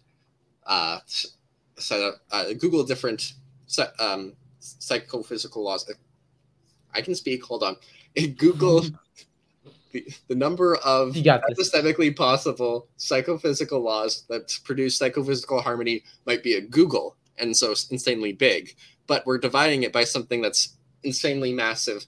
uh, 0.66 0.98
set 1.06 2.00
of 2.00 2.14
uh, 2.30 2.44
googol 2.54 2.86
different 2.86 3.34
set, 3.66 3.92
um, 3.98 4.34
psychophysical 4.58 5.62
laws. 5.62 5.90
I 6.94 7.02
can 7.02 7.14
speak. 7.14 7.44
Hold 7.44 7.62
on. 7.62 7.76
A 8.16 8.32
googol 8.34 8.92
the, 9.92 10.06
the 10.28 10.34
number 10.34 10.76
of 10.76 11.16
this. 11.48 11.70
possible 12.16 12.88
psychophysical 12.96 13.80
laws 13.80 14.24
that 14.28 14.58
produce 14.64 14.96
psychophysical 14.96 15.60
harmony 15.62 16.04
might 16.26 16.42
be 16.42 16.54
a 16.54 16.62
googol 16.62 17.14
and 17.38 17.56
so 17.56 17.74
insanely 17.90 18.32
big, 18.32 18.76
but 19.06 19.26
we're 19.26 19.38
dividing 19.38 19.82
it 19.82 19.92
by 19.92 20.04
something 20.04 20.40
that's 20.40 20.76
insanely 21.02 21.52
massive 21.52 22.04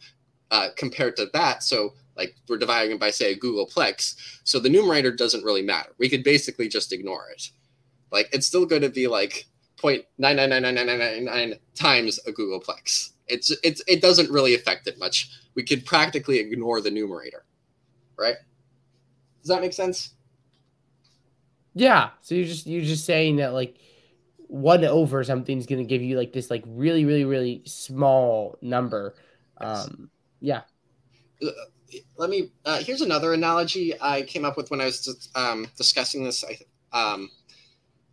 uh, 0.51 0.69
compared 0.77 1.17
to 1.17 1.27
that. 1.33 1.63
So, 1.63 1.95
like, 2.17 2.37
we're 2.49 2.59
dividing 2.59 2.93
it 2.93 3.01
by, 3.01 3.11
say, 3.11 3.33
a 3.33 3.39
googolplex. 3.39 4.41
So 4.45 4.59
the 4.59 4.69
numerator 4.69 5.11
doesn't 5.11 5.45
really 5.45 5.63
matter. 5.63 5.91
We 5.99 6.09
could 6.09 6.23
basically 6.23 6.69
just 6.69 6.93
ignore 6.93 7.31
it. 7.31 7.51
Like, 8.11 8.29
it's 8.33 8.47
still 8.47 8.67
going 8.67 8.83
to 8.83 8.91
be 8.91 9.09
like 9.09 9.47
0.9999999 9.79 11.59
times 11.75 12.21
a 12.27 12.33
googolplex. 12.33 13.13
It's, 13.29 13.51
it's, 13.63 13.83
it 13.89 14.03
doesn't 14.03 14.31
really 14.31 14.55
affect 14.55 14.87
it 14.87 14.99
much. 14.99 15.31
We 15.55 15.63
could 15.63 15.87
practically 15.87 16.39
ignore 16.39 16.81
the 16.83 16.91
numerator, 16.91 17.45
right? 18.19 18.37
Does 19.41 19.49
that 19.49 19.61
make 19.61 19.73
sense? 19.73 20.13
Yeah. 21.75 22.11
So 22.21 22.35
you're 22.35 22.47
just 22.47 22.67
you're 22.67 22.85
just 22.85 23.05
saying 23.05 23.37
that 23.37 23.53
like 23.53 23.77
one 24.53 24.85
over 24.85 25.25
something 25.25 25.57
is 25.57 25.65
gonna 25.65 25.83
give 25.83 26.03
you 26.03 26.19
like 26.19 26.35
this 26.35 26.51
like 26.51 26.63
really 26.67 27.07
really 27.07 27.25
really 27.25 27.63
small 27.65 28.59
number. 28.61 29.15
Um. 29.59 30.11
Yeah. 30.41 30.63
let 32.19 32.29
me 32.29 32.51
uh, 32.65 32.79
here's 32.79 33.01
another 33.01 33.33
analogy 33.33 33.95
i 34.01 34.23
came 34.23 34.45
up 34.45 34.57
with 34.57 34.71
when 34.71 34.81
i 34.81 34.87
was 34.87 35.31
um, 35.35 35.67
discussing 35.77 36.25
this 36.25 36.43
I, 36.45 36.59
um, 36.99 37.31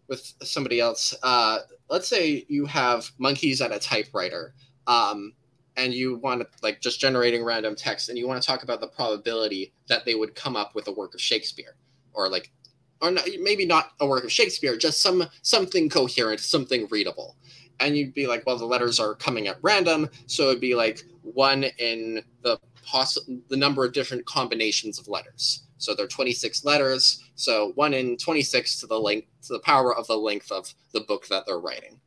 with 0.07 0.33
somebody 0.43 0.79
else 0.79 1.15
uh, 1.23 1.59
let's 1.89 2.07
say 2.07 2.45
you 2.49 2.65
have 2.65 3.09
monkeys 3.17 3.61
at 3.61 3.71
a 3.71 3.79
typewriter 3.79 4.53
um, 4.85 5.33
and 5.77 5.93
you 5.93 6.17
want 6.17 6.41
to 6.41 6.47
like 6.61 6.81
just 6.81 6.99
generating 6.99 7.43
random 7.43 7.75
text 7.75 8.09
and 8.09 8.17
you 8.17 8.27
want 8.27 8.41
to 8.41 8.45
talk 8.47 8.63
about 8.63 8.81
the 8.81 8.87
probability 8.87 9.73
that 9.87 10.05
they 10.05 10.15
would 10.15 10.35
come 10.35 10.55
up 10.55 10.75
with 10.75 10.87
a 10.87 10.91
work 10.91 11.13
of 11.13 11.21
shakespeare 11.21 11.75
or 12.13 12.29
like 12.29 12.51
or 13.01 13.11
not, 13.11 13.27
maybe 13.39 13.65
not 13.65 13.91
a 13.99 14.07
work 14.07 14.23
of 14.23 14.31
shakespeare 14.31 14.77
just 14.77 15.01
some 15.01 15.25
something 15.41 15.89
coherent 15.89 16.39
something 16.39 16.87
readable. 16.89 17.35
And 17.79 17.95
you'd 17.95 18.13
be 18.13 18.27
like 18.27 18.45
well 18.45 18.57
the 18.57 18.65
letters 18.65 18.99
are 18.99 19.15
coming 19.15 19.47
at 19.47 19.57
random 19.61 20.09
so 20.27 20.49
it'd 20.49 20.61
be 20.61 20.75
like 20.75 21.03
one 21.21 21.65
in 21.77 22.21
the 22.41 22.59
poss- 22.85 23.17
the 23.49 23.57
number 23.57 23.85
of 23.85 23.93
different 23.93 24.25
combinations 24.25 24.99
of 24.99 25.07
letters. 25.07 25.63
So 25.77 25.95
there 25.95 26.05
are 26.05 26.09
26 26.09 26.65
letters 26.65 27.23
so 27.35 27.71
one 27.75 27.93
in 27.93 28.17
26 28.17 28.79
to 28.81 28.87
the 28.87 28.99
length 28.99 29.27
to 29.43 29.53
the 29.53 29.59
power 29.59 29.95
of 29.95 30.07
the 30.07 30.17
length 30.17 30.51
of 30.51 30.73
the 30.93 31.01
book 31.01 31.27
that 31.27 31.45
they're 31.45 31.59
writing. 31.59 31.99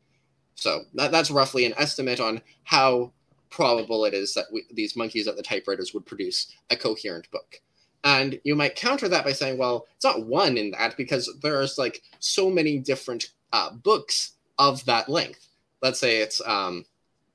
So 0.54 0.82
that, 0.94 1.10
that's 1.10 1.30
roughly 1.30 1.64
an 1.64 1.74
estimate 1.76 2.20
on 2.20 2.40
how 2.64 3.12
probable 3.50 4.04
it 4.04 4.14
is 4.14 4.32
that 4.34 4.46
we, 4.52 4.64
these 4.72 4.96
monkeys 4.96 5.28
at 5.28 5.36
the 5.36 5.42
typewriters 5.42 5.92
would 5.92 6.06
produce 6.06 6.54
a 6.70 6.76
coherent 6.76 7.30
book 7.30 7.60
and 8.04 8.40
you 8.44 8.54
might 8.54 8.74
counter 8.74 9.08
that 9.08 9.24
by 9.24 9.32
saying 9.32 9.58
well 9.58 9.86
it's 9.94 10.04
not 10.04 10.26
one 10.26 10.56
in 10.56 10.70
that 10.70 10.96
because 10.96 11.30
there's 11.42 11.78
like 11.78 12.02
so 12.18 12.50
many 12.50 12.78
different 12.78 13.30
uh, 13.52 13.70
books 13.70 14.32
of 14.58 14.84
that 14.84 15.08
length 15.08 15.48
let's 15.82 15.98
say 15.98 16.18
it's 16.18 16.40
um, 16.46 16.84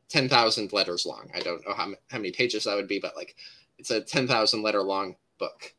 10,000 0.09 0.73
letters 0.73 1.05
long. 1.05 1.29
I 1.35 1.39
don't 1.39 1.65
know 1.67 1.73
how, 1.73 1.91
how 2.09 2.17
many 2.17 2.31
pages 2.31 2.63
that 2.63 2.75
would 2.75 2.87
be, 2.87 2.99
but 2.99 3.15
like 3.15 3.35
it's 3.77 3.91
a 3.91 4.01
10,000 4.01 4.61
letter 4.61 4.81
long 4.81 5.15
book. 5.37 5.73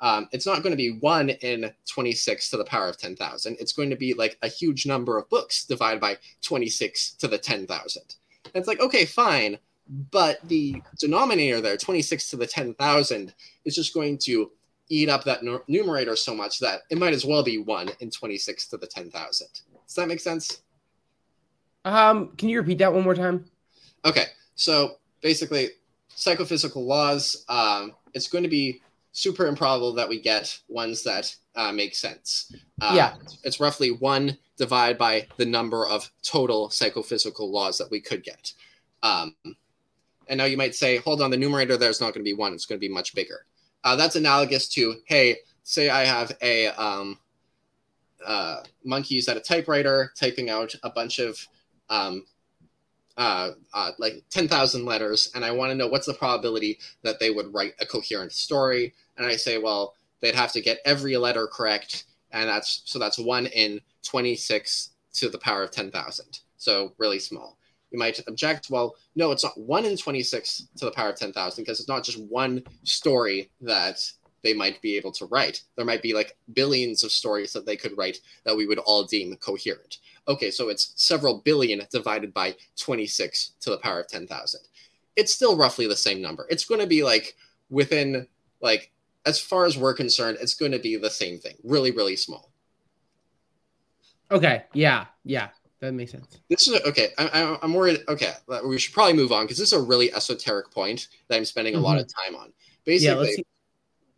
Um, 0.00 0.28
it's 0.32 0.46
not 0.46 0.62
going 0.62 0.72
to 0.72 0.76
be 0.76 0.98
one 0.98 1.30
in 1.30 1.72
26 1.88 2.50
to 2.50 2.56
the 2.56 2.64
power 2.64 2.88
of 2.88 2.98
10,000. 2.98 3.56
It's 3.60 3.72
going 3.72 3.90
to 3.90 3.96
be 3.96 4.12
like 4.14 4.36
a 4.42 4.48
huge 4.48 4.86
number 4.86 5.18
of 5.18 5.28
books 5.30 5.64
divided 5.64 6.00
by 6.00 6.18
26 6.42 7.12
to 7.12 7.28
the 7.28 7.38
10,000. 7.38 8.02
And 8.44 8.52
it's 8.54 8.68
like, 8.68 8.80
okay, 8.80 9.04
fine. 9.04 9.58
But 9.88 10.38
the 10.48 10.82
denominator 10.98 11.60
there, 11.60 11.76
26 11.76 12.30
to 12.30 12.36
the 12.36 12.46
10,000, 12.46 13.34
is 13.64 13.74
just 13.74 13.92
going 13.94 14.18
to 14.18 14.50
eat 14.88 15.08
up 15.08 15.24
that 15.24 15.42
nu- 15.42 15.62
numerator 15.68 16.16
so 16.16 16.34
much 16.34 16.58
that 16.60 16.82
it 16.90 16.98
might 16.98 17.12
as 17.14 17.24
well 17.24 17.42
be 17.42 17.58
one 17.58 17.90
in 18.00 18.10
26 18.10 18.66
to 18.68 18.76
the 18.76 18.86
10,000. 18.86 19.46
Does 19.86 19.94
that 19.96 20.08
make 20.08 20.20
sense? 20.20 20.62
Um. 21.84 22.28
Can 22.38 22.48
you 22.48 22.58
repeat 22.60 22.78
that 22.78 22.92
one 22.94 23.02
more 23.04 23.14
time? 23.14 23.44
Okay, 24.06 24.24
so 24.54 24.96
basically, 25.20 25.68
psychophysical 26.08 26.84
laws. 26.86 27.44
Um, 27.48 27.92
it's 28.14 28.28
going 28.28 28.44
to 28.44 28.50
be 28.50 28.80
super 29.12 29.46
improbable 29.46 29.92
that 29.94 30.08
we 30.08 30.18
get 30.20 30.58
ones 30.68 31.02
that 31.04 31.34
uh, 31.56 31.72
make 31.72 31.94
sense. 31.94 32.54
Uh, 32.80 32.92
Yeah. 32.96 33.16
it's 33.44 33.60
roughly 33.60 33.90
one 33.90 34.36
divided 34.56 34.96
by 34.98 35.26
the 35.36 35.44
number 35.44 35.86
of 35.86 36.10
total 36.22 36.70
psychophysical 36.70 37.50
laws 37.50 37.76
that 37.78 37.90
we 37.90 38.00
could 38.00 38.22
get. 38.24 38.52
Um, 39.02 39.36
and 40.28 40.38
now 40.38 40.44
you 40.44 40.56
might 40.56 40.74
say, 40.74 40.98
hold 40.98 41.20
on, 41.20 41.30
the 41.30 41.36
numerator 41.36 41.76
there 41.76 41.90
is 41.90 42.00
not 42.00 42.14
going 42.14 42.24
to 42.24 42.30
be 42.30 42.34
one; 42.34 42.52
it's 42.52 42.66
going 42.66 42.78
to 42.78 42.86
be 42.86 42.92
much 42.92 43.14
bigger. 43.14 43.46
Uh, 43.82 43.96
that's 43.96 44.16
analogous 44.16 44.68
to, 44.68 44.94
hey, 45.06 45.36
say 45.62 45.90
I 45.90 46.04
have 46.04 46.36
a 46.40 46.68
um, 46.68 47.18
uh, 48.24 48.62
monkeys 48.84 49.28
at 49.28 49.36
a 49.36 49.40
typewriter 49.40 50.12
typing 50.18 50.48
out 50.48 50.74
a 50.82 50.90
bunch 50.90 51.18
of 51.18 51.46
um, 51.90 52.24
uh, 53.16 53.50
uh, 53.72 53.90
like 53.98 54.24
10,000 54.30 54.84
letters, 54.84 55.30
and 55.34 55.44
I 55.44 55.52
want 55.52 55.70
to 55.70 55.76
know 55.76 55.86
what's 55.86 56.06
the 56.06 56.14
probability 56.14 56.78
that 57.02 57.20
they 57.20 57.30
would 57.30 57.52
write 57.54 57.74
a 57.80 57.86
coherent 57.86 58.32
story. 58.32 58.94
And 59.16 59.26
I 59.26 59.36
say, 59.36 59.58
well, 59.58 59.94
they'd 60.20 60.34
have 60.34 60.52
to 60.52 60.60
get 60.60 60.78
every 60.84 61.16
letter 61.16 61.46
correct, 61.46 62.04
and 62.32 62.48
that's 62.48 62.82
so 62.86 62.98
that's 62.98 63.18
one 63.18 63.46
in 63.46 63.80
26 64.02 64.90
to 65.14 65.28
the 65.28 65.38
power 65.38 65.62
of 65.62 65.70
10,000. 65.70 66.40
So 66.56 66.92
really 66.98 67.20
small. 67.20 67.56
You 67.94 68.00
might 68.00 68.18
object, 68.26 68.70
well, 68.70 68.96
no, 69.14 69.30
it's 69.30 69.44
not 69.44 69.56
one 69.56 69.84
in 69.84 69.96
26 69.96 70.66
to 70.78 70.86
the 70.86 70.90
power 70.90 71.10
of 71.10 71.16
10,000 71.16 71.62
because 71.62 71.78
it's 71.78 71.88
not 71.88 72.02
just 72.02 72.20
one 72.24 72.64
story 72.82 73.52
that 73.60 74.00
they 74.42 74.52
might 74.52 74.82
be 74.82 74.96
able 74.96 75.12
to 75.12 75.26
write. 75.26 75.62
There 75.76 75.84
might 75.84 76.02
be 76.02 76.12
like 76.12 76.36
billions 76.54 77.04
of 77.04 77.12
stories 77.12 77.52
that 77.52 77.66
they 77.66 77.76
could 77.76 77.96
write 77.96 78.18
that 78.42 78.56
we 78.56 78.66
would 78.66 78.80
all 78.80 79.04
deem 79.04 79.36
coherent. 79.36 79.98
Okay, 80.26 80.50
so 80.50 80.70
it's 80.70 80.92
several 80.96 81.42
billion 81.44 81.82
divided 81.92 82.34
by 82.34 82.56
26 82.80 83.52
to 83.60 83.70
the 83.70 83.78
power 83.78 84.00
of 84.00 84.08
10,000. 84.08 84.60
It's 85.14 85.32
still 85.32 85.56
roughly 85.56 85.86
the 85.86 85.94
same 85.94 86.20
number. 86.20 86.48
It's 86.50 86.64
going 86.64 86.80
to 86.80 86.88
be 86.88 87.04
like 87.04 87.36
within, 87.70 88.26
like, 88.60 88.90
as 89.24 89.38
far 89.38 89.66
as 89.66 89.78
we're 89.78 89.94
concerned, 89.94 90.38
it's 90.40 90.54
going 90.54 90.72
to 90.72 90.80
be 90.80 90.96
the 90.96 91.10
same 91.10 91.38
thing. 91.38 91.54
Really, 91.62 91.92
really 91.92 92.16
small. 92.16 92.50
Okay. 94.32 94.64
Yeah. 94.72 95.06
Yeah. 95.22 95.50
That 95.84 95.92
makes 95.92 96.12
sense. 96.12 96.40
This 96.48 96.66
is 96.66 96.80
okay. 96.82 97.08
I, 97.18 97.28
I, 97.28 97.58
I'm 97.62 97.74
worried. 97.74 98.04
Okay, 98.08 98.32
we 98.64 98.78
should 98.78 98.94
probably 98.94 99.12
move 99.12 99.32
on 99.32 99.44
because 99.44 99.58
this 99.58 99.72
is 99.72 99.78
a 99.78 99.82
really 99.82 100.12
esoteric 100.14 100.70
point 100.70 101.08
that 101.28 101.36
I'm 101.36 101.44
spending 101.44 101.74
a 101.74 101.80
lot 101.80 101.98
of 101.98 102.06
time 102.06 102.34
on. 102.34 102.52
Basically, 102.84 103.44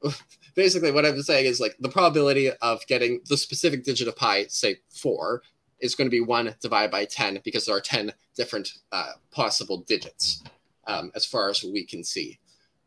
Yeah. 0.03 0.11
Basically 0.55 0.93
what 0.93 1.05
I'm 1.05 1.21
saying 1.23 1.47
is 1.47 1.61
like 1.61 1.77
the 1.81 1.89
probability 1.89 2.51
of 2.51 2.87
getting 2.87 3.21
the 3.29 3.37
specific 3.37 3.85
digit 3.85 4.07
of 4.09 4.17
pi, 4.17 4.47
say 4.47 4.77
four, 4.89 5.43
is 5.81 5.95
going 5.95 6.07
to 6.07 6.11
be 6.11 6.21
1 6.21 6.55
divided 6.61 6.91
by 6.91 7.05
10 7.05 7.41
because 7.45 7.67
there 7.67 7.77
are 7.77 7.81
10 7.81 8.13
different 8.35 8.73
uh, 8.93 9.13
possible 9.31 9.79
digits 9.79 10.43
um, 10.87 11.11
as 11.15 11.27
far 11.27 11.51
as 11.51 11.63
we 11.63 11.85
can 11.85 12.03
see. 12.03 12.39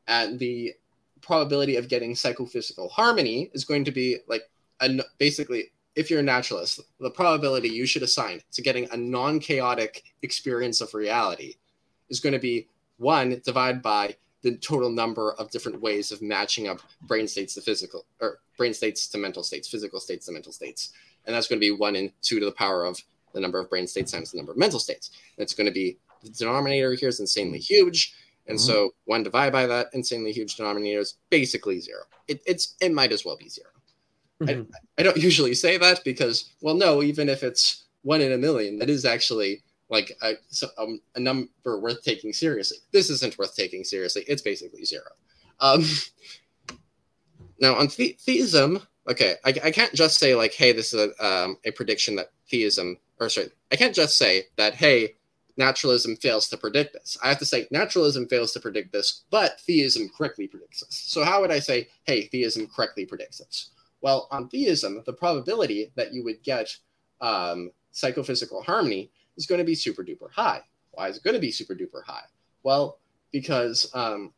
And 0.08 0.40
the 0.40 0.74
probability 1.22 1.76
of 1.76 1.90
getting 1.90 2.16
psychophysical 2.16 2.90
harmony 2.90 3.52
is 3.54 3.66
going 3.66 3.84
to 3.86 3.92
be 3.92 4.18
like 4.28 4.44
a, 4.80 4.90
basically 5.20 5.72
if 6.00 6.10
you're 6.10 6.22
a 6.22 6.24
naturalist, 6.24 6.80
the 7.02 7.10
probability 7.10 7.68
you 7.68 7.86
should 7.86 8.04
assign 8.04 8.42
to 8.54 8.62
getting 8.62 8.88
a 8.92 8.98
non-chaotic 8.98 10.02
experience 10.22 10.80
of 10.80 10.94
reality 10.94 11.56
is 12.10 12.22
going 12.22 12.32
to 12.32 12.40
be 12.40 12.70
one 13.00 13.42
divided 13.44 13.82
by 13.82 14.16
the 14.42 14.56
total 14.56 14.90
number 14.90 15.34
of 15.34 15.52
different 15.52 15.82
ways 15.82 16.14
of 16.14 16.22
matching 16.22 16.70
up 16.70 16.80
brain 17.02 17.28
states 17.28 17.54
to 17.56 17.62
physical 17.62 18.06
or 18.22 18.40
brain 18.58 18.74
states 18.74 19.10
to 19.10 19.18
mental 19.18 19.44
states, 19.44 19.68
physical 19.68 20.00
states 20.00 20.26
to 20.28 20.32
mental 20.32 20.54
states. 20.54 20.94
And 21.26 21.36
that's 21.36 21.50
going 21.50 21.60
to 21.60 21.68
be 21.68 21.72
one 21.72 21.98
and 21.98 22.14
two 22.22 22.40
to 22.40 22.46
the 22.46 22.54
power 22.54 22.86
of 22.86 22.98
the 23.34 23.42
number 23.42 23.60
of 23.60 23.70
brain 23.70 23.86
states 23.86 24.14
times 24.14 24.32
the 24.32 24.38
number 24.38 24.54
of 24.54 24.58
mental 24.58 24.80
states. 24.80 25.12
And 25.38 25.44
it's 25.44 25.54
going 25.54 25.68
to 25.68 25.74
be 25.74 25.98
the 26.24 26.30
denominator 26.30 26.94
here 26.94 27.10
is 27.10 27.20
insanely 27.20 27.60
huge. 27.60 28.16
And 28.48 28.58
mm-hmm. 28.58 28.66
so 28.66 28.92
one 29.04 29.24
divided 29.24 29.52
by 29.52 29.68
that 29.68 29.88
insanely 29.92 30.32
huge 30.32 30.56
denominator 30.56 31.02
is 31.02 31.16
basically 31.30 31.82
zero. 31.82 32.04
It, 32.30 32.42
it's 32.46 32.76
it 32.80 32.94
might 32.94 33.12
as 33.12 33.26
well 33.26 33.36
be 33.36 33.50
0 33.50 33.70
mm-hmm. 34.42 34.72
I, 34.72 35.02
I 35.02 35.04
don't 35.04 35.18
usually 35.18 35.54
say 35.54 35.78
that 35.78 36.04
because, 36.04 36.52
well, 36.62 36.76
no, 36.76 37.02
even 37.04 37.30
if 37.30 37.44
it's 37.44 37.86
one 38.04 38.22
in 38.22 38.32
a 38.32 38.38
million, 38.38 38.78
that 38.80 38.90
is 38.90 39.06
actually 39.06 39.64
like 39.90 40.12
a, 40.22 40.34
um, 40.78 41.02
a 41.16 41.20
number 41.20 41.50
worth 41.66 42.04
taking 42.04 42.32
seriously. 42.32 42.78
This 42.92 43.10
isn't 43.10 43.38
worth 43.38 43.56
taking 43.56 43.84
seriously. 43.84 44.24
It's 44.28 44.42
basically 44.42 44.86
zero. 44.86 45.10
Um, 45.60 45.84
now 47.60 47.76
on 47.76 47.88
the- 47.98 48.18
theism, 48.20 48.82
okay, 49.10 49.36
I, 49.44 49.50
I 49.64 49.72
can't 49.72 49.94
just 49.94 50.20
say 50.20 50.36
like, 50.36 50.54
hey, 50.54 50.72
this 50.72 50.94
is 50.94 51.12
a, 51.12 51.26
um, 51.26 51.58
a 51.66 51.72
prediction 51.72 52.16
that 52.18 52.32
theism, 52.50 52.98
or 53.20 53.30
sorry, 53.30 53.50
I 53.72 53.76
can't 53.76 53.96
just 53.96 54.18
say 54.18 54.44
that, 54.58 54.76
hey, 54.76 55.16
naturalism 55.58 56.16
fails 56.16 56.48
to 56.50 56.58
predict 56.58 56.94
this. 56.94 57.18
I 57.24 57.30
have 57.30 57.40
to 57.40 57.46
say 57.46 57.68
naturalism 57.72 58.28
fails 58.28 58.54
to 58.54 58.60
predict 58.60 58.94
this, 58.94 59.24
but 59.30 59.60
theism 59.62 60.10
correctly 60.18 60.48
predicts 60.48 60.82
this. 60.82 60.96
So 60.96 61.24
how 61.24 61.42
would 61.42 61.52
I 61.52 61.60
say, 61.60 61.90
hey, 62.04 62.28
theism 62.28 62.68
correctly 62.68 63.06
predicts 63.06 63.40
this? 63.40 63.72
Well, 64.02 64.28
on 64.32 64.50
theism, 64.50 65.04
the 65.06 65.14
probability 65.14 65.92
that 65.96 66.14
you 66.14 66.24
would 66.24 66.42
get 66.44 66.76
um, 67.22 67.72
psychophysical 67.92 68.64
harmony 68.64 69.12
is 69.38 69.46
going 69.46 69.60
to 69.60 69.66
be 69.66 69.76
super 69.76 70.04
duper 70.04 70.32
high. 70.32 70.62
Why 70.92 71.08
is 71.10 71.18
it 71.18 71.24
going 71.24 71.36
to 71.36 71.40
be 71.40 71.52
super 71.52 71.76
duper 71.76 72.04
high? 72.06 72.26
Well, 72.64 73.00
because 73.32 73.90
um, 73.94 74.34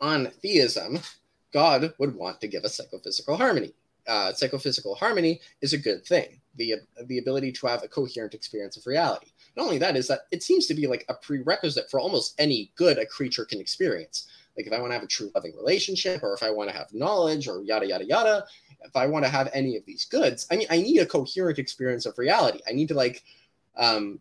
on 0.00 0.26
theism, 0.42 0.98
God 1.52 1.92
would 1.98 2.14
want 2.14 2.40
to 2.40 2.48
give 2.48 2.64
us 2.64 2.76
psychophysical 2.76 3.36
harmony. 3.36 3.74
Uh, 4.06 4.32
psychophysical 4.32 4.94
harmony 4.94 5.40
is 5.60 5.72
a 5.72 5.78
good 5.78 6.04
thing. 6.04 6.40
The, 6.56 6.76
the 7.06 7.18
ability 7.18 7.52
to 7.52 7.66
have 7.66 7.82
a 7.82 7.88
coherent 7.88 8.34
experience 8.34 8.76
of 8.76 8.86
reality. 8.86 9.28
Not 9.56 9.64
only 9.64 9.78
that, 9.78 9.96
is 9.96 10.08
that 10.08 10.20
it 10.30 10.42
seems 10.42 10.66
to 10.66 10.74
be 10.74 10.86
like 10.86 11.04
a 11.08 11.14
prerequisite 11.14 11.90
for 11.90 12.00
almost 12.00 12.34
any 12.38 12.72
good 12.76 12.98
a 12.98 13.06
creature 13.06 13.44
can 13.44 13.60
experience. 13.60 14.28
Like 14.56 14.66
if 14.66 14.72
I 14.72 14.80
want 14.80 14.90
to 14.90 14.94
have 14.94 15.02
a 15.02 15.08
true 15.08 15.30
loving 15.34 15.54
relationship, 15.56 16.22
or 16.22 16.34
if 16.34 16.42
I 16.42 16.50
want 16.50 16.70
to 16.70 16.76
have 16.76 16.92
knowledge, 16.92 17.48
or 17.48 17.62
yada 17.62 17.86
yada 17.86 18.04
yada, 18.04 18.44
if 18.82 18.94
I 18.96 19.06
want 19.06 19.24
to 19.24 19.30
have 19.30 19.48
any 19.52 19.76
of 19.76 19.84
these 19.86 20.04
goods, 20.04 20.46
I 20.50 20.56
mean, 20.56 20.66
I 20.70 20.78
need 20.78 20.98
a 20.98 21.06
coherent 21.06 21.58
experience 21.58 22.06
of 22.06 22.18
reality. 22.18 22.60
I 22.68 22.72
need 22.72 22.88
to 22.88 22.94
like 22.94 23.22
um, 23.76 24.18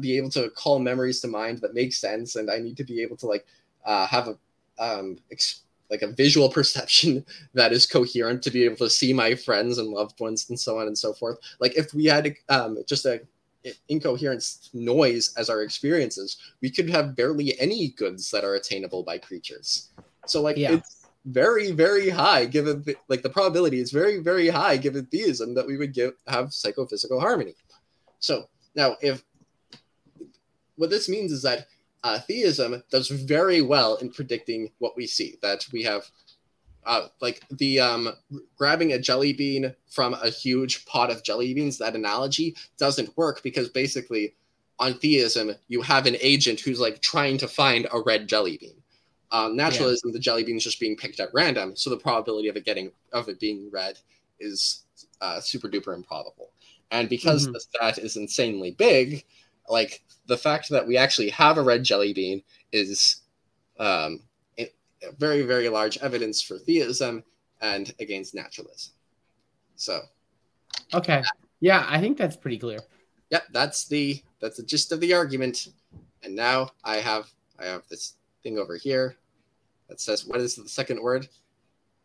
be 0.00 0.16
able 0.16 0.30
to 0.30 0.50
call 0.50 0.78
memories 0.78 1.20
to 1.20 1.28
mind 1.28 1.58
that 1.58 1.74
make 1.74 1.92
sense, 1.92 2.36
and 2.36 2.50
I 2.50 2.58
need 2.58 2.76
to 2.76 2.84
be 2.84 3.02
able 3.02 3.16
to 3.18 3.26
like 3.26 3.46
uh, 3.84 4.06
have 4.06 4.28
a 4.28 4.38
um, 4.78 5.18
ex- 5.30 5.62
like 5.90 6.02
a 6.02 6.12
visual 6.12 6.48
perception 6.58 7.24
that 7.54 7.72
is 7.72 7.86
coherent 7.86 8.42
to 8.42 8.50
be 8.50 8.64
able 8.64 8.76
to 8.76 8.90
see 8.90 9.12
my 9.12 9.34
friends 9.34 9.78
and 9.78 9.88
loved 9.88 10.20
ones 10.20 10.48
and 10.48 10.58
so 10.58 10.78
on 10.78 10.86
and 10.86 10.96
so 10.96 11.12
forth. 11.12 11.38
Like 11.58 11.76
if 11.76 11.92
we 11.92 12.06
had 12.06 12.34
um, 12.48 12.78
just 12.86 13.04
a 13.06 13.20
incoherent 13.88 14.44
noise 14.72 15.34
as 15.36 15.50
our 15.50 15.62
experiences, 15.62 16.38
we 16.60 16.70
could 16.70 16.88
have 16.90 17.16
barely 17.16 17.58
any 17.60 17.88
goods 17.88 18.30
that 18.30 18.44
are 18.44 18.54
attainable 18.54 19.02
by 19.02 19.18
creatures. 19.18 19.90
So 20.26 20.40
like 20.42 20.56
yeah. 20.56 20.72
it's 20.72 21.08
very 21.26 21.70
very 21.70 22.08
high 22.08 22.46
given 22.46 22.82
the, 22.82 22.96
like 23.08 23.22
the 23.22 23.28
probability 23.28 23.78
is 23.78 23.90
very 23.90 24.20
very 24.20 24.48
high 24.48 24.78
given 24.78 25.04
theism 25.04 25.54
that 25.54 25.66
we 25.66 25.76
would 25.76 25.92
give 25.92 26.14
have 26.26 26.52
psychophysical 26.52 27.20
harmony. 27.20 27.54
So 28.20 28.48
now, 28.74 28.96
if 29.00 29.22
what 30.76 30.90
this 30.90 31.08
means 31.08 31.32
is 31.32 31.42
that 31.42 31.66
uh, 32.02 32.18
theism 32.18 32.82
does 32.90 33.08
very 33.08 33.60
well 33.60 33.96
in 33.96 34.10
predicting 34.10 34.70
what 34.78 34.96
we 34.96 35.06
see. 35.06 35.36
That 35.42 35.66
we 35.72 35.82
have, 35.82 36.10
uh, 36.86 37.08
like 37.20 37.42
the 37.50 37.80
um, 37.80 38.10
grabbing 38.56 38.92
a 38.92 38.98
jelly 38.98 39.32
bean 39.32 39.74
from 39.88 40.14
a 40.14 40.30
huge 40.30 40.84
pot 40.86 41.10
of 41.10 41.22
jelly 41.22 41.52
beans. 41.54 41.78
That 41.78 41.94
analogy 41.94 42.56
doesn't 42.78 43.16
work 43.16 43.42
because 43.42 43.68
basically, 43.68 44.34
on 44.78 44.94
theism, 44.94 45.52
you 45.68 45.82
have 45.82 46.06
an 46.06 46.16
agent 46.20 46.60
who's 46.60 46.80
like 46.80 47.00
trying 47.00 47.38
to 47.38 47.48
find 47.48 47.86
a 47.92 48.00
red 48.00 48.28
jelly 48.28 48.58
bean. 48.58 48.76
Um, 49.32 49.56
naturalism, 49.56 50.10
yeah. 50.10 50.14
the 50.14 50.20
jelly 50.20 50.42
bean 50.42 50.56
is 50.56 50.64
just 50.64 50.80
being 50.80 50.96
picked 50.96 51.20
at 51.20 51.28
random, 51.32 51.76
so 51.76 51.90
the 51.90 51.96
probability 51.96 52.48
of 52.48 52.56
it 52.56 52.64
getting 52.64 52.90
of 53.12 53.28
it 53.28 53.38
being 53.38 53.70
red 53.70 53.98
is 54.40 54.84
uh, 55.20 55.40
super 55.40 55.68
duper 55.68 55.94
improbable. 55.94 56.50
And 56.90 57.08
because 57.08 57.44
mm-hmm. 57.44 57.52
the 57.52 57.60
stat 57.60 57.98
is 57.98 58.16
insanely 58.16 58.72
big, 58.72 59.24
like 59.68 60.02
the 60.26 60.36
fact 60.36 60.68
that 60.70 60.86
we 60.86 60.96
actually 60.96 61.28
have 61.30 61.58
a 61.58 61.62
red 61.62 61.84
jelly 61.84 62.12
bean 62.12 62.42
is 62.72 63.22
um, 63.78 64.22
very, 65.18 65.42
very 65.42 65.68
large 65.68 65.98
evidence 65.98 66.42
for 66.42 66.58
theism 66.58 67.22
and 67.60 67.94
against 68.00 68.34
naturalism. 68.34 68.92
So, 69.76 70.00
okay, 70.94 71.22
yeah, 71.60 71.86
I 71.88 72.00
think 72.00 72.18
that's 72.18 72.36
pretty 72.36 72.58
clear. 72.58 72.78
Yep, 73.30 73.44
that's 73.52 73.86
the 73.86 74.22
that's 74.40 74.56
the 74.56 74.62
gist 74.62 74.92
of 74.92 75.00
the 75.00 75.14
argument. 75.14 75.68
And 76.22 76.34
now 76.34 76.70
I 76.84 76.96
have 76.96 77.30
I 77.58 77.66
have 77.66 77.82
this 77.88 78.14
thing 78.42 78.58
over 78.58 78.76
here 78.76 79.16
that 79.88 80.00
says 80.00 80.26
what 80.26 80.40
is 80.40 80.56
the 80.56 80.68
second 80.68 81.00
word? 81.00 81.28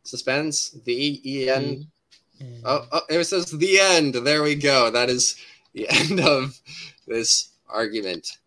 Suspense. 0.04 0.72
The 0.86 1.22
E 1.30 1.50
N 1.50 1.88
mm. 2.42 2.62
Oh, 2.64 2.86
oh, 2.92 3.02
it 3.10 3.24
says 3.26 3.52
the 3.52 3.80
end. 3.80 4.14
There 4.16 4.44
we 4.44 4.56
go. 4.56 4.92
That 4.92 5.10
is 5.10 5.36
the 5.74 5.88
end 5.90 6.20
of 6.20 6.60
this 7.08 7.50
argument. 7.70 8.38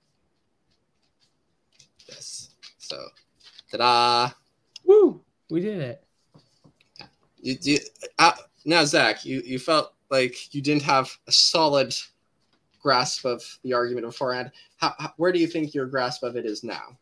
Yes. 2.08 2.50
So, 2.78 3.08
ta-da! 3.70 4.30
Woo! 4.88 5.20
We 5.50 5.60
did 5.60 5.80
it. 5.80 6.04
You, 7.40 7.56
you 7.60 7.78
uh, 8.18 8.32
now, 8.64 8.84
Zach. 8.84 9.24
You 9.24 9.42
you 9.44 9.58
felt 9.58 9.92
like 10.10 10.52
you 10.54 10.62
didn't 10.62 10.82
have 10.82 11.10
a 11.28 11.32
solid 11.32 11.94
grasp 12.80 13.24
of 13.26 13.42
the 13.62 13.74
argument 13.74 14.06
beforehand. 14.06 14.50
How, 14.78 14.94
how, 14.98 15.12
where 15.18 15.30
do 15.30 15.38
you 15.38 15.46
think 15.46 15.74
your 15.74 15.86
grasp 15.86 16.22
of 16.22 16.36
it 16.36 16.46
is 16.46 16.64
now? 16.64 16.98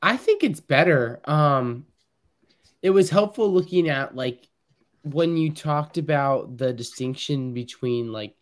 I 0.00 0.16
think 0.16 0.42
it's 0.42 0.60
better. 0.60 1.20
Um, 1.24 1.86
it 2.82 2.90
was 2.90 3.10
helpful 3.10 3.52
looking 3.52 3.88
at 3.90 4.16
like 4.16 4.48
when 5.02 5.36
you 5.36 5.50
talked 5.50 5.98
about 5.98 6.56
the 6.56 6.72
distinction 6.72 7.52
between 7.52 8.10
like 8.10 8.34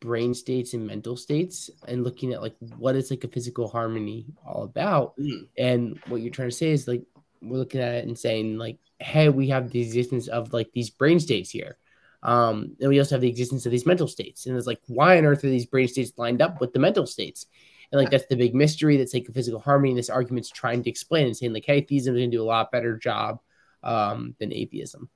brain 0.00 0.34
states 0.34 0.74
and 0.74 0.86
mental 0.86 1.16
states 1.16 1.70
and 1.86 2.04
looking 2.04 2.32
at 2.32 2.42
like 2.42 2.56
what 2.76 2.96
is 2.96 3.10
like 3.10 3.24
a 3.24 3.28
physical 3.28 3.68
harmony 3.68 4.26
all 4.46 4.64
about 4.64 5.16
mm. 5.18 5.46
and 5.58 6.00
what 6.08 6.22
you're 6.22 6.32
trying 6.32 6.48
to 6.48 6.56
say 6.56 6.70
is 6.70 6.88
like 6.88 7.02
we're 7.42 7.58
looking 7.58 7.80
at 7.80 7.94
it 7.94 8.06
and 8.06 8.18
saying 8.18 8.58
like 8.58 8.78
hey 8.98 9.28
we 9.28 9.48
have 9.48 9.70
the 9.70 9.80
existence 9.80 10.28
of 10.28 10.52
like 10.52 10.70
these 10.72 10.90
brain 10.90 11.18
states 11.18 11.50
here 11.50 11.78
um 12.22 12.76
and 12.80 12.90
we 12.90 12.98
also 12.98 13.14
have 13.14 13.22
the 13.22 13.28
existence 13.28 13.64
of 13.64 13.72
these 13.72 13.86
mental 13.86 14.06
states 14.06 14.46
and 14.46 14.56
it's 14.56 14.66
like 14.66 14.80
why 14.88 15.16
on 15.16 15.24
earth 15.24 15.42
are 15.44 15.48
these 15.48 15.66
brain 15.66 15.88
states 15.88 16.12
lined 16.16 16.42
up 16.42 16.60
with 16.60 16.72
the 16.72 16.78
mental 16.78 17.06
states 17.06 17.46
and 17.92 18.00
like 18.00 18.10
that's 18.10 18.26
the 18.26 18.36
big 18.36 18.54
mystery 18.54 18.96
that's 18.96 19.14
like 19.14 19.28
a 19.28 19.32
physical 19.32 19.58
harmony 19.58 19.90
and 19.90 19.98
this 19.98 20.10
argument's 20.10 20.50
trying 20.50 20.82
to 20.82 20.90
explain 20.90 21.26
and 21.26 21.36
saying 21.36 21.52
like 21.52 21.64
hey 21.64 21.80
theism 21.80 22.14
is 22.14 22.20
going 22.20 22.30
to 22.30 22.36
do 22.36 22.42
a 22.42 22.44
lot 22.44 22.70
better 22.70 22.96
job 22.96 23.40
um 23.82 24.34
than 24.38 24.52
atheism 24.52 25.08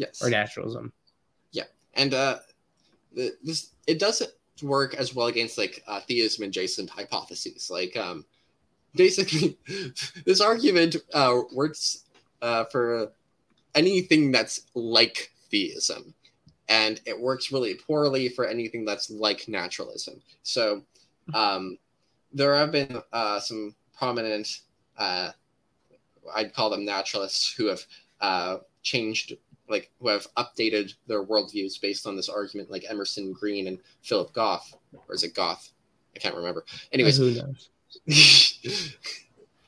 Yes. 0.00 0.22
Or 0.22 0.30
naturalism. 0.30 0.94
Yeah. 1.52 1.64
And 1.92 2.14
uh 2.14 2.38
the, 3.14 3.36
this 3.42 3.72
it 3.86 3.98
doesn't 3.98 4.30
work 4.62 4.94
as 4.94 5.14
well 5.14 5.26
against 5.26 5.58
like 5.58 5.82
uh, 5.86 6.00
theism 6.00 6.44
adjacent 6.44 6.88
hypotheses. 6.88 7.68
Like 7.70 7.98
um 7.98 8.24
basically 8.94 9.58
this 10.24 10.40
argument 10.40 10.96
uh 11.12 11.40
works 11.52 12.04
uh 12.42 12.64
for 12.64 13.12
anything 13.74 14.32
that's 14.32 14.66
like 14.74 15.30
theism 15.50 16.14
and 16.68 17.00
it 17.04 17.18
works 17.18 17.52
really 17.52 17.74
poorly 17.74 18.28
for 18.28 18.46
anything 18.46 18.84
that's 18.84 19.10
like 19.10 19.48
naturalism. 19.48 20.20
So 20.42 20.82
um 21.34 21.78
there 22.32 22.54
have 22.54 22.72
been 22.72 23.02
uh 23.12 23.40
some 23.40 23.74
prominent 23.96 24.60
uh 24.96 25.30
I'd 26.34 26.54
call 26.54 26.70
them 26.70 26.84
naturalists 26.84 27.52
who 27.52 27.66
have 27.66 27.80
uh 28.20 28.58
changed 28.82 29.36
like 29.68 29.90
who 30.00 30.08
have 30.08 30.26
updated 30.36 30.94
their 31.06 31.24
worldviews 31.24 31.80
based 31.80 32.06
on 32.06 32.16
this 32.16 32.28
argument, 32.28 32.70
like 32.70 32.84
Emerson 32.88 33.32
Green 33.32 33.68
and 33.68 33.78
Philip 34.02 34.32
Goff, 34.32 34.74
or 34.92 35.14
is 35.14 35.22
it 35.22 35.34
Goff? 35.34 35.70
I 36.14 36.18
can't 36.18 36.34
remember. 36.34 36.64
Anyways, 36.92 37.16
who 37.18 37.30
knows? 37.30 37.70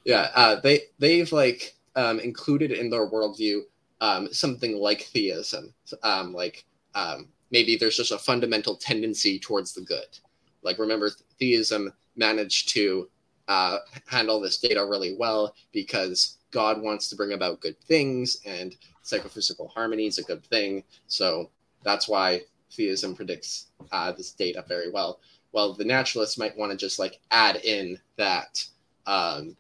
yeah, 0.05 0.31
uh, 0.35 0.61
they 0.61 0.83
they've 0.99 1.33
like 1.33 1.75
um, 1.97 2.20
included 2.20 2.73
in 2.73 2.91
their 2.91 3.09
worldview 3.11 3.61
um, 4.01 4.33
something 4.33 4.77
like 4.77 5.03
theism, 5.03 5.73
um, 6.03 6.33
like 6.33 6.64
um, 6.95 7.29
maybe 7.53 7.77
there's 7.77 7.97
just 7.97 8.11
a 8.11 8.18
fundamental 8.18 8.77
tendency 8.77 9.39
towards 9.39 9.73
the 9.73 9.83
good. 9.83 10.18
Like 10.62 10.79
remember, 10.79 11.11
theism 11.39 11.93
managed 12.16 12.68
to 12.70 13.09
uh, 13.49 13.79
handle 14.07 14.41
this 14.41 14.59
data 14.59 14.85
really 14.85 15.14
well 15.18 15.55
because 15.73 16.39
God 16.51 16.83
wants 16.83 17.09
to 17.09 17.16
bring 17.16 17.33
about 17.33 17.61
good 17.61 17.79
things, 17.85 18.39
and 18.45 18.75
psychophysical 19.03 19.68
harmony 19.68 20.07
is 20.07 20.18
a 20.18 20.25
good 20.25 20.45
thing. 20.47 20.83
So 21.07 21.51
that's 21.85 22.09
why 22.09 22.43
theism 22.73 23.14
predicts 23.14 23.70
uh, 23.93 24.12
this 24.12 24.33
data 24.33 24.64
very 24.66 24.91
well. 24.91 25.20
Well, 25.53 25.75
the 25.75 25.85
naturalists 25.85 26.39
might 26.39 26.57
want 26.57 26.73
to 26.73 26.79
just 26.79 26.99
like 26.99 27.21
add 27.31 27.57
in 27.57 27.99
that 28.17 28.65
um, 29.07 29.57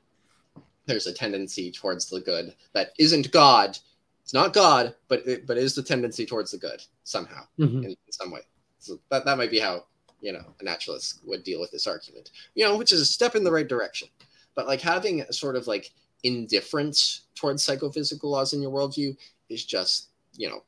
there's 0.86 1.06
a 1.06 1.12
tendency 1.12 1.70
towards 1.70 2.08
the 2.08 2.20
good 2.20 2.54
that 2.72 2.90
isn't 2.98 3.30
God. 3.30 3.78
It's 4.22 4.32
not 4.34 4.52
God, 4.54 4.94
but 5.08 5.26
it, 5.26 5.46
but 5.46 5.58
is 5.58 5.74
the 5.74 5.82
tendency 5.82 6.24
towards 6.24 6.50
the 6.50 6.58
good 6.58 6.82
somehow 7.04 7.44
Mhm. 7.58 7.84
in, 7.84 7.90
in 7.90 7.96
some 8.10 8.30
way. 8.30 8.40
So 8.78 8.98
that, 9.10 9.24
that 9.24 9.36
might 9.36 9.50
be 9.50 9.58
how 9.58 9.84
you 10.20 10.32
know 10.32 10.44
a 10.60 10.64
naturalist 10.64 11.20
would 11.26 11.42
deal 11.44 11.60
with 11.60 11.70
this 11.70 11.86
argument. 11.86 12.30
You 12.54 12.64
know, 12.64 12.76
which 12.76 12.92
is 12.92 13.00
a 13.00 13.06
step 13.06 13.34
in 13.36 13.44
the 13.44 13.52
right 13.52 13.68
direction. 13.68 14.08
But 14.54 14.66
like 14.66 14.80
having 14.80 15.22
a 15.22 15.32
sort 15.32 15.56
of 15.56 15.66
like 15.66 15.90
indifference 16.22 17.22
towards 17.34 17.64
psychophysical 17.64 18.30
laws 18.30 18.52
in 18.52 18.62
your 18.62 18.70
worldview 18.70 19.16
is 19.48 19.64
just 19.64 20.08
you 20.36 20.48
know, 20.48 20.62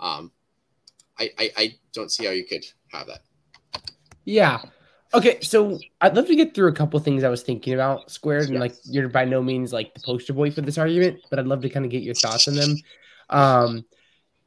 um, 0.00 0.30
I, 1.18 1.30
I 1.38 1.50
I 1.56 1.74
don't 1.92 2.10
see 2.10 2.24
how 2.24 2.30
you 2.32 2.44
could 2.46 2.64
have 2.88 3.06
that. 3.08 3.22
Yeah. 4.24 4.62
Okay, 5.14 5.40
so 5.42 5.78
I'd 6.00 6.16
love 6.16 6.26
to 6.28 6.36
get 6.36 6.54
through 6.54 6.68
a 6.68 6.72
couple 6.72 6.98
things 7.00 7.22
I 7.22 7.28
was 7.28 7.42
thinking 7.42 7.74
about 7.74 8.10
squared, 8.10 8.48
and 8.48 8.58
like 8.58 8.78
you're 8.84 9.08
by 9.08 9.24
no 9.26 9.42
means 9.42 9.72
like 9.72 9.92
the 9.94 10.00
poster 10.00 10.32
boy 10.32 10.50
for 10.50 10.62
this 10.62 10.78
argument, 10.78 11.20
but 11.28 11.38
I'd 11.38 11.46
love 11.46 11.60
to 11.62 11.68
kind 11.68 11.84
of 11.84 11.90
get 11.90 12.02
your 12.02 12.14
thoughts 12.14 12.48
on 12.48 12.54
them. 12.56 12.82
Um, 13.28 13.84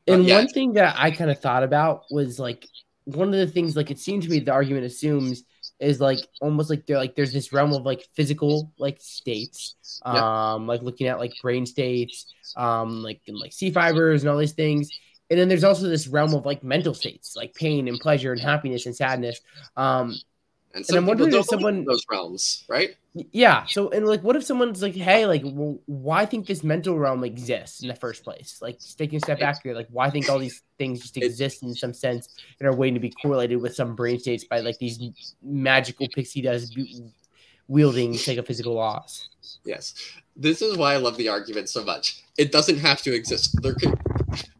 and 0.07 0.17
Uh, 0.17 0.27
yeah. 0.27 0.37
one 0.37 0.51
thing 0.53 0.73
that 0.73 0.95
I 0.97 1.11
kind 1.11 1.31
of 1.31 1.39
thought 1.41 1.63
about 1.63 2.03
was 2.11 2.39
like 2.39 2.67
one 3.05 3.29
of 3.29 3.35
the 3.35 3.47
things 3.47 3.75
like 3.75 3.91
it 3.91 3.99
seemed 3.99 4.23
to 4.23 4.29
me 4.29 4.39
the 4.39 4.51
argument 4.53 4.85
assumes 4.85 5.43
is 5.79 6.01
like 6.01 6.27
almost 6.41 6.69
like 6.69 6.85
they're 6.87 6.97
like 6.97 7.15
there's 7.15 7.33
this 7.33 7.53
realm 7.53 7.73
of 7.73 7.83
like 7.85 8.07
physical 8.15 8.73
like 8.79 8.97
states, 9.01 9.75
um, 10.03 10.67
like 10.67 10.81
looking 10.83 11.07
at 11.07 11.19
like 11.19 11.39
brain 11.41 11.65
states, 11.65 12.27
um, 12.55 13.03
like 13.03 13.21
and 13.27 13.37
like 13.37 13.53
C 13.53 13.71
fibers 13.71 14.23
and 14.23 14.29
all 14.31 14.37
these 14.37 14.53
things. 14.53 14.93
And 15.29 15.39
then 15.39 15.47
there's 15.49 15.63
also 15.63 15.87
this 15.87 16.07
realm 16.07 16.33
of 16.33 16.45
like 16.45 16.63
mental 16.63 16.93
states, 16.93 17.35
like 17.35 17.53
pain 17.55 17.87
and 17.87 17.99
pleasure 17.99 18.31
and 18.31 18.39
happiness 18.41 18.85
and 18.85 18.95
sadness. 18.95 19.41
Um, 19.75 20.15
And 20.75 20.85
some 20.85 20.97
I'm 20.97 21.05
wondering 21.07 21.33
if 21.33 21.45
someone- 21.45 21.85
those 21.85 22.05
realms, 22.11 22.63
right? 22.67 22.95
yeah. 23.31 23.65
So, 23.65 23.89
and 23.91 24.05
like, 24.05 24.21
what 24.23 24.35
if 24.35 24.43
someone's 24.43 24.81
like, 24.81 24.93
hey, 24.93 25.25
like, 25.25 25.41
well, 25.45 25.79
why 25.85 26.25
think 26.25 26.45
this 26.47 26.63
mental 26.65 26.99
realm 26.99 27.23
exists 27.23 27.81
in 27.81 27.87
the 27.87 27.95
first 27.95 28.25
place? 28.25 28.59
Like, 28.61 28.77
taking 28.97 29.15
a 29.17 29.19
step 29.21 29.39
back 29.39 29.63
here, 29.63 29.73
like, 29.73 29.87
why 29.89 30.09
think 30.09 30.29
all 30.29 30.37
these 30.37 30.61
things 30.77 30.99
just 30.99 31.15
exist 31.15 31.63
in 31.63 31.73
some 31.73 31.93
sense 31.93 32.27
and 32.59 32.67
are 32.67 32.75
waiting 32.75 32.93
to 32.95 32.99
be 32.99 33.09
correlated 33.09 33.61
with 33.61 33.73
some 33.73 33.95
brain 33.95 34.19
states 34.19 34.43
by 34.43 34.59
like 34.59 34.77
these 34.77 34.99
magical 35.41 36.07
pixie 36.09 36.41
dust 36.41 36.77
wielding 37.69 38.13
psychophysical 38.13 38.73
laws? 38.73 39.29
Yes. 39.63 39.93
This 40.35 40.61
is 40.61 40.77
why 40.77 40.93
I 40.93 40.97
love 40.97 41.15
the 41.15 41.29
argument 41.29 41.69
so 41.69 41.83
much. 41.85 42.21
It 42.37 42.51
doesn't 42.51 42.79
have 42.79 43.01
to 43.03 43.13
exist. 43.15 43.61
There 43.61 43.75
could 43.75 43.97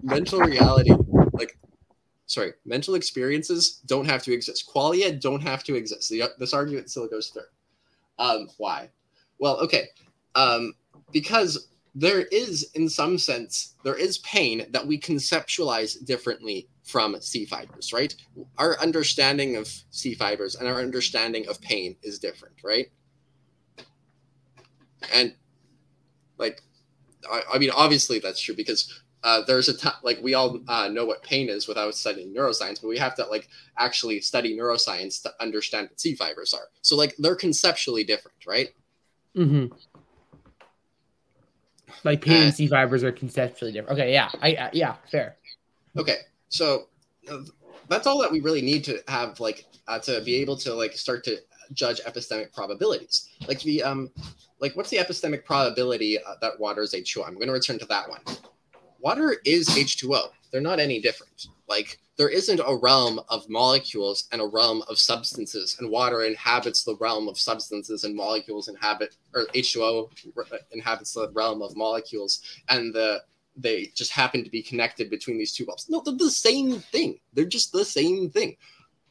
mental 0.06 0.40
reality, 0.40 0.92
like 1.34 1.58
sorry, 2.28 2.54
mental 2.66 2.96
experiences 2.96 3.82
don't 3.86 4.06
have 4.06 4.24
to 4.24 4.34
exist. 4.34 4.70
Qualia 4.74 5.20
don't 5.20 5.42
have 5.42 5.64
to 5.66 5.76
exist. 5.76 6.10
The, 6.10 6.24
this 6.40 6.54
argument 6.54 6.90
still 6.90 7.08
goes 7.08 7.30
through. 7.30 7.44
Um, 8.18 8.48
why? 8.58 8.90
Well, 9.40 9.58
okay. 9.62 9.88
Um, 10.36 10.74
because 11.12 11.68
there 11.94 12.22
is, 12.22 12.72
in 12.76 12.90
some 12.90 13.18
sense, 13.18 13.76
there 13.84 13.96
is 13.96 14.18
pain 14.20 14.66
that 14.72 14.86
we 14.86 15.00
conceptualize 15.00 16.04
differently 16.06 16.68
from 16.84 17.20
C 17.22 17.46
fibers, 17.46 17.94
right? 17.94 18.14
Our 18.58 18.80
understanding 18.80 19.56
of 19.56 19.68
C 19.92 20.14
fibers 20.14 20.56
and 20.56 20.68
our 20.68 20.80
understanding 20.80 21.48
of 21.48 21.62
pain 21.62 21.96
is 22.04 22.20
different, 22.20 22.56
right? 22.64 22.88
And 25.14 25.36
like, 26.38 26.62
I, 27.32 27.42
I 27.54 27.58
mean, 27.60 27.72
obviously 27.72 28.20
that's 28.20 28.42
true 28.42 28.56
because 28.56 29.02
uh, 29.26 29.42
there's 29.48 29.68
a 29.68 29.76
time 29.76 29.96
like 30.04 30.20
we 30.22 30.36
all 30.36 30.60
uh, 30.68 30.88
know 30.88 31.04
what 31.04 31.24
pain 31.24 31.50
is 31.50 31.68
without 31.68 31.96
studying 31.96 32.32
neuroscience, 32.32 32.80
but 32.80 32.88
we 32.88 32.98
have 33.00 33.16
to 33.16 33.26
like 33.26 33.50
actually 33.78 34.22
study 34.22 34.56
neuroscience 34.56 35.22
to 35.24 35.34
understand 35.40 35.90
what 35.90 36.00
C 36.00 36.14
fibers 36.14 36.54
are. 36.54 36.68
So 36.84 36.96
like 36.96 37.16
they're 37.18 37.36
conceptually 37.36 38.04
different, 38.04 38.38
right? 38.46 38.70
Mm-hmm. 39.36 39.74
Like 42.04 42.22
pain 42.22 42.44
Uh, 42.44 42.46
and 42.46 42.54
C 42.54 42.68
fibers 42.68 43.04
are 43.04 43.12
conceptually 43.12 43.72
different. 43.72 44.00
Okay, 44.00 44.14
yeah, 44.14 44.30
I, 44.44 44.50
I 44.50 44.70
yeah, 44.74 44.96
fair. 45.10 45.38
Okay, 45.98 46.18
so 46.50 46.90
uh, 47.28 47.40
that's 47.90 48.06
all 48.06 48.22
that 48.22 48.32
we 48.32 48.42
really 48.42 48.62
need 48.62 48.84
to 48.84 49.02
have 49.08 49.40
like 49.40 49.66
uh, 49.88 49.98
to 50.00 50.22
be 50.22 50.36
able 50.36 50.56
to 50.58 50.72
like 50.72 50.94
start 50.94 51.24
to 51.24 51.38
judge 51.74 52.00
epistemic 52.02 52.54
probabilities. 52.54 53.30
Like 53.48 53.60
the 53.62 53.82
um, 53.82 54.12
like 54.60 54.76
what's 54.76 54.92
the 54.92 54.98
epistemic 54.98 55.46
probability 55.46 56.20
uh, 56.20 56.36
that 56.42 56.60
water 56.60 56.84
is 56.84 56.94
H2O? 56.94 57.28
I'm 57.28 57.34
going 57.34 57.48
to 57.48 57.54
return 57.54 57.80
to 57.80 57.86
that 57.86 58.08
one. 58.08 58.22
Water 59.06 59.38
is 59.46 59.70
H2O. 59.70 60.32
They're 60.50 60.62
not 60.62 60.80
any 60.80 61.00
different. 61.00 61.50
Like 61.70 62.00
there 62.18 62.28
isn't 62.28 62.60
a 62.60 62.76
realm 62.76 63.22
of 63.30 63.48
molecules 63.48 64.28
and 64.32 64.42
a 64.42 64.48
realm 64.48 64.82
of 64.90 64.98
substances, 64.98 65.78
and 65.80 65.92
water 65.92 66.24
inhabits 66.24 66.84
the 66.84 66.96
realm 66.96 67.28
of 67.28 67.38
substances, 67.38 68.04
and 68.04 68.16
molecules 68.16 68.68
inhabit 68.68 69.16
or 69.36 69.46
H2O 69.54 70.10
inhabits 70.72 71.14
the 71.14 71.30
realm 71.34 71.62
of 71.62 71.78
molecules, 71.78 72.42
and 72.70 72.96
the 72.96 73.22
they 73.56 73.92
just 73.94 74.10
happen 74.12 74.44
to 74.44 74.50
be 74.50 74.64
connected 74.64 75.12
between 75.12 75.38
these 75.38 75.54
two 75.54 75.66
realms. 75.66 75.86
No, 75.88 76.02
they're 76.02 76.16
the 76.16 76.32
same 76.32 76.80
thing. 76.80 77.20
They're 77.34 77.46
just 77.46 77.72
the 77.72 77.86
same 77.86 78.32
thing. 78.32 78.58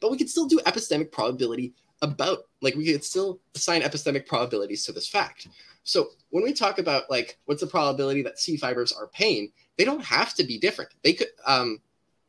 But 0.01 0.11
we 0.11 0.17
could 0.17 0.29
still 0.29 0.45
do 0.45 0.59
epistemic 0.65 1.09
probability 1.13 1.73
about, 2.01 2.39
like, 2.61 2.75
we 2.75 2.91
could 2.91 3.03
still 3.03 3.39
assign 3.55 3.81
epistemic 3.81 4.27
probabilities 4.27 4.85
to 4.85 4.91
this 4.91 5.07
fact. 5.07 5.47
So 5.83 6.09
when 6.29 6.43
we 6.43 6.53
talk 6.53 6.77
about, 6.77 7.09
like, 7.09 7.39
what's 7.45 7.61
the 7.61 7.67
probability 7.67 8.21
that 8.23 8.37
C 8.37 8.57
fibers 8.57 8.91
are 8.91 9.07
pain, 9.07 9.51
they 9.77 9.85
don't 9.85 10.03
have 10.03 10.33
to 10.35 10.43
be 10.43 10.57
different. 10.57 10.91
They 11.03 11.13
could, 11.13 11.27
um, 11.45 11.79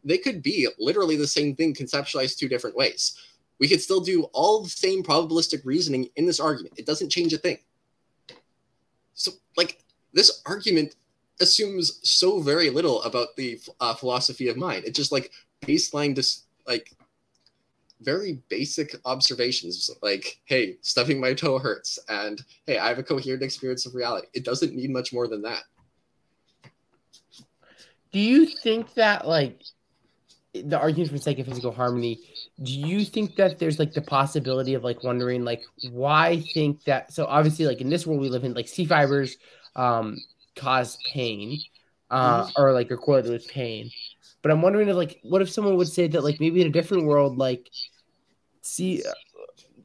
they 0.05 0.19
could 0.19 0.43
be 0.43 0.69
literally 0.79 1.17
the 1.17 1.27
same 1.27 1.55
thing 1.55 1.75
conceptualized 1.75 2.39
two 2.39 2.49
different 2.49 2.77
ways. 2.77 3.19
We 3.59 3.69
could 3.69 3.81
still 3.81 4.01
do 4.01 4.25
all 4.33 4.63
the 4.63 4.69
same 4.69 5.03
probabilistic 5.03 5.65
reasoning 5.65 6.09
in 6.17 6.27
this 6.27 6.41
argument. 6.41 6.75
It 6.77 6.87
doesn't 6.87 7.11
change 7.11 7.33
a 7.33 7.39
thing. 7.39 7.59
So, 9.15 9.33
like, 9.57 9.83
this 10.13 10.43
argument 10.47 10.95
assumes 11.41 12.01
so 12.03 12.41
very 12.41 12.71
little 12.71 13.03
about 13.03 13.37
the 13.37 13.61
uh, 13.81 13.95
philosophy 13.95 14.49
of 14.49 14.57
mind. 14.57 14.85
It's 14.85 14.97
just 14.97 15.13
like 15.13 15.31
baseline, 15.63 16.15
just 16.15 16.45
like 16.67 16.93
very 18.01 18.41
basic 18.49 18.95
observations, 19.05 19.91
like 20.03 20.41
"Hey, 20.45 20.77
stubbing 20.83 21.21
my 21.21 21.35
toe 21.35 21.59
hurts," 21.59 21.99
and 22.09 22.43
"Hey, 22.67 22.79
I 22.79 22.89
have 22.89 22.99
a 22.99 23.03
coherent 23.03 23.43
experience 23.43 23.87
of 23.87 23.95
reality." 23.95 24.29
It 24.35 24.45
doesn't 24.45 24.75
need 24.75 24.91
much 24.91 25.13
more 25.13 25.29
than 25.29 25.43
that. 25.43 25.65
Do 28.13 28.21
you 28.21 28.47
think 28.47 28.95
that 28.95 29.27
like 29.27 29.63
the 30.55 30.79
argument 30.79 31.11
from 31.11 31.19
psychophysical 31.19 31.73
harmony? 31.73 32.19
Do 32.63 32.73
you 32.73 33.05
think 33.05 33.37
that 33.37 33.59
there's 33.59 33.79
like 33.79 33.93
the 33.93 34.03
possibility 34.03 34.75
of 34.75 34.85
like 34.85 35.03
wondering 35.03 35.45
like 35.45 35.63
why 35.91 36.43
think 36.55 36.85
that? 36.85 37.13
So 37.13 37.27
obviously, 37.27 37.67
like 37.67 37.81
in 37.81 37.91
this 37.91 38.07
world 38.07 38.21
we 38.21 38.29
live 38.29 38.45
in, 38.45 38.55
like 38.55 38.69
C 38.69 38.85
fibers 38.85 39.37
um, 39.75 40.17
cause 40.55 40.99
pain, 41.13 41.59
uh, 42.11 42.49
or 42.57 42.73
like 42.73 42.91
are 42.91 42.97
correlated 42.97 43.33
with 43.33 43.49
pain. 43.49 43.91
But 44.43 44.53
I'm 44.53 44.63
wondering 44.63 44.89
if 44.89 44.97
like 44.97 45.19
what 45.23 45.43
if 45.43 45.51
someone 45.51 45.77
would 45.77 45.89
say 45.89 46.07
that 46.09 46.25
like 46.25 46.41
maybe 46.41 46.61
in 46.61 46.69
a 46.69 46.73
different 46.73 47.05
world 47.05 47.37
like 47.37 47.69
see 48.63 49.03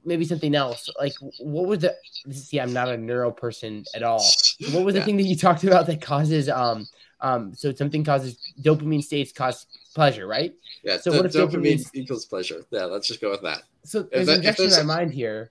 maybe 0.04 0.26
something 0.26 0.56
else 0.56 0.90
like 1.00 1.14
what 1.40 1.68
was 1.68 1.80
the 1.80 1.96
see 2.32 2.60
I'm 2.60 2.74
not 2.74 2.90
a 2.90 2.98
neuro 2.98 3.32
person 3.32 3.84
at 3.96 4.04
all. 4.04 4.24
What 4.72 4.84
was 4.84 4.96
the 4.96 5.04
thing 5.04 5.18
that 5.18 5.24
you 5.24 5.36
talked 5.36 5.64
about 5.64 5.86
that 5.88 6.02
causes 6.02 6.50
um 6.50 6.88
um 7.20 7.54
so 7.54 7.74
something 7.74 8.04
causes 8.04 8.38
dopamine 8.62 9.04
states 9.04 9.32
cause 9.32 9.66
pleasure, 9.94 10.26
right? 10.28 10.54
Yeah. 10.84 10.98
So 10.98 11.12
do- 11.12 11.18
what 11.18 11.26
if 11.28 11.34
dopamine 11.34 11.76
dopamine- 11.80 11.90
equals 11.94 12.26
pleasure? 12.26 12.66
Yeah, 12.72 12.86
let's 12.86 13.08
just 13.08 13.22
go 13.22 13.30
with 13.30 13.42
that. 13.44 13.64
So 13.84 14.04
there's 14.04 14.28
that- 14.28 14.38
objection 14.38 14.66
in 14.66 14.88
my 14.88 14.96
mind 14.96 15.14
here. 15.14 15.50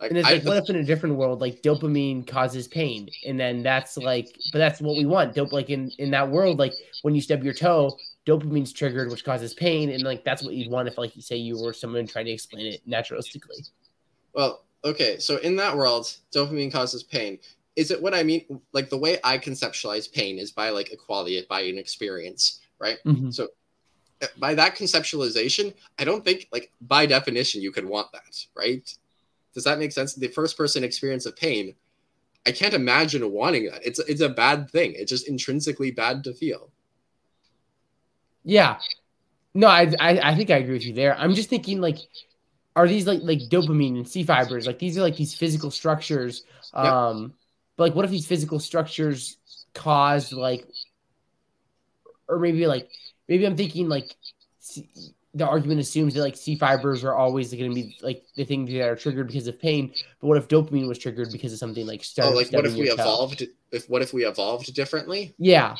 Like, 0.00 0.10
And 0.10 0.18
it's 0.18 0.28
I- 0.28 0.32
like, 0.34 0.44
what 0.44 0.56
if 0.56 0.68
in 0.70 0.76
a 0.76 0.84
different 0.84 1.14
world, 1.16 1.40
like 1.40 1.62
dopamine 1.62 2.26
causes 2.26 2.66
pain, 2.66 3.08
and 3.26 3.38
then 3.38 3.62
that's 3.62 3.96
like, 3.96 4.28
but 4.52 4.58
that's 4.58 4.80
what 4.80 4.96
we 4.96 5.06
want. 5.06 5.34
Dope, 5.34 5.52
like 5.52 5.70
in 5.70 5.90
in 5.98 6.10
that 6.10 6.28
world, 6.30 6.58
like 6.58 6.72
when 7.02 7.14
you 7.14 7.20
stub 7.20 7.44
your 7.44 7.54
toe, 7.54 7.96
dopamine's 8.26 8.72
triggered, 8.72 9.10
which 9.10 9.24
causes 9.24 9.54
pain, 9.54 9.90
and 9.90 10.02
like 10.02 10.24
that's 10.24 10.42
what 10.42 10.54
you'd 10.54 10.70
want 10.70 10.88
if, 10.88 10.98
like, 10.98 11.14
you 11.16 11.22
say 11.22 11.36
you 11.36 11.60
were 11.60 11.72
someone 11.72 12.06
trying 12.06 12.26
to 12.26 12.32
explain 12.32 12.66
it 12.66 12.88
naturalistically. 12.88 13.70
Well, 14.34 14.64
okay. 14.84 15.18
So 15.18 15.36
in 15.38 15.56
that 15.56 15.76
world, 15.76 16.10
dopamine 16.34 16.72
causes 16.72 17.02
pain. 17.02 17.38
Is 17.76 17.90
it 17.90 18.00
what 18.00 18.14
I 18.14 18.22
mean? 18.22 18.60
Like 18.72 18.88
the 18.88 18.98
way 18.98 19.18
I 19.24 19.38
conceptualize 19.38 20.10
pain 20.10 20.38
is 20.38 20.52
by 20.52 20.70
like 20.70 20.92
equality, 20.92 21.44
by 21.48 21.62
an 21.62 21.78
experience, 21.78 22.60
right? 22.78 22.98
Mhm. 23.04 23.48
By 24.38 24.54
that 24.54 24.76
conceptualization, 24.76 25.74
I 25.98 26.04
don't 26.04 26.24
think 26.24 26.48
like 26.52 26.72
by 26.82 27.04
definition 27.04 27.60
you 27.60 27.72
could 27.72 27.84
want 27.84 28.10
that, 28.12 28.46
right? 28.54 28.96
Does 29.52 29.64
that 29.64 29.78
make 29.78 29.92
sense? 29.92 30.14
The 30.14 30.28
first 30.28 30.56
person 30.56 30.82
experience 30.82 31.26
of 31.26 31.36
pain, 31.36 31.74
I 32.46 32.52
can't 32.52 32.74
imagine 32.74 33.30
wanting 33.32 33.66
that. 33.66 33.84
It's 33.84 33.98
it's 34.00 34.20
a 34.20 34.28
bad 34.28 34.70
thing. 34.70 34.94
It's 34.94 35.10
just 35.10 35.28
intrinsically 35.28 35.90
bad 35.90 36.24
to 36.24 36.32
feel. 36.32 36.70
Yeah, 38.44 38.76
No, 39.54 39.68
I, 39.68 39.92
I 40.00 40.30
I 40.32 40.34
think 40.34 40.50
I 40.50 40.56
agree 40.58 40.74
with 40.74 40.84
you 40.86 40.94
there. 40.94 41.16
I'm 41.18 41.34
just 41.34 41.48
thinking 41.50 41.80
like, 41.80 41.98
are 42.76 42.88
these 42.88 43.06
like 43.06 43.20
like 43.22 43.40
dopamine 43.50 43.96
and 43.96 44.08
C 44.08 44.24
fibers? 44.24 44.66
Like 44.66 44.78
these 44.78 44.98
are 44.98 45.02
like 45.02 45.16
these 45.16 45.34
physical 45.34 45.70
structures. 45.70 46.44
Yep. 46.82 46.84
Um, 46.84 47.34
but 47.76 47.84
like, 47.84 47.94
what 47.94 48.04
if 48.04 48.10
these 48.10 48.26
physical 48.26 48.60
structures 48.60 49.38
cause 49.74 50.32
like, 50.32 50.66
or 52.28 52.38
maybe 52.38 52.66
like 52.66 52.88
maybe 53.28 53.46
I'm 53.46 53.56
thinking 53.56 53.88
like. 53.88 54.14
C- 54.60 54.88
the 55.36 55.44
argument 55.44 55.80
assumes 55.80 56.14
that 56.14 56.20
like 56.20 56.36
C 56.36 56.54
fibers 56.54 57.02
are 57.02 57.16
always 57.16 57.52
going 57.52 57.68
to 57.68 57.74
be 57.74 57.96
like 58.00 58.22
the 58.36 58.44
things 58.44 58.70
that 58.70 58.88
are 58.88 58.94
triggered 58.94 59.26
because 59.26 59.48
of 59.48 59.58
pain. 59.58 59.92
But 60.20 60.28
what 60.28 60.36
if 60.38 60.46
dopamine 60.46 60.86
was 60.86 60.96
triggered 60.96 61.32
because 61.32 61.52
of 61.52 61.58
something 61.58 61.84
like 61.88 62.04
Oh, 62.20 62.30
like 62.30 62.52
what 62.52 62.64
if 62.64 62.74
we 62.76 62.88
evolved? 62.88 63.42
If 63.72 63.90
what 63.90 64.00
if 64.00 64.12
we 64.12 64.24
evolved 64.24 64.72
differently? 64.76 65.34
Yeah, 65.38 65.74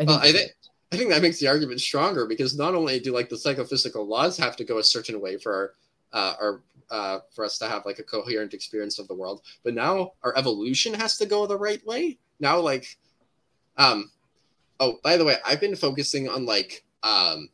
I 0.00 0.04
Well, 0.04 0.16
I 0.16 0.32
think 0.32 0.50
I 0.92 0.96
think 0.96 1.10
that 1.10 1.22
makes 1.22 1.40
the 1.40 1.48
argument 1.48 1.80
stronger 1.80 2.26
because 2.26 2.56
not 2.56 2.74
only 2.74 3.00
do 3.00 3.12
like 3.12 3.28
the 3.28 3.36
psychophysical 3.36 4.06
laws 4.06 4.36
have 4.38 4.56
to 4.56 4.64
go 4.64 4.78
a 4.78 4.84
certain 4.84 5.20
way 5.20 5.36
for 5.36 5.74
our, 6.12 6.20
uh, 6.20 6.34
our 6.40 6.62
uh, 6.90 7.18
for 7.34 7.44
us 7.44 7.58
to 7.58 7.68
have 7.68 7.84
like 7.84 7.98
a 7.98 8.04
coherent 8.04 8.54
experience 8.54 8.98
of 9.00 9.08
the 9.08 9.14
world, 9.14 9.42
but 9.64 9.74
now 9.74 10.12
our 10.22 10.36
evolution 10.36 10.94
has 10.94 11.16
to 11.18 11.26
go 11.26 11.46
the 11.46 11.58
right 11.58 11.84
way. 11.84 12.18
Now, 12.38 12.60
like, 12.60 12.96
um, 13.76 14.10
oh, 14.78 14.98
by 15.02 15.16
the 15.16 15.24
way, 15.24 15.36
I've 15.44 15.60
been 15.60 15.74
focusing 15.74 16.28
on 16.28 16.46
like, 16.46 16.84
um, 17.02 17.48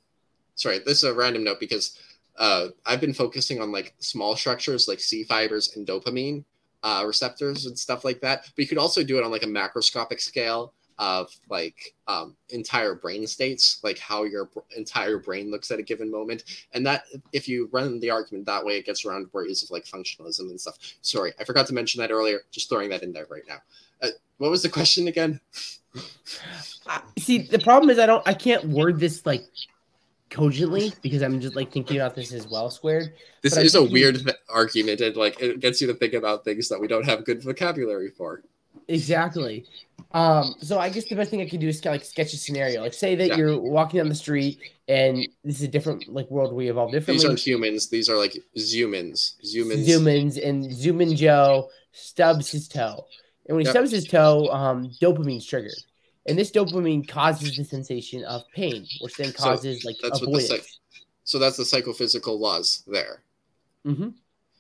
sorry, 0.55 0.81
this 0.81 0.99
is 0.99 1.05
a 1.05 1.15
random 1.15 1.45
note 1.45 1.61
because 1.61 1.99
uh, 2.39 2.69
I've 2.85 3.01
been 3.01 3.15
focusing 3.15 3.63
on 3.63 3.73
like 3.73 3.95
small 3.99 4.37
structures 4.37 4.89
like 4.89 5.01
C 5.01 5.25
fibers 5.25 5.77
and 5.77 5.87
dopamine 5.87 6.45
uh, 6.83 7.05
receptors 7.07 7.67
and 7.67 7.79
stuff 7.79 8.05
like 8.05 8.21
that. 8.21 8.43
But 8.43 8.63
you 8.63 8.69
could 8.69 8.79
also 8.79 9.03
do 9.03 9.19
it 9.19 9.25
on 9.25 9.31
like 9.31 9.43
a 9.45 9.47
macroscopic 9.47 10.21
scale 10.21 10.75
of 10.99 11.31
like 11.49 11.95
um, 12.07 12.37
entire 12.51 12.95
brain 12.95 13.27
states, 13.27 13.81
like 13.83 13.99
how 13.99 14.25
your 14.25 14.49
entire 14.77 15.19
brain 15.19 15.51
looks 15.51 15.71
at 15.71 15.79
a 15.79 15.83
given 15.83 16.11
moment. 16.11 16.45
And 16.73 16.85
that, 16.87 17.05
if 17.33 17.49
you 17.49 17.69
run 17.73 18.01
the 18.01 18.11
argument 18.11 18.47
that 18.47 18.65
way, 18.65 18.77
it 18.79 18.87
gets 18.87 19.05
around 19.05 19.29
worries 19.33 19.63
of 19.63 19.71
like 19.71 19.85
functionalism 19.85 20.51
and 20.51 20.61
stuff. 20.61 20.79
Sorry, 21.03 21.33
I 21.41 21.45
forgot 21.45 21.67
to 21.69 21.75
mention 21.75 22.01
that 22.01 22.11
earlier. 22.11 22.41
Just 22.51 22.69
throwing 22.69 22.91
that 22.91 23.03
in 23.03 23.13
there 23.13 23.27
right 23.31 23.45
now. 23.49 23.59
Uh, 24.03 24.09
what 24.39 24.51
was 24.51 24.63
the 24.63 24.69
question 24.69 25.09
again? 25.09 25.41
See 27.19 27.39
the 27.39 27.59
problem 27.59 27.91
is 27.91 27.99
i 27.99 28.07
don't 28.07 28.27
i 28.27 28.33
can't 28.33 28.65
word 28.65 28.99
this 28.99 29.27
like 29.27 29.45
cogently 30.31 30.91
because 31.03 31.21
i'm 31.23 31.39
just 31.41 31.55
like 31.55 31.71
thinking 31.71 31.99
about 31.99 32.15
this 32.15 32.33
as 32.33 32.49
well 32.49 32.71
squared 32.71 33.13
This 33.43 33.55
But 33.55 33.61
I'm 33.61 33.67
is 33.67 33.75
a 33.75 33.85
weird 33.85 34.33
argument, 34.49 35.03
and 35.03 35.15
like 35.17 35.39
it 35.41 35.61
gets 35.61 35.81
you 35.83 35.87
to 35.89 35.95
think 35.95 36.15
about 36.15 36.45
things 36.45 36.69
that 36.71 36.81
we 36.81 36.89
don't 36.89 37.05
have 37.05 37.25
good 37.27 37.43
vocabulary 37.43 38.09
for. 38.09 38.43
exactly 38.89 39.67
um 40.15 40.55
so 40.61 40.79
i 40.79 40.89
guess 40.91 41.05
the 41.09 41.15
best 41.15 41.31
thing 41.31 41.41
i 41.41 41.49
could 41.49 41.61
do 41.61 41.69
is 41.69 41.85
like 41.85 42.05
sketch 42.05 42.33
a 42.33 42.37
scenario 42.37 42.81
like 42.83 42.93
say 42.95 43.15
that 43.15 43.29
Yeah. 43.29 43.37
you're 43.37 43.59
walking 43.61 43.99
down 43.99 44.09
the 44.09 44.15
street 44.15 44.59
and 44.89 45.17
this 45.45 45.57
is 45.57 45.63
a 45.63 45.69
different 45.69 46.09
like 46.09 46.29
world 46.31 46.53
we 46.53 46.69
evolve 46.69 46.91
differently. 46.93 47.15
These 47.23 47.25
aren't 47.25 47.41
humans; 47.41 47.89
these 47.89 48.09
are 48.11 48.17
like 48.17 48.37
zoomins. 48.59 49.35
Zoomins. 49.45 49.87
Zoomins 49.87 50.45
and 50.49 50.65
Zoomin 50.65 51.17
Joe 51.17 51.71
stubs 51.93 52.51
his 52.51 52.67
toe. 52.69 53.07
And 53.47 53.57
when 53.57 53.61
he 53.65 53.67
Yep. 53.69 53.73
stubs 53.75 53.91
his 53.93 54.05
toe, 54.07 54.49
um, 54.51 54.91
dopamine's 55.01 55.47
triggered. 55.47 55.79
And 56.27 56.37
this 56.37 56.51
dopamine 56.51 57.07
causes 57.09 57.57
the 57.57 57.65
sensation 57.65 58.25
of 58.25 58.43
pain, 58.55 58.85
which 59.01 59.15
then 59.17 59.33
So 59.33 59.45
causes 59.45 59.85
like 59.85 59.97
that's 60.03 60.21
what 60.21 60.27
the 60.33 60.39
avoidance. 60.39 60.49
psych- 60.49 60.81
So 61.25 61.39
that's 61.39 61.57
the 61.57 61.65
psychophysical 61.65 62.39
laws 62.39 62.83
there. 62.87 63.23
Mm-hmm. 63.87 64.09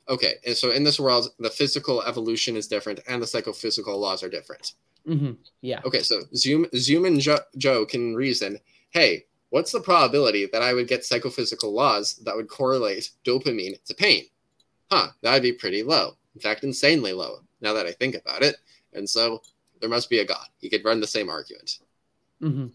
Okay, 0.08 0.34
and 0.46 0.56
so 0.56 0.70
in 0.70 0.84
this 0.84 0.98
world, 1.00 1.30
the 1.40 1.50
physical 1.50 2.00
evolution 2.02 2.56
is 2.56 2.68
different, 2.68 3.00
and 3.08 3.20
the 3.20 3.26
psychophysical 3.26 3.98
laws 3.98 4.22
are 4.22 4.30
different. 4.30 4.72
Hmm 5.04 5.32
Yeah. 5.60 5.80
Okay, 5.84 6.00
so 6.00 6.22
Zoom 6.34 6.66
Zoom 6.76 7.04
and 7.04 7.20
jo- 7.20 7.38
Joe 7.56 7.84
can 7.84 8.14
reason, 8.14 8.58
hey, 8.90 9.24
what's 9.50 9.72
the 9.72 9.80
probability 9.80 10.46
that 10.52 10.62
I 10.62 10.72
would 10.74 10.88
get 10.88 11.04
psychophysical 11.04 11.72
laws 11.72 12.14
that 12.24 12.36
would 12.36 12.48
correlate 12.48 13.10
dopamine 13.24 13.82
to 13.84 13.94
pain? 13.94 14.24
Huh, 14.90 15.08
that'd 15.22 15.42
be 15.42 15.52
pretty 15.52 15.82
low. 15.82 16.16
In 16.34 16.40
fact, 16.40 16.64
insanely 16.64 17.12
low. 17.12 17.40
Now 17.60 17.72
that 17.74 17.86
I 17.86 17.92
think 17.92 18.14
about 18.14 18.42
it, 18.42 18.56
and 18.92 19.08
so 19.08 19.42
there 19.80 19.88
must 19.90 20.10
be 20.10 20.18
a 20.20 20.24
god. 20.24 20.46
He 20.58 20.68
could 20.70 20.84
run 20.84 21.00
the 21.00 21.06
same 21.06 21.28
argument. 21.30 21.78
hmm 22.40 22.66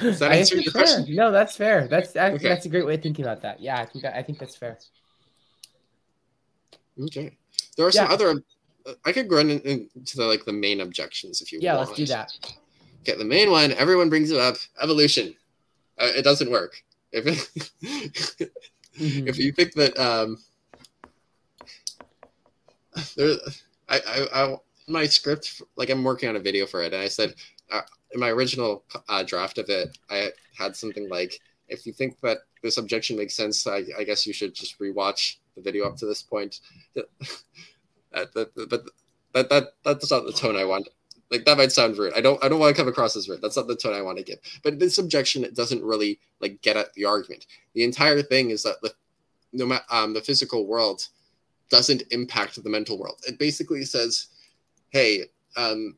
Does 0.00 0.18
that 0.20 0.32
answer 0.32 0.56
your 0.56 0.72
fair. 0.72 0.82
question? 0.82 1.14
No, 1.14 1.30
that's 1.32 1.56
fair. 1.56 1.88
That's 1.88 2.12
that, 2.12 2.34
Okay. 2.34 2.48
that's 2.48 2.66
a 2.66 2.68
great 2.68 2.86
way 2.86 2.94
of 2.94 3.02
thinking 3.02 3.24
about 3.24 3.42
that. 3.42 3.60
Yeah, 3.60 3.80
I 3.80 3.86
think 3.86 4.02
that, 4.02 4.16
I 4.16 4.22
think 4.22 4.38
that's 4.38 4.56
fair. 4.56 4.78
Okay, 7.00 7.36
there 7.76 7.86
are 7.86 7.92
some 7.92 8.10
other. 8.10 8.42
I 9.04 9.12
could 9.12 9.30
run 9.30 9.50
into 9.50 10.16
the 10.16 10.24
like 10.24 10.44
the 10.44 10.52
main 10.52 10.80
objections 10.80 11.40
if 11.40 11.52
you 11.52 11.58
Yeah, 11.60 11.76
want. 11.76 11.88
let's 11.88 11.96
do 11.98 12.06
that. 12.06 12.32
Okay, 13.02 13.16
the 13.16 13.24
main 13.24 13.50
one, 13.50 13.72
everyone 13.72 14.08
brings 14.08 14.30
it 14.30 14.38
up 14.38 14.56
evolution. 14.80 15.34
Uh, 15.98 16.10
it 16.16 16.22
doesn't 16.22 16.50
work. 16.50 16.82
If 17.12 17.24
Mhm. 18.98 19.28
if 19.28 19.38
you 19.38 19.52
think 19.52 19.74
that 19.74 19.96
um, 19.96 20.38
there, 23.16 23.36
I, 23.88 24.00
I, 24.00 24.44
I, 24.44 24.56
my 24.88 25.06
script, 25.06 25.62
like 25.76 25.88
I'm 25.90 26.02
working 26.02 26.28
on 26.28 26.34
a 26.36 26.40
video 26.40 26.66
for 26.66 26.82
it, 26.82 26.92
and 26.92 27.00
I 27.02 27.06
said 27.08 27.34
uh, 27.70 27.82
in 28.12 28.18
my 28.20 28.30
original 28.30 28.84
uh, 29.08 29.22
draft 29.22 29.58
of 29.58 29.68
it, 29.68 29.96
I 30.10 30.30
had 30.56 30.74
something 30.74 31.08
like, 31.08 31.38
if 31.68 31.86
you 31.86 31.92
think 31.92 32.18
that 32.22 32.38
this 32.62 32.76
objection 32.78 33.16
makes 33.16 33.34
sense, 33.36 33.66
I, 33.68 33.84
I 33.96 34.02
guess 34.04 34.26
you 34.26 34.32
should 34.32 34.54
just 34.54 34.78
rewatch 34.80 35.36
the 35.54 35.62
video 35.62 35.84
up 35.86 35.96
to 35.98 36.06
this 36.06 36.22
point. 36.22 36.60
Uh, 38.14 38.24
that, 38.34 38.54
that, 38.54 38.70
that, 39.34 39.48
that 39.50 39.72
that's 39.84 40.10
not 40.10 40.24
the 40.24 40.32
tone 40.32 40.56
I 40.56 40.64
want. 40.64 40.88
Like 41.30 41.44
that 41.44 41.58
might 41.58 41.72
sound 41.72 41.98
rude. 41.98 42.14
I 42.14 42.20
don't 42.20 42.42
I 42.42 42.48
don't 42.48 42.58
want 42.58 42.74
to 42.74 42.80
come 42.80 42.88
across 42.88 43.16
as 43.16 43.28
rude. 43.28 43.42
That's 43.42 43.56
not 43.56 43.68
the 43.68 43.76
tone 43.76 43.94
I 43.94 44.02
want 44.02 44.18
to 44.18 44.24
give. 44.24 44.38
But 44.62 44.78
this 44.78 44.98
objection 44.98 45.44
it 45.44 45.54
doesn't 45.54 45.84
really 45.84 46.18
like 46.40 46.62
get 46.62 46.76
at 46.76 46.94
the 46.94 47.04
argument. 47.04 47.46
The 47.74 47.84
entire 47.84 48.22
thing 48.22 48.50
is 48.50 48.62
that 48.62 48.80
the 48.80 48.92
no 49.52 49.66
matter 49.66 49.84
um, 49.90 50.14
the 50.14 50.22
physical 50.22 50.66
world 50.66 51.08
doesn't 51.68 52.02
impact 52.10 52.62
the 52.62 52.70
mental 52.70 52.98
world. 52.98 53.20
It 53.26 53.38
basically 53.38 53.84
says, 53.84 54.28
hey, 54.88 55.24
um, 55.56 55.96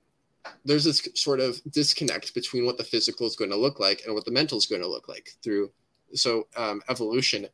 there's 0.64 0.84
this 0.84 1.06
sort 1.14 1.40
of 1.40 1.60
disconnect 1.70 2.34
between 2.34 2.66
what 2.66 2.76
the 2.76 2.84
physical 2.84 3.26
is 3.26 3.36
going 3.36 3.50
to 3.50 3.56
look 3.56 3.78
like 3.78 4.02
and 4.04 4.14
what 4.14 4.24
the 4.24 4.30
mental 4.30 4.58
is 4.58 4.66
going 4.66 4.82
to 4.82 4.88
look 4.88 5.08
like 5.08 5.34
through 5.42 5.70
so 6.14 6.46
um, 6.56 6.82
evolution 6.88 7.46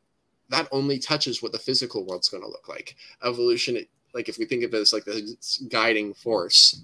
that 0.48 0.68
only 0.70 0.98
touches 0.98 1.42
what 1.42 1.52
the 1.52 1.58
physical 1.58 2.06
world's 2.06 2.28
going 2.28 2.42
to 2.42 2.48
look 2.48 2.68
like 2.68 2.96
evolution 3.24 3.78
like 4.16 4.28
if 4.28 4.38
we 4.38 4.44
think 4.44 4.64
of 4.64 4.74
it 4.74 4.78
as 4.78 4.92
like 4.92 5.04
this 5.04 5.62
guiding 5.68 6.12
force 6.14 6.80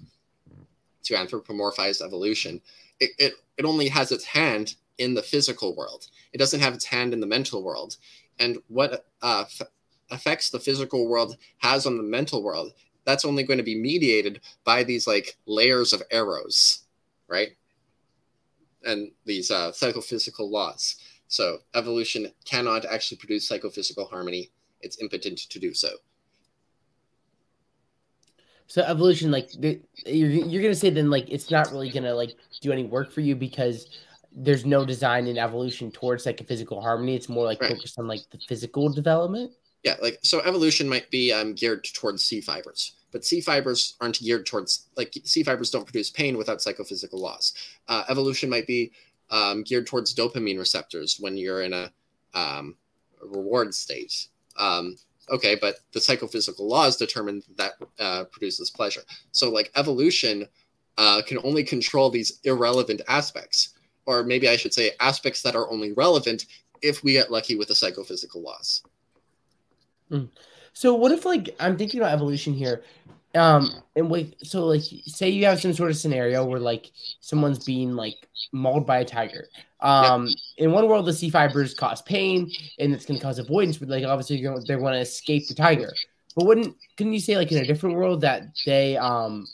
to 1.03 1.15
anthropomorphize 1.15 2.01
evolution 2.01 2.61
it, 2.99 3.11
it, 3.17 3.33
it 3.57 3.65
only 3.65 3.89
has 3.89 4.11
its 4.11 4.23
hand 4.23 4.75
in 4.97 5.13
the 5.13 5.23
physical 5.23 5.75
world. 5.75 6.07
It 6.31 6.37
doesn't 6.37 6.59
have 6.59 6.73
its 6.73 6.85
hand 6.85 7.13
in 7.13 7.19
the 7.19 7.27
mental 7.27 7.63
world. 7.63 7.97
And 8.39 8.57
what 8.67 9.05
uh, 9.21 9.45
f- 9.47 9.67
affects 10.11 10.49
the 10.49 10.59
physical 10.59 11.07
world 11.07 11.37
has 11.59 11.85
on 11.85 11.97
the 11.97 12.03
mental 12.03 12.43
world 12.43 12.73
that's 13.05 13.25
only 13.25 13.43
going 13.43 13.57
to 13.57 13.63
be 13.63 13.75
mediated 13.75 14.39
by 14.63 14.83
these 14.83 15.05
like 15.07 15.37
layers 15.45 15.91
of 15.91 16.01
arrows 16.11 16.79
right? 17.27 17.49
And 18.85 19.11
these 19.25 19.49
uh, 19.49 19.71
psychophysical 19.71 20.51
laws. 20.51 20.97
So 21.27 21.59
evolution 21.73 22.31
cannot 22.45 22.85
actually 22.85 23.17
produce 23.17 23.47
psychophysical 23.47 24.05
harmony. 24.05 24.51
It's 24.81 25.01
impotent 25.01 25.39
to 25.39 25.59
do 25.59 25.73
so 25.73 25.89
So 28.73 28.81
evolution, 28.81 29.29
like 29.29 29.51
the, 29.51 29.79
you're 30.07 30.31
you're 30.31 30.63
gonna 30.63 30.73
say 30.73 30.89
then 30.89 31.11
like 31.11 31.29
it's 31.29 31.51
not 31.51 31.71
really 31.71 31.91
gonna 31.91 32.15
like 32.15 32.35
do 32.59 32.71
any 32.71 32.85
work 32.85 33.11
for 33.11 33.21
you 33.21 33.35
because 33.35 33.99
there's 34.35 34.65
no 34.65 34.83
design 34.83 35.27
in 35.27 35.37
evolution 35.37 35.91
towards 35.91 36.25
like 36.25 36.41
a 36.41 36.43
physical 36.43 36.81
harmony. 36.81 37.15
It's 37.15 37.29
more 37.29 37.45
like 37.45 37.61
Right. 37.61 37.73
focused 37.73 37.99
on 37.99 38.07
like 38.07 38.21
the 38.31 38.39
physical 38.39 38.89
development. 38.89 39.51
Yeah, 39.83 39.97
like 40.01 40.17
so 40.23 40.39
evolution 40.39 40.89
might 40.89 41.11
be 41.11 41.31
um, 41.31 41.53
geared 41.53 41.83
towards 41.83 42.23
C 42.23 42.41
fibers, 42.41 42.95
but 43.11 43.23
C 43.23 43.41
fibers 43.41 43.95
aren't 44.01 44.19
geared 44.19 44.47
towards 44.47 44.87
like 44.97 45.13
C 45.23 45.43
fibers 45.43 45.69
don't 45.69 45.85
produce 45.85 46.09
pain 46.09 46.35
without 46.35 46.59
psychophysical 46.59 47.19
laws. 47.19 47.53
Uh, 47.87 48.05
evolution 48.09 48.49
might 48.49 48.65
be 48.65 48.91
um, 49.29 49.61
geared 49.61 49.85
towards 49.85 50.15
dopamine 50.15 50.57
receptors 50.57 51.17
when 51.19 51.37
you're 51.37 51.61
in 51.61 51.73
a 51.73 51.91
um, 52.33 52.75
reward 53.21 53.75
state. 53.75 54.29
Um, 54.57 54.97
okay, 55.29 55.55
but 55.55 55.79
the 55.91 55.99
psychophysical 55.99 56.67
laws 56.67 56.97
determine 56.97 57.41
that 57.57 57.73
uh, 57.99 58.23
produces 58.25 58.69
pleasure. 58.69 59.01
So 59.31 59.49
like 59.49 59.71
evolution 59.75 60.47
uh, 60.97 61.21
can 61.25 61.39
only 61.43 61.63
control 61.63 62.09
these 62.09 62.39
irrelevant 62.43 63.01
aspects, 63.07 63.73
or 64.05 64.23
maybe 64.23 64.47
I 64.49 64.55
should 64.55 64.73
say 64.73 64.91
aspects 64.99 65.41
that 65.43 65.55
are 65.55 65.69
only 65.71 65.93
relevant 65.93 66.45
if 66.81 67.03
we 67.03 67.13
get 67.13 67.31
lucky 67.31 67.55
with 67.55 67.69
the 67.69 67.75
psychophysical 67.75 68.41
laws. 68.41 68.83
So 70.73 70.93
what 70.93 71.11
if 71.11 71.25
like 71.25 71.55
I'm 71.59 71.77
thinking 71.77 71.99
about 71.99 72.13
evolution 72.13 72.53
here, 72.53 72.83
um, 73.35 73.71
and 73.95 74.09
like 74.09 74.35
so 74.43 74.65
like 74.65 74.81
say 75.05 75.29
you 75.29 75.45
have 75.45 75.61
some 75.61 75.73
sort 75.73 75.89
of 75.89 75.97
scenario 75.97 76.45
where 76.45 76.59
like 76.59 76.91
someone's 77.19 77.63
being 77.63 77.95
like 77.95 78.27
mauled 78.51 78.85
by 78.85 78.99
a 78.99 79.05
tiger. 79.05 79.47
Um, 79.79 80.29
in 80.57 80.71
one 80.71 80.87
world 80.87 81.05
the 81.05 81.13
C 81.13 81.29
fibers 81.29 81.73
cause 81.73 82.01
pain 82.01 82.51
and 82.79 82.93
it's 82.93 83.05
going 83.05 83.19
to 83.19 83.23
cause 83.23 83.39
avoidance, 83.39 83.77
but 83.77 83.89
like 83.89 84.05
obviously 84.05 84.37
you're 84.37 84.53
gonna, 84.53 84.65
they 84.65 84.75
want 84.75 84.95
to 84.95 84.99
escape 84.99 85.47
the 85.47 85.55
tiger. 85.55 85.91
But 86.35 86.45
wouldn't 86.45 86.75
couldn't 86.97 87.13
you 87.13 87.19
say 87.19 87.37
like 87.37 87.51
in 87.51 87.57
a 87.57 87.65
different 87.65 87.95
world 87.95 88.21
that 88.21 88.43
they 88.65 88.97
um 88.97 89.47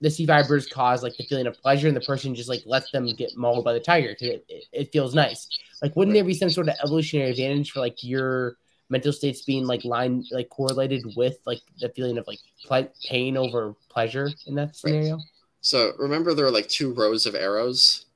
the 0.00 0.10
C 0.10 0.26
fibers 0.26 0.66
cause 0.66 1.02
like 1.02 1.16
the 1.16 1.24
feeling 1.24 1.46
of 1.46 1.60
pleasure, 1.60 1.86
and 1.88 1.96
the 1.96 2.00
person 2.00 2.34
just 2.34 2.48
like 2.48 2.62
lets 2.66 2.90
them 2.90 3.06
get 3.14 3.36
mauled 3.36 3.64
by 3.64 3.72
the 3.72 3.80
tiger 3.80 4.08
because 4.08 4.28
it, 4.28 4.44
it, 4.48 4.64
it, 4.72 4.92
feels 4.92 5.14
nice. 5.14 5.46
Like, 5.82 5.94
wouldn't 5.94 6.14
there 6.14 6.24
be 6.24 6.34
some 6.34 6.50
sort 6.50 6.68
of 6.68 6.76
evolutionary 6.82 7.30
advantage 7.30 7.70
for 7.70 7.80
like 7.80 8.02
your 8.02 8.56
mental 8.90 9.12
states 9.12 9.42
being 9.42 9.66
like 9.66 9.84
line 9.84 10.24
like 10.30 10.48
correlated 10.50 11.04
with 11.16 11.38
like 11.46 11.60
the 11.78 11.88
feeling 11.90 12.18
of 12.18 12.26
like 12.26 12.40
ple- 12.66 12.92
pain 13.08 13.36
over 13.36 13.74
pleasure 13.88 14.30
in 14.46 14.54
that 14.56 14.76
scenario? 14.76 15.16
Right. 15.16 15.24
So 15.62 15.92
remember, 15.98 16.34
there 16.34 16.46
are 16.46 16.50
like 16.50 16.68
two 16.68 16.92
rows 16.92 17.26
of 17.26 17.34
arrows, 17.34 18.06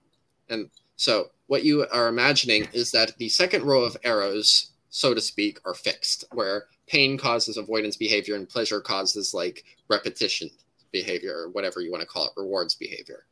and 0.48 0.68
so 0.96 1.30
what 1.46 1.64
you 1.64 1.86
are 1.92 2.08
imagining 2.08 2.66
is 2.72 2.90
that 2.92 3.16
the 3.18 3.28
second 3.28 3.64
row 3.64 3.82
of 3.82 3.96
arrows, 4.04 4.72
so 4.90 5.14
to 5.14 5.20
speak, 5.20 5.58
are 5.64 5.74
fixed, 5.74 6.24
where 6.32 6.66
pain 6.86 7.16
causes 7.16 7.56
avoidance 7.56 7.96
behavior 7.96 8.36
and 8.36 8.48
pleasure 8.48 8.80
causes 8.80 9.34
like 9.34 9.64
repetition 9.88 10.50
behavior 10.92 11.34
or 11.36 11.48
whatever 11.50 11.80
you 11.80 11.90
want 11.90 12.00
to 12.00 12.06
call 12.06 12.26
it, 12.26 12.32
rewards 12.36 12.74
behavior, 12.74 13.26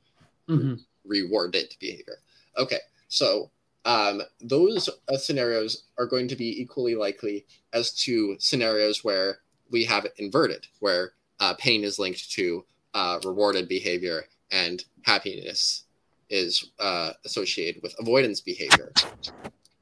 mm-hmm. 0.48 0.74
rewarded 1.06 1.74
behavior. 1.80 2.18
Okay, 2.58 2.80
so 3.08 3.50
um, 3.84 4.22
those 4.40 4.88
uh, 5.08 5.16
scenarios 5.16 5.84
are 5.98 6.06
going 6.06 6.28
to 6.28 6.36
be 6.36 6.60
equally 6.60 6.94
likely 6.94 7.46
as 7.72 7.92
to 8.04 8.36
scenarios 8.38 9.02
where 9.02 9.38
we 9.70 9.84
have 9.84 10.04
it 10.04 10.14
inverted, 10.18 10.66
where 10.80 11.12
uh, 11.40 11.54
pain 11.54 11.82
is 11.82 11.98
linked 11.98 12.30
to 12.32 12.64
uh, 12.94 13.18
rewarded 13.24 13.68
behavior 13.68 14.24
and 14.50 14.84
happiness 15.02 15.84
is 16.30 16.70
uh, 16.78 17.12
associated 17.24 17.82
with 17.82 17.94
avoidance 17.98 18.40
behavior. 18.40 18.92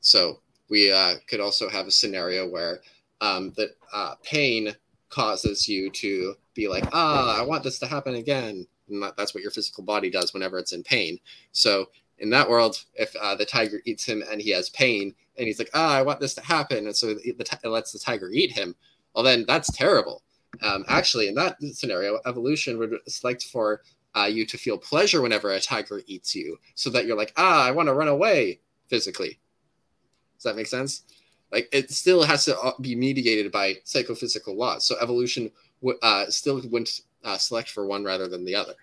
So 0.00 0.40
we 0.68 0.90
uh, 0.90 1.14
could 1.28 1.40
also 1.40 1.68
have 1.68 1.86
a 1.86 1.90
scenario 1.90 2.48
where 2.48 2.80
um, 3.20 3.52
uh, 3.92 4.14
pain 4.22 4.74
causes 5.10 5.68
you 5.68 5.90
to 5.90 6.34
be 6.54 6.68
like, 6.68 6.84
ah, 6.92 7.38
I 7.38 7.42
want 7.42 7.64
this 7.64 7.78
to 7.80 7.86
happen 7.86 8.14
again. 8.14 8.66
And 8.88 9.04
that's 9.16 9.34
what 9.34 9.42
your 9.42 9.52
physical 9.52 9.84
body 9.84 10.10
does 10.10 10.32
whenever 10.32 10.58
it's 10.58 10.72
in 10.72 10.82
pain. 10.82 11.18
So 11.52 11.86
in 12.20 12.30
that 12.30 12.48
world, 12.48 12.84
if 12.94 13.14
uh, 13.16 13.34
the 13.34 13.44
tiger 13.44 13.80
eats 13.84 14.04
him 14.04 14.22
and 14.30 14.40
he 14.40 14.50
has 14.50 14.70
pain, 14.70 15.14
and 15.36 15.46
he's 15.46 15.58
like, 15.58 15.70
ah, 15.74 15.94
I 15.94 16.02
want 16.02 16.20
this 16.20 16.34
to 16.34 16.42
happen, 16.42 16.86
and 16.86 16.96
so 16.96 17.14
the, 17.14 17.32
the, 17.32 17.58
it 17.64 17.68
lets 17.68 17.92
the 17.92 17.98
tiger 17.98 18.30
eat 18.30 18.52
him, 18.52 18.74
well, 19.14 19.24
then 19.24 19.44
that's 19.48 19.72
terrible. 19.72 20.22
Um, 20.62 20.84
actually, 20.88 21.28
in 21.28 21.34
that 21.36 21.56
scenario, 21.62 22.20
evolution 22.26 22.78
would 22.78 22.94
select 23.08 23.44
for 23.44 23.82
uh, 24.14 24.28
you 24.30 24.44
to 24.46 24.58
feel 24.58 24.76
pleasure 24.76 25.22
whenever 25.22 25.50
a 25.50 25.60
tiger 25.60 26.02
eats 26.06 26.34
you, 26.34 26.58
so 26.74 26.90
that 26.90 27.06
you're 27.06 27.16
like, 27.16 27.32
ah, 27.36 27.64
I 27.64 27.70
want 27.70 27.88
to 27.88 27.94
run 27.94 28.08
away 28.08 28.60
physically. 28.88 29.38
Does 30.36 30.44
that 30.44 30.56
make 30.56 30.66
sense? 30.66 31.04
Like 31.52 31.68
it 31.72 31.90
still 31.90 32.22
has 32.22 32.44
to 32.44 32.58
uh, 32.58 32.72
be 32.80 32.94
mediated 32.94 33.50
by 33.52 33.76
psychophysical 33.84 34.56
laws. 34.56 34.84
So 34.84 34.96
evolution 35.00 35.50
w- 35.82 35.98
uh, 36.02 36.26
still 36.30 36.56
wouldn't 36.56 37.00
uh, 37.24 37.38
select 37.38 37.70
for 37.70 37.86
one 37.86 38.04
rather 38.04 38.28
than 38.28 38.44
the 38.44 38.54
other. 38.54 38.74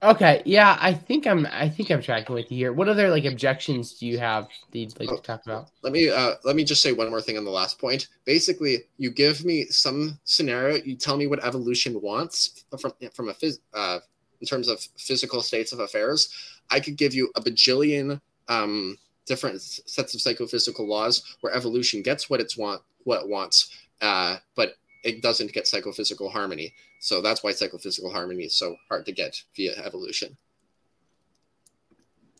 Okay, 0.00 0.42
yeah, 0.44 0.78
I 0.80 0.94
think 0.94 1.26
I'm. 1.26 1.44
I 1.46 1.68
think 1.68 1.90
I'm 1.90 2.00
tracking 2.00 2.32
with 2.32 2.52
you 2.52 2.58
here. 2.58 2.72
What 2.72 2.88
other 2.88 3.10
like 3.10 3.24
objections 3.24 3.94
do 3.94 4.06
you 4.06 4.16
have 4.18 4.46
that 4.70 4.78
you'd 4.78 5.00
like 5.00 5.10
oh, 5.10 5.16
to 5.16 5.22
talk 5.22 5.44
about? 5.44 5.70
Let 5.82 5.92
me 5.92 6.08
uh, 6.08 6.34
let 6.44 6.54
me 6.54 6.62
just 6.62 6.82
say 6.82 6.92
one 6.92 7.10
more 7.10 7.20
thing 7.20 7.36
on 7.36 7.44
the 7.44 7.50
last 7.50 7.80
point. 7.80 8.06
Basically, 8.24 8.84
you 8.98 9.10
give 9.10 9.44
me 9.44 9.64
some 9.64 10.16
scenario. 10.22 10.76
You 10.76 10.94
tell 10.94 11.16
me 11.16 11.26
what 11.26 11.44
evolution 11.44 12.00
wants 12.00 12.64
from 12.80 12.92
from 13.12 13.28
a 13.28 13.34
phys- 13.34 13.58
uh, 13.74 13.98
in 14.40 14.46
terms 14.46 14.68
of 14.68 14.78
physical 14.96 15.42
states 15.42 15.72
of 15.72 15.80
affairs. 15.80 16.32
I 16.70 16.78
could 16.78 16.96
give 16.96 17.12
you 17.12 17.32
a 17.34 17.40
bajillion 17.40 18.20
um, 18.46 18.96
different 19.26 19.60
sets 19.60 20.14
of 20.14 20.20
psychophysical 20.20 20.86
laws 20.86 21.36
where 21.40 21.52
evolution 21.52 22.02
gets 22.02 22.30
what 22.30 22.40
it's 22.40 22.56
want 22.56 22.82
what 23.02 23.22
it 23.22 23.28
wants, 23.28 23.70
uh, 24.00 24.36
but 24.54 24.74
it 25.04 25.22
doesn't 25.22 25.52
get 25.52 25.66
psychophysical 25.66 26.30
harmony. 26.30 26.74
So 27.00 27.20
that's 27.20 27.42
why 27.42 27.52
psychophysical 27.52 28.10
harmony 28.10 28.44
is 28.44 28.56
so 28.56 28.76
hard 28.88 29.06
to 29.06 29.12
get 29.12 29.40
via 29.56 29.72
evolution. 29.84 30.36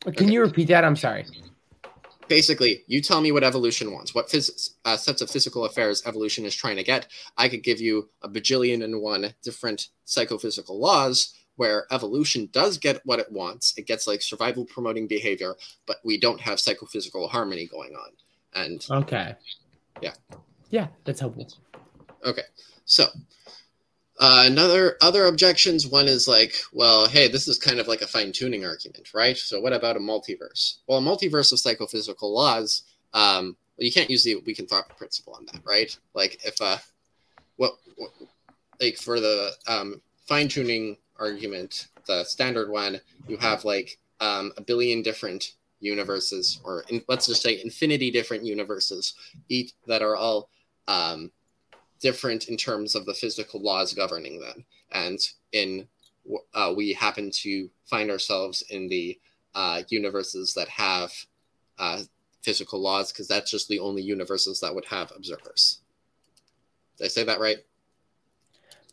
Can 0.02 0.12
okay. 0.12 0.26
you 0.26 0.40
repeat 0.40 0.68
that? 0.68 0.84
I'm 0.84 0.96
sorry. 0.96 1.26
Basically, 2.28 2.84
you 2.86 3.00
tell 3.00 3.20
me 3.20 3.32
what 3.32 3.42
evolution 3.42 3.92
wants, 3.92 4.14
what 4.14 4.28
phys- 4.28 4.74
uh, 4.84 4.96
sets 4.96 5.22
of 5.22 5.30
physical 5.30 5.64
affairs 5.64 6.02
evolution 6.04 6.44
is 6.44 6.54
trying 6.54 6.76
to 6.76 6.84
get. 6.84 7.08
I 7.38 7.48
could 7.48 7.62
give 7.62 7.80
you 7.80 8.10
a 8.22 8.28
bajillion 8.28 8.84
and 8.84 9.00
one 9.00 9.32
different 9.42 9.88
psychophysical 10.04 10.78
laws 10.78 11.34
where 11.56 11.86
evolution 11.90 12.48
does 12.52 12.78
get 12.78 13.00
what 13.04 13.18
it 13.18 13.32
wants. 13.32 13.76
It 13.76 13.86
gets 13.86 14.06
like 14.06 14.22
survival 14.22 14.64
promoting 14.64 15.08
behavior, 15.08 15.54
but 15.86 15.96
we 16.04 16.18
don't 16.20 16.40
have 16.40 16.60
psychophysical 16.60 17.28
harmony 17.28 17.66
going 17.66 17.94
on. 17.94 18.10
And 18.54 18.86
okay, 18.90 19.34
yeah, 20.00 20.14
yeah, 20.70 20.88
that's 21.04 21.20
helpful. 21.20 21.48
Okay, 22.24 22.42
so 22.84 23.06
uh, 24.20 24.44
another 24.46 24.96
other 25.00 25.26
objections. 25.26 25.86
One 25.86 26.08
is 26.08 26.26
like, 26.26 26.54
well, 26.72 27.08
hey, 27.08 27.28
this 27.28 27.46
is 27.46 27.58
kind 27.58 27.78
of 27.78 27.86
like 27.86 28.02
a 28.02 28.06
fine 28.06 28.32
tuning 28.32 28.64
argument, 28.64 29.14
right? 29.14 29.36
So 29.36 29.60
what 29.60 29.72
about 29.72 29.96
a 29.96 30.00
multiverse? 30.00 30.78
Well, 30.86 30.98
a 30.98 31.02
multiverse 31.02 31.52
of 31.52 31.60
psychophysical 31.60 32.34
laws. 32.34 32.82
Um, 33.14 33.56
well, 33.76 33.86
you 33.86 33.92
can't 33.92 34.10
use 34.10 34.24
the 34.24 34.36
weak 34.44 34.58
anthropic 34.58 34.96
principle 34.96 35.34
on 35.34 35.46
that, 35.46 35.60
right? 35.64 35.96
Like 36.14 36.44
if 36.44 36.60
uh, 36.60 36.78
what, 37.56 37.74
what 37.96 38.10
like 38.80 38.96
for 38.96 39.20
the 39.20 39.52
um, 39.68 40.00
fine 40.26 40.48
tuning 40.48 40.96
argument, 41.18 41.88
the 42.06 42.24
standard 42.24 42.70
one, 42.70 43.00
you 43.28 43.36
have 43.36 43.64
like 43.64 43.98
um, 44.20 44.52
a 44.56 44.62
billion 44.62 45.02
different 45.02 45.52
universes, 45.80 46.60
or 46.64 46.84
in, 46.88 47.02
let's 47.08 47.26
just 47.26 47.42
say 47.42 47.60
infinity 47.62 48.10
different 48.10 48.44
universes, 48.44 49.14
each 49.48 49.72
that 49.86 50.02
are 50.02 50.16
all 50.16 50.50
um, 50.88 51.30
different 52.00 52.48
in 52.48 52.56
terms 52.56 52.94
of 52.94 53.06
the 53.06 53.14
physical 53.14 53.60
laws 53.60 53.92
governing 53.92 54.40
them. 54.40 54.64
And 54.92 55.18
in 55.52 55.88
uh, 56.54 56.74
we 56.76 56.92
happen 56.92 57.30
to 57.32 57.70
find 57.86 58.10
ourselves 58.10 58.62
in 58.70 58.88
the 58.88 59.18
uh, 59.54 59.82
universes 59.88 60.54
that 60.54 60.68
have 60.68 61.12
uh, 61.78 62.02
physical 62.42 62.80
laws 62.80 63.12
because 63.12 63.28
that's 63.28 63.50
just 63.50 63.68
the 63.68 63.78
only 63.78 64.02
universes 64.02 64.60
that 64.60 64.74
would 64.74 64.84
have 64.84 65.12
observers. 65.16 65.80
Did 66.96 67.04
I 67.04 67.08
say 67.08 67.24
that 67.24 67.40
right? 67.40 67.58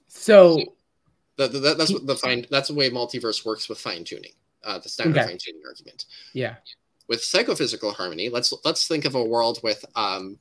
So 0.08 0.62
that, 1.38 1.51
that, 1.51 1.78
that's 1.78 1.91
what 1.91 2.08
the 2.08 2.16
fine. 2.16 2.45
That's 2.49 2.70
the 2.70 2.74
way 2.74 2.89
multiverse 2.89 3.45
works 3.45 3.68
with 3.68 3.80
fine 3.80 4.03
tuning. 4.03 4.32
Uh, 4.64 4.80
the 4.80 4.89
standard 4.89 5.18
okay. 5.18 5.28
fine 5.28 5.38
tuning 5.38 5.62
argument. 5.68 6.06
Yeah. 6.34 6.56
With 7.08 7.24
psychophysical 7.24 7.91
harmony, 7.91 8.30
let's 8.30 8.53
let's 8.64 8.88
think 8.88 9.06
of 9.06 9.16
a 9.16 9.24
world 9.24 9.60
with 9.62 9.84
um, 9.95 10.39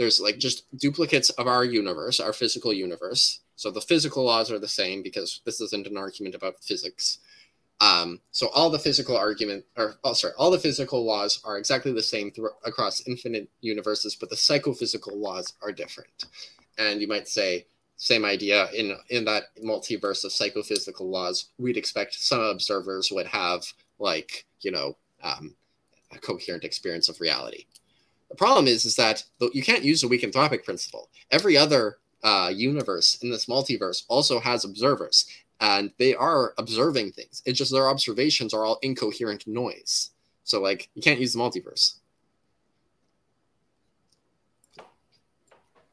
there's 0.00 0.18
like 0.18 0.38
just 0.38 0.64
duplicates 0.78 1.28
of 1.28 1.46
our 1.46 1.62
universe, 1.62 2.20
our 2.20 2.32
physical 2.32 2.72
universe. 2.72 3.40
So 3.56 3.70
the 3.70 3.82
physical 3.82 4.24
laws 4.24 4.50
are 4.50 4.58
the 4.58 4.66
same 4.66 5.02
because 5.02 5.42
this 5.44 5.60
isn't 5.60 5.86
an 5.86 5.98
argument 5.98 6.34
about 6.34 6.64
physics. 6.64 7.18
Um, 7.82 8.20
so 8.30 8.48
all 8.48 8.70
the 8.70 8.78
physical 8.78 9.14
argument, 9.14 9.66
or 9.76 9.96
oh, 10.02 10.14
sorry, 10.14 10.32
all 10.38 10.50
the 10.50 10.58
physical 10.58 11.04
laws 11.04 11.42
are 11.44 11.58
exactly 11.58 11.92
the 11.92 12.02
same 12.02 12.30
through, 12.30 12.48
across 12.64 13.06
infinite 13.06 13.50
universes, 13.60 14.16
but 14.16 14.30
the 14.30 14.38
psychophysical 14.38 15.18
laws 15.18 15.52
are 15.62 15.70
different. 15.70 16.24
And 16.78 17.02
you 17.02 17.06
might 17.06 17.28
say, 17.28 17.66
same 17.98 18.24
idea 18.24 18.70
in 18.70 18.96
in 19.10 19.26
that 19.26 19.54
multiverse 19.62 20.24
of 20.24 20.32
psychophysical 20.32 21.10
laws, 21.10 21.50
we'd 21.58 21.76
expect 21.76 22.14
some 22.14 22.40
observers 22.40 23.12
would 23.12 23.26
have 23.26 23.66
like 23.98 24.46
you 24.62 24.70
know 24.70 24.96
um, 25.22 25.54
a 26.10 26.18
coherent 26.18 26.64
experience 26.64 27.10
of 27.10 27.20
reality. 27.20 27.66
The 28.30 28.36
problem 28.36 28.68
is, 28.68 28.84
is 28.84 28.96
that 28.96 29.24
you 29.52 29.62
can't 29.62 29.84
use 29.84 30.00
the 30.00 30.08
weak 30.08 30.22
anthropic 30.22 30.64
principle. 30.64 31.10
Every 31.30 31.56
other 31.56 31.98
uh, 32.22 32.50
universe 32.54 33.18
in 33.22 33.30
this 33.30 33.46
multiverse 33.46 34.04
also 34.08 34.38
has 34.38 34.64
observers, 34.64 35.26
and 35.60 35.90
they 35.98 36.14
are 36.14 36.54
observing 36.56 37.12
things. 37.12 37.42
It's 37.44 37.58
just 37.58 37.72
their 37.72 37.88
observations 37.88 38.54
are 38.54 38.64
all 38.64 38.78
incoherent 38.82 39.46
noise. 39.46 40.10
So, 40.44 40.60
like, 40.60 40.88
you 40.94 41.02
can't 41.02 41.20
use 41.20 41.32
the 41.32 41.40
multiverse. 41.40 41.96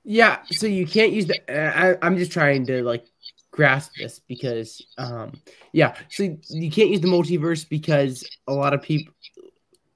Yeah, 0.04 0.40
so 0.52 0.68
you 0.68 0.88
can't 0.88 1.12
use 1.12 1.26
the. 1.26 1.38
Uh, 1.50 1.98
I, 2.02 2.06
I'm 2.06 2.18
just 2.18 2.32
trying 2.32 2.66
to 2.68 2.82
like 2.82 3.06
grasp 3.52 3.92
this 3.98 4.20
because, 4.20 4.82
um, 4.98 5.34
yeah, 5.74 5.96
so 6.10 6.24
you 6.24 6.72
can't 6.72 6.92
use 6.92 7.02
the 7.02 7.10
multiverse 7.10 7.68
because 7.68 8.24
a 8.48 8.54
lot 8.54 8.74
of 8.74 8.82
people 8.82 9.14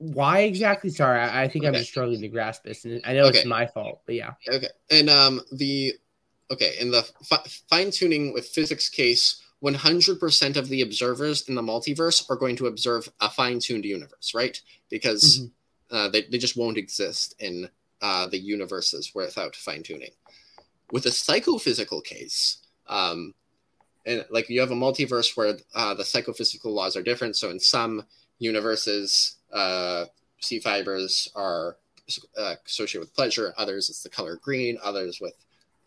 why 0.02 0.40
exactly? 0.40 0.90
Sorry, 0.90 1.20
I, 1.20 1.44
I 1.44 1.48
think 1.48 1.64
okay. 1.64 1.68
I'm 1.68 1.74
just 1.76 1.92
struggling 1.92 2.22
to 2.22 2.28
grasp 2.28 2.64
this, 2.64 2.86
and 2.86 3.02
I 3.06 3.14
know 3.14 3.26
okay. 3.26 3.40
it's 3.40 3.48
my 3.48 3.68
fault, 3.68 4.02
but 4.08 4.16
yeah. 4.16 4.32
Okay, 4.50 4.68
and 4.90 5.10
um, 5.10 5.42
the 5.52 5.94
okay 6.50 6.74
in 6.80 6.90
the 6.90 7.04
fi- 7.24 7.46
fine 7.70 7.92
tuning 7.92 8.34
with 8.34 8.48
physics 8.48 8.90
case, 8.90 9.42
100% 9.64 10.58
of 10.58 10.70
the 10.70 10.82
observers 10.82 11.48
in 11.48 11.54
the 11.54 11.62
multiverse 11.62 12.28
are 12.32 12.36
going 12.36 12.56
to 12.56 12.66
observe 12.66 13.08
a 13.20 13.30
fine 13.30 13.60
tuned 13.60 13.86
universe, 13.86 14.34
right? 14.34 14.60
Because 14.90 15.40
mm-hmm. 15.40 15.96
uh, 15.96 16.10
they 16.10 16.24
they 16.24 16.40
just 16.40 16.58
won't 16.58 16.78
exist 16.78 17.36
in 17.38 17.70
uh, 18.02 18.26
the 18.28 18.40
universes 18.40 19.12
without 19.14 19.56
fine 19.56 19.84
tuning. 19.84 20.12
With 20.92 21.06
a 21.06 21.12
psychophysical 21.12 22.02
case, 22.02 22.58
um, 22.88 23.36
and 24.08 24.26
like 24.32 24.50
you 24.50 24.62
have 24.62 24.72
a 24.72 24.76
multiverse 24.76 25.38
where 25.38 25.60
uh, 25.76 25.94
the 25.94 26.06
psychophysical 26.06 26.74
laws 26.74 26.96
are 26.96 27.04
different. 27.04 27.36
So 27.36 27.52
in 27.52 27.60
some 27.60 28.04
universes, 28.40 29.36
uh, 29.54 30.06
C 30.40 30.60
fibers 30.60 31.30
are 31.36 31.78
uh, 32.38 32.56
associated 32.66 33.02
with 33.02 33.16
pleasure. 33.16 33.54
Others, 33.58 33.90
it's 33.90 34.04
the 34.04 34.10
color 34.10 34.40
green. 34.42 34.78
Others 34.84 35.20
with 35.22 35.36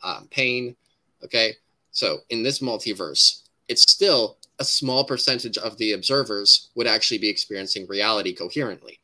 um, 0.02 0.28
pain. 0.30 0.76
Okay. 1.24 1.54
So 1.90 2.18
in 2.30 2.42
this 2.42 2.60
multiverse, 2.60 3.42
it's 3.68 3.90
still 3.90 4.38
a 4.58 4.64
small 4.64 5.04
percentage 5.04 5.58
of 5.58 5.76
the 5.78 5.92
observers 5.92 6.70
would 6.74 6.86
actually 6.86 7.18
be 7.18 7.28
experiencing 7.28 7.86
reality 7.88 8.34
coherently. 8.34 9.00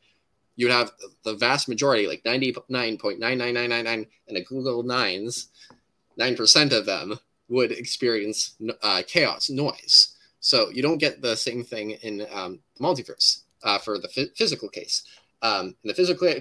You'd 0.55 0.71
have 0.71 0.91
the 1.23 1.35
vast 1.35 1.67
majority, 1.67 2.07
like 2.07 2.23
99.99999 2.23 4.07
and 4.27 4.37
a 4.37 4.45
googol 4.45 4.85
nines, 4.85 5.47
9% 6.19 6.71
of 6.77 6.85
them 6.85 7.17
would 7.49 7.71
experience 7.71 8.55
uh, 8.83 9.01
chaos, 9.07 9.49
noise. 9.49 10.15
So 10.39 10.69
you 10.69 10.81
don't 10.81 10.97
get 10.97 11.21
the 11.21 11.35
same 11.35 11.63
thing 11.63 11.91
in 11.91 12.25
um, 12.31 12.59
multiverse 12.79 13.41
uh, 13.63 13.77
for 13.79 13.97
the 13.97 14.09
f- 14.15 14.35
physical 14.35 14.69
case. 14.69 15.03
Um, 15.41 15.75
in 15.83 15.87
the 15.87 15.93
physical 15.93 16.33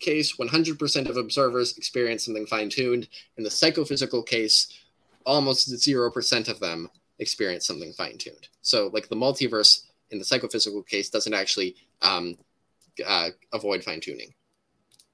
case, 0.00 0.36
100% 0.36 1.08
of 1.08 1.16
observers 1.16 1.76
experience 1.76 2.24
something 2.24 2.46
fine 2.46 2.68
tuned. 2.68 3.08
In 3.36 3.44
the 3.44 3.50
psychophysical 3.50 4.22
case, 4.22 4.68
almost 5.26 5.70
0% 5.70 6.48
of 6.48 6.60
them 6.60 6.90
experience 7.18 7.66
something 7.66 7.92
fine 7.92 8.18
tuned. 8.18 8.48
So, 8.62 8.90
like 8.92 9.08
the 9.08 9.16
multiverse 9.16 9.86
in 10.10 10.18
the 10.18 10.24
psychophysical 10.24 10.82
case 10.82 11.10
doesn't 11.10 11.34
actually 11.34 11.76
um, 12.02 12.36
uh, 13.04 13.30
avoid 13.52 13.82
fine 13.82 14.00
tuning. 14.00 14.34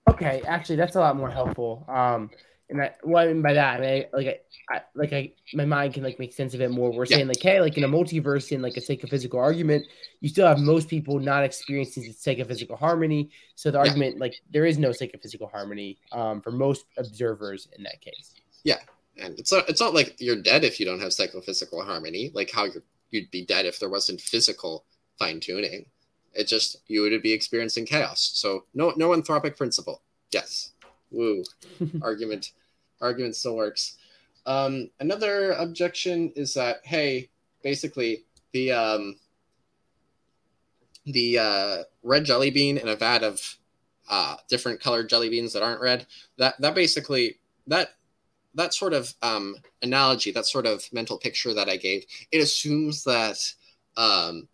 Okay, 0.09 0.43
actually, 0.47 0.77
that's 0.77 0.97
a 0.97 1.01
lot 1.01 1.17
more 1.17 1.31
helpful. 1.31 1.85
Um, 1.89 2.31
and 2.71 2.81
I, 2.81 2.93
what 3.03 3.25
I 3.25 3.33
mean 3.33 3.43
by 3.43 3.53
that, 3.55 3.81
I 3.81 3.81
mean, 3.81 4.05
like, 4.13 4.27
I, 4.71 4.77
I, 4.77 4.81
like 4.95 5.13
I, 5.13 5.33
my 5.55 5.65
mind 5.65 5.95
can 5.95 6.05
like 6.05 6.19
make 6.19 6.33
sense 6.33 6.55
of 6.55 6.61
it 6.61 6.71
more. 6.71 6.93
We're 6.93 7.05
yeah. 7.07 7.17
saying 7.17 7.29
like, 7.29 7.43
hey, 7.43 7.61
like 7.61 7.77
in 7.77 7.85
a 7.85 7.89
multiverse, 7.89 8.53
in 8.53 8.63
like 8.63 8.77
a 8.77 8.81
psychophysical 8.81 9.41
argument, 9.41 9.85
you 10.21 10.29
still 10.29 10.47
have 10.47 10.59
most 10.59 10.89
people 10.89 11.19
not 11.19 11.43
experiencing 11.43 12.13
psychophysical 12.13 12.77
harmony. 12.77 13.31
So 13.57 13.71
the 13.71 13.79
yeah. 13.79 13.85
argument, 13.85 14.21
like, 14.21 14.37
there 14.51 14.65
is 14.65 14.79
no 14.79 14.93
psychophysical 14.93 15.49
harmony 15.49 15.99
um, 16.13 16.41
for 16.41 16.53
most 16.53 16.87
observers 16.97 17.69
in 17.77 17.83
that 17.83 18.01
case. 18.01 18.35
Yeah, 18.63 18.79
and 19.17 19.39
it's 19.39 19.53
not 19.53 19.69
it's 19.69 19.81
not 19.81 19.95
like 19.95 20.17
you're 20.19 20.41
dead 20.41 20.65
if 20.65 20.79
you 20.79 20.87
don't 20.87 21.01
have 21.01 21.13
psychophysical 21.13 21.83
harmony, 21.83 22.31
like 22.35 22.51
how 22.51 22.65
you 22.65 22.83
you'd 23.11 23.31
be 23.31 23.45
dead 23.45 23.67
if 23.67 23.79
there 23.81 23.89
wasn't 23.89 24.21
physical 24.21 24.85
fine 25.19 25.41
tuning. 25.41 25.87
It 26.33 26.47
just 26.47 26.77
you 26.87 27.03
would 27.03 27.23
be 27.23 27.33
experiencing 27.33 27.87
chaos. 27.87 28.31
So 28.35 28.65
no 28.75 28.93
no 28.97 29.11
anthropic 29.11 29.57
principle. 29.57 30.03
Yes. 30.31 30.73
Woo. 31.11 31.43
argument 32.03 32.53
argument 33.01 33.37
still 33.37 33.57
works. 33.57 33.97
Um, 34.47 34.91
another 35.01 35.53
objection 35.53 36.33
is 36.37 36.55
that 36.55 36.79
hey, 36.85 37.29
basically 37.63 38.25
the 38.53 38.73
um, 38.73 39.17
the 41.07 41.39
uh, 41.39 41.77
red 42.03 42.25
jelly 42.25 42.51
bean 42.51 42.79
in 42.79 42.89
a 42.89 42.97
vat 42.97 43.23
of 43.23 43.57
uh, 44.09 44.37
different 44.49 44.81
colored 44.81 45.09
jelly 45.09 45.29
beans 45.29 45.53
that 45.53 45.63
aren't 45.63 45.81
red. 45.81 46.07
That 46.39 46.61
that 46.61 46.75
basically 46.75 47.39
that 47.67 47.91
that 48.55 48.75
sort 48.75 48.93
of 48.93 49.15
um, 49.23 49.57
analogy, 49.83 50.33
that 50.33 50.47
sort 50.47 50.67
of 50.67 50.85
mental 50.93 51.19
picture 51.19 51.55
that 51.55 51.69
I 51.69 51.77
gave, 51.77 52.05
it 52.33 52.39
assumes 52.39 53.05
that 53.05 53.39
um, 53.97 54.49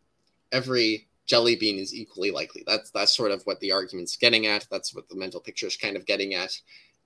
every 0.53 1.09
jelly 1.27 1.57
bean 1.57 1.79
is 1.79 1.95
equally 1.95 2.31
likely. 2.31 2.63
That's 2.67 2.91
that's 2.91 3.17
sort 3.17 3.33
of 3.33 3.43
what 3.45 3.61
the 3.61 3.73
argument's 3.73 4.17
getting 4.17 4.47
at. 4.47 4.67
That's 4.71 4.95
what 4.95 5.09
the 5.09 5.17
mental 5.17 5.41
picture 5.41 5.67
is 5.67 5.77
kind 5.77 5.97
of 5.97 6.07
getting 6.07 6.35
at. 6.35 6.59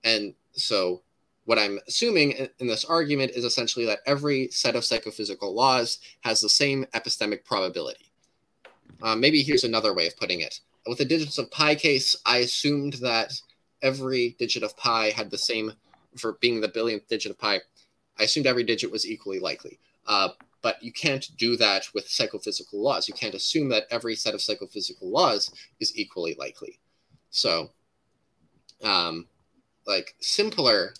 And 0.03 0.33
so, 0.53 1.01
what 1.45 1.59
I'm 1.59 1.79
assuming 1.87 2.31
in 2.59 2.67
this 2.67 2.85
argument 2.85 3.31
is 3.35 3.45
essentially 3.45 3.85
that 3.85 3.99
every 4.05 4.49
set 4.49 4.75
of 4.75 4.85
psychophysical 4.85 5.53
laws 5.53 5.99
has 6.21 6.39
the 6.39 6.49
same 6.49 6.85
epistemic 6.93 7.43
probability. 7.43 8.11
Uh, 9.01 9.15
maybe 9.15 9.41
here's 9.41 9.63
another 9.63 9.93
way 9.93 10.07
of 10.07 10.17
putting 10.17 10.41
it. 10.41 10.59
With 10.87 10.99
the 10.99 11.05
digits 11.05 11.37
of 11.37 11.51
pi 11.51 11.75
case, 11.75 12.15
I 12.25 12.37
assumed 12.37 12.93
that 12.93 13.33
every 13.81 14.35
digit 14.39 14.63
of 14.63 14.77
pi 14.77 15.09
had 15.09 15.31
the 15.31 15.37
same 15.37 15.73
for 16.17 16.33
being 16.33 16.61
the 16.61 16.67
billionth 16.67 17.07
digit 17.07 17.31
of 17.31 17.39
pi, 17.39 17.61
I 18.19 18.23
assumed 18.23 18.47
every 18.47 18.63
digit 18.63 18.91
was 18.91 19.07
equally 19.07 19.39
likely. 19.39 19.79
Uh, 20.05 20.29
but 20.61 20.81
you 20.81 20.91
can't 20.91 21.27
do 21.37 21.57
that 21.57 21.87
with 21.93 22.07
psychophysical 22.07 22.81
laws. 22.81 23.07
You 23.07 23.13
can't 23.13 23.35
assume 23.35 23.69
that 23.69 23.87
every 23.89 24.15
set 24.15 24.33
of 24.33 24.41
psychophysical 24.41 25.09
laws 25.09 25.51
is 25.79 25.97
equally 25.97 26.35
likely. 26.37 26.79
So, 27.31 27.71
um, 28.83 29.27
like 29.87 30.15
simpler 30.19 30.93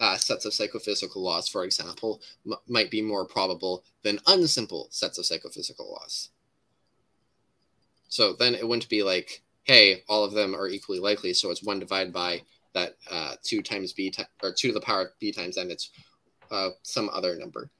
uh, 0.00 0.16
sets 0.16 0.44
of 0.44 0.54
psychophysical 0.54 1.22
laws, 1.22 1.48
for 1.48 1.64
example, 1.64 2.20
m- 2.46 2.54
might 2.68 2.90
be 2.90 3.02
more 3.02 3.24
probable 3.24 3.84
than 4.02 4.18
unsimple 4.26 4.92
sets 4.92 5.18
of 5.18 5.26
psychophysical 5.26 5.90
laws. 5.90 6.30
So 8.08 8.34
then 8.34 8.54
it 8.54 8.66
wouldn't 8.66 8.88
be 8.88 9.02
like, 9.02 9.42
hey, 9.64 10.02
all 10.08 10.24
of 10.24 10.32
them 10.32 10.54
are 10.54 10.68
equally 10.68 10.98
likely, 10.98 11.32
so 11.32 11.50
it's 11.50 11.62
one 11.62 11.78
divided 11.78 12.12
by 12.12 12.42
that 12.74 12.96
uh, 13.10 13.34
two 13.42 13.62
times 13.62 13.92
b 13.92 14.10
t- 14.10 14.24
or 14.42 14.52
two 14.52 14.68
to 14.68 14.74
the 14.74 14.80
power 14.80 15.02
of 15.02 15.18
b 15.20 15.30
times 15.30 15.58
n. 15.58 15.70
It's 15.70 15.90
uh, 16.50 16.70
some 16.82 17.10
other 17.12 17.36
number. 17.36 17.70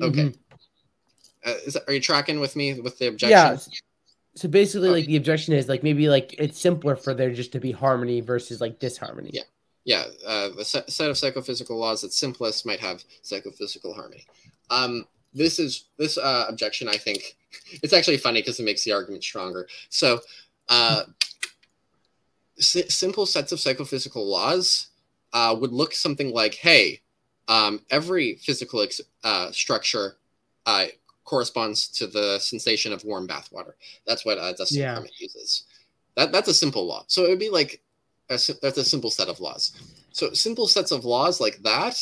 Okay. 0.00 0.24
Mm-hmm. 0.24 1.48
Uh, 1.48 1.54
is 1.66 1.76
are 1.76 1.92
you 1.92 2.00
tracking 2.00 2.40
with 2.40 2.56
me 2.56 2.80
with 2.80 2.98
the 2.98 3.08
objection? 3.08 3.30
Yeah. 3.30 3.56
So 4.34 4.48
basically, 4.48 4.88
okay. 4.88 5.00
like 5.00 5.06
the 5.06 5.16
objection 5.16 5.54
is 5.54 5.68
like 5.68 5.82
maybe 5.82 6.08
like 6.08 6.34
it's 6.38 6.60
simpler 6.60 6.96
for 6.96 7.14
there 7.14 7.32
just 7.32 7.52
to 7.52 7.60
be 7.60 7.72
harmony 7.72 8.20
versus 8.20 8.60
like 8.60 8.78
disharmony. 8.78 9.30
Yeah. 9.32 9.42
Yeah. 9.84 10.04
Uh, 10.26 10.50
the 10.50 10.64
set, 10.64 10.90
set 10.90 11.10
of 11.10 11.16
psychophysical 11.16 11.78
laws 11.78 12.02
that's 12.02 12.18
simplest 12.18 12.66
might 12.66 12.80
have 12.80 13.02
psychophysical 13.22 13.94
harmony. 13.94 14.26
Um, 14.70 15.06
this 15.34 15.58
is 15.58 15.88
this 15.96 16.18
uh, 16.18 16.46
objection. 16.48 16.88
I 16.88 16.96
think 16.96 17.36
it's 17.82 17.92
actually 17.92 18.18
funny 18.18 18.40
because 18.40 18.60
it 18.60 18.64
makes 18.64 18.84
the 18.84 18.92
argument 18.92 19.24
stronger. 19.24 19.68
So, 19.88 20.20
uh, 20.68 21.04
s- 22.58 22.94
simple 22.94 23.26
sets 23.26 23.52
of 23.52 23.60
psychophysical 23.60 24.28
laws 24.28 24.88
uh, 25.32 25.56
would 25.58 25.72
look 25.72 25.94
something 25.94 26.32
like, 26.32 26.54
hey, 26.54 27.00
um, 27.48 27.80
every 27.90 28.36
physical 28.36 28.82
ex- 28.82 29.00
uh, 29.24 29.50
structure 29.50 30.16
uh, 30.66 30.86
corresponds 31.24 31.88
to 31.88 32.06
the 32.06 32.38
sensation 32.38 32.92
of 32.92 33.04
warm 33.04 33.26
bathwater. 33.26 33.72
That's 34.06 34.24
what 34.24 34.38
uh, 34.38 34.52
Dustin 34.52 34.80
yeah. 34.80 34.96
Crummett 34.96 35.18
uses. 35.18 35.64
That, 36.14 36.32
that's 36.32 36.48
a 36.48 36.54
simple 36.54 36.86
law. 36.86 37.04
So 37.06 37.24
it 37.24 37.30
would 37.30 37.38
be 37.38 37.50
like, 37.50 37.82
a, 38.30 38.38
that's 38.62 38.78
a 38.78 38.84
simple 38.84 39.10
set 39.10 39.28
of 39.28 39.40
laws. 39.40 39.72
So 40.12 40.32
simple 40.32 40.68
sets 40.68 40.90
of 40.90 41.04
laws 41.04 41.40
like 41.40 41.62
that 41.62 41.96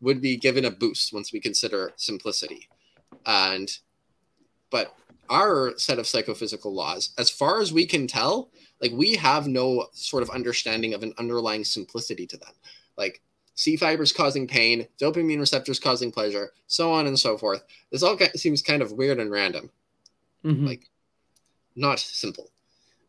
would 0.00 0.20
be 0.20 0.36
given 0.36 0.64
a 0.66 0.70
boost 0.70 1.12
once 1.12 1.32
we 1.32 1.40
consider 1.40 1.92
simplicity. 1.96 2.68
And, 3.26 3.70
but 4.70 4.94
our 5.28 5.76
set 5.78 5.98
of 5.98 6.06
psychophysical 6.06 6.74
laws, 6.74 7.14
as 7.18 7.30
far 7.30 7.60
as 7.60 7.72
we 7.72 7.86
can 7.86 8.06
tell, 8.06 8.50
like 8.80 8.92
we 8.92 9.14
have 9.14 9.46
no 9.46 9.86
sort 9.92 10.22
of 10.22 10.30
understanding 10.30 10.94
of 10.94 11.02
an 11.02 11.14
underlying 11.18 11.64
simplicity 11.64 12.26
to 12.26 12.36
them 12.36 12.52
like 13.00 13.22
c 13.54 13.76
fibers 13.76 14.12
causing 14.12 14.46
pain 14.46 14.86
dopamine 15.00 15.38
receptors 15.38 15.78
causing 15.78 16.10
pleasure 16.10 16.52
so 16.66 16.92
on 16.92 17.06
and 17.06 17.18
so 17.18 17.36
forth 17.36 17.62
this 17.90 18.02
all 18.02 18.18
seems 18.34 18.62
kind 18.62 18.82
of 18.82 18.92
weird 18.92 19.18
and 19.18 19.30
random 19.30 19.70
mm-hmm. 20.44 20.66
like 20.66 20.88
not 21.76 21.98
simple 21.98 22.50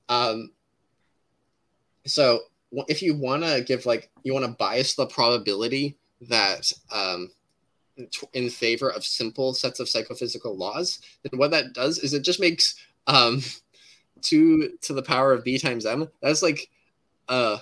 um 0.09 0.51
so 2.05 2.39
if 2.87 3.01
you 3.01 3.15
want 3.15 3.43
to 3.43 3.63
give 3.65 3.85
like 3.85 4.09
you 4.23 4.33
want 4.33 4.45
to 4.45 4.51
bias 4.51 4.95
the 4.95 5.05
probability 5.05 5.97
that 6.21 6.71
um 6.91 7.29
in 8.33 8.49
favor 8.49 8.89
of 8.89 9.03
simple 9.03 9.53
sets 9.53 9.79
of 9.79 9.89
psychophysical 9.89 10.55
laws 10.57 10.99
then 11.23 11.37
what 11.37 11.51
that 11.51 11.73
does 11.73 11.99
is 11.99 12.13
it 12.13 12.23
just 12.23 12.39
makes 12.39 12.75
um 13.07 13.41
two 14.21 14.77
to 14.81 14.93
the 14.93 15.01
power 15.01 15.33
of 15.33 15.43
b 15.43 15.57
times 15.57 15.85
m. 15.85 16.07
That's 16.21 16.41
like 16.41 16.69
uh 17.27 17.57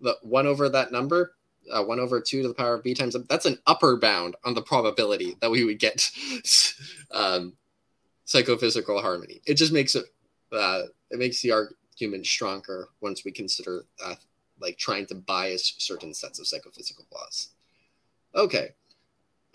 the 0.00 0.16
one 0.22 0.46
over 0.46 0.68
that 0.68 0.92
number, 0.92 1.34
uh, 1.72 1.82
one 1.82 2.00
over 2.00 2.20
two 2.20 2.42
to 2.42 2.48
the 2.48 2.54
power 2.54 2.74
of 2.74 2.82
b 2.82 2.94
times. 2.94 3.16
That's 3.28 3.46
an 3.46 3.58
upper 3.66 3.96
bound 3.96 4.36
on 4.44 4.54
the 4.54 4.62
probability 4.62 5.36
that 5.40 5.50
we 5.50 5.64
would 5.64 5.78
get 5.78 6.10
um, 7.10 7.54
psychophysical 8.24 9.00
harmony. 9.00 9.40
It 9.46 9.54
just 9.54 9.72
makes 9.72 9.94
it 9.94 10.06
uh, 10.52 10.82
it 11.10 11.18
makes 11.18 11.40
the 11.42 11.52
argument 11.52 12.26
stronger 12.26 12.88
once 13.00 13.24
we 13.24 13.32
consider 13.32 13.84
uh, 14.04 14.14
like 14.60 14.78
trying 14.78 15.06
to 15.06 15.14
bias 15.14 15.74
certain 15.78 16.14
sets 16.14 16.38
of 16.38 16.46
psychophysical 16.46 17.06
laws. 17.12 17.50
Okay, 18.34 18.70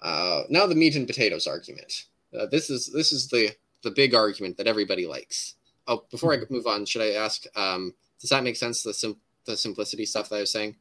uh, 0.01 0.43
now 0.49 0.65
the 0.65 0.75
meat 0.75 0.95
and 0.95 1.07
potatoes 1.07 1.47
argument. 1.47 2.05
Uh, 2.37 2.45
this 2.45 2.69
is 2.69 2.91
this 2.93 3.11
is 3.11 3.27
the 3.27 3.51
the 3.83 3.91
big 3.91 4.13
argument 4.13 4.57
that 4.57 4.67
everybody 4.67 5.05
likes. 5.05 5.55
Oh, 5.87 6.05
before 6.11 6.33
I 6.33 6.37
mm-hmm. 6.37 6.53
move 6.53 6.67
on, 6.67 6.85
should 6.85 7.01
I 7.01 7.11
ask? 7.11 7.45
Um, 7.55 7.93
does 8.19 8.29
that 8.29 8.43
make 8.43 8.55
sense? 8.55 8.83
The 8.83 8.93
sim- 8.93 9.19
the 9.45 9.57
simplicity 9.57 10.05
stuff 10.05 10.29
that 10.29 10.37
I 10.37 10.41
was 10.41 10.51
saying. 10.51 10.75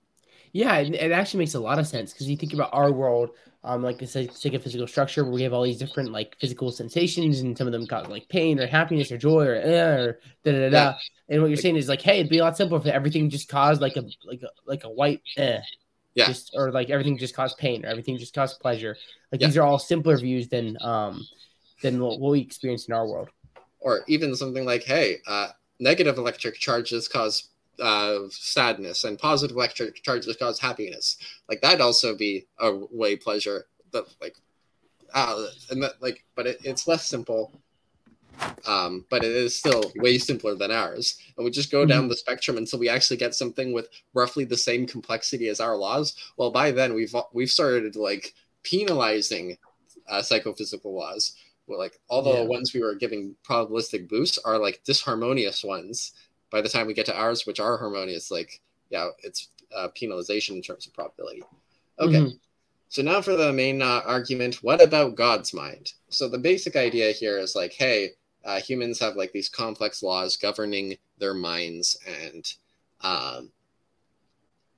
Yeah, 0.53 0.77
it, 0.79 0.95
it 0.95 1.13
actually 1.13 1.39
makes 1.39 1.55
a 1.55 1.61
lot 1.61 1.79
of 1.79 1.87
sense 1.87 2.13
because 2.13 2.29
you 2.29 2.37
think 2.37 2.53
about 2.53 2.71
our 2.73 2.93
world, 2.93 3.31
um, 3.63 3.83
like 3.83 3.99
this 3.99 4.13
psychophysical 4.13 4.87
structure 4.87 5.25
where 5.25 5.33
we 5.33 5.43
have 5.43 5.53
all 5.53 5.63
these 5.63 5.79
different 5.79 6.13
like 6.13 6.37
physical 6.41 6.71
sensations, 6.73 7.41
and 7.41 7.57
some 7.57 7.67
of 7.67 7.73
them 7.73 7.87
cause 7.87 8.09
like 8.09 8.29
pain 8.29 8.59
or 8.59 8.67
happiness 8.67 9.13
or 9.13 9.19
joy 9.19 9.47
or, 9.47 9.55
or 9.55 10.21
da 10.45 10.53
da 10.53 10.71
da. 10.71 10.71
Yeah. 10.71 10.95
And 11.29 11.43
what 11.43 11.49
you're 11.49 11.57
saying 11.57 11.77
is 11.77 11.89
like, 11.89 12.03
hey, 12.03 12.19
it'd 12.21 12.31
be 12.31 12.39
a 12.39 12.45
lot 12.45 12.57
simpler 12.57 12.79
if 12.79 12.87
everything 12.87 13.31
just 13.31 13.49
caused 13.49 13.81
like 13.81 13.97
a 13.97 14.03
like 14.25 14.43
a 14.43 14.49
like 14.67 14.85
a 14.85 14.91
white 14.91 15.23
eh. 15.37 15.61
Yeah. 16.15 16.27
Just, 16.27 16.51
or 16.57 16.73
like 16.73 16.91
everything 16.91 17.17
just 17.17 17.37
caused 17.37 17.57
pain 17.57 17.85
or 17.85 17.89
everything 17.89 18.19
just 18.19 18.35
caused 18.35 18.59
pleasure. 18.59 18.97
Like 19.31 19.41
yeah. 19.41 19.47
these 19.47 19.57
are 19.57 19.63
all 19.63 19.79
simpler 19.79 20.17
views 20.17 20.49
than 20.49 20.77
um 20.81 21.25
than 21.83 22.01
what, 22.01 22.19
what 22.19 22.33
we 22.33 22.41
experience 22.41 22.89
in 22.89 22.95
our 22.95 23.07
world 23.07 23.29
or 23.81 24.01
even 24.07 24.35
something 24.37 24.65
like, 24.65 24.85
hey, 24.85 25.17
uh, 25.27 25.49
negative 25.81 26.19
electric 26.19 26.55
charges 26.57 27.09
cause 27.09 27.49
uh, 27.79 28.19
sadness 28.31 29.05
and 29.05 29.19
positive 29.19 29.57
electric 29.57 30.03
charges 30.03 30.37
cause 30.37 30.59
happiness. 30.59 31.17
Like 31.49 31.61
that'd 31.61 31.81
also 31.81 32.17
be 32.17 32.47
a 32.59 32.73
way 32.91 33.17
pleasure 33.17 33.67
the 33.93 34.05
like 34.21 34.37
uh 35.13 35.47
and 35.71 35.83
that 35.83 36.01
like 36.01 36.25
but 36.37 36.47
it, 36.47 36.59
it's 36.63 36.87
less 36.87 37.09
simple 37.09 37.53
um, 38.67 39.05
but 39.11 39.25
it 39.25 39.33
is 39.33 39.57
still 39.57 39.83
way 39.97 40.19
simpler 40.19 40.55
than 40.55 40.71
ours. 40.71 41.19
And 41.37 41.45
we 41.45 41.51
just 41.51 41.71
go 41.71 41.85
down 41.85 42.09
the 42.09 42.17
spectrum 42.17 42.57
until 42.57 42.79
we 42.79 42.89
actually 42.89 43.17
get 43.17 43.35
something 43.35 43.73
with 43.73 43.89
roughly 44.15 44.45
the 44.45 44.57
same 44.57 44.87
complexity 44.87 45.49
as 45.49 45.61
our 45.61 45.77
laws. 45.77 46.15
Well, 46.37 46.51
by 46.51 46.71
then 46.71 46.95
we've 46.95 47.15
we've 47.33 47.51
started 47.51 47.97
like 47.97 48.35
penalizing 48.63 49.57
uh, 50.09 50.23
psychophysical 50.23 50.95
laws. 50.95 51.35
Well, 51.67 51.79
like 51.79 51.99
all 52.09 52.23
the 52.23 52.31
Yeah. 52.31 52.45
ones 52.45 52.73
we 52.75 52.81
were 52.81 52.95
giving 52.95 53.37
probabilistic 53.45 54.09
boosts 54.09 54.39
are 54.39 54.59
like 54.59 54.83
disharmonious 54.85 55.65
ones. 55.65 56.13
By 56.51 56.61
the 56.61 56.69
time 56.69 56.87
we 56.87 56.95
get 56.95 57.07
to 57.07 57.17
ours, 57.17 57.47
which 57.47 57.61
are 57.61 57.79
harmonious, 57.79 58.31
like 58.31 58.61
yeah, 58.91 59.09
it's 59.23 59.49
uh, 59.75 59.89
penalization 60.01 60.51
in 60.51 60.63
terms 60.63 60.87
of 60.87 60.95
probability. 60.95 61.43
Okay. 61.99 62.19
Mhm. 62.19 62.39
So 62.89 63.03
now 63.03 63.23
for 63.23 63.37
the 63.37 63.53
main 63.53 63.83
uh, 63.83 64.03
argument, 64.05 64.57
what 64.65 64.83
about 64.83 65.15
God's 65.15 65.55
mind? 65.55 65.93
So 66.09 66.29
the 66.29 66.39
basic 66.39 66.75
idea 66.75 67.13
here 67.13 67.39
is 67.39 67.55
like, 67.55 67.73
hey, 67.73 68.11
uh, 68.45 68.61
humans 68.61 68.99
have 68.99 69.15
like 69.15 69.33
these 69.33 69.49
complex 69.49 70.03
laws 70.03 70.37
governing 70.37 70.97
their 71.19 71.35
minds, 71.35 71.97
and 72.07 72.53
um, 73.03 73.51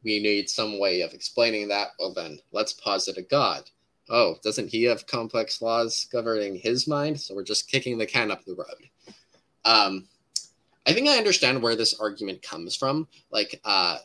we 0.05 0.19
need 0.19 0.51
some 0.51 0.79
way 0.79 1.01
of 1.01 1.15
explaining 1.15 1.69
that. 1.69 1.89
Well, 1.99 2.13
then 2.13 2.39
let's 2.53 2.75
posit 2.75 3.17
a 3.17 3.23
God. 3.23 3.71
Oh, 4.11 4.37
doesn't 4.43 4.69
he 4.69 4.83
have 4.85 5.07
complex 5.07 5.63
laws 5.63 6.07
governing 6.13 6.57
his 6.57 6.87
mind? 6.87 7.19
So 7.19 7.35
we're 7.35 7.45
just 7.45 7.71
kicking 7.71 7.97
the 7.97 8.07
can 8.07 8.31
up 8.31 8.45
the 8.45 8.55
road. 8.55 9.15
Um, 9.65 10.09
I 10.87 10.93
think 10.93 11.09
I 11.09 11.17
understand 11.17 11.63
where 11.63 11.77
this 11.77 11.99
argument 11.99 12.43
comes 12.43 12.77
from. 12.77 13.07
Like 13.31 13.61
uh, 13.65 13.99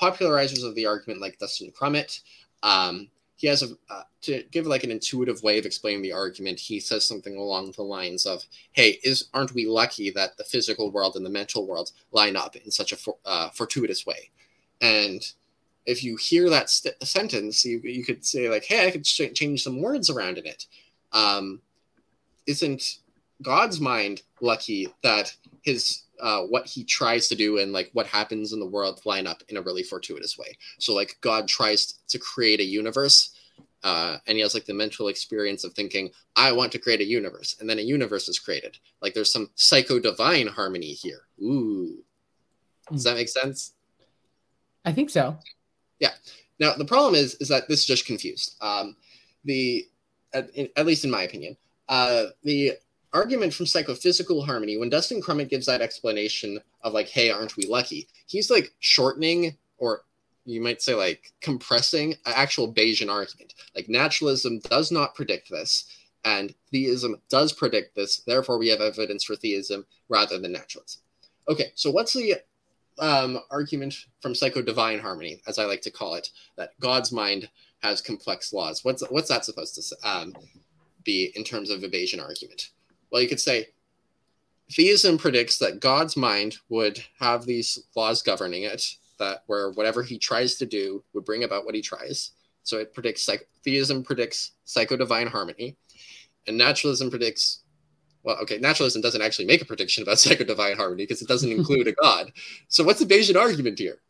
popularizers 0.00 0.66
of 0.66 0.74
the 0.74 0.86
argument, 0.86 1.20
like 1.20 1.38
Dustin 1.38 1.70
Crummett, 1.70 2.20
um, 2.62 3.08
he 3.36 3.46
has 3.48 3.62
a 3.62 3.76
uh, 3.90 4.02
to 4.22 4.42
give 4.50 4.66
like 4.66 4.84
an 4.84 4.90
intuitive 4.90 5.42
way 5.42 5.58
of 5.58 5.66
explaining 5.66 6.02
the 6.02 6.12
argument. 6.12 6.58
He 6.58 6.80
says 6.80 7.04
something 7.04 7.36
along 7.36 7.72
the 7.72 7.82
lines 7.82 8.26
of, 8.26 8.44
"Hey, 8.72 9.00
is 9.02 9.28
aren't 9.34 9.54
we 9.54 9.66
lucky 9.66 10.10
that 10.10 10.36
the 10.36 10.44
physical 10.44 10.90
world 10.90 11.16
and 11.16 11.26
the 11.26 11.30
mental 11.30 11.66
world 11.66 11.90
line 12.12 12.36
up 12.36 12.56
in 12.56 12.70
such 12.70 12.92
a 12.92 12.96
for, 12.96 13.16
uh, 13.24 13.50
fortuitous 13.50 14.06
way?" 14.06 14.30
And 14.80 15.22
if 15.84 16.02
you 16.02 16.16
hear 16.16 16.48
that 16.48 16.70
st- 16.70 17.02
sentence, 17.02 17.64
you 17.64 17.80
you 17.80 18.04
could 18.04 18.24
say 18.24 18.48
like, 18.48 18.64
"Hey, 18.64 18.86
I 18.86 18.90
could 18.90 19.04
ch- 19.04 19.34
change 19.34 19.62
some 19.62 19.82
words 19.82 20.08
around 20.10 20.38
in 20.38 20.46
it." 20.46 20.66
Um, 21.12 21.60
isn't 22.46 22.98
God's 23.42 23.80
mind 23.80 24.22
lucky 24.40 24.88
that 25.02 25.36
his 25.62 26.03
uh, 26.20 26.42
what 26.42 26.66
he 26.66 26.84
tries 26.84 27.28
to 27.28 27.34
do 27.34 27.58
and 27.58 27.72
like 27.72 27.90
what 27.92 28.06
happens 28.06 28.52
in 28.52 28.60
the 28.60 28.66
world 28.66 29.00
line 29.04 29.26
up 29.26 29.42
in 29.48 29.56
a 29.56 29.62
really 29.62 29.82
fortuitous 29.82 30.38
way. 30.38 30.56
So 30.78 30.94
like 30.94 31.16
God 31.20 31.48
tries 31.48 31.94
to 32.08 32.18
create 32.18 32.60
a 32.60 32.64
universe, 32.64 33.30
uh, 33.82 34.16
and 34.26 34.36
he 34.36 34.42
has 34.42 34.54
like 34.54 34.64
the 34.64 34.74
mental 34.74 35.08
experience 35.08 35.64
of 35.64 35.74
thinking, 35.74 36.10
I 36.36 36.52
want 36.52 36.72
to 36.72 36.78
create 36.78 37.00
a 37.00 37.04
universe, 37.04 37.56
and 37.60 37.68
then 37.68 37.78
a 37.78 37.82
universe 37.82 38.28
is 38.28 38.38
created. 38.38 38.78
Like 39.02 39.14
there's 39.14 39.32
some 39.32 39.50
psycho 39.56 39.98
divine 39.98 40.46
harmony 40.46 40.92
here. 40.92 41.22
Ooh, 41.42 42.02
does 42.90 43.04
that 43.04 43.16
make 43.16 43.28
sense? 43.28 43.74
I 44.84 44.92
think 44.92 45.10
so. 45.10 45.38
Yeah. 45.98 46.12
Now 46.58 46.74
the 46.74 46.84
problem 46.84 47.14
is 47.14 47.34
is 47.36 47.48
that 47.48 47.68
this 47.68 47.80
is 47.80 47.86
just 47.86 48.06
confused. 48.06 48.56
Um, 48.60 48.96
the 49.44 49.86
at, 50.32 50.50
at 50.76 50.86
least 50.86 51.04
in 51.04 51.10
my 51.10 51.22
opinion, 51.22 51.56
uh, 51.88 52.26
the 52.42 52.72
argument 53.14 53.54
from 53.54 53.66
psychophysical 53.66 54.44
harmony 54.44 54.76
when 54.76 54.90
Dustin 54.90 55.22
Crummett 55.22 55.48
gives 55.48 55.66
that 55.66 55.80
explanation 55.80 56.60
of 56.82 56.92
like, 56.92 57.08
"Hey, 57.08 57.30
aren't 57.30 57.56
we 57.56 57.66
lucky?" 57.66 58.08
He's 58.26 58.50
like 58.50 58.74
shortening 58.80 59.56
or 59.78 60.04
you 60.44 60.60
might 60.60 60.82
say 60.82 60.94
like 60.94 61.32
compressing 61.40 62.12
an 62.26 62.32
actual 62.36 62.72
Bayesian 62.72 63.10
argument. 63.10 63.54
Like 63.74 63.88
naturalism 63.88 64.58
does 64.60 64.90
not 64.90 65.14
predict 65.14 65.50
this, 65.50 65.84
and 66.24 66.54
theism 66.70 67.16
does 67.30 67.52
predict 67.52 67.94
this. 67.94 68.18
Therefore, 68.18 68.58
we 68.58 68.68
have 68.68 68.80
evidence 68.80 69.24
for 69.24 69.36
theism 69.36 69.86
rather 70.08 70.38
than 70.38 70.52
naturalism. 70.52 71.00
Okay, 71.48 71.72
so 71.74 71.90
what's 71.90 72.12
the 72.12 72.36
um, 72.98 73.40
argument 73.50 74.06
from 74.20 74.34
psycho 74.34 74.62
divine 74.62 74.98
harmony, 74.98 75.40
as 75.46 75.58
I 75.58 75.64
like 75.64 75.82
to 75.82 75.90
call 75.90 76.14
it, 76.14 76.30
that 76.56 76.78
God's 76.80 77.12
mind 77.12 77.48
has 77.82 78.00
complex 78.00 78.52
laws. 78.52 78.84
What's 78.84 79.02
what's 79.10 79.28
that 79.28 79.44
supposed 79.44 79.74
to 79.74 80.08
um, 80.08 80.34
be 81.04 81.32
in 81.34 81.44
terms 81.44 81.70
of 81.70 81.82
a 81.82 81.88
Bayesian 81.88 82.22
argument? 82.22 82.70
Well, 83.14 83.22
you 83.22 83.28
could 83.28 83.40
say 83.40 83.68
theism 84.72 85.18
predicts 85.18 85.58
that 85.58 85.78
God's 85.78 86.16
mind 86.16 86.56
would 86.68 87.00
have 87.20 87.46
these 87.46 87.78
laws 87.94 88.22
governing 88.22 88.64
it, 88.64 88.96
that 89.20 89.44
where 89.46 89.70
whatever 89.70 90.02
he 90.02 90.18
tries 90.18 90.56
to 90.56 90.66
do 90.66 91.04
would 91.12 91.24
bring 91.24 91.44
about 91.44 91.64
what 91.64 91.76
he 91.76 91.80
tries. 91.80 92.32
So 92.64 92.78
it 92.78 92.92
predicts 92.92 93.30
theism 93.62 94.02
predicts 94.02 94.54
psycho 94.64 94.96
divine 94.96 95.28
harmony, 95.28 95.76
and 96.48 96.58
naturalism 96.58 97.08
predicts 97.08 97.60
well, 98.24 98.36
okay, 98.42 98.58
naturalism 98.58 99.00
doesn't 99.00 99.22
actually 99.22 99.44
make 99.44 99.62
a 99.62 99.66
prediction 99.66 100.02
about 100.02 100.18
psycho 100.18 100.42
divine 100.42 100.76
harmony 100.76 101.04
because 101.04 101.22
it 101.22 101.28
doesn't 101.28 101.52
include 101.52 101.86
a 101.86 101.92
god. 102.02 102.32
So 102.66 102.82
what's 102.82 102.98
the 102.98 103.06
Bayesian 103.06 103.40
argument 103.40 103.78
here? 103.78 104.00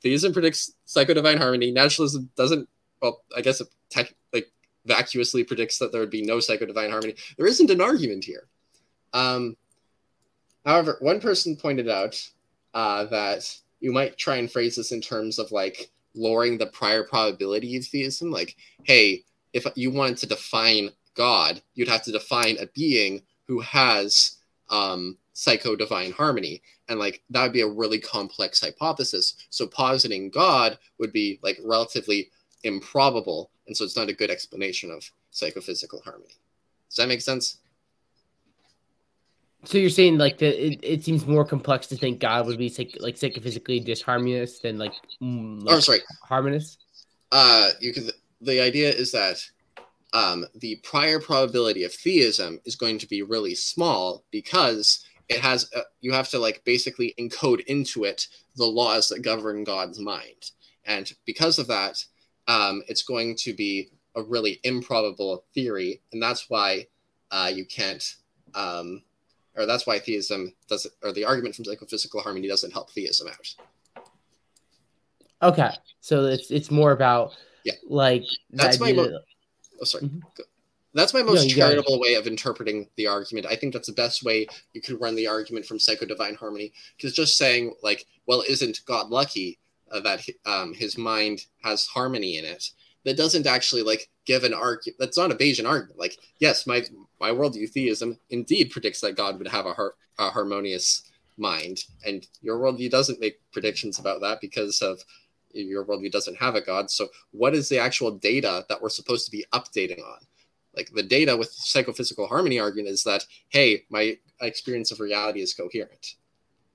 Theism 0.00 0.32
predicts 0.32 0.72
psycho 0.86 1.12
divine 1.12 1.36
harmony. 1.36 1.70
Naturalism 1.70 2.30
doesn't. 2.34 2.66
Well, 3.02 3.20
I 3.36 3.42
guess 3.42 3.60
it 3.60 3.68
tech, 3.90 4.14
like 4.32 4.50
vacuously 4.86 5.44
predicts 5.44 5.78
that 5.78 5.92
there 5.92 6.00
would 6.00 6.10
be 6.10 6.22
no 6.22 6.40
psycho 6.40 6.66
divine 6.66 6.90
harmony. 6.90 7.14
There 7.36 7.46
isn't 7.46 7.70
an 7.70 7.80
argument 7.80 8.24
here. 8.24 8.46
Um, 9.12 9.56
however, 10.64 10.96
one 11.00 11.20
person 11.20 11.56
pointed 11.56 11.88
out 11.88 12.20
uh, 12.74 13.04
that 13.06 13.56
you 13.80 13.92
might 13.92 14.16
try 14.16 14.36
and 14.36 14.50
phrase 14.50 14.76
this 14.76 14.92
in 14.92 15.00
terms 15.00 15.38
of 15.38 15.52
like 15.52 15.90
lowering 16.14 16.58
the 16.58 16.66
prior 16.66 17.04
probability 17.04 17.76
of 17.76 17.84
theism. 17.84 18.30
Like, 18.30 18.56
hey, 18.84 19.24
if 19.52 19.66
you 19.74 19.90
wanted 19.90 20.18
to 20.18 20.26
define 20.26 20.90
God, 21.14 21.62
you'd 21.74 21.88
have 21.88 22.02
to 22.04 22.12
define 22.12 22.58
a 22.58 22.66
being 22.66 23.22
who 23.46 23.60
has 23.60 24.36
um, 24.70 25.16
psycho 25.32 25.76
divine 25.76 26.12
harmony. 26.12 26.62
And 26.88 26.98
like 26.98 27.22
that 27.30 27.42
would 27.42 27.52
be 27.52 27.62
a 27.62 27.68
really 27.68 28.00
complex 28.00 28.60
hypothesis. 28.60 29.36
So 29.50 29.66
positing 29.66 30.30
God 30.30 30.78
would 30.98 31.12
be 31.12 31.38
like 31.42 31.58
relatively 31.64 32.30
improbable. 32.64 33.50
And 33.66 33.76
so 33.76 33.84
it's 33.84 33.96
not 33.96 34.08
a 34.08 34.12
good 34.12 34.30
explanation 34.30 34.90
of 34.90 35.10
psychophysical 35.30 36.00
harmony. 36.04 36.36
Does 36.88 36.96
that 36.96 37.08
make 37.08 37.20
sense? 37.20 37.58
So 39.64 39.78
you're 39.78 39.90
saying 39.90 40.18
like 40.18 40.38
that 40.38 40.64
it, 40.64 40.78
it 40.82 41.04
seems 41.04 41.26
more 41.26 41.44
complex 41.44 41.88
to 41.88 41.96
think 41.96 42.20
God 42.20 42.46
would 42.46 42.58
be 42.58 42.68
psych, 42.68 42.96
like 43.00 43.16
psychophysically 43.16 43.84
disharmonious 43.84 44.60
than 44.60 44.78
like, 44.78 44.92
like 45.20 45.82
sorry, 45.82 46.00
harmonious. 46.22 46.78
uh, 47.32 47.70
you 47.80 47.92
could. 47.92 48.12
The 48.40 48.60
idea 48.60 48.90
is 48.90 49.10
that 49.12 49.42
um, 50.12 50.46
the 50.54 50.76
prior 50.84 51.18
probability 51.18 51.82
of 51.82 51.92
theism 51.92 52.60
is 52.64 52.76
going 52.76 52.98
to 52.98 53.08
be 53.08 53.22
really 53.22 53.54
small 53.54 54.24
because 54.30 55.04
it 55.28 55.40
has 55.40 55.68
uh, 55.74 55.80
you 56.00 56.12
have 56.12 56.28
to 56.30 56.38
like 56.38 56.62
basically 56.64 57.14
encode 57.18 57.64
into 57.66 58.04
it 58.04 58.28
the 58.54 58.64
laws 58.64 59.08
that 59.08 59.22
govern 59.22 59.64
God's 59.64 59.98
mind, 59.98 60.52
and 60.84 61.12
because 61.24 61.58
of 61.58 61.66
that, 61.66 62.04
um, 62.48 62.82
it's 62.88 63.02
going 63.02 63.36
to 63.36 63.52
be 63.52 63.88
a 64.14 64.22
really 64.22 64.60
improbable 64.64 65.44
theory, 65.54 66.00
and 66.12 66.22
that's 66.22 66.48
why 66.48 66.86
uh, 67.30 67.50
you 67.52 67.64
can't. 67.66 68.16
Um, 68.54 69.02
or 69.56 69.66
that's 69.66 69.86
why 69.86 69.98
theism 69.98 70.52
doesn't, 70.68 70.92
or 71.02 71.12
the 71.12 71.24
argument 71.24 71.54
from 71.54 71.64
psychophysical 71.64 72.20
harmony 72.20 72.46
doesn't 72.48 72.72
help 72.72 72.90
theism 72.92 73.28
out. 73.28 73.54
Okay, 75.42 75.70
so 76.00 76.24
it's 76.24 76.50
it's 76.50 76.70
more 76.70 76.92
about 76.92 77.32
Yeah. 77.64 77.74
like 77.88 78.24
That's 78.50 78.80
my 78.80 78.92
mo- 78.92 79.18
Oh, 79.80 79.84
sorry. 79.84 80.04
Mhm. 80.04 80.22
That's 80.94 81.12
my 81.12 81.22
most 81.22 81.44
it. 81.44 81.50
charitable 81.50 82.00
way 82.00 82.14
of 82.14 82.26
interpreting 82.26 82.88
the 82.96 83.06
argument. 83.06 83.44
I 83.46 83.54
think 83.56 83.74
that's 83.74 83.88
the 83.88 83.92
best 83.92 84.22
way 84.22 84.46
you 84.72 84.80
could 84.80 84.98
run 84.98 85.14
the 85.14 85.26
argument 85.26 85.66
from 85.66 85.78
psycho 85.78 86.06
divine 86.06 86.34
harmony. 86.36 86.72
Because 86.96 87.12
just 87.12 87.36
saying 87.36 87.74
like, 87.82 88.06
well, 88.26 88.42
isn't 88.48 88.80
God 88.86 89.10
lucky 89.10 89.58
uh, 89.90 90.00
that 90.00 90.20
um, 90.44 90.74
his 90.74 90.98
mind 90.98 91.40
has 91.62 91.86
harmony 91.86 92.38
in 92.38 92.44
it? 92.44 92.70
That 93.04 93.16
doesn't 93.16 93.46
actually 93.46 93.82
like 93.82 94.08
give 94.26 94.44
an 94.44 94.54
argument. 94.54 94.98
That's 94.98 95.16
not 95.16 95.30
a 95.30 95.36
Bayesian 95.36 95.68
argument. 95.68 95.98
Like, 95.98 96.16
yes, 96.40 96.66
my 96.66 96.84
my 97.20 97.30
worldview 97.30 97.70
theism 97.70 98.18
indeed 98.30 98.70
predicts 98.70 99.00
that 99.00 99.16
God 99.16 99.38
would 99.38 99.48
have 99.48 99.66
a, 99.66 99.72
har- 99.72 99.94
a 100.18 100.30
harmonious 100.30 101.02
mind, 101.38 101.84
and 102.04 102.26
your 102.42 102.58
worldview 102.58 102.90
doesn't 102.90 103.20
make 103.20 103.40
predictions 103.52 103.98
about 103.98 104.20
that 104.22 104.40
because 104.40 104.82
of 104.82 105.00
your 105.52 105.84
worldview 105.84 106.10
doesn't 106.10 106.36
have 106.36 106.54
a 106.54 106.60
God. 106.60 106.90
So, 106.90 107.08
what 107.30 107.54
is 107.54 107.68
the 107.68 107.78
actual 107.78 108.10
data 108.10 108.64
that 108.68 108.80
we're 108.80 108.88
supposed 108.88 109.24
to 109.26 109.30
be 109.30 109.44
updating 109.52 110.02
on? 110.02 110.18
Like 110.74 110.90
the 110.92 111.02
data 111.02 111.36
with 111.36 111.50
psychophysical 111.50 112.28
harmony 112.28 112.58
argument 112.60 112.92
is 112.92 113.02
that 113.04 113.24
hey, 113.48 113.84
my 113.88 114.18
experience 114.40 114.90
of 114.90 115.00
reality 115.00 115.40
is 115.40 115.54
coherent. 115.54 116.14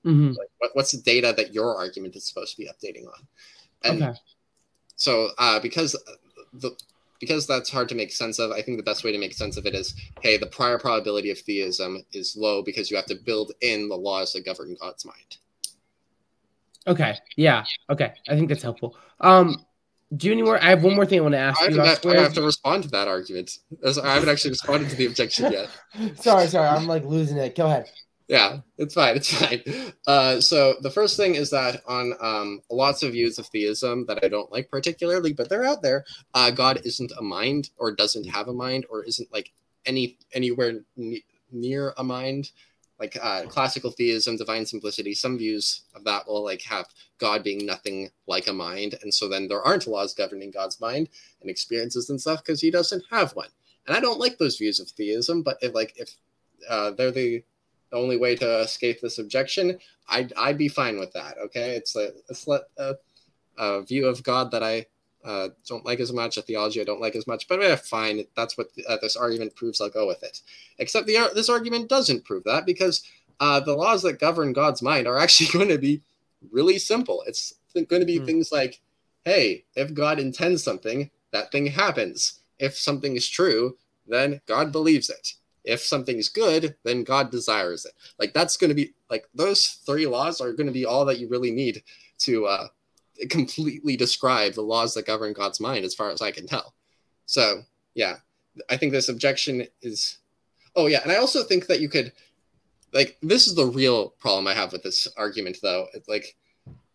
Mhm. 0.04 0.36
Like, 0.36 0.48
what, 0.58 0.70
what's 0.74 0.92
the 0.92 1.00
data 1.02 1.32
that 1.36 1.54
your 1.54 1.76
argument 1.76 2.16
is 2.16 2.24
supposed 2.24 2.56
to 2.56 2.62
be 2.62 2.68
updating 2.68 3.06
on? 3.06 3.26
And 3.84 4.02
Okay. 4.02 4.18
so, 4.96 5.30
uh, 5.38 5.60
because 5.60 5.96
the 6.54 6.72
because 7.20 7.46
that's 7.46 7.70
hard 7.70 7.88
to 7.88 7.94
make 7.94 8.10
sense 8.10 8.40
of, 8.40 8.50
I 8.50 8.62
think 8.62 8.78
the 8.78 8.82
best 8.82 9.04
way 9.04 9.12
to 9.12 9.18
make 9.18 9.32
sense 9.32 9.56
of 9.56 9.64
it 9.64 9.76
is, 9.76 9.94
hey, 10.22 10.36
the 10.38 10.46
prior 10.46 10.76
probability 10.76 11.30
of 11.30 11.38
theism 11.38 12.04
is 12.12 12.34
low 12.36 12.62
because 12.64 12.90
you 12.90 12.96
have 12.96 13.06
to 13.06 13.14
build 13.14 13.52
in 13.60 13.88
the 13.88 13.94
laws 13.94 14.32
that 14.32 14.44
govern 14.44 14.76
God's 14.80 15.04
mind. 15.04 15.36
Okay. 16.88 17.16
Yeah. 17.36 17.64
Okay. 17.90 18.12
I 18.28 18.34
think 18.34 18.48
that's 18.48 18.64
helpful. 18.64 18.96
Um, 19.20 19.64
Do 20.16 20.26
you 20.26 20.32
any 20.32 20.42
more? 20.42 20.60
I 20.60 20.70
have 20.70 20.82
one 20.82 20.96
more 20.96 21.06
thing 21.06 21.20
I 21.20 21.22
want 21.22 21.34
to 21.34 21.38
ask 21.38 21.60
I, 21.62 21.68
you. 21.68 21.80
have, 21.80 22.04
I 22.04 22.16
have 22.16 22.34
to 22.34 22.42
respond 22.42 22.82
to 22.82 22.88
that 22.90 23.06
argument. 23.06 23.58
I 23.86 24.14
haven't 24.14 24.28
actually 24.28 24.50
responded 24.50 24.90
to 24.90 24.96
the 24.96 25.06
objection 25.06 25.52
yet. 25.52 25.70
sorry, 26.20 26.48
sorry, 26.48 26.66
I'm 26.68 26.88
like 26.88 27.04
losing 27.04 27.36
it. 27.36 27.54
Go 27.54 27.66
ahead. 27.66 27.88
Yeah, 28.28 28.60
it's 28.78 28.94
fine. 28.94 29.16
It's 29.16 29.32
fine. 29.38 29.62
Uh, 30.06 30.40
so 30.40 30.76
the 30.80 30.90
first 30.90 31.16
thing 31.16 31.34
is 31.34 31.50
that 31.50 31.82
on 31.86 32.14
um, 32.20 32.60
lots 32.70 33.02
of 33.02 33.12
views 33.12 33.38
of 33.38 33.46
theism 33.46 34.06
that 34.06 34.24
I 34.24 34.28
don't 34.28 34.50
like 34.52 34.70
particularly, 34.70 35.32
but 35.32 35.48
they're 35.48 35.64
out 35.64 35.82
there. 35.82 36.04
Uh, 36.34 36.50
God 36.50 36.80
isn't 36.84 37.12
a 37.18 37.22
mind, 37.22 37.70
or 37.76 37.92
doesn't 37.92 38.28
have 38.28 38.48
a 38.48 38.52
mind, 38.52 38.86
or 38.90 39.04
isn't 39.04 39.32
like 39.32 39.52
any 39.86 40.18
anywhere 40.32 40.80
ne- 40.96 41.24
near 41.50 41.92
a 41.98 42.04
mind 42.04 42.50
like 43.02 43.18
uh, 43.20 43.42
classical 43.48 43.90
theism, 43.90 44.36
divine 44.36 44.64
simplicity, 44.64 45.12
some 45.12 45.36
views 45.36 45.82
of 45.96 46.04
that 46.04 46.24
will 46.26 46.44
like 46.44 46.62
have 46.62 46.86
God 47.18 47.42
being 47.42 47.66
nothing 47.66 48.10
like 48.28 48.46
a 48.46 48.52
mind, 48.52 48.96
and 49.02 49.12
so 49.12 49.28
then 49.28 49.48
there 49.48 49.60
aren't 49.60 49.88
laws 49.88 50.14
governing 50.14 50.52
God's 50.52 50.80
mind 50.80 51.08
and 51.40 51.50
experiences 51.50 52.10
and 52.10 52.20
stuff 52.20 52.44
because 52.44 52.60
he 52.60 52.70
doesn't 52.70 53.02
have 53.10 53.32
one. 53.32 53.48
And 53.88 53.96
I 53.96 54.00
don't 54.00 54.20
like 54.20 54.38
those 54.38 54.56
views 54.56 54.78
of 54.78 54.88
theism, 54.88 55.42
but 55.42 55.58
if 55.60 55.74
like 55.74 55.94
if 55.96 56.14
uh, 56.70 56.92
they're 56.92 57.10
the 57.10 57.42
the 57.92 57.98
only 57.98 58.16
way 58.16 58.34
to 58.34 58.60
escape 58.60 59.00
this 59.00 59.18
objection, 59.18 59.78
I'd 60.08 60.32
I'd 60.36 60.58
be 60.58 60.68
fine 60.68 60.98
with 60.98 61.12
that. 61.12 61.36
Okay, 61.38 61.76
it's 61.76 61.94
a 61.94 62.12
it's 62.28 62.48
a, 62.48 62.96
a 63.58 63.82
view 63.82 64.06
of 64.06 64.22
God 64.22 64.50
that 64.50 64.62
I 64.62 64.86
uh, 65.24 65.50
don't 65.68 65.84
like 65.84 66.00
as 66.00 66.12
much, 66.12 66.36
a 66.36 66.42
theology 66.42 66.80
I 66.80 66.84
don't 66.84 67.00
like 67.00 67.14
as 67.14 67.26
much, 67.26 67.46
but 67.46 67.62
eh, 67.62 67.76
fine. 67.76 68.24
That's 68.34 68.58
what 68.58 68.68
uh, 68.88 68.96
this 69.00 69.14
argument 69.14 69.54
proves. 69.54 69.80
I'll 69.80 69.90
go 69.90 70.06
with 70.06 70.22
it. 70.22 70.40
Except 70.78 71.06
the 71.06 71.30
this 71.34 71.50
argument 71.50 71.88
doesn't 71.88 72.24
prove 72.24 72.44
that 72.44 72.66
because 72.66 73.04
uh, 73.38 73.60
the 73.60 73.74
laws 73.74 74.02
that 74.02 74.18
govern 74.18 74.52
God's 74.52 74.82
mind 74.82 75.06
are 75.06 75.18
actually 75.24 75.50
going 75.56 75.68
to 75.68 75.78
be 75.78 76.02
really 76.50 76.78
simple. 76.78 77.22
It's 77.26 77.54
going 77.74 78.00
to 78.00 78.06
be 78.06 78.18
mm. 78.18 78.26
things 78.26 78.50
like, 78.50 78.80
hey, 79.24 79.64
if 79.76 79.92
God 79.92 80.18
intends 80.18 80.64
something, 80.64 81.10
that 81.32 81.52
thing 81.52 81.66
happens. 81.66 82.40
If 82.58 82.76
something 82.76 83.16
is 83.16 83.28
true, 83.28 83.76
then 84.06 84.40
God 84.46 84.72
believes 84.72 85.10
it. 85.10 85.34
If 85.64 85.80
something 85.80 86.16
is 86.16 86.28
good, 86.28 86.74
then 86.84 87.04
God 87.04 87.30
desires 87.30 87.84
it. 87.84 87.92
Like 88.18 88.34
that's 88.34 88.56
going 88.56 88.70
to 88.70 88.74
be 88.74 88.94
like 89.10 89.28
those 89.34 89.80
three 89.86 90.06
laws 90.06 90.40
are 90.40 90.52
going 90.52 90.66
to 90.66 90.72
be 90.72 90.86
all 90.86 91.04
that 91.04 91.18
you 91.18 91.28
really 91.28 91.50
need 91.50 91.82
to 92.20 92.46
uh, 92.46 92.66
completely 93.28 93.96
describe 93.96 94.54
the 94.54 94.62
laws 94.62 94.94
that 94.94 95.06
govern 95.06 95.32
God's 95.32 95.60
mind, 95.60 95.84
as 95.84 95.94
far 95.94 96.10
as 96.10 96.22
I 96.22 96.30
can 96.30 96.46
tell. 96.46 96.74
So, 97.26 97.62
yeah, 97.94 98.16
I 98.68 98.76
think 98.76 98.92
this 98.92 99.08
objection 99.08 99.66
is. 99.80 100.18
Oh, 100.74 100.86
yeah. 100.86 101.00
And 101.02 101.12
I 101.12 101.16
also 101.16 101.42
think 101.42 101.66
that 101.66 101.80
you 101.80 101.88
could, 101.88 102.12
like, 102.92 103.18
this 103.22 103.46
is 103.46 103.54
the 103.54 103.66
real 103.66 104.10
problem 104.18 104.46
I 104.46 104.54
have 104.54 104.72
with 104.72 104.82
this 104.82 105.06
argument, 105.16 105.58
though. 105.62 105.86
It's 105.92 106.08
like, 106.08 106.34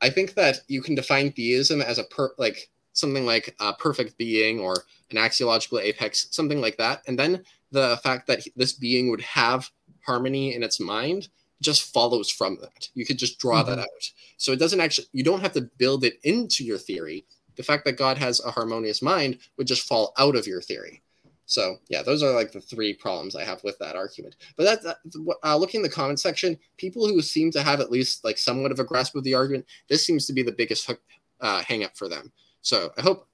I 0.02 0.10
think 0.10 0.34
that 0.34 0.61
you 0.68 0.81
can 0.81 0.95
define 0.95 1.31
theism 1.31 1.81
as 1.81 1.99
a 1.99 2.03
per, 2.06 2.31
like, 2.38 2.69
something 2.94 3.26
like 3.26 3.56
a 3.60 3.73
perfect 3.73 4.18
being 4.18 4.60
or 4.60 4.84
an 5.11 5.18
axiological 5.18 5.80
apex, 5.80 6.27
something 6.31 6.60
like 6.60 6.77
that. 6.77 7.03
And 7.07 7.18
then 7.18 7.44
the 7.72 7.99
fact 8.03 8.27
that 8.27 8.44
this 8.56 8.73
being 8.73 9.10
would 9.10 9.22
have 9.22 9.69
harmony 10.06 10.56
in 10.56 10.64
its 10.64 10.80
mind 10.80 11.30
just 11.61 11.94
follows 11.94 12.30
from 12.30 12.57
that. 12.61 12.89
You 12.94 13.06
could 13.06 13.18
just 13.18 13.39
draw 13.39 13.61
mm-hmm. 13.61 13.72
that 13.72 13.80
out. 13.80 14.11
So 14.38 14.52
it 14.52 14.60
doesn't 14.60 14.80
actually, 14.80 15.07
you 15.11 15.23
don't 15.23 15.41
have 15.41 15.53
to 15.53 15.69
build 15.77 16.03
it 16.03 16.19
into 16.23 16.64
your 16.64 16.77
theory. 16.77 17.26
The 17.56 17.64
fact 17.64 17.85
that 17.85 17.98
God 17.98 18.18
has 18.18 18.39
a 18.39 18.52
harmonious 18.52 19.02
mind 19.02 19.39
would 19.57 19.68
just 19.68 19.88
fall 19.88 20.14
out 20.18 20.35
of 20.35 20.45
your 20.45 20.61
theory. 20.61 21.02
So 21.48 21.77
yeah, 21.88 22.03
those 22.03 22.22
are 22.22 22.31
like 22.31 22.52
the 22.52 22.61
three 22.61 22.94
problems 22.94 23.35
I 23.35 23.44
have 23.44 23.64
with 23.64 23.80
that 23.80 23.95
argument. 23.95 24.35
But 24.57 24.65
that's 24.65 24.84
that, 24.84 24.98
uh, 25.44 25.57
looking 25.57 25.80
in 25.80 25.84
the 25.84 25.89
comment 25.89 26.19
section, 26.19 26.57
people 26.77 27.07
who 27.07 27.22
seem 27.22 27.52
to 27.52 27.64
have 27.64 27.80
at 27.80 27.89
least 27.89 28.23
like 28.23 28.38
somewhat 28.38 28.72
of 28.72 28.80
a 28.80 28.84
grasp 28.84 29.15
of 29.15 29.23
the 29.23 29.34
argument, 29.34 29.65
this 29.88 30.06
seems 30.06 30.27
to 30.27 30.34
be 30.34 30.44
the 30.44 30.52
biggest 30.52 30.85
hook, 30.85 31.02
uh, 31.39 31.64
hang 31.64 31.84
up 31.84 31.95
for 31.98 32.10
them. 32.10 32.31
So 32.61 32.91
I 32.98 33.02
hope, 33.02 33.27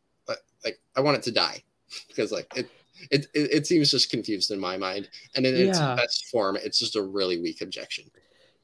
like, 0.63 0.79
I 0.95 1.01
want 1.01 1.17
it 1.17 1.23
to 1.23 1.31
die 1.31 1.63
because 2.07 2.31
like 2.31 2.47
it, 2.55 2.69
it, 3.11 3.27
it, 3.33 3.53
it 3.53 3.67
seems 3.67 3.91
just 3.91 4.09
confused 4.09 4.51
in 4.51 4.59
my 4.59 4.77
mind, 4.77 5.09
and 5.35 5.45
in 5.45 5.55
yeah. 5.55 5.69
its 5.69 5.79
best 5.79 6.25
form, 6.27 6.57
it's 6.61 6.79
just 6.79 6.95
a 6.95 7.01
really 7.01 7.39
weak 7.39 7.61
objection. 7.61 8.05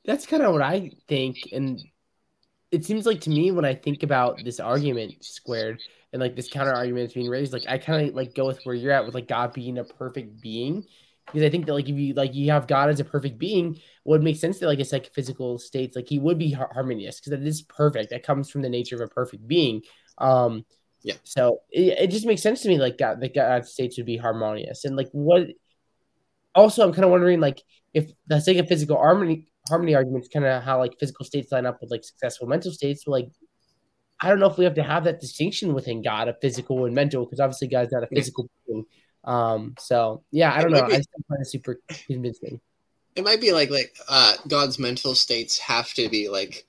That's 0.05 0.25
kind 0.25 0.43
of 0.43 0.53
what 0.53 0.61
I 0.61 0.91
think, 1.07 1.37
and 1.51 1.81
it 2.71 2.85
seems 2.85 3.05
like 3.05 3.21
to 3.21 3.29
me 3.29 3.51
when 3.51 3.65
I 3.65 3.73
think 3.73 4.03
about 4.03 4.43
this 4.43 4.59
argument 4.59 5.23
squared 5.23 5.81
and 6.13 6.21
like 6.21 6.35
this 6.35 6.49
counter 6.49 6.73
argument 6.73 7.07
is 7.07 7.13
being 7.13 7.29
raised, 7.29 7.53
like 7.53 7.65
I 7.67 7.77
kind 7.77 8.07
of 8.07 8.15
like 8.15 8.35
go 8.35 8.45
with 8.45 8.59
where 8.63 8.75
you're 8.75 8.91
at 8.91 9.05
with 9.05 9.15
like 9.15 9.27
God 9.27 9.53
being 9.53 9.77
a 9.77 9.83
perfect 9.83 10.41
being. 10.41 10.85
Because 11.25 11.43
I 11.43 11.49
think 11.49 11.67
that 11.67 11.73
like 11.73 11.87
if 11.87 11.95
you 11.95 12.13
like 12.15 12.33
you 12.33 12.49
have 12.49 12.65
God 12.65 12.89
as 12.89 12.99
a 12.99 13.05
perfect 13.05 13.37
being, 13.37 13.79
would 14.03 14.23
make 14.23 14.37
sense 14.37 14.57
that 14.59 14.65
like 14.65 14.79
a 14.79 15.09
physical 15.13 15.59
states 15.59 15.95
like 15.95 16.07
he 16.07 16.17
would 16.17 16.39
be 16.39 16.51
harmonious 16.51 17.19
because 17.19 17.31
that 17.31 17.47
is 17.47 17.61
perfect. 17.61 18.09
That 18.09 18.23
comes 18.23 18.49
from 18.49 18.63
the 18.63 18.69
nature 18.69 18.95
of 18.95 19.01
a 19.01 19.07
perfect 19.07 19.47
being. 19.47 19.83
Um, 20.17 20.65
yeah. 21.03 21.15
So 21.23 21.59
it, 21.71 21.97
it 21.99 22.07
just 22.07 22.25
makes 22.25 22.41
sense 22.41 22.61
to 22.61 22.69
me 22.69 22.77
like 22.77 22.97
God, 22.97 23.21
that 23.21 23.65
states 23.65 23.97
would 23.97 24.05
be 24.05 24.17
harmonious. 24.17 24.85
And 24.85 24.95
like 24.95 25.09
what 25.11 25.47
also 26.55 26.85
I'm 26.85 26.93
kind 26.93 27.05
of 27.05 27.11
wondering 27.11 27.39
like 27.39 27.61
if 27.93 28.11
the 28.27 28.39
psychophysical 28.39 28.97
harmony 28.97 29.47
harmony 29.67 29.95
arguments 29.95 30.29
kind 30.31 30.45
of 30.45 30.63
how 30.63 30.79
like 30.79 30.99
physical 30.99 31.25
states 31.25 31.51
line 31.51 31.65
up 31.65 31.79
with 31.81 31.91
like 31.91 32.03
successful 32.03 32.47
mental 32.47 32.71
states. 32.71 33.05
So 33.05 33.11
like 33.11 33.29
I 34.21 34.29
don't 34.29 34.39
know 34.39 34.47
if 34.47 34.57
we 34.57 34.65
have 34.65 34.75
to 34.75 34.83
have 34.83 35.05
that 35.05 35.21
distinction 35.21 35.73
within 35.73 36.01
God 36.01 36.27
of 36.27 36.35
physical 36.41 36.85
and 36.85 36.93
mental, 36.93 37.23
because 37.25 37.39
obviously 37.39 37.69
God's 37.69 37.93
not 37.93 38.03
a 38.03 38.07
physical 38.07 38.49
being. 38.67 38.85
Um, 39.23 39.75
so 39.79 40.23
yeah, 40.31 40.53
I 40.53 40.61
don't 40.61 40.71
know. 40.71 40.85
Be, 40.85 40.93
I 40.93 41.01
still 41.01 41.23
find 41.29 41.41
it 41.41 41.47
super 41.47 41.79
convincing. 42.07 42.59
It 43.15 43.23
might 43.23 43.41
be 43.41 43.53
like 43.53 43.69
like 43.69 43.95
uh 44.09 44.33
God's 44.47 44.79
mental 44.79 45.15
states 45.15 45.57
have 45.59 45.93
to 45.93 46.09
be 46.09 46.27
like 46.27 46.65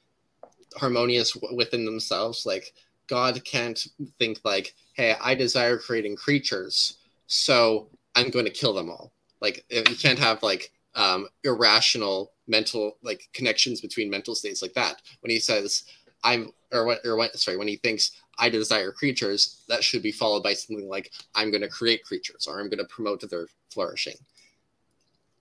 harmonious 0.77 1.33
w- 1.33 1.57
within 1.57 1.85
themselves. 1.85 2.47
Like 2.47 2.73
God 3.11 3.45
can't 3.45 3.85
think 4.21 4.41
like, 4.45 4.75
hey, 4.93 5.17
I 5.21 5.35
desire 5.35 5.77
creating 5.77 6.15
creatures, 6.15 6.99
so 7.27 7.89
I'm 8.15 8.31
going 8.31 8.45
to 8.45 8.53
kill 8.53 8.73
them 8.73 8.89
all. 8.89 9.13
Like, 9.41 9.65
you 9.69 9.83
can't 9.83 10.19
have 10.19 10.43
like 10.45 10.71
um, 10.95 11.27
irrational 11.43 12.33
mental 12.47 12.97
like 13.03 13.29
connections 13.33 13.81
between 13.81 14.11
mental 14.11 14.37
states 14.37 14.63
like 14.63 14.75
that. 14.75 15.03
When 15.21 15.31
he 15.31 15.41
says, 15.41 15.85
"I'm," 16.23 16.53
or 16.73 16.85
what, 16.87 17.01
or 17.05 17.17
what? 17.17 17.37
Sorry, 17.37 17.57
when 17.57 17.69
he 17.69 17.77
thinks, 17.77 18.13
"I 18.39 18.49
desire 18.49 18.93
creatures," 18.93 19.65
that 19.69 19.83
should 19.83 20.03
be 20.03 20.13
followed 20.13 20.45
by 20.45 20.53
something 20.53 20.89
like, 20.89 21.11
"I'm 21.35 21.51
going 21.51 21.63
to 21.63 21.69
create 21.69 22.05
creatures," 22.05 22.47
or 22.47 22.61
"I'm 22.61 22.69
going 22.69 22.79
to 22.79 22.85
promote 22.85 23.29
their 23.29 23.47
flourishing." 23.71 24.17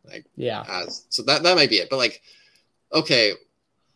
Like, 0.05 0.25
yeah. 0.35 0.61
Uh, 0.61 0.85
so 1.09 1.21
that 1.23 1.43
that 1.43 1.55
might 1.55 1.69
be 1.69 1.77
it. 1.77 1.89
But 1.89 1.97
like, 1.97 2.21
okay, 2.93 3.33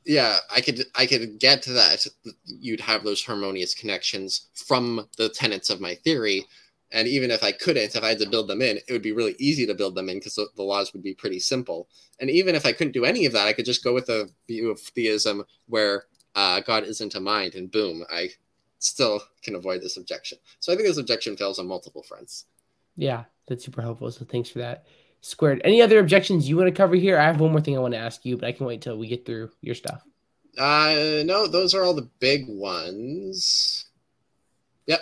yeah, 0.06 0.38
I 0.54 0.62
could 0.62 0.86
I 0.96 1.06
could 1.06 1.40
get 1.40 1.62
to 1.64 1.74
that. 1.74 2.06
You'd 2.46 2.82
have 2.82 3.04
those 3.04 3.24
harmonious 3.24 3.74
connections 3.74 4.48
from 4.54 5.08
the 5.18 5.30
tenets 5.30 5.70
of 5.70 5.82
my 5.82 5.96
theory, 5.96 6.46
and 6.92 7.08
even 7.08 7.32
if 7.32 7.44
I 7.44 7.52
couldn't, 7.52 7.96
if 7.96 8.04
I 8.04 8.10
had 8.10 8.20
to 8.20 8.30
build 8.30 8.48
them 8.48 8.62
in, 8.62 8.78
it 8.78 8.92
would 8.92 9.02
be 9.02 9.12
really 9.12 9.36
easy 9.40 9.66
to 9.66 9.74
build 9.74 9.96
them 9.96 10.10
in 10.10 10.18
because 10.18 10.36
the, 10.36 10.64
laws 10.64 10.94
would 10.94 11.04
be 11.04 11.14
pretty 11.14 11.40
simple. 11.40 11.88
And 12.20 12.30
even 12.30 12.56
if 12.56 12.66
I 12.66 12.72
couldn't 12.72 12.94
do 12.94 13.06
any 13.06 13.26
of 13.26 13.34
that, 13.34 13.48
I 13.48 13.54
could 13.54 13.66
just 13.66 13.84
go 13.84 13.94
with 13.94 14.10
a 14.10 14.30
view 14.48 14.70
of 14.70 14.80
theism 14.80 15.44
where 15.68 16.06
uh, 16.36 16.60
God 16.62 16.84
isn't 16.84 17.16
a 17.16 17.20
mind, 17.20 17.56
and 17.56 17.72
boom, 17.72 18.04
I 18.12 18.30
still 18.80 19.22
can 19.42 19.56
avoid 19.56 19.82
this 19.82 19.98
objection. 19.98 20.38
So 20.60 20.74
I 20.74 20.76
think 20.76 20.88
this 20.88 20.98
objection 20.98 21.38
fails 21.38 21.60
on 21.60 21.68
multiple 21.68 22.04
fronts. 22.04 22.46
Yeah, 22.96 23.24
that's 23.48 23.64
super 23.66 23.82
helpful. 23.82 24.12
So 24.12 24.26
thanks 24.26 24.50
for 24.50 24.60
that 24.60 24.86
squared. 25.24 25.62
Any 25.64 25.82
other 25.82 26.00
objections 26.00 26.48
you 26.48 26.58
want 26.58 26.68
to 26.68 26.76
cover 26.76 26.96
here? 26.96 27.18
I 27.18 27.24
have 27.24 27.40
one 27.40 27.52
more 27.52 27.62
thing 27.62 27.78
I 27.78 27.82
want 27.82 27.94
to 27.94 28.00
ask 28.00 28.26
you, 28.26 28.38
but 28.38 28.48
I 28.48 28.52
can 28.52 28.66
wait 28.66 28.82
till 28.82 28.98
we 28.98 29.08
get 29.08 29.26
through 29.26 29.50
your 29.62 29.74
stuff. 29.74 30.04
Uh, 30.58 31.24
no, 31.26 31.48
those 31.48 31.74
are 31.74 31.84
all 31.84 31.96
the 31.96 32.10
big 32.20 32.46
ones. 32.48 33.86
Yep. 34.86 35.00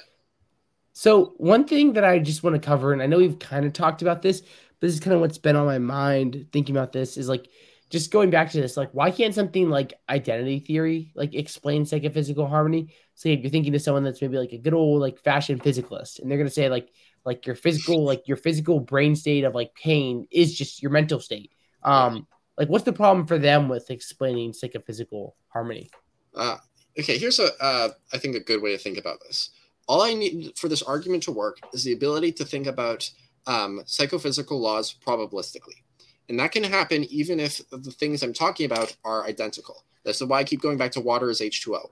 So 0.94 1.34
one 1.38 1.66
thing 1.66 1.94
that 1.94 2.06
I 2.06 2.20
just 2.20 2.44
want 2.44 2.56
to 2.56 2.62
cover, 2.66 2.94
and 2.94 3.02
I 3.02 3.08
know 3.08 3.18
we've 3.18 3.40
kind 3.40 3.66
of 3.66 3.74
talked 3.74 4.02
about 4.02 4.22
this, 4.22 4.42
but 4.42 4.88
this 4.88 4.94
is 4.94 5.00
kind 5.00 5.14
of 5.14 5.22
what's 5.22 5.40
been 5.40 5.56
on 5.56 5.66
my 5.66 5.80
mind 5.80 6.48
thinking 6.54 6.78
about 6.78 6.94
this 6.94 7.18
is 7.18 7.28
like 7.28 7.48
just 7.90 8.12
going 8.12 8.30
back 8.30 8.52
to 8.52 8.62
this, 8.62 8.78
like 8.78 8.92
why 8.94 9.12
can't 9.12 9.36
something 9.36 9.70
like 9.70 9.94
identity 10.08 10.60
theory 10.60 11.12
like 11.16 11.34
explain 11.34 11.86
psychophysical 11.86 12.48
harmony? 12.48 12.94
So 13.22 13.30
if 13.30 13.42
you're 13.42 13.52
thinking 13.52 13.74
to 13.74 13.80
someone 13.80 14.04
that's 14.04 14.20
maybe 14.20 14.40
like 14.40 14.52
a 14.52 14.58
good 14.58 14.74
old 14.74 15.00
like 15.00 15.20
fashion 15.20 15.60
physicalist, 15.60 16.18
and 16.18 16.30
they're 16.30 16.40
gonna 16.40 16.50
say 16.50 16.70
like 16.70 16.90
like 17.24 17.46
your 17.46 17.56
physical 17.56 18.04
like 18.12 18.28
your 18.28 18.36
physical 18.36 18.80
brain 18.80 19.16
state 19.16 19.44
of 19.44 19.54
like 19.54 19.76
pain 19.76 20.28
is 20.32 20.58
just 20.58 20.82
your 20.82 20.90
mental 20.90 21.20
state. 21.20 21.52
Um 21.84 22.26
like 22.58 22.68
what's 22.68 22.84
the 22.84 22.94
problem 22.94 23.28
for 23.28 23.38
them 23.38 23.70
with 23.70 23.92
explaining 23.92 24.54
psychophysical 24.54 25.36
harmony? 25.50 25.92
Uh 26.34 26.58
okay 26.98 27.20
here's 27.20 27.38
a 27.38 27.52
uh, 27.64 27.90
I 28.12 28.18
think 28.18 28.36
a 28.36 28.40
good 28.40 28.60
way 28.60 28.72
to 28.72 28.80
think 28.80 28.98
about 28.98 29.20
this. 29.28 29.52
All 29.88 30.02
i 30.02 30.16
need 30.16 30.58
for 30.58 30.68
this 30.68 30.82
argument 30.82 31.22
to 31.24 31.32
work 31.32 31.60
is 31.74 31.84
the 31.84 31.94
ability 31.94 32.32
to 32.34 32.46
think 32.46 32.66
about 32.66 33.08
um, 33.46 33.84
psychophysical 33.86 34.60
laws 34.60 34.96
probabilistically. 35.06 35.84
And 36.28 36.40
that 36.40 36.54
can 36.54 36.64
happen 36.64 37.04
even 37.04 37.40
if 37.40 37.62
the 37.70 37.92
things 37.92 38.24
i'm 38.24 38.34
talking 38.34 38.66
about 38.66 38.98
are 39.06 39.26
identical. 39.26 39.86
That's 40.04 40.24
why 40.24 40.40
i 40.40 40.44
keep 40.44 40.62
going 40.62 40.80
back 40.80 40.92
to 40.94 41.02
water 41.02 41.30
is 41.30 41.40
h2o 41.40 41.92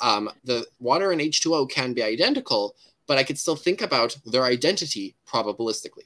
um, 0.00 0.30
the 0.44 0.66
water 0.78 1.12
and 1.12 1.20
h2o 1.20 1.68
can 1.70 1.92
be 1.92 2.02
identical 2.02 2.74
but 3.08 3.18
I 3.18 3.24
could 3.24 3.38
still 3.38 3.56
think 3.56 3.82
about 3.82 4.16
their 4.24 4.44
identity 4.44 5.16
probabilistically. 5.26 6.04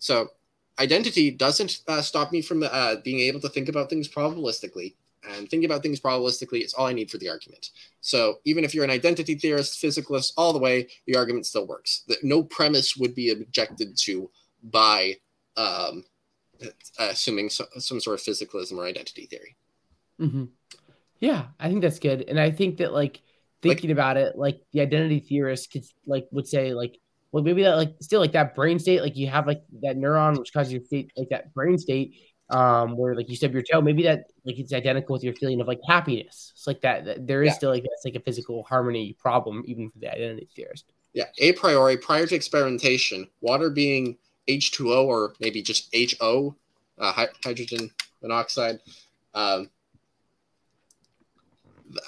So 0.00 0.32
identity 0.78 1.30
doesn't 1.30 1.80
uh, 1.88 2.02
stop 2.02 2.32
me 2.32 2.42
from 2.42 2.64
uh, 2.64 2.96
being 3.04 3.20
able 3.20 3.40
to 3.40 3.48
think 3.48 3.70
about 3.70 3.88
things 3.88 4.08
probabilistically. 4.08 4.94
and 5.24 5.48
thinking 5.48 5.66
about 5.66 5.84
things 5.84 6.00
probabilistically 6.00 6.64
is 6.64 6.74
all 6.74 6.86
I 6.86 6.92
need 6.92 7.08
for 7.08 7.18
the 7.18 7.28
argument. 7.28 7.70
So 8.00 8.40
even 8.44 8.64
if 8.64 8.74
you're 8.74 8.82
an 8.82 8.90
identity 8.90 9.36
theorist, 9.36 9.80
physicalist, 9.80 10.32
all 10.36 10.52
the 10.52 10.58
way, 10.58 10.88
the 11.06 11.16
argument 11.16 11.46
still 11.46 11.66
works. 11.66 12.02
No 12.24 12.42
premise 12.42 12.96
would 12.96 13.14
be 13.14 13.30
objected 13.30 13.96
to 13.98 14.28
by 14.64 15.18
um, 15.56 16.04
assuming 16.98 17.50
so, 17.50 17.66
some 17.78 18.00
sort 18.00 18.18
of 18.18 18.26
physicalism 18.26 18.78
or 18.78 18.84
identity 18.84 19.26
theory. 19.26 19.54
Mm-hmm. 20.20 20.44
Yeah, 21.22 21.46
I 21.60 21.68
think 21.68 21.82
that's 21.82 22.00
good, 22.00 22.24
and 22.28 22.38
I 22.38 22.50
think 22.50 22.78
that 22.78 22.92
like 22.92 23.22
thinking 23.62 23.90
like, 23.90 23.94
about 23.94 24.16
it, 24.16 24.36
like 24.36 24.60
the 24.72 24.80
identity 24.80 25.20
theorist 25.20 25.70
could 25.70 25.84
like 26.04 26.26
would 26.32 26.48
say 26.48 26.74
like, 26.74 26.98
well, 27.30 27.44
maybe 27.44 27.62
that 27.62 27.76
like 27.76 27.94
still 28.00 28.20
like 28.20 28.32
that 28.32 28.56
brain 28.56 28.80
state, 28.80 29.02
like 29.02 29.16
you 29.16 29.28
have 29.28 29.46
like 29.46 29.62
that 29.82 29.96
neuron 29.96 30.36
which 30.36 30.52
causes 30.52 30.72
your 30.72 30.82
state, 30.82 31.12
like 31.16 31.28
that 31.28 31.54
brain 31.54 31.78
state, 31.78 32.16
um, 32.50 32.96
where 32.96 33.14
like 33.14 33.30
you 33.30 33.36
stub 33.36 33.52
your 33.52 33.62
toe, 33.62 33.80
maybe 33.80 34.02
that 34.02 34.24
like 34.44 34.58
it's 34.58 34.72
identical 34.72 35.12
with 35.12 35.22
your 35.22 35.34
feeling 35.34 35.60
of 35.60 35.68
like 35.68 35.78
happiness. 35.86 36.50
It's 36.56 36.66
like 36.66 36.80
that, 36.80 37.04
that 37.04 37.24
there 37.24 37.44
is 37.44 37.50
yeah. 37.50 37.54
still 37.54 37.70
like 37.70 37.84
that's 37.84 38.04
like 38.04 38.16
a 38.16 38.24
physical 38.24 38.64
harmony 38.64 39.16
problem 39.16 39.62
even 39.64 39.90
for 39.90 40.00
the 40.00 40.12
identity 40.12 40.48
theorist. 40.56 40.86
Yeah, 41.12 41.26
a 41.38 41.52
priori, 41.52 41.98
prior 41.98 42.26
to 42.26 42.34
experimentation, 42.34 43.28
water 43.40 43.70
being 43.70 44.18
H2O 44.48 45.06
or 45.06 45.34
maybe 45.38 45.62
just 45.62 45.94
HO, 45.94 46.56
uh, 46.98 47.26
hydrogen 47.44 47.92
monoxide, 48.22 48.80
um, 49.34 49.70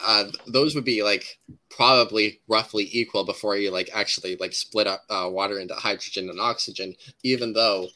uh, 0.05 0.25
those 0.47 0.75
would 0.75 0.85
be 0.85 1.03
like 1.03 1.39
probably 1.71 2.41
roughly 2.49 2.89
equal 2.93 3.25
before 3.25 3.57
you 3.57 3.71
like 3.71 3.91
actually 3.93 4.37
like 4.37 4.53
split 4.53 4.87
up 4.87 5.03
uh, 5.11 5.29
water 5.31 5.59
into 5.59 5.75
hydrogen 5.75 6.31
and 6.31 6.41
oxygen, 6.41 6.95
even 7.23 7.53
though 7.53 7.89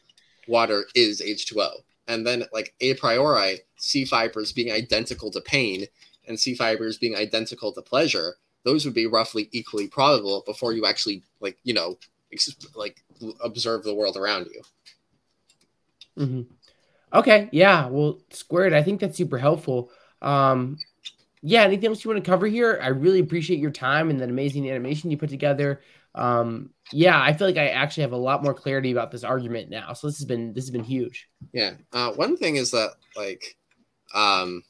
water 0.46 0.84
is 0.94 1.20
H2O. 1.20 1.68
And 2.06 2.26
then 2.26 2.44
like 2.52 2.74
a 2.80 2.94
priori, 2.94 3.60
C 3.76 4.04
fibers 4.04 4.52
being 4.52 4.72
identical 4.72 5.30
to 5.30 5.40
pain 5.40 5.86
and 6.26 6.38
C 6.38 6.54
fibers 6.54 6.98
being 6.98 7.16
identical 7.16 7.72
to 7.72 7.82
pleasure, 7.82 8.34
those 8.64 8.84
would 8.84 8.94
be 8.94 9.06
roughly 9.06 9.48
equally 9.52 9.88
probable 9.88 10.42
before 10.46 10.72
you 10.72 10.86
actually 10.86 11.22
like 11.40 11.58
you 11.64 11.74
know 11.74 11.98
ex- 12.32 12.54
like 12.74 13.02
observe 13.42 13.82
the 13.82 13.94
world 13.94 14.16
around 14.16 14.46
you. 14.46 14.62
Mm-hmm. 16.18 16.42
Okay, 17.12 17.48
yeah, 17.52 17.86
well, 17.86 18.18
squared. 18.30 18.74
I 18.74 18.82
think 18.82 19.00
that's 19.00 19.16
super 19.16 19.38
helpful. 19.38 19.90
Um, 20.20 20.76
yeah, 21.42 21.62
anything 21.62 21.88
else 21.88 22.04
you 22.04 22.10
want 22.10 22.24
to 22.24 22.30
cover 22.30 22.46
here? 22.46 22.78
I 22.82 22.88
really 22.88 23.20
appreciate 23.20 23.60
your 23.60 23.70
time 23.70 24.10
and 24.10 24.20
that 24.20 24.28
amazing 24.28 24.68
animation 24.68 25.10
you 25.10 25.16
put 25.16 25.30
together. 25.30 25.80
Um, 26.14 26.70
yeah, 26.92 27.20
I 27.20 27.32
feel 27.32 27.46
like 27.46 27.56
I 27.56 27.68
actually 27.68 28.02
have 28.02 28.12
a 28.12 28.16
lot 28.16 28.42
more 28.42 28.54
clarity 28.54 28.90
about 28.90 29.10
this 29.10 29.24
argument 29.24 29.70
now. 29.70 29.92
So 29.92 30.08
this 30.08 30.18
has 30.18 30.24
been 30.24 30.52
this 30.52 30.64
has 30.64 30.70
been 30.70 30.84
huge. 30.84 31.28
Yeah. 31.52 31.74
Uh, 31.92 32.12
one 32.12 32.36
thing 32.36 32.56
is 32.56 32.70
that 32.72 32.92
like 33.16 33.56
um 34.14 34.62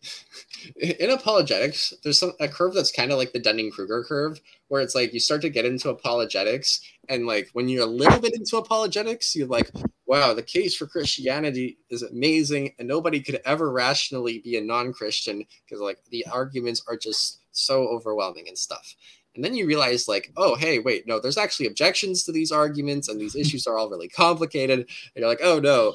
in 0.76 1.10
apologetics, 1.10 1.92
there's 2.02 2.18
some 2.18 2.32
a 2.40 2.48
curve 2.48 2.74
that's 2.74 2.92
kind 2.92 3.12
of 3.12 3.18
like 3.18 3.32
the 3.32 3.38
Dunning 3.38 3.70
Kruger 3.70 4.04
curve, 4.04 4.40
where 4.68 4.80
it's 4.80 4.94
like 4.94 5.12
you 5.12 5.20
start 5.20 5.42
to 5.42 5.50
get 5.50 5.64
into 5.64 5.90
apologetics, 5.90 6.80
and 7.08 7.26
like 7.26 7.48
when 7.52 7.68
you're 7.68 7.84
a 7.84 7.86
little 7.86 8.20
bit 8.20 8.34
into 8.34 8.56
apologetics, 8.56 9.34
you're 9.36 9.48
like, 9.48 9.70
wow, 10.08 10.32
the 10.32 10.42
case 10.42 10.74
for 10.74 10.86
Christianity 10.86 11.78
is 11.90 12.02
amazing, 12.02 12.72
and 12.78 12.88
nobody 12.88 13.20
could 13.20 13.40
ever 13.44 13.70
rationally 13.70 14.38
be 14.38 14.56
a 14.56 14.60
non-Christian 14.60 15.44
because 15.64 15.82
like 15.82 15.98
the 16.10 16.26
arguments 16.32 16.82
are 16.88 16.96
just 16.96 17.42
so 17.52 17.86
overwhelming 17.86 18.48
and 18.48 18.56
stuff. 18.56 18.96
And 19.34 19.44
then 19.44 19.54
you 19.54 19.66
realize, 19.66 20.08
like, 20.08 20.32
oh, 20.36 20.56
hey, 20.56 20.80
wait, 20.80 21.06
no, 21.06 21.20
there's 21.20 21.38
actually 21.38 21.66
objections 21.66 22.24
to 22.24 22.32
these 22.32 22.50
arguments, 22.50 23.08
and 23.08 23.20
these 23.20 23.36
issues 23.36 23.66
are 23.66 23.76
all 23.78 23.90
really 23.90 24.08
complicated. 24.08 24.80
And 24.80 24.88
you're 25.14 25.28
like, 25.28 25.42
oh 25.42 25.60
no, 25.60 25.94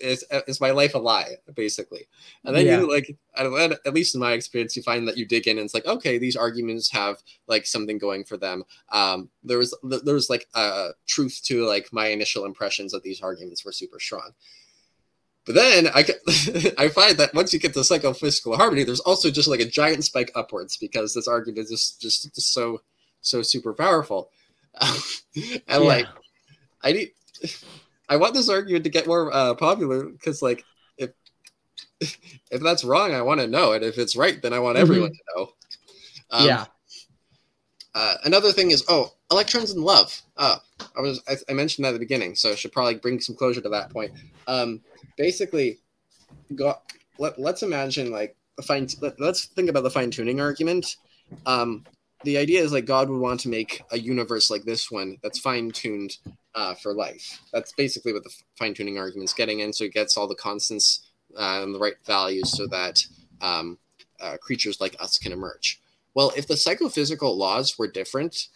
is, 0.00 0.24
is 0.46 0.60
my 0.60 0.70
life 0.70 0.94
a 0.94 0.98
lie 0.98 1.34
basically 1.54 2.06
and 2.44 2.54
then 2.54 2.66
yeah. 2.66 2.80
you 2.80 2.90
like 2.90 3.16
at 3.36 3.94
least 3.94 4.14
in 4.14 4.20
my 4.20 4.32
experience 4.32 4.76
you 4.76 4.82
find 4.82 5.06
that 5.06 5.16
you 5.16 5.24
dig 5.24 5.46
in 5.46 5.58
and 5.58 5.64
it's 5.64 5.74
like 5.74 5.86
okay 5.86 6.18
these 6.18 6.36
arguments 6.36 6.90
have 6.90 7.22
like 7.46 7.66
something 7.66 7.98
going 7.98 8.24
for 8.24 8.36
them 8.36 8.62
um 8.92 9.28
there 9.44 9.58
was 9.58 9.76
there 9.82 10.14
was 10.14 10.30
like 10.30 10.46
a 10.54 10.90
truth 11.06 11.40
to 11.44 11.66
like 11.66 11.92
my 11.92 12.06
initial 12.08 12.44
impressions 12.44 12.92
that 12.92 13.02
these 13.02 13.20
arguments 13.22 13.64
were 13.64 13.72
super 13.72 13.98
strong 14.00 14.32
but 15.46 15.54
then 15.54 15.86
I, 15.94 16.00
I 16.76 16.88
find 16.88 17.16
that 17.18 17.32
once 17.32 17.52
you 17.52 17.60
get 17.60 17.72
to 17.74 17.84
psychophysical 17.84 18.56
harmony, 18.56 18.82
there's 18.82 19.00
also 19.00 19.30
just 19.30 19.48
like 19.48 19.60
a 19.60 19.64
giant 19.64 20.04
spike 20.04 20.32
upwards 20.34 20.76
because 20.76 21.14
this 21.14 21.28
argument 21.28 21.60
is 21.70 21.70
just 21.70 22.02
just, 22.34 22.52
so 22.52 22.82
so 23.20 23.42
super 23.42 23.72
powerful, 23.72 24.30
and 24.80 24.92
yeah. 25.64 25.76
like 25.76 26.06
I 26.82 26.92
need 26.92 27.12
I 28.08 28.16
want 28.16 28.34
this 28.34 28.48
argument 28.48 28.84
to 28.84 28.90
get 28.90 29.06
more 29.06 29.32
uh, 29.32 29.54
popular 29.54 30.04
because, 30.04 30.42
like, 30.42 30.64
if 30.98 31.10
if 32.00 32.60
that's 32.62 32.84
wrong, 32.84 33.14
I 33.14 33.22
want 33.22 33.40
to 33.40 33.46
know, 33.46 33.72
it. 33.72 33.82
if 33.82 33.98
it's 33.98 34.16
right, 34.16 34.40
then 34.40 34.52
I 34.52 34.58
want 34.58 34.76
mm-hmm. 34.76 34.82
everyone 34.82 35.10
to 35.10 35.18
know. 35.36 35.52
Um, 36.30 36.46
yeah. 36.46 36.64
Uh, 37.94 38.14
another 38.24 38.52
thing 38.52 38.70
is, 38.70 38.84
oh, 38.88 39.14
electrons 39.30 39.70
and 39.70 39.82
love. 39.82 40.20
Uh, 40.36 40.56
I 40.96 41.00
was 41.00 41.22
I, 41.26 41.36
I, 41.48 41.54
mentioned 41.54 41.84
that 41.84 41.90
at 41.90 41.92
the 41.94 41.98
beginning, 41.98 42.34
so 42.34 42.52
I 42.52 42.54
should 42.54 42.72
probably 42.72 42.96
bring 42.96 43.20
some 43.20 43.34
closure 43.34 43.62
to 43.62 43.70
that 43.70 43.90
point. 43.90 44.12
Um, 44.46 44.82
basically, 45.16 45.78
go. 46.54 46.74
Let, 47.18 47.38
let's 47.38 47.62
imagine 47.62 48.12
like 48.12 48.36
a 48.58 48.62
fine. 48.62 48.86
Let, 49.00 49.18
us 49.20 49.46
think 49.46 49.70
about 49.70 49.82
the 49.82 49.90
fine 49.90 50.10
tuning 50.10 50.42
argument. 50.42 50.96
Um, 51.46 51.84
the 52.24 52.38
idea 52.38 52.62
is 52.62 52.72
like 52.72 52.86
God 52.86 53.08
would 53.08 53.20
want 53.20 53.40
to 53.40 53.48
make 53.48 53.82
a 53.92 53.98
universe 53.98 54.50
like 54.50 54.64
this 54.64 54.90
one 54.90 55.18
that's 55.22 55.38
fine 55.38 55.70
tuned 55.70 56.16
uh, 56.54 56.74
for 56.74 56.94
life. 56.94 57.40
That's 57.52 57.72
basically 57.72 58.12
what 58.12 58.24
the 58.24 58.34
fine 58.58 58.74
tuning 58.74 58.98
argument 58.98 59.28
is 59.28 59.34
getting 59.34 59.60
in. 59.60 59.72
So 59.72 59.84
it 59.84 59.92
gets 59.92 60.16
all 60.16 60.26
the 60.26 60.34
constants 60.34 61.10
uh, 61.36 61.60
and 61.62 61.74
the 61.74 61.78
right 61.78 61.96
values 62.06 62.56
so 62.56 62.66
that 62.68 63.04
um, 63.40 63.78
uh, 64.20 64.36
creatures 64.38 64.80
like 64.80 64.96
us 65.00 65.18
can 65.18 65.32
emerge. 65.32 65.80
Well, 66.14 66.32
if 66.36 66.46
the 66.46 66.56
psychophysical 66.56 67.36
laws 67.36 67.78
were 67.78 67.88
different, 67.88 68.48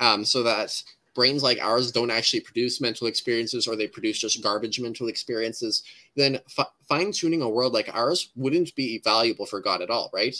um, 0.00 0.24
so 0.24 0.42
that 0.42 0.82
brains 1.14 1.42
like 1.42 1.58
ours 1.62 1.92
don't 1.92 2.10
actually 2.10 2.40
produce 2.40 2.80
mental 2.80 3.06
experiences 3.06 3.66
or 3.66 3.76
they 3.76 3.86
produce 3.86 4.18
just 4.18 4.42
garbage 4.42 4.80
mental 4.80 5.08
experiences, 5.08 5.84
then 6.16 6.40
f- 6.58 6.72
fine 6.88 7.12
tuning 7.12 7.42
a 7.42 7.48
world 7.48 7.72
like 7.72 7.88
ours 7.94 8.30
wouldn't 8.36 8.74
be 8.74 9.00
valuable 9.04 9.46
for 9.46 9.60
God 9.60 9.80
at 9.80 9.88
all, 9.88 10.10
right? 10.12 10.36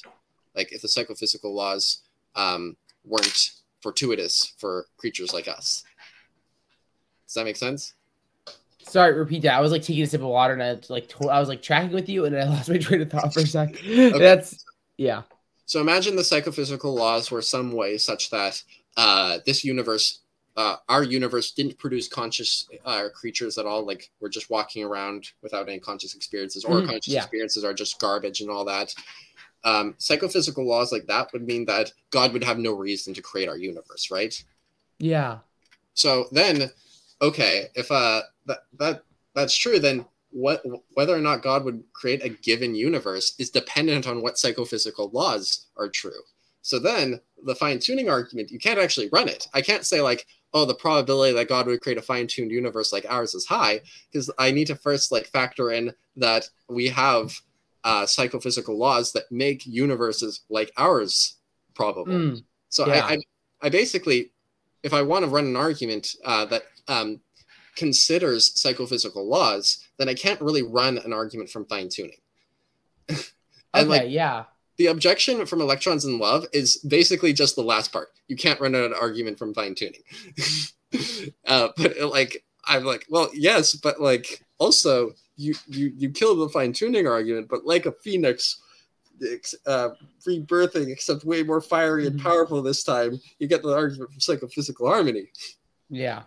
Like 0.55 0.73
if 0.73 0.83
the 0.83 0.89
psychophysical 0.89 1.55
laws 1.55 2.03
um, 2.37 2.77
weren't 3.05 3.51
fortuitous 3.81 4.55
for 4.59 4.87
creatures 4.97 5.33
like 5.33 5.49
us. 5.49 5.85
Does 7.27 7.35
that 7.35 7.45
make 7.45 7.57
sense? 7.57 7.95
Sorry, 8.83 9.13
repeat 9.13 9.43
that. 9.43 9.55
I 9.55 9.61
was 9.61 9.73
like 9.73 9.83
taking 9.83 10.05
a 10.05 10.07
sip 10.07 10.21
of 10.21 10.29
water 10.29 10.53
and 10.53 10.63
I 10.63 10.79
like 10.89 11.13
I 11.21 11.41
was 11.41 11.49
like 11.49 11.61
tracking 11.61 11.93
with 11.93 12.09
you 12.09 12.25
and 12.25 12.37
I 12.37 12.45
lost 12.49 12.69
my 12.69 12.79
train 12.79 13.03
of 13.03 13.11
thought 13.11 13.35
for 13.35 13.41
a 13.41 13.47
sec. 13.47 13.71
Okay. 13.71 14.19
That's 14.19 14.65
yeah. 14.97 15.23
So 15.67 15.81
imagine 15.81 16.15
the 16.15 16.23
psychophysical 16.23 16.95
laws 16.95 17.31
were 17.31 17.43
some 17.43 17.73
way 17.73 17.99
such 17.99 18.31
that 18.31 18.63
uh, 18.97 19.39
this 19.45 19.65
universe, 19.65 20.21
uh, 20.57 20.77
our 20.89 21.03
universe, 21.03 21.51
didn't 21.51 21.77
produce 21.79 22.07
conscious 22.07 22.69
uh, 22.85 23.09
creatures 23.13 23.59
at 23.59 23.67
all. 23.67 23.85
Like 23.85 24.11
we're 24.21 24.29
just 24.29 24.49
walking 24.49 24.85
around 24.85 25.27
without 25.43 25.69
any 25.69 25.81
conscious 25.81 26.15
experiences, 26.15 26.65
or 26.65 26.81
mm, 26.81 26.87
conscious 26.87 27.13
yeah. 27.13 27.23
experiences 27.23 27.65
are 27.65 27.75
just 27.75 27.99
garbage 27.99 28.41
and 28.41 28.51
all 28.51 28.65
that. 28.67 28.95
Um, 29.67 29.97
psychophysical 29.99 30.65
laws 30.65 30.93
like 30.93 31.07
that 31.09 31.33
would 31.33 31.45
mean 31.45 31.67
that 31.67 31.93
God 32.11 32.33
would 32.33 32.45
have 32.45 32.59
no 32.59 32.73
reason 32.73 33.13
to 33.15 33.21
create 33.21 33.49
our 33.49 33.59
universe, 33.59 34.11
right? 34.13 34.35
Yeah. 34.99 35.39
So 35.95 36.29
then 36.31 36.71
okay, 37.21 37.67
if 37.75 37.91
uh 37.91 38.23
that 38.47 38.61
that 38.79 39.03
that's 39.35 39.57
true, 39.57 39.79
then 39.81 40.07
what 40.31 40.63
whether 40.95 41.15
or 41.17 41.21
not 41.21 41.43
God 41.43 41.65
would 41.65 41.83
create 41.93 42.23
a 42.25 42.29
given 42.29 42.75
universe 42.75 43.35
is 43.39 43.51
dependent 43.51 44.07
on 44.07 44.23
what 44.23 44.39
psychophysical 44.39 45.11
laws 45.13 45.67
are 45.77 45.89
true. 45.89 46.23
So 46.63 46.79
then 46.79 47.21
the 47.45 47.55
fine 47.55 47.79
tuning 47.79 48.09
argument, 48.09 48.51
you 48.51 48.59
can't 48.59 48.79
actually 48.79 49.09
run 49.13 49.29
it. 49.29 49.49
I 49.55 49.63
can't 49.63 49.87
say 49.87 50.01
like, 50.01 50.27
oh, 50.53 50.65
the 50.65 50.75
probability 50.75 51.35
that 51.35 51.49
God 51.49 51.67
would 51.67 51.81
create 51.81 51.99
a 51.99 52.03
fine 52.03 52.27
tuned 52.27 52.51
universe 52.51 52.93
like 52.93 53.07
ours 53.09 53.35
is 53.35 53.47
high, 53.47 53.81
because 54.11 54.31
I 54.39 54.51
need 54.51 54.67
to 54.69 54.77
first 54.77 55.13
like 55.13 55.27
factor 55.27 55.71
in 55.71 55.93
that 56.17 56.49
we 56.69 56.89
have 56.89 57.41
uh, 57.87 58.05
psychophysical 58.05 58.77
laws 58.77 59.13
that 59.13 59.31
make 59.31 59.65
universes 59.65 60.41
like 60.51 60.73
ours 60.77 61.37
probable. 61.73 62.13
Mm, 62.13 62.43
so 62.69 62.85
yeah. 62.89 63.07
I, 63.07 63.13
I, 63.13 63.19
I 63.63 63.69
basically, 63.69 64.33
if 64.83 64.93
I 64.93 65.03
want 65.03 65.25
to 65.25 65.31
run 65.31 65.47
an 65.47 65.55
argument 65.55 66.09
uh, 66.25 66.47
that 66.47 66.65
um, 66.89 67.21
considers 67.77 68.61
psychophysical 68.61 69.29
laws, 69.29 69.87
then 69.99 70.09
I 70.09 70.15
can't 70.15 70.41
really 70.41 70.65
run 70.65 70.99
an 70.99 71.13
argument 71.13 71.49
from 71.49 71.65
fine 71.67 71.89
tuning. 71.89 72.19
okay, 73.09 73.85
like, 73.85 74.11
yeah. 74.11 74.45
The 74.79 74.87
objection 74.89 75.47
from 75.47 75.61
electrons 75.61 76.05
in 76.05 76.19
love 76.19 76.45
is 76.53 76.79
basically 76.79 77.33
just 77.33 77.55
the 77.55 77.63
last 77.63 77.93
part. 77.93 78.09
You 78.27 78.35
can't 78.35 78.61
run 78.61 78.75
an 78.75 78.95
argument 78.95 79.39
from 79.39 79.55
fine 79.55 79.77
tuning. 79.77 80.03
uh, 81.47 81.69
but 81.77 82.01
like, 82.01 82.45
I'm 82.67 82.85
like, 82.85 83.07
well, 83.09 83.31
yes, 83.33 83.77
but 83.77 84.01
like, 84.01 84.45
also, 84.59 85.13
you 85.37 85.55
you 85.67 85.93
you 85.97 86.11
kill 86.11 86.37
the 86.37 86.49
fine 86.49 86.73
tuning 86.73 87.07
argument, 87.07 87.49
but 87.49 87.65
like 87.65 87.87
a 87.87 87.93
phoenix, 87.93 88.61
uh, 89.67 89.91
rebirthing, 90.27 90.91
except 90.91 91.25
way 91.25 91.43
more 91.43 91.61
fiery 91.61 92.07
and 92.07 92.17
mm-hmm. 92.17 92.27
powerful 92.27 92.63
this 92.63 92.83
time, 92.83 93.19
you 93.39 93.47
get 93.47 93.63
the 93.63 93.75
argument 93.75 94.11
from 94.11 94.21
psychophysical 94.21 94.89
harmony. 94.89 95.31
Yeah. 95.89 96.23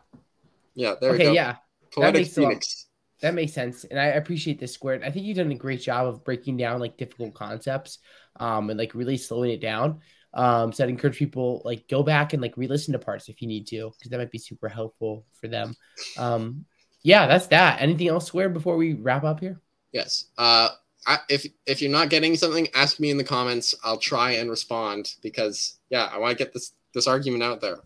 Yeah, 0.75 0.95
there 0.99 1.11
okay, 1.11 1.19
we 1.19 1.25
go. 1.25 1.31
Yeah. 1.33 1.55
Poetic 1.91 2.27
Phoenix. 2.27 2.87
that 3.21 3.33
makes 3.33 3.53
sense, 3.53 3.83
and 3.83 3.99
I 3.99 4.07
appreciate 4.07 4.59
this 4.59 4.73
squared. 4.73 5.03
I 5.03 5.11
think 5.11 5.25
you've 5.25 5.37
done 5.37 5.51
a 5.51 5.55
great 5.55 5.81
job 5.81 6.07
of 6.07 6.23
breaking 6.23 6.57
down 6.57 6.79
like 6.79 6.97
difficult 6.97 7.33
concepts, 7.33 7.99
um, 8.39 8.69
and 8.69 8.79
like 8.79 8.93
really 8.93 9.17
slowing 9.17 9.51
it 9.51 9.61
down. 9.61 10.01
Um, 10.33 10.71
so 10.71 10.83
I'd 10.83 10.89
encourage 10.91 11.17
people 11.17 11.63
like 11.65 11.87
go 11.87 12.03
back 12.03 12.33
and 12.33 12.41
like 12.41 12.55
re-listen 12.55 12.93
to 12.93 12.99
parts 12.99 13.29
if 13.29 13.41
you 13.41 13.47
need 13.47 13.65
to, 13.67 13.91
because 13.97 14.11
that 14.11 14.19
might 14.19 14.31
be 14.31 14.37
super 14.37 14.69
helpful 14.69 15.25
for 15.33 15.47
them. 15.47 15.75
Um, 16.17 16.65
yeah, 17.03 17.27
that's 17.27 17.47
that. 17.47 17.81
Anything 17.81 18.07
else, 18.09 18.25
squared, 18.27 18.53
before 18.53 18.77
we 18.77 18.93
wrap 18.93 19.23
up 19.23 19.39
here? 19.39 19.59
Yes. 19.91 20.25
Uh, 20.37 20.69
I, 21.07 21.19
if 21.29 21.45
if 21.65 21.81
you're 21.81 21.91
not 21.91 22.09
getting 22.09 22.35
something, 22.35 22.67
ask 22.75 22.99
me 22.99 23.09
in 23.09 23.17
the 23.17 23.23
comments. 23.23 23.73
I'll 23.83 23.97
try 23.97 24.31
and 24.31 24.49
respond 24.49 25.15
because 25.21 25.79
yeah, 25.89 26.09
I 26.11 26.17
want 26.17 26.37
to 26.37 26.43
get 26.43 26.53
this 26.53 26.73
this 26.93 27.07
argument 27.07 27.43
out 27.43 27.61
there. 27.61 27.77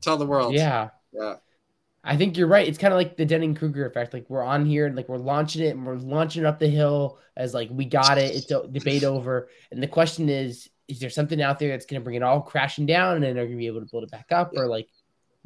Tell 0.00 0.16
the 0.16 0.26
world. 0.26 0.54
Yeah. 0.54 0.90
Yeah. 1.12 1.36
I 2.04 2.16
think 2.16 2.36
you're 2.36 2.46
right. 2.48 2.66
It's 2.66 2.78
kind 2.78 2.92
of 2.92 2.98
like 2.98 3.16
the 3.16 3.26
Dunning 3.26 3.54
Kruger 3.54 3.86
effect. 3.86 4.14
Like 4.14 4.26
we're 4.30 4.42
on 4.44 4.64
here 4.64 4.86
and 4.86 4.94
like 4.96 5.08
we're 5.08 5.18
launching 5.18 5.62
it 5.62 5.70
and 5.76 5.84
we're 5.84 5.96
launching 5.96 6.46
up 6.46 6.58
the 6.58 6.68
hill 6.68 7.18
as 7.36 7.52
like 7.54 7.68
we 7.72 7.84
got 7.84 8.18
it. 8.18 8.34
It's 8.34 8.50
a 8.50 8.66
debate 8.68 9.04
over. 9.04 9.48
And 9.72 9.82
the 9.82 9.88
question 9.88 10.28
is, 10.28 10.68
is 10.86 11.00
there 11.00 11.10
something 11.10 11.42
out 11.42 11.58
there 11.58 11.70
that's 11.70 11.86
going 11.86 12.00
to 12.00 12.04
bring 12.04 12.16
it 12.16 12.22
all 12.22 12.40
crashing 12.40 12.86
down 12.86 13.16
and 13.16 13.24
then 13.24 13.34
they're 13.34 13.44
going 13.44 13.56
to 13.56 13.60
be 13.60 13.66
able 13.66 13.80
to 13.80 13.86
build 13.90 14.04
it 14.04 14.10
back 14.10 14.26
up 14.30 14.52
Yeah. 14.54 14.60
or 14.60 14.66
like 14.68 14.88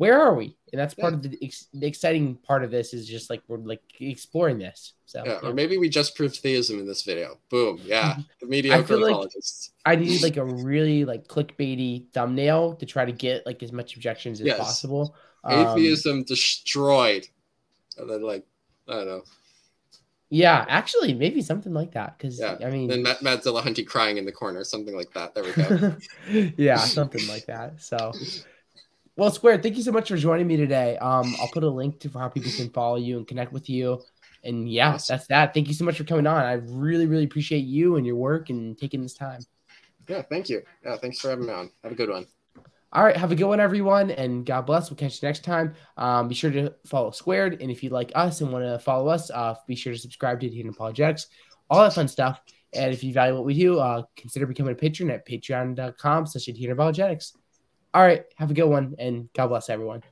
where 0.02 0.20
are 0.20 0.34
we? 0.34 0.56
And 0.72 0.80
that's 0.80 0.94
part 0.94 1.12
Yeah. 1.12 1.16
of 1.18 1.22
the, 1.22 1.38
ex- 1.46 1.68
the 1.72 1.86
exciting 1.86 2.34
part 2.48 2.64
of 2.64 2.70
this 2.70 2.92
is 2.92 3.06
just 3.06 3.30
like 3.30 3.42
we're 3.48 3.58
like 3.72 3.82
exploring 4.00 4.58
this. 4.58 4.94
So 5.06 5.22
Yeah, 5.24 5.38
yeah. 5.40 5.48
or 5.48 5.52
maybe 5.54 5.78
we 5.78 5.88
just 5.88 6.16
proved 6.16 6.36
theism 6.44 6.80
in 6.80 6.86
this 6.86 7.02
video. 7.10 7.38
Boom. 7.50 7.78
Yeah, 7.84 8.16
the 8.40 8.46
mediocre 8.46 8.84
feel 8.86 9.00
like- 9.00 9.30
I 9.86 9.94
need 9.96 10.20
like 10.22 10.38
a 10.38 10.44
really 10.44 11.04
like 11.04 11.28
clickbaity 11.28 12.10
thumbnail 12.14 12.74
to 12.80 12.86
try 12.86 13.04
to 13.04 13.12
get 13.12 13.46
like 13.46 13.62
as 13.62 13.70
much 13.72 13.94
objections 13.96 14.40
as 14.40 14.46
Yes. 14.46 14.58
possible. 14.58 15.14
Um, 15.44 15.54
Atheism 15.78 16.24
destroyed. 16.24 17.24
And 17.98 18.10
then 18.10 18.22
like 18.22 18.44
I 18.88 18.94
don't 18.94 19.06
know. 19.06 19.22
yeah, 20.30 20.64
actually, 20.68 21.12
maybe 21.14 21.42
something 21.42 21.74
like 21.80 21.92
that. 21.92 22.18
Because 22.18 22.40
Yeah. 22.40 22.56
I 22.66 22.70
mean, 22.70 22.88
Then 22.88 23.02
Matt, 23.02 23.22
Matt 23.22 23.44
Dillahunty 23.44 23.86
crying 23.86 24.16
in 24.18 24.24
the 24.24 24.32
corner, 24.32 24.64
something 24.64 24.96
like 24.96 25.12
that. 25.12 25.28
There 25.34 25.44
we 25.44 25.52
go. 25.52 25.94
yeah, 26.68 26.78
something 26.78 27.24
like 27.28 27.46
that. 27.46 27.80
So, 27.82 27.98
well, 29.16 29.30
Square, 29.30 29.58
thank 29.62 29.76
you 29.76 29.82
so 29.82 29.92
much 29.92 30.08
for 30.08 30.16
joining 30.16 30.46
me 30.46 30.56
today. 30.56 30.96
Um, 30.98 31.34
I'll 31.40 31.48
put 31.52 31.64
a 31.64 31.68
link 31.70 32.00
to 32.00 32.08
how 32.10 32.28
people 32.28 32.50
can 32.56 32.70
follow 32.70 32.96
you 32.96 33.18
and 33.18 33.26
connect 33.26 33.52
with 33.52 33.68
you. 33.68 34.00
And 34.44 34.68
yeah, 34.70 34.94
Awesome. 34.94 35.14
that's 35.14 35.26
that. 35.28 35.54
Thank 35.54 35.68
you 35.68 35.74
so 35.74 35.84
much 35.84 35.96
for 35.98 36.04
coming 36.04 36.26
on. 36.26 36.42
I 36.42 36.54
really, 36.54 37.06
really 37.06 37.24
appreciate 37.24 37.60
you 37.64 37.96
and 37.96 38.06
your 38.06 38.16
work 38.16 38.50
and 38.50 38.76
taking 38.76 39.02
this 39.02 39.14
time. 39.14 39.40
yeah, 40.08 40.22
thank 40.22 40.48
you. 40.48 40.62
Yeah, 40.84 40.96
thanks 40.96 41.20
for 41.20 41.30
having 41.30 41.46
me 41.46 41.52
on. 41.52 41.70
Have 41.84 41.92
a 41.92 41.94
good 41.94 42.08
one. 42.10 42.26
All 42.94 43.04
right, 43.04 43.16
have 43.16 43.32
a 43.32 43.34
good 43.34 43.46
one, 43.46 43.60
everyone, 43.60 44.10
and 44.10 44.44
God 44.44 44.66
bless. 44.66 44.90
We'll 44.90 44.98
catch 44.98 45.22
you 45.22 45.28
next 45.28 45.44
time. 45.44 45.74
Um, 45.96 46.28
be 46.28 46.34
sure 46.34 46.50
to 46.50 46.74
follow 46.84 47.10
Squared, 47.10 47.62
and 47.62 47.70
if 47.70 47.82
you 47.82 47.88
like 47.88 48.12
us 48.14 48.42
and 48.42 48.52
want 48.52 48.64
to 48.66 48.78
follow 48.78 49.08
us, 49.08 49.30
uh, 49.30 49.54
be 49.66 49.74
sure 49.74 49.94
to 49.94 49.98
subscribe 49.98 50.40
to 50.40 50.48
Hidden 50.48 50.72
Apologetics, 50.72 51.28
all 51.70 51.82
that 51.82 51.94
fun 51.94 52.06
stuff. 52.06 52.40
And 52.74 52.92
if 52.92 53.02
you 53.02 53.14
value 53.14 53.34
what 53.34 53.44
we 53.46 53.58
do, 53.58 53.78
uh, 53.78 54.02
consider 54.16 54.46
becoming 54.46 54.72
a 54.72 54.76
patron 54.76 55.10
at 55.10 55.26
patreon.com 55.26 56.26
slash 56.26 56.44
Hidden 56.46 56.70
Apologetics. 56.72 57.34
All 57.94 58.02
right, 58.02 58.24
have 58.36 58.50
a 58.50 58.54
good 58.54 58.68
one, 58.68 58.94
and 58.98 59.28
God 59.34 59.48
bless 59.48 59.68
everyone. 59.68 60.02